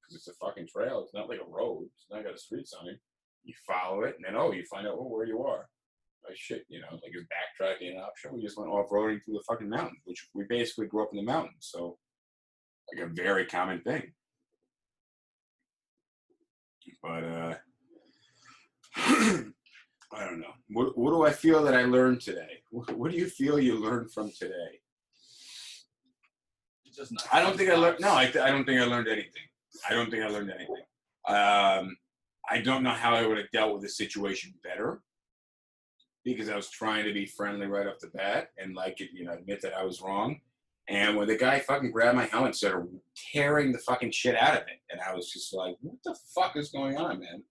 because 0.00 0.16
it's 0.16 0.28
a 0.28 0.34
fucking 0.34 0.68
trail. 0.68 1.02
It's 1.02 1.14
not 1.14 1.28
like 1.28 1.40
a 1.40 1.50
road. 1.50 1.88
It's 1.94 2.06
not 2.10 2.24
got 2.24 2.34
a 2.34 2.38
street 2.38 2.66
sign. 2.66 2.98
You 3.44 3.54
follow 3.66 4.02
it 4.02 4.16
and 4.16 4.24
then, 4.24 4.36
oh, 4.36 4.52
you 4.52 4.64
find 4.64 4.86
out 4.86 4.96
oh, 4.98 5.06
where 5.08 5.26
you 5.26 5.42
are. 5.44 5.68
Like 6.26 6.36
shit, 6.36 6.66
you 6.68 6.80
know, 6.80 6.88
like 6.92 7.14
is 7.14 7.24
backtracking 7.24 7.98
option. 8.00 8.34
We 8.34 8.42
just 8.42 8.58
went 8.58 8.70
off 8.70 8.90
roading 8.90 9.24
through 9.24 9.34
the 9.34 9.44
fucking 9.48 9.68
mountains, 9.68 10.02
which 10.04 10.28
we 10.34 10.44
basically 10.48 10.86
grew 10.86 11.04
up 11.04 11.10
in 11.12 11.16
the 11.16 11.22
mountains. 11.22 11.68
So, 11.70 11.98
like 12.92 13.06
a 13.06 13.10
very 13.12 13.46
common 13.46 13.80
thing. 13.82 14.12
But, 17.02 17.24
uh, 17.24 17.54
I 20.12 20.24
don't 20.24 20.40
know. 20.40 20.52
What, 20.70 20.96
what 20.96 21.10
do 21.10 21.24
I 21.24 21.30
feel 21.30 21.62
that 21.64 21.74
I 21.74 21.84
learned 21.84 22.20
today? 22.20 22.62
What, 22.70 22.90
what 22.96 23.10
do 23.10 23.16
you 23.16 23.26
feel 23.26 23.58
you 23.58 23.78
learned 23.78 24.12
from 24.12 24.30
today? 24.30 24.80
It's 26.86 26.96
just 26.96 27.12
not. 27.12 27.26
I 27.32 27.40
don't 27.42 27.56
think 27.56 27.70
I 27.70 27.74
learned. 27.74 28.00
No, 28.00 28.14
I, 28.14 28.24
th- 28.24 28.44
I 28.44 28.50
don't 28.50 28.64
think 28.64 28.80
I 28.80 28.84
learned 28.84 29.08
anything. 29.08 29.42
I 29.88 29.92
don't 29.92 30.10
think 30.10 30.24
I 30.24 30.28
learned 30.28 30.50
anything. 30.50 30.84
Um, 31.28 31.96
I 32.50 32.60
don't 32.62 32.82
know 32.82 32.90
how 32.90 33.14
I 33.14 33.26
would 33.26 33.36
have 33.36 33.50
dealt 33.52 33.74
with 33.74 33.82
the 33.82 33.88
situation 33.88 34.54
better 34.64 35.02
because 36.24 36.48
I 36.48 36.56
was 36.56 36.70
trying 36.70 37.04
to 37.04 37.12
be 37.12 37.26
friendly 37.26 37.66
right 37.66 37.86
off 37.86 37.98
the 38.00 38.08
bat 38.08 38.48
and 38.58 38.74
like 38.74 39.00
it, 39.00 39.10
you 39.12 39.24
know, 39.24 39.32
admit 39.32 39.60
that 39.62 39.76
I 39.76 39.84
was 39.84 40.00
wrong. 40.00 40.40
And 40.88 41.16
when 41.16 41.28
the 41.28 41.36
guy 41.36 41.58
fucking 41.58 41.90
grabbed 41.90 42.16
my 42.16 42.24
helmet 42.24 42.48
and 42.48 42.56
started 42.56 42.88
tearing 43.32 43.72
the 43.72 43.78
fucking 43.78 44.10
shit 44.10 44.34
out 44.36 44.54
of 44.54 44.62
it, 44.62 44.80
and 44.90 45.00
I 45.02 45.14
was 45.14 45.30
just 45.30 45.52
like, 45.52 45.76
"What 45.82 45.96
the 46.02 46.16
fuck 46.34 46.56
is 46.56 46.70
going 46.70 46.96
on, 46.96 47.20
man?" 47.20 47.42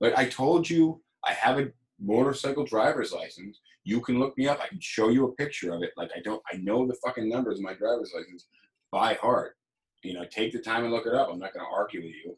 Like 0.00 0.16
I 0.16 0.26
told 0.26 0.68
you, 0.68 1.02
I 1.22 1.32
have 1.34 1.58
a 1.58 1.70
motorcycle 2.00 2.64
driver's 2.64 3.12
license. 3.12 3.60
You 3.84 4.00
can 4.00 4.18
look 4.18 4.36
me 4.36 4.48
up. 4.48 4.60
I 4.60 4.68
can 4.68 4.80
show 4.80 5.08
you 5.08 5.26
a 5.26 5.32
picture 5.32 5.72
of 5.74 5.82
it. 5.82 5.92
Like 5.96 6.10
I 6.16 6.20
don't, 6.20 6.42
I 6.52 6.56
know 6.56 6.86
the 6.86 6.96
fucking 7.04 7.28
numbers 7.28 7.58
of 7.58 7.64
my 7.64 7.74
driver's 7.74 8.12
license 8.14 8.46
by 8.90 9.14
heart. 9.14 9.56
You 10.02 10.14
know, 10.14 10.24
take 10.30 10.52
the 10.52 10.60
time 10.60 10.84
and 10.84 10.92
look 10.92 11.06
it 11.06 11.14
up. 11.14 11.28
I'm 11.30 11.38
not 11.38 11.52
going 11.52 11.64
to 11.64 11.72
argue 11.72 12.00
with 12.02 12.14
you. 12.24 12.36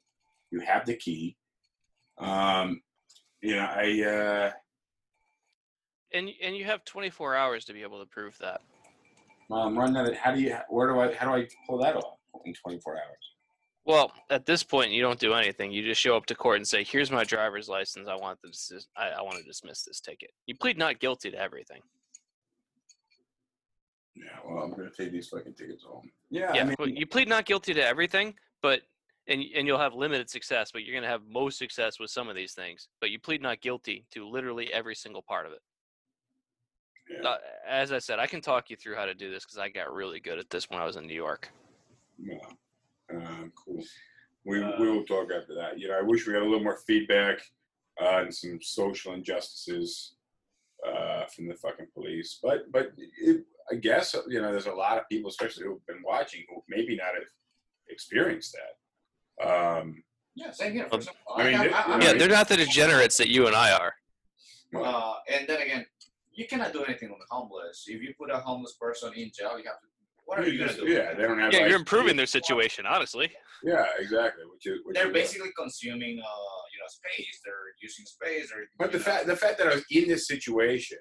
You 0.51 0.61
have 0.61 0.85
the 0.85 0.97
key. 0.97 1.37
Um, 2.19 2.83
you 3.41 3.57
know, 3.57 3.69
I. 3.69 4.03
uh 4.03 4.51
And 6.13 6.31
and 6.43 6.57
you 6.57 6.65
have 6.65 6.85
24 6.85 7.37
hours 7.37 7.65
to 7.67 7.73
be 7.73 7.83
able 7.83 8.01
to 8.01 8.07
prove 8.07 8.37
that. 8.39 8.61
Well, 9.49 9.63
I'm 9.63 9.79
running 9.79 9.97
out. 9.97 10.15
How 10.15 10.33
do 10.35 10.41
you? 10.41 10.57
Where 10.69 10.89
do 10.89 11.01
I? 11.01 11.15
How 11.15 11.27
do 11.27 11.41
I 11.43 11.49
pull 11.69 11.79
that 11.79 11.97
off 11.97 12.19
in 12.45 12.55
24 12.55 12.95
hours? 12.97 13.32
Well, 13.85 14.13
at 14.31 14.47
this 14.47 14.63
point, 14.63 14.93
you 14.93 15.03
don't 15.03 15.19
do 15.19 15.35
anything. 15.35 15.73
You 15.73 15.83
just 15.83 16.01
show 16.01 16.17
up 16.17 16.27
to 16.27 16.35
court 16.35 16.57
and 16.57 16.67
say, 16.67 16.85
"Here's 16.85 17.11
my 17.11 17.25
driver's 17.25 17.69
license. 17.69 18.09
I 18.09 18.15
want 18.15 18.39
this. 18.43 18.71
I, 18.97 19.09
I 19.09 19.23
want 19.23 19.39
to 19.39 19.43
dismiss 19.43 19.83
this 19.83 20.01
ticket." 20.01 20.31
You 20.47 20.55
plead 20.55 20.79
not 20.79 21.01
guilty 21.01 21.31
to 21.33 21.39
everything. 21.39 21.81
Yeah. 24.15 24.25
Well, 24.47 24.63
I'm 24.63 24.71
going 24.71 24.89
to 24.91 24.97
take 24.97 25.11
these 25.11 25.29
fucking 25.29 25.55
tickets 25.55 25.83
home. 25.83 26.11
Yeah. 26.31 26.53
Yeah, 26.55 26.63
I 26.63 26.65
mean, 26.65 26.75
but 26.79 26.97
you 26.97 27.07
plead 27.07 27.29
not 27.29 27.45
guilty 27.45 27.75
to 27.75 27.85
everything, 27.85 28.35
but 28.63 28.83
and 29.27 29.43
and 29.55 29.67
you'll 29.67 29.79
have 29.79 29.95
limited 29.95 30.31
success, 30.31 30.71
but 30.73 30.85
you're 30.85 30.95
gonna 30.95 31.11
have 31.11 31.23
most 31.29 31.59
success 31.59 31.99
with 31.99 32.11
some 32.11 32.29
of 32.29 32.37
these 32.37 32.53
things. 32.53 32.89
But 33.01 33.11
you 33.11 33.19
plead 33.19 33.43
not 33.43 33.61
guilty 33.61 34.05
to 34.13 34.29
literally 34.29 34.73
every 34.73 34.95
single 34.95 35.23
part 35.23 35.47
of 35.47 35.53
it. 35.53 35.61
Yeah. 37.11 37.29
Uh, 37.29 37.37
as 37.69 37.93
I 37.93 37.99
said, 37.99 38.19
I 38.19 38.27
can 38.27 38.41
talk 38.41 38.71
you 38.71 38.77
through 38.77 38.97
how 38.97 39.07
to 39.07 39.15
do 39.15 39.31
this 39.31 39.45
because 39.45 39.59
I 39.59 39.69
got 39.69 39.93
really 39.93 40.21
good 40.21 40.39
at 40.39 40.51
this 40.51 40.71
when 40.71 40.81
I 40.81 40.85
was 40.85 40.97
in 40.97 41.07
New 41.07 41.15
York. 41.15 41.51
Yeah. 42.19 42.37
Um, 43.15 43.53
cool. 43.55 43.83
We, 44.45 44.61
we 44.79 44.91
will 44.91 45.05
talk 45.05 45.29
after 45.33 45.55
that. 45.55 45.79
You 45.79 45.89
know, 45.89 45.99
I 45.99 46.03
wish 46.03 46.27
we 46.27 46.33
had 46.35 46.43
a 46.43 46.45
little 46.45 46.63
more 46.65 46.79
feedback 46.87 47.39
uh, 48.01 48.23
and 48.23 48.35
some 48.35 48.59
social 48.61 49.13
injustices 49.13 50.15
uh, 50.87 51.27
from 51.27 51.47
the 51.49 51.55
fucking 51.55 51.87
police. 51.95 52.39
But 52.43 52.71
but 52.73 52.93
it, 53.21 53.45
I 53.71 53.77
guess 53.77 54.17
you 54.29 54.41
know, 54.43 54.51
there's 54.51 54.67
a 54.67 54.73
lot 54.73 54.99
of 54.99 55.09
people, 55.09 55.31
especially 55.31 55.65
who've 55.67 55.87
been 55.87 56.03
watching, 56.05 56.45
who 56.49 56.63
maybe 56.69 56.97
not 56.97 57.15
have 57.15 57.25
experienced 57.89 58.57
that. 58.59 59.47
Um, 59.49 60.03
Yeah, 60.35 60.51
same 60.51 60.73
here. 60.73 60.85
For 60.85 60.91
Well, 60.91 60.99
example. 60.99 61.33
I 61.37 61.45
mean, 61.45 61.55
I- 61.55 61.63
th- 61.63 61.75
I- 61.75 61.79
I- 61.79 61.85
I 61.85 61.99
Yeah, 62.03 62.09
mean- 62.11 62.19
they're 62.19 62.29
not 62.29 62.49
the 62.49 62.57
degenerates 62.57 63.17
that 63.19 63.29
you 63.29 63.47
and 63.47 63.55
I 63.55 63.73
are. 63.73 63.95
Uh, 64.75 65.15
and 65.29 65.47
then 65.47 65.61
again, 65.61 65.87
you 66.33 66.47
cannot 66.49 66.73
do 66.73 66.83
anything 66.85 67.11
on 67.11 67.19
the 67.19 67.27
homeless. 67.31 67.85
If 67.87 68.01
you 68.03 68.15
put 68.19 68.31
a 68.31 68.39
homeless 68.39 68.73
person 68.73 69.13
in 69.13 69.31
jail, 69.39 69.59
you 69.59 69.65
have 69.67 69.81
to. 69.83 69.89
What 70.33 70.47
are 70.47 70.49
you 70.49 70.59
gonna 70.59 70.73
do? 70.75 70.89
Yeah, 70.89 71.13
they 71.13 71.25
don't 71.25 71.39
have. 71.39 71.53
Yeah, 71.53 71.61
like- 71.61 71.69
you're 71.69 71.79
improving 71.79 72.17
their 72.17 72.25
situation, 72.27 72.87
honestly. 72.87 73.31
Yeah, 73.63 73.85
exactly. 73.99 74.45
Which 74.47 74.67
is 74.67 74.81
which 74.85 74.95
They're 74.95 75.09
is- 75.09 75.13
basically 75.13 75.51
consuming, 75.59 76.19
uh, 76.21 76.63
you 76.73 76.79
know, 76.81 76.89
space. 76.89 77.41
They're 77.45 77.53
using 77.83 78.07
space. 78.07 78.49
They're, 78.51 78.65
But 78.79 78.93
the 78.93 78.99
know, 78.99 79.05
fact 79.05 79.27
the 79.27 79.37
fact 79.37 79.59
that 79.59 79.67
I 79.67 79.75
was 79.75 79.85
in 79.91 80.09
this 80.09 80.27
situation, 80.27 80.97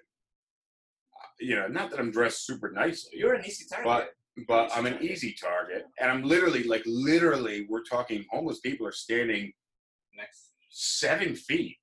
uh, 1.15 1.27
you 1.39 1.55
know, 1.55 1.67
not 1.67 1.91
that 1.91 1.99
I'm 1.99 2.11
dressed 2.11 2.45
super 2.45 2.71
nicely, 2.71 3.11
you're 3.19 3.33
an 3.33 3.45
easy 3.45 3.65
target. 3.69 4.13
but 4.47 4.69
I'm 4.75 4.85
an 4.85 5.01
easy 5.01 5.33
target, 5.33 5.85
and 5.99 6.11
I'm 6.11 6.23
literally 6.23 6.63
like 6.63 6.83
literally, 6.85 7.67
we're 7.69 7.83
talking 7.83 8.25
homeless 8.29 8.59
people 8.59 8.85
are 8.85 8.91
standing 8.91 9.53
Next. 10.13 10.51
seven 10.69 11.35
feet, 11.35 11.77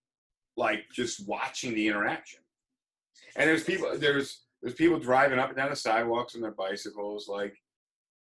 like 0.57 0.85
just 0.93 1.27
watching 1.27 1.75
the 1.75 1.87
interaction. 1.89 2.41
And 3.37 3.49
there's 3.49 3.65
people 3.65 3.97
there's 3.99 4.45
there's 4.63 4.75
people 4.75 4.99
driving 4.99 5.39
up 5.39 5.49
and 5.49 5.57
down 5.57 5.71
the 5.71 5.77
sidewalks 5.77 6.35
on 6.35 6.41
their 6.41 6.53
bicycles, 6.53 7.29
like 7.29 7.55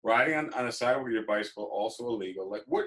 riding 0.03 0.35
on, 0.35 0.53
on 0.53 0.67
a 0.67 0.71
sidewalk 0.71 1.05
with 1.05 1.13
your 1.13 1.25
bicycle, 1.25 1.69
also 1.71 2.05
illegal. 2.07 2.49
Like 2.49 2.63
what 2.67 2.85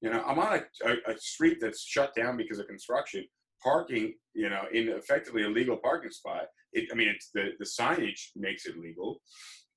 you 0.00 0.10
know, 0.10 0.22
I'm 0.26 0.38
on 0.38 0.60
a, 0.60 0.88
a, 0.88 1.14
a 1.14 1.18
street 1.18 1.58
that's 1.60 1.82
shut 1.82 2.14
down 2.14 2.36
because 2.36 2.58
of 2.58 2.66
construction, 2.66 3.24
parking, 3.62 4.14
you 4.34 4.50
know, 4.50 4.64
in 4.72 4.88
effectively 4.88 5.44
a 5.44 5.48
legal 5.48 5.76
parking 5.76 6.10
spot. 6.10 6.44
It, 6.72 6.88
I 6.92 6.94
mean, 6.94 7.08
it's 7.08 7.30
the, 7.32 7.52
the 7.58 7.64
signage 7.64 8.30
makes 8.36 8.66
it 8.66 8.78
legal, 8.78 9.20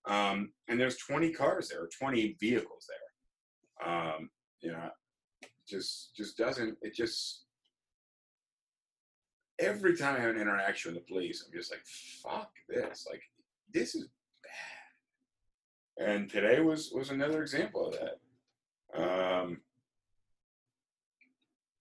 Um, 0.07 0.51
and 0.68 0.80
there's 0.80 0.97
20 0.97 1.32
cars 1.32 1.70
there, 1.70 1.84
or 1.84 1.89
20 1.97 2.36
vehicles 2.39 2.88
there. 2.89 3.89
Um, 3.91 4.30
you 4.62 4.72
know, 4.72 4.89
just 5.68 6.16
just 6.18 6.38
doesn't 6.38 6.78
it 6.82 6.93
just 6.93 7.45
every 9.60 9.95
time 9.95 10.16
I 10.16 10.20
have 10.22 10.36
an 10.36 10.41
interaction 10.41 10.93
with 10.93 11.05
the 11.05 11.14
police, 11.14 11.43
I'm 11.45 11.53
just 11.53 11.72
like, 11.72 11.86
fuck 11.86 12.51
this. 12.68 13.05
Like 13.10 13.22
this 13.74 13.95
is 13.95 14.07
bad. 15.97 16.07
And 16.07 16.30
today 16.30 16.62
was 16.62 16.91
was 16.93 17.10
another 17.10 17.41
example 17.41 17.88
of 17.88 17.95
that. 17.99 18.20
Um, 19.01 19.62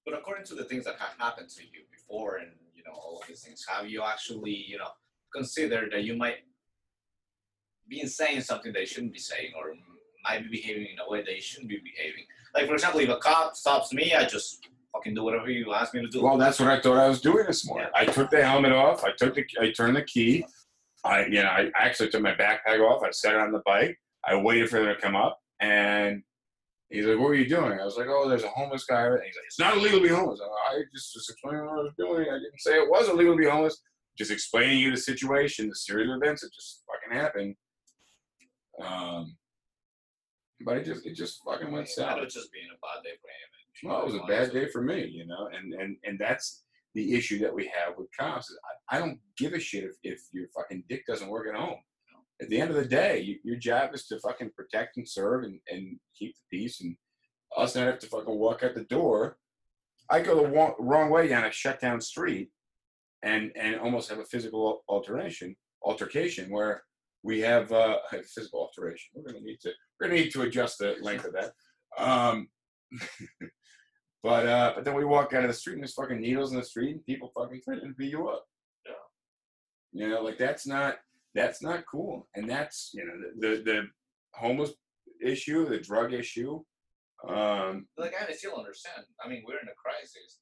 But 0.05 0.19
according 0.19 0.47
to 0.47 0.55
the 0.55 0.65
things 0.65 0.85
that 0.85 0.97
have 0.99 1.15
happened 1.19 1.51
to 1.51 1.63
you 1.63 1.83
before, 1.91 2.37
and 2.39 2.51
you 2.75 2.83
know 2.85 2.93
all 2.93 3.21
of 3.21 3.29
these 3.29 3.43
things, 3.43 3.65
have 3.69 3.89
you 3.89 4.03
actually 4.03 4.57
you 4.73 4.79
know 4.79 4.91
considered 5.35 5.93
that 5.93 6.05
you 6.05 6.17
might 6.17 6.39
be 7.89 8.07
saying 8.07 8.41
something 8.43 8.73
that 8.73 8.81
you 8.81 8.87
shouldn't 8.87 9.13
be 9.13 9.19
saying, 9.19 9.53
or 9.57 9.75
might 10.25 10.43
be 10.43 10.51
behaving 10.59 10.89
in 10.93 10.99
a 10.99 11.09
way 11.11 11.23
that 11.23 11.35
you 11.35 11.43
shouldn't 11.43 11.69
be 11.69 11.81
behaving? 11.91 12.25
Like 12.55 12.67
for 12.67 12.75
example, 12.75 13.01
if 13.01 13.09
a 13.09 13.19
cop 13.19 13.57
stops 13.57 13.93
me, 13.93 14.15
I 14.15 14.25
just 14.25 14.67
fucking 14.99 15.15
do 15.15 15.23
whatever 15.25 15.51
you 15.51 15.73
ask 15.73 15.95
me 15.95 16.01
to 16.03 16.09
do. 16.09 16.23
Well, 16.23 16.37
that's 16.39 16.59
what 16.61 16.69
I 16.69 16.81
thought 16.81 16.97
I 16.99 17.09
was 17.09 17.21
doing 17.21 17.47
this 17.47 17.67
morning. 17.67 17.89
I 17.95 18.05
took 18.05 18.31
the 18.31 18.45
helmet 18.45 18.73
off. 18.73 19.05
I 19.05 19.13
took 19.13 19.35
the. 19.35 19.45
I 19.61 19.71
turned 19.73 19.97
the 19.97 20.03
key. 20.03 20.45
I, 21.05 21.27
you 21.27 21.43
know, 21.43 21.49
I 21.49 21.71
actually 21.77 22.09
took 22.11 22.23
my 22.23 22.35
backpack 22.35 22.81
off. 22.81 23.03
I 23.03 23.11
set 23.11 23.35
it 23.35 23.41
on 23.41 23.53
the 23.53 23.63
bike. 23.65 23.97
I 24.27 24.35
waited 24.37 24.69
for 24.69 24.81
them 24.81 24.95
to 24.95 25.01
come 25.01 25.15
up, 25.17 25.39
and 25.61 26.23
he's 26.91 27.07
like, 27.07 27.19
"What 27.19 27.29
were 27.29 27.35
you 27.35 27.49
doing?" 27.49 27.79
I 27.81 27.85
was 27.85 27.97
like, 27.97 28.09
"Oh, 28.09 28.29
there's 28.29 28.43
a 28.45 28.49
homeless 28.51 28.85
guy." 28.85 29.07
And 29.07 29.15
he's 29.25 29.37
like, 29.37 29.47
"It's 29.47 29.59
not 29.61 29.77
illegal 29.77 30.01
to 30.01 30.09
be 30.09 30.13
homeless." 30.15 30.41
I'm 30.43 30.49
like, 30.51 30.83
I 30.83 30.85
just 30.93 31.15
was 31.15 31.29
explaining 31.31 31.65
what 31.67 31.79
I 31.79 31.83
was 31.83 31.93
doing. 31.97 32.29
I 32.29 32.39
didn't 32.39 32.61
say 32.61 32.73
it 32.73 32.91
was 32.91 33.09
illegal 33.09 33.35
to 33.35 33.39
be 33.39 33.49
homeless. 33.49 33.81
Just 34.19 34.31
explaining 34.33 34.79
you 34.79 34.91
the 34.91 34.97
situation, 34.97 35.69
the 35.69 35.77
series 35.77 36.11
of 36.11 36.17
events 36.21 36.43
that 36.43 36.53
just 36.53 36.83
fucking 36.87 37.17
happened. 37.23 37.55
Um, 38.83 39.37
but 40.65 40.79
it 40.79 40.85
just 40.85 41.07
it 41.07 41.15
just 41.15 41.41
fucking 41.45 41.71
went 41.71 41.87
That 41.87 41.93
south. 41.93 42.21
was 42.21 42.35
just 42.35 42.53
being 42.53 42.67
a 42.67 42.79
bad 42.83 43.05
day 43.05 43.15
for 43.21 43.29
him. 43.29 43.51
Well, 43.83 44.01
it 44.01 44.07
was 44.07 44.15
a 44.15 44.27
bad 44.27 44.53
day 44.53 44.69
for 44.69 44.83
me, 44.83 45.07
you 45.07 45.27
know, 45.27 45.49
and 45.57 45.75
and 45.75 45.97
and 46.05 46.19
that's 46.19 46.65
the 46.95 47.15
issue 47.15 47.39
that 47.41 47.55
we 47.55 47.65
have 47.67 47.97
with 47.97 48.09
cops. 48.19 48.51
Is 48.51 48.59
I, 48.91 48.97
I 48.97 48.99
don't 48.99 49.19
give 49.37 49.53
a 49.53 49.61
shit 49.61 49.85
if, 49.85 49.93
if 50.03 50.21
your 50.33 50.47
fucking 50.57 50.85
dick 50.89 51.05
doesn't 51.07 51.29
work 51.29 51.47
at 51.49 51.59
home. 51.59 51.79
At 52.41 52.49
the 52.49 52.61
end 52.61 52.71
of 52.71 52.77
the 52.77 52.85
day, 52.85 53.21
you, 53.21 53.39
your 53.45 53.57
job 53.57 53.95
is 53.95 54.07
to 54.07 54.21
fucking 54.21 54.51
protect 54.57 54.97
and 54.97 55.09
serve 55.09 55.45
and, 55.45 55.59
and 55.69 55.99
keep 56.17 56.35
the 56.37 56.59
peace, 56.59 56.81
and 56.81 56.97
us 57.57 57.75
not 57.75 57.87
have 57.87 57.99
to 58.01 58.07
fucking 58.07 58.39
walk 58.39 58.63
out 58.63 58.75
the 58.75 58.85
door. 58.85 59.39
I 60.11 60.21
go 60.21 60.43
the 60.43 60.49
wrong, 60.49 60.75
wrong 60.79 61.11
way 61.11 61.29
down 61.29 61.45
a 61.45 61.53
shut 61.53 61.81
down 61.81 62.01
street, 62.01 62.51
and 63.23 63.53
and 63.57 63.79
almost 63.81 64.09
have 64.11 64.19
a 64.19 64.25
physical 64.25 64.83
alteration 64.89 65.57
altercation 65.85 66.51
where 66.51 66.83
we 67.23 67.41
have 67.41 67.73
uh, 67.73 67.99
a 68.13 68.23
physical 68.23 68.61
alteration. 68.61 69.11
We're 69.15 69.33
gonna 69.33 69.45
need 69.45 69.59
to 69.63 69.73
we're 70.01 70.09
gonna 70.09 70.21
need 70.21 70.33
to 70.33 70.43
adjust 70.43 70.79
the 70.79 70.97
length 71.01 71.25
of 71.25 71.35
that. 71.35 71.53
Um, 71.99 72.49
but 74.23 74.47
uh, 74.47 74.73
but 74.75 74.85
then 74.85 74.95
we 74.95 75.05
walk 75.05 75.33
out 75.33 75.45
of 75.45 75.49
the 75.49 75.55
street 75.55 75.75
and 75.75 75.83
there's 75.83 75.95
fucking 75.95 76.21
needles 76.21 76.53
in 76.53 76.59
the 76.59 76.65
street 76.65 76.93
and 76.95 77.05
people 77.07 77.31
fucking 77.37 77.61
threatening 77.65 77.91
to 77.91 77.97
beat 77.97 78.11
you 78.13 78.29
up. 78.29 78.47
Yeah. 78.87 78.93
You 79.93 80.09
know, 80.09 80.23
like 80.23 80.39
that's 80.39 80.67
not 80.67 80.97
that's 81.35 81.63
not 81.63 81.85
cool. 81.91 82.29
And 82.35 82.49
that's 82.49 82.91
you 82.95 83.05
know 83.05 83.13
the 83.41 83.49
the, 83.57 83.63
the 83.63 83.83
homeless 84.35 84.73
issue, 85.25 85.67
the 85.69 85.79
drug 85.79 86.13
issue. 86.13 86.63
Um, 87.29 87.87
Like 87.97 88.15
I 88.15 88.33
still 88.33 88.57
understand. 88.57 89.05
I 89.25 89.29
mean, 89.29 89.43
we're 89.47 89.59
in 89.61 89.69
a 89.69 89.75
crisis. 89.75 90.39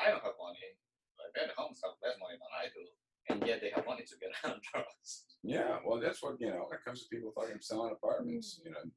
I 0.00 0.10
don't 0.10 0.22
have 0.22 0.38
money. 0.40 0.58
My 1.18 1.26
bad 1.34 1.50
homes 1.56 1.80
have 1.84 1.94
less 2.02 2.14
money 2.20 2.38
than 2.38 2.52
I 2.54 2.66
do, 2.70 2.84
and 3.34 3.46
yet 3.48 3.60
they 3.60 3.70
have 3.74 3.84
money 3.86 4.04
to 4.06 4.16
get 4.18 4.30
out 4.44 4.56
of 4.56 4.62
drugs. 4.62 5.24
yeah, 5.42 5.78
well, 5.84 6.00
that's 6.00 6.22
what 6.22 6.40
you 6.40 6.48
know. 6.48 6.66
When 6.70 6.78
it 6.78 6.84
comes 6.86 7.02
to 7.02 7.08
people 7.08 7.32
fucking 7.34 7.58
selling 7.60 7.92
apartments, 7.92 8.60
you 8.64 8.70
know, 8.70 8.78
the 8.84 8.90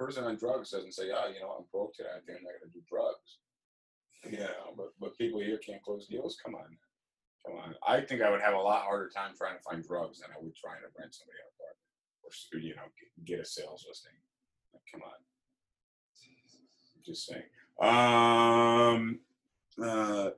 person 0.00 0.24
on 0.24 0.36
drugs 0.36 0.70
doesn't 0.70 0.94
say, 0.94 1.10
"Oh, 1.12 1.28
you 1.28 1.40
know, 1.40 1.54
I'm 1.58 1.64
broke 1.70 1.94
today. 1.94 2.08
I 2.08 2.24
think 2.24 2.38
I'm 2.38 2.44
not 2.44 2.56
going 2.58 2.72
to 2.72 2.78
do 2.78 2.82
drugs." 2.88 3.38
Know, 4.24 4.72
but 4.76 4.92
but 4.98 5.16
people 5.18 5.40
here 5.40 5.58
can't 5.58 5.82
close 5.82 6.06
deals. 6.06 6.38
Come 6.44 6.54
on, 6.54 6.76
come 7.44 7.56
on. 7.56 7.74
I 7.86 8.00
think 8.00 8.22
I 8.22 8.30
would 8.30 8.40
have 8.40 8.54
a 8.54 8.58
lot 8.58 8.84
harder 8.84 9.08
time 9.08 9.32
trying 9.36 9.56
to 9.56 9.62
find 9.62 9.84
drugs 9.84 10.20
than 10.20 10.30
I 10.30 10.40
would 10.40 10.56
trying 10.56 10.80
to 10.80 10.88
rent 10.98 11.14
somebody 11.14 11.38
an 11.40 11.52
apartment 11.52 11.80
or 12.24 12.58
you 12.58 12.74
know 12.76 12.88
get, 13.24 13.40
a 13.40 13.44
sales 13.44 13.84
listing. 13.88 14.12
Like, 14.72 14.82
come 14.90 15.02
on. 15.02 15.20
Just 17.04 17.26
saying. 17.26 17.48
Um. 17.80 19.20
Uh. 19.82 20.30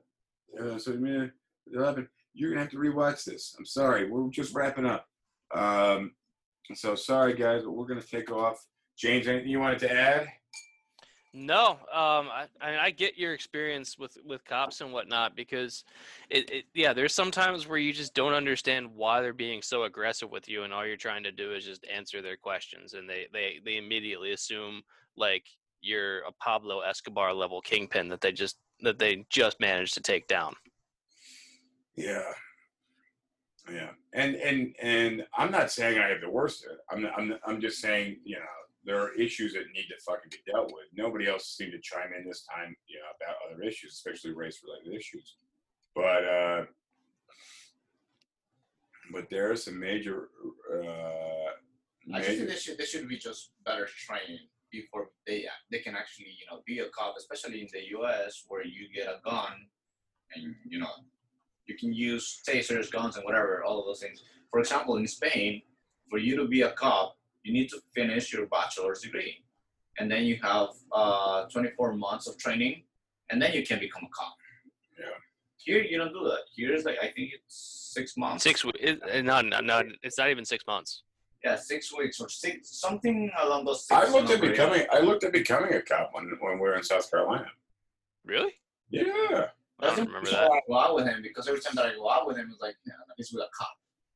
uh 0.59 0.77
so 0.77 0.91
man, 0.93 1.31
eleven. 1.73 2.07
You're 2.33 2.49
gonna 2.49 2.61
have 2.61 2.71
to 2.71 2.77
rewatch 2.77 3.25
this. 3.25 3.55
I'm 3.57 3.65
sorry. 3.65 4.09
We're 4.09 4.29
just 4.29 4.53
wrapping 4.53 4.85
up. 4.85 5.07
Um. 5.53 6.11
So 6.73 6.95
sorry, 6.95 7.33
guys, 7.33 7.63
but 7.63 7.71
we're 7.71 7.85
gonna 7.85 8.01
take 8.01 8.31
off. 8.31 8.65
James, 8.97 9.27
anything 9.27 9.49
you 9.49 9.59
wanted 9.59 9.79
to 9.79 9.91
add? 9.91 10.27
No, 11.35 11.71
um, 11.71 12.29
I, 12.29 12.45
I 12.61 12.69
mean, 12.69 12.79
I 12.79 12.91
get 12.91 13.17
your 13.17 13.33
experience 13.33 13.97
with 13.97 14.17
with 14.23 14.45
cops 14.45 14.81
and 14.81 14.93
whatnot 14.93 15.35
because, 15.35 15.83
it, 16.29 16.47
it 16.51 16.65
yeah, 16.75 16.93
there's 16.93 17.15
sometimes 17.15 17.67
where 17.67 17.79
you 17.79 17.91
just 17.91 18.13
don't 18.13 18.33
understand 18.33 18.93
why 18.93 19.19
they're 19.21 19.33
being 19.33 19.63
so 19.63 19.85
aggressive 19.85 20.29
with 20.29 20.47
you, 20.47 20.61
and 20.61 20.71
all 20.71 20.85
you're 20.85 20.95
trying 20.95 21.23
to 21.23 21.31
do 21.31 21.53
is 21.53 21.65
just 21.65 21.87
answer 21.91 22.21
their 22.21 22.37
questions, 22.37 22.93
and 22.93 23.09
they 23.09 23.25
they 23.33 23.59
they 23.65 23.77
immediately 23.77 24.33
assume 24.33 24.83
like 25.17 25.45
you're 25.81 26.19
a 26.19 26.31
Pablo 26.33 26.81
Escobar 26.81 27.33
level 27.33 27.61
kingpin 27.61 28.09
that 28.09 28.21
they 28.21 28.31
just 28.31 28.57
that 28.81 28.99
they 28.99 29.25
just 29.31 29.59
managed 29.59 29.95
to 29.95 30.01
take 30.01 30.27
down. 30.27 30.53
Yeah. 31.95 32.31
Yeah. 33.71 33.89
And 34.13 34.35
and 34.35 34.75
and 34.81 35.25
I'm 35.35 35.51
not 35.51 35.71
saying 35.71 35.97
I 35.97 36.09
have 36.09 36.21
the 36.21 36.29
worst. 36.29 36.67
I'm 36.91 37.07
I'm 37.17 37.33
I'm 37.45 37.61
just 37.61 37.79
saying, 37.79 38.19
you 38.23 38.35
know, 38.35 38.45
there 38.85 38.99
are 38.99 39.13
issues 39.13 39.53
that 39.53 39.63
need 39.73 39.87
to 39.87 39.95
fucking 40.05 40.31
be 40.31 40.51
dealt 40.51 40.67
with. 40.67 40.85
Nobody 40.93 41.27
else 41.27 41.55
seemed 41.57 41.71
to 41.71 41.79
chime 41.79 42.11
in 42.17 42.27
this 42.27 42.45
time, 42.45 42.75
you 42.87 42.97
know, 42.97 43.05
about 43.15 43.37
other 43.47 43.63
issues, 43.63 43.93
especially 43.93 44.33
race 44.33 44.61
related 44.63 44.99
issues. 44.99 45.37
But 45.95 46.23
uh 46.25 46.65
but 49.11 49.29
there 49.29 49.51
are 49.51 49.55
some 49.55 49.79
major 49.79 50.29
uh 50.73 51.51
I 52.13 52.19
just 52.19 52.37
think 52.37 52.49
they 52.49 52.55
should 52.55 52.77
they 52.77 52.85
should 52.85 53.07
be 53.07 53.17
just 53.17 53.51
better 53.65 53.87
trained 53.87 54.39
before 54.71 55.09
they 55.25 55.45
they 55.71 55.79
can 55.79 55.95
actually 55.95 56.35
you 56.39 56.45
know 56.49 56.61
be 56.65 56.79
a 56.79 56.89
cop, 56.89 57.15
especially 57.17 57.61
in 57.61 57.67
the 57.71 57.87
U.S. 57.97 58.43
where 58.47 58.65
you 58.65 58.87
get 58.93 59.07
a 59.07 59.19
gun 59.23 59.53
and 60.35 60.55
you 60.67 60.79
know 60.79 60.89
you 61.65 61.77
can 61.77 61.93
use 61.93 62.41
tasers, 62.47 62.91
guns, 62.91 63.15
and 63.15 63.23
whatever, 63.23 63.63
all 63.63 63.79
of 63.79 63.85
those 63.85 64.01
things. 64.01 64.21
For 64.51 64.59
example, 64.59 64.97
in 64.97 65.07
Spain, 65.07 65.61
for 66.09 66.19
you 66.19 66.35
to 66.35 66.45
be 66.45 66.61
a 66.61 66.71
cop, 66.71 67.15
you 67.43 67.53
need 67.53 67.69
to 67.69 67.79
finish 67.93 68.33
your 68.33 68.45
bachelor's 68.47 69.01
degree, 69.01 69.43
and 69.99 70.09
then 70.11 70.23
you 70.23 70.37
have 70.41 70.69
uh, 70.91 71.45
24 71.49 71.93
months 71.93 72.27
of 72.27 72.37
training, 72.37 72.83
and 73.29 73.41
then 73.41 73.53
you 73.53 73.63
can 73.65 73.79
become 73.79 74.03
a 74.03 74.09
cop. 74.09 74.35
Yeah. 74.99 75.05
Here 75.57 75.81
you 75.83 75.97
don't 75.97 76.13
do 76.13 76.23
that. 76.25 76.39
Here 76.55 76.73
is 76.73 76.85
like 76.85 76.97
I 77.01 77.07
think 77.07 77.31
it's 77.33 77.91
six 77.93 78.17
months. 78.17 78.43
Six, 78.43 78.61
w- 78.63 78.73
it, 78.85 78.99
it- 79.13 79.25
not, 79.25 79.45
not, 79.45 79.63
not, 79.65 79.85
it's 80.01 80.17
not 80.17 80.29
even 80.29 80.45
six 80.45 80.65
months. 80.67 81.03
Yeah, 81.43 81.57
six 81.57 81.95
weeks 81.97 82.21
or 82.21 82.29
six 82.29 82.79
something 82.79 83.29
along 83.41 83.65
those. 83.65 83.85
Six 83.85 83.99
I 83.99 84.09
looked 84.09 84.29
at 84.29 84.39
number, 84.41 84.45
yeah. 84.45 84.51
becoming 84.51 84.85
I 84.91 84.99
looked 84.99 85.23
at 85.25 85.33
becoming 85.33 85.73
a 85.73 85.81
cop 85.81 86.11
when 86.13 86.25
when 86.39 86.53
we 86.53 86.61
were 86.61 86.75
in 86.75 86.83
South 86.83 87.09
Carolina. 87.11 87.47
Really? 88.25 88.53
Yeah. 88.89 89.47
I 89.81 89.87
don't 89.95 90.07
remember 90.07 90.29
that. 90.31 90.49
why 90.49 90.57
I 90.57 90.61
go 90.69 90.79
out 90.79 90.95
with 90.95 91.05
him 91.05 91.21
because 91.21 91.49
every 91.49 91.59
time 91.59 91.75
that 91.75 91.85
I 91.87 91.95
go 91.95 92.09
out 92.09 92.25
with 92.27 92.37
him, 92.37 92.47
it's 92.49 92.61
like, 92.61 92.75
yeah, 92.85 92.93
he's 93.17 93.33
with 93.33 93.43
a 93.43 93.49
cop. 93.53 93.75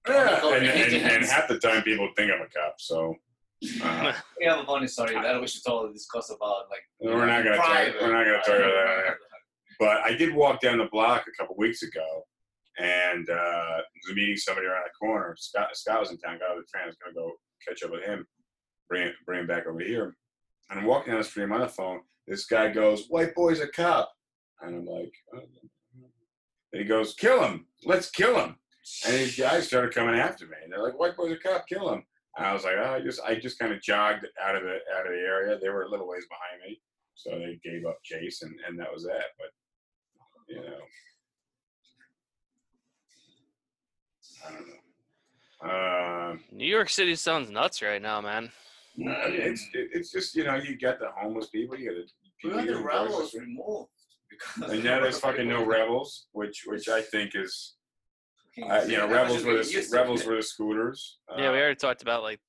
Yeah, 0.09 0.55
and, 0.55 0.65
and, 0.65 1.11
and 1.11 1.25
half 1.25 1.47
the 1.47 1.59
time 1.59 1.83
people 1.83 2.09
think 2.15 2.31
I'm 2.31 2.41
a 2.41 2.47
cop, 2.47 2.75
so 2.77 3.15
uh, 3.83 4.13
We 4.39 4.45
have 4.45 4.59
a 4.59 4.65
funny 4.65 4.87
story 4.87 5.13
that 5.13 5.41
we 5.41 5.47
should 5.47 5.63
totally 5.65 5.93
discuss 5.93 6.29
about, 6.29 6.69
like. 6.69 6.81
we're 6.99 7.25
not 7.25 7.43
gonna 7.43 7.57
talk, 7.57 8.01
we're 8.01 8.13
not 8.13 8.25
gonna 8.25 8.37
talk 8.37 8.47
about 8.47 9.05
that. 9.05 9.15
But 9.79 9.97
I 10.05 10.13
did 10.15 10.33
walk 10.33 10.61
down 10.61 10.79
the 10.79 10.87
block 10.91 11.25
a 11.27 11.37
couple 11.37 11.55
weeks 11.57 11.83
ago, 11.83 12.23
and 12.79 13.29
uh, 13.29 13.77
was 14.07 14.15
meeting 14.15 14.37
somebody 14.37 14.67
around 14.67 14.83
the 14.85 15.05
corner. 15.05 15.35
Scott, 15.37 15.69
Scott 15.73 15.99
was 15.99 16.11
in 16.11 16.17
town. 16.17 16.39
Got 16.39 16.51
out 16.51 16.57
of 16.57 16.63
the 16.63 16.69
train. 16.71 16.83
I 16.83 16.87
was 16.87 16.97
gonna 17.03 17.13
go 17.13 17.31
catch 17.67 17.83
up 17.83 17.91
with 17.91 18.03
him, 18.03 18.25
bring 18.89 19.11
bring 19.25 19.41
him 19.41 19.47
back 19.47 19.67
over 19.67 19.79
here. 19.79 20.15
And 20.69 20.79
I'm 20.79 20.85
walking 20.85 21.11
down 21.11 21.21
the 21.21 21.27
street. 21.27 21.43
I'm 21.43 21.53
on 21.53 21.61
the 21.61 21.69
phone. 21.69 22.01
This 22.27 22.45
guy 22.45 22.69
goes, 22.69 23.07
"White 23.07 23.35
boy's 23.35 23.59
a 23.59 23.67
cop," 23.67 24.11
and 24.61 24.75
I'm 24.75 24.85
like, 24.85 25.13
oh. 25.33 25.39
and 26.73 26.81
he 26.81 26.83
goes, 26.83 27.13
"Kill 27.13 27.43
him! 27.43 27.67
Let's 27.85 28.09
kill 28.09 28.39
him!" 28.39 28.57
And 29.05 29.15
these 29.15 29.37
guys 29.37 29.67
started 29.67 29.93
coming 29.93 30.19
after 30.19 30.45
me. 30.45 30.57
And 30.63 30.71
they're 30.71 30.83
like, 30.83 30.97
"White 30.99 31.17
boy's 31.17 31.31
a 31.31 31.37
cop! 31.37 31.67
Kill 31.67 31.91
him!" 31.93 32.03
And 32.37 32.45
I 32.45 32.53
was 32.53 32.63
like, 32.63 32.75
oh, 32.77 32.93
"I 32.93 33.01
just 33.01 33.21
I 33.21 33.35
just 33.35 33.59
kind 33.59 33.73
of 33.73 33.81
jogged 33.81 34.25
out 34.41 34.55
of 34.55 34.63
the 34.63 34.77
out 34.95 35.05
of 35.05 35.11
the 35.11 35.19
area. 35.19 35.57
They 35.59 35.69
were 35.69 35.83
a 35.83 35.89
little 35.89 36.07
ways 36.07 36.25
behind 36.29 36.61
me." 36.69 36.81
So 37.15 37.31
they 37.31 37.59
gave 37.63 37.85
up 37.85 37.97
chase, 38.03 38.43
and, 38.43 38.55
and 38.67 38.79
that 38.79 38.93
was 38.93 39.03
that. 39.03 39.25
But 39.37 39.49
you 40.47 40.61
know, 40.61 40.77
I 44.45 44.51
don't 44.51 44.67
know. 44.67 44.73
Um, 46.29 46.43
New 46.51 46.67
York 46.67 46.89
City 46.89 47.15
sounds 47.15 47.49
nuts 47.49 47.81
right 47.81 48.01
now, 48.01 48.21
man. 48.21 48.51
I 48.99 49.27
it's 49.29 49.67
it, 49.73 49.89
it's 49.93 50.11
just 50.11 50.35
you 50.35 50.43
know 50.43 50.55
you 50.55 50.77
got 50.77 50.99
the 50.99 51.09
homeless 51.15 51.47
people, 51.47 51.77
you 51.77 51.89
got 51.89 51.95
the 51.95 52.07
people 52.41 52.57
got 52.57 52.67
the 52.67 52.83
Revels 52.83 53.33
removed. 53.33 53.89
Because 54.29 54.71
and 54.71 54.83
now 54.83 54.99
there's 54.99 55.19
fucking 55.19 55.47
no 55.47 55.63
Revels, 55.63 56.27
which 56.33 56.63
which 56.67 56.87
I 56.89 57.01
think 57.01 57.31
is 57.35 57.76
uh, 58.63 58.83
you 58.87 58.97
know 58.97 59.07
Revels 59.07 59.43
were 59.43 59.63
the 59.63 59.87
Revels 59.91 60.25
were 60.25 60.35
the 60.37 60.43
scooters. 60.43 61.17
Yeah, 61.37 61.51
we 61.51 61.57
Uh, 61.57 61.61
already 61.61 61.75
talked 61.75 62.01
about 62.01 62.23
like 62.23 62.39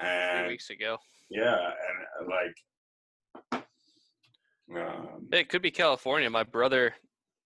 three 0.00 0.08
and 0.08 0.48
weeks 0.48 0.70
ago. 0.70 0.98
yeah, 1.30 1.54
and 1.54 2.30
uh, 2.30 2.34
like, 3.52 3.64
um, 4.76 5.28
It 5.32 5.48
could 5.48 5.62
be 5.62 5.70
California. 5.70 6.28
My 6.30 6.44
brother, 6.44 6.94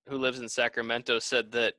who 0.08 0.18
lives 0.18 0.38
in 0.38 0.48
Sacramento, 0.48 1.18
said 1.18 1.50
that 1.52 1.74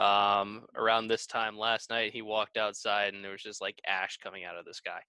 um, 0.00 0.66
around 0.76 1.08
this 1.08 1.26
time 1.26 1.58
last 1.58 1.90
night 1.90 2.12
he 2.12 2.22
walked 2.22 2.56
outside 2.56 3.14
and 3.14 3.24
there 3.24 3.32
was 3.32 3.42
just 3.42 3.60
like 3.60 3.80
ash 3.86 4.18
coming 4.18 4.44
out 4.44 4.56
of 4.56 4.64
the 4.64 4.74
sky. 4.74 5.00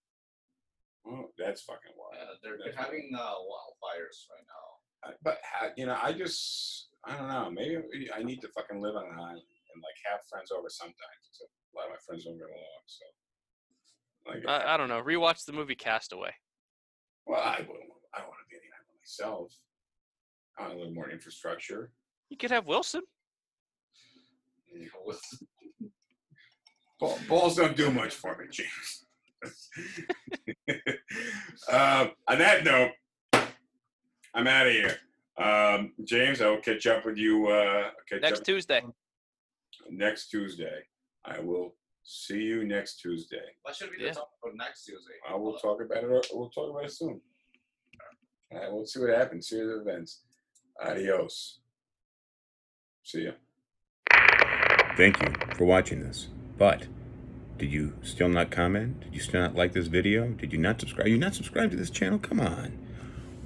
well, 1.03 1.29
that's 1.37 1.61
fucking 1.61 1.91
wild. 1.97 2.13
Yeah, 2.19 2.33
they're, 2.43 2.57
they're 2.63 2.83
having 2.83 3.11
uh, 3.15 3.19
wildfires 3.19 4.27
right 4.29 4.45
now. 4.47 5.09
I- 5.09 5.15
But 5.23 5.39
uh, 5.61 5.69
you 5.77 5.85
know, 5.87 5.97
I 6.01 6.13
just 6.13 6.87
I 7.05 7.17
don't 7.17 7.27
know. 7.27 7.49
Maybe 7.51 7.77
I 8.15 8.21
need 8.23 8.41
to 8.41 8.47
fucking 8.49 8.79
live 8.81 8.95
on 8.95 9.05
an 9.05 9.19
island 9.19 9.41
and 9.73 9.81
like 9.83 9.97
have 10.09 10.21
friends 10.29 10.51
over 10.51 10.69
sometimes. 10.69 11.23
So 11.31 11.45
a 11.45 11.73
lot 11.77 11.85
of 11.87 11.91
my 11.91 12.01
friends 12.05 12.25
don't 12.25 12.37
get 12.37 12.47
along. 12.47 12.83
So 12.85 13.05
like, 14.27 14.45
I, 14.47 14.73
I 14.73 14.77
don't 14.77 14.89
know. 14.89 15.01
Rewatch 15.01 15.45
the 15.45 15.53
movie 15.53 15.75
Castaway. 15.75 16.31
well, 17.25 17.41
I 17.41 17.59
wouldn't. 17.59 17.91
I 18.13 18.19
don't 18.19 18.27
want 18.27 18.39
to 18.43 18.49
be 18.49 18.57
the 18.59 18.69
island 18.71 18.99
myself. 18.99 19.53
I 20.57 20.63
want 20.63 20.73
a 20.73 20.77
little 20.77 20.93
more 20.93 21.09
infrastructure. 21.09 21.91
You 22.29 22.37
could 22.37 22.51
have 22.51 22.65
Wilson. 22.65 23.01
Ball, 26.99 27.17
balls 27.27 27.55
don't 27.55 27.75
do 27.75 27.89
much 27.91 28.13
for 28.13 28.37
me, 28.37 28.45
James. 28.51 29.05
uh, 31.69 32.07
on 32.27 32.37
that 32.37 32.63
note, 32.63 32.91
I'm 34.33 34.47
out 34.47 34.67
of 34.67 34.73
here. 34.73 34.97
Um, 35.37 35.93
James, 36.03 36.41
I 36.41 36.49
will 36.49 36.61
catch 36.61 36.85
up 36.85 37.05
with 37.05 37.17
you. 37.17 37.47
Uh, 37.47 37.89
catch 38.07 38.21
Next 38.21 38.45
Tuesday. 38.45 38.83
Next 39.89 40.29
Tuesday. 40.29 40.81
I 41.25 41.39
will 41.39 41.75
see 42.03 42.41
you 42.41 42.63
next 42.65 42.99
Tuesday. 42.99 43.55
What 43.63 43.75
should 43.75 43.91
be 43.91 43.97
Yeah. 44.03 44.09
the 44.09 44.15
topic 44.15 44.37
for 44.41 44.53
next 44.53 44.85
Tuesday? 44.85 45.13
I 45.27 45.35
will 45.35 45.57
talk 45.57 45.81
about 45.81 46.03
it. 46.03 46.27
We'll 46.33 46.49
talk 46.49 46.69
about 46.71 46.85
it 46.85 46.91
soon. 46.91 47.21
All 48.51 48.59
right, 48.59 48.71
we'll 48.71 48.85
see 48.85 48.99
what 48.99 49.09
happens. 49.15 49.47
See 49.47 49.57
the 49.57 49.79
events. 49.81 50.23
Adios. 50.81 51.59
See 53.03 53.23
ya. 53.25 53.31
Thank 54.97 55.21
you 55.21 55.33
for 55.55 55.65
watching 55.65 56.01
this. 56.01 56.27
But 56.57 56.87
did 57.57 57.71
you 57.71 57.93
still 58.01 58.27
not 58.29 58.51
comment? 58.51 58.99
Did 59.01 59.13
you 59.13 59.21
still 59.21 59.41
not 59.41 59.55
like 59.55 59.73
this 59.73 59.87
video? 59.87 60.27
Did 60.29 60.51
you 60.51 60.59
not 60.59 60.79
subscribe? 60.79 61.07
you 61.07 61.17
not 61.17 61.33
subscribed 61.35 61.71
to 61.71 61.77
this 61.77 61.89
channel? 61.89 62.19
Come 62.19 62.39
on. 62.41 62.77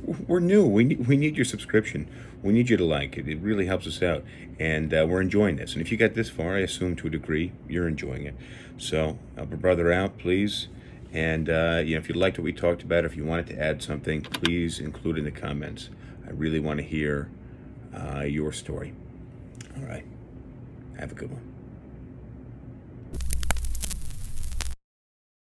We're 0.05 0.39
new. 0.39 0.65
We 0.65 0.83
need, 0.83 1.07
we 1.07 1.17
need 1.17 1.35
your 1.35 1.45
subscription. 1.45 2.07
We 2.43 2.53
need 2.53 2.69
you 2.69 2.77
to 2.77 2.85
like 2.85 3.17
it. 3.17 3.27
It 3.27 3.39
really 3.39 3.65
helps 3.65 3.87
us 3.87 4.03
out. 4.03 4.23
And 4.59 4.93
uh, 4.93 5.05
we're 5.09 5.21
enjoying 5.21 5.55
this. 5.55 5.73
And 5.73 5.81
if 5.81 5.91
you 5.91 5.97
got 5.97 6.13
this 6.13 6.29
far, 6.29 6.55
I 6.55 6.59
assume 6.59 6.95
to 6.97 7.07
a 7.07 7.09
degree 7.09 7.51
you're 7.67 7.87
enjoying 7.87 8.25
it. 8.25 8.35
So 8.77 9.17
help 9.35 9.51
a 9.51 9.57
brother 9.57 9.91
out, 9.91 10.17
please. 10.17 10.67
And 11.11 11.49
uh, 11.49 11.81
you 11.83 11.95
know, 11.95 11.99
if 11.99 12.09
you 12.09 12.15
liked 12.15 12.37
what 12.37 12.43
we 12.43 12.53
talked 12.53 12.83
about, 12.83 13.05
if 13.05 13.15
you 13.15 13.25
wanted 13.25 13.47
to 13.47 13.59
add 13.59 13.81
something, 13.81 14.21
please 14.21 14.79
include 14.79 15.17
in 15.17 15.23
the 15.23 15.31
comments. 15.31 15.89
I 16.27 16.31
really 16.31 16.59
want 16.59 16.79
to 16.79 16.85
hear 16.85 17.29
uh, 17.95 18.21
your 18.21 18.51
story. 18.51 18.93
All 19.77 19.87
right. 19.87 20.05
Have 20.99 21.11
a 21.11 21.15
good 21.15 21.31
one. 21.31 21.54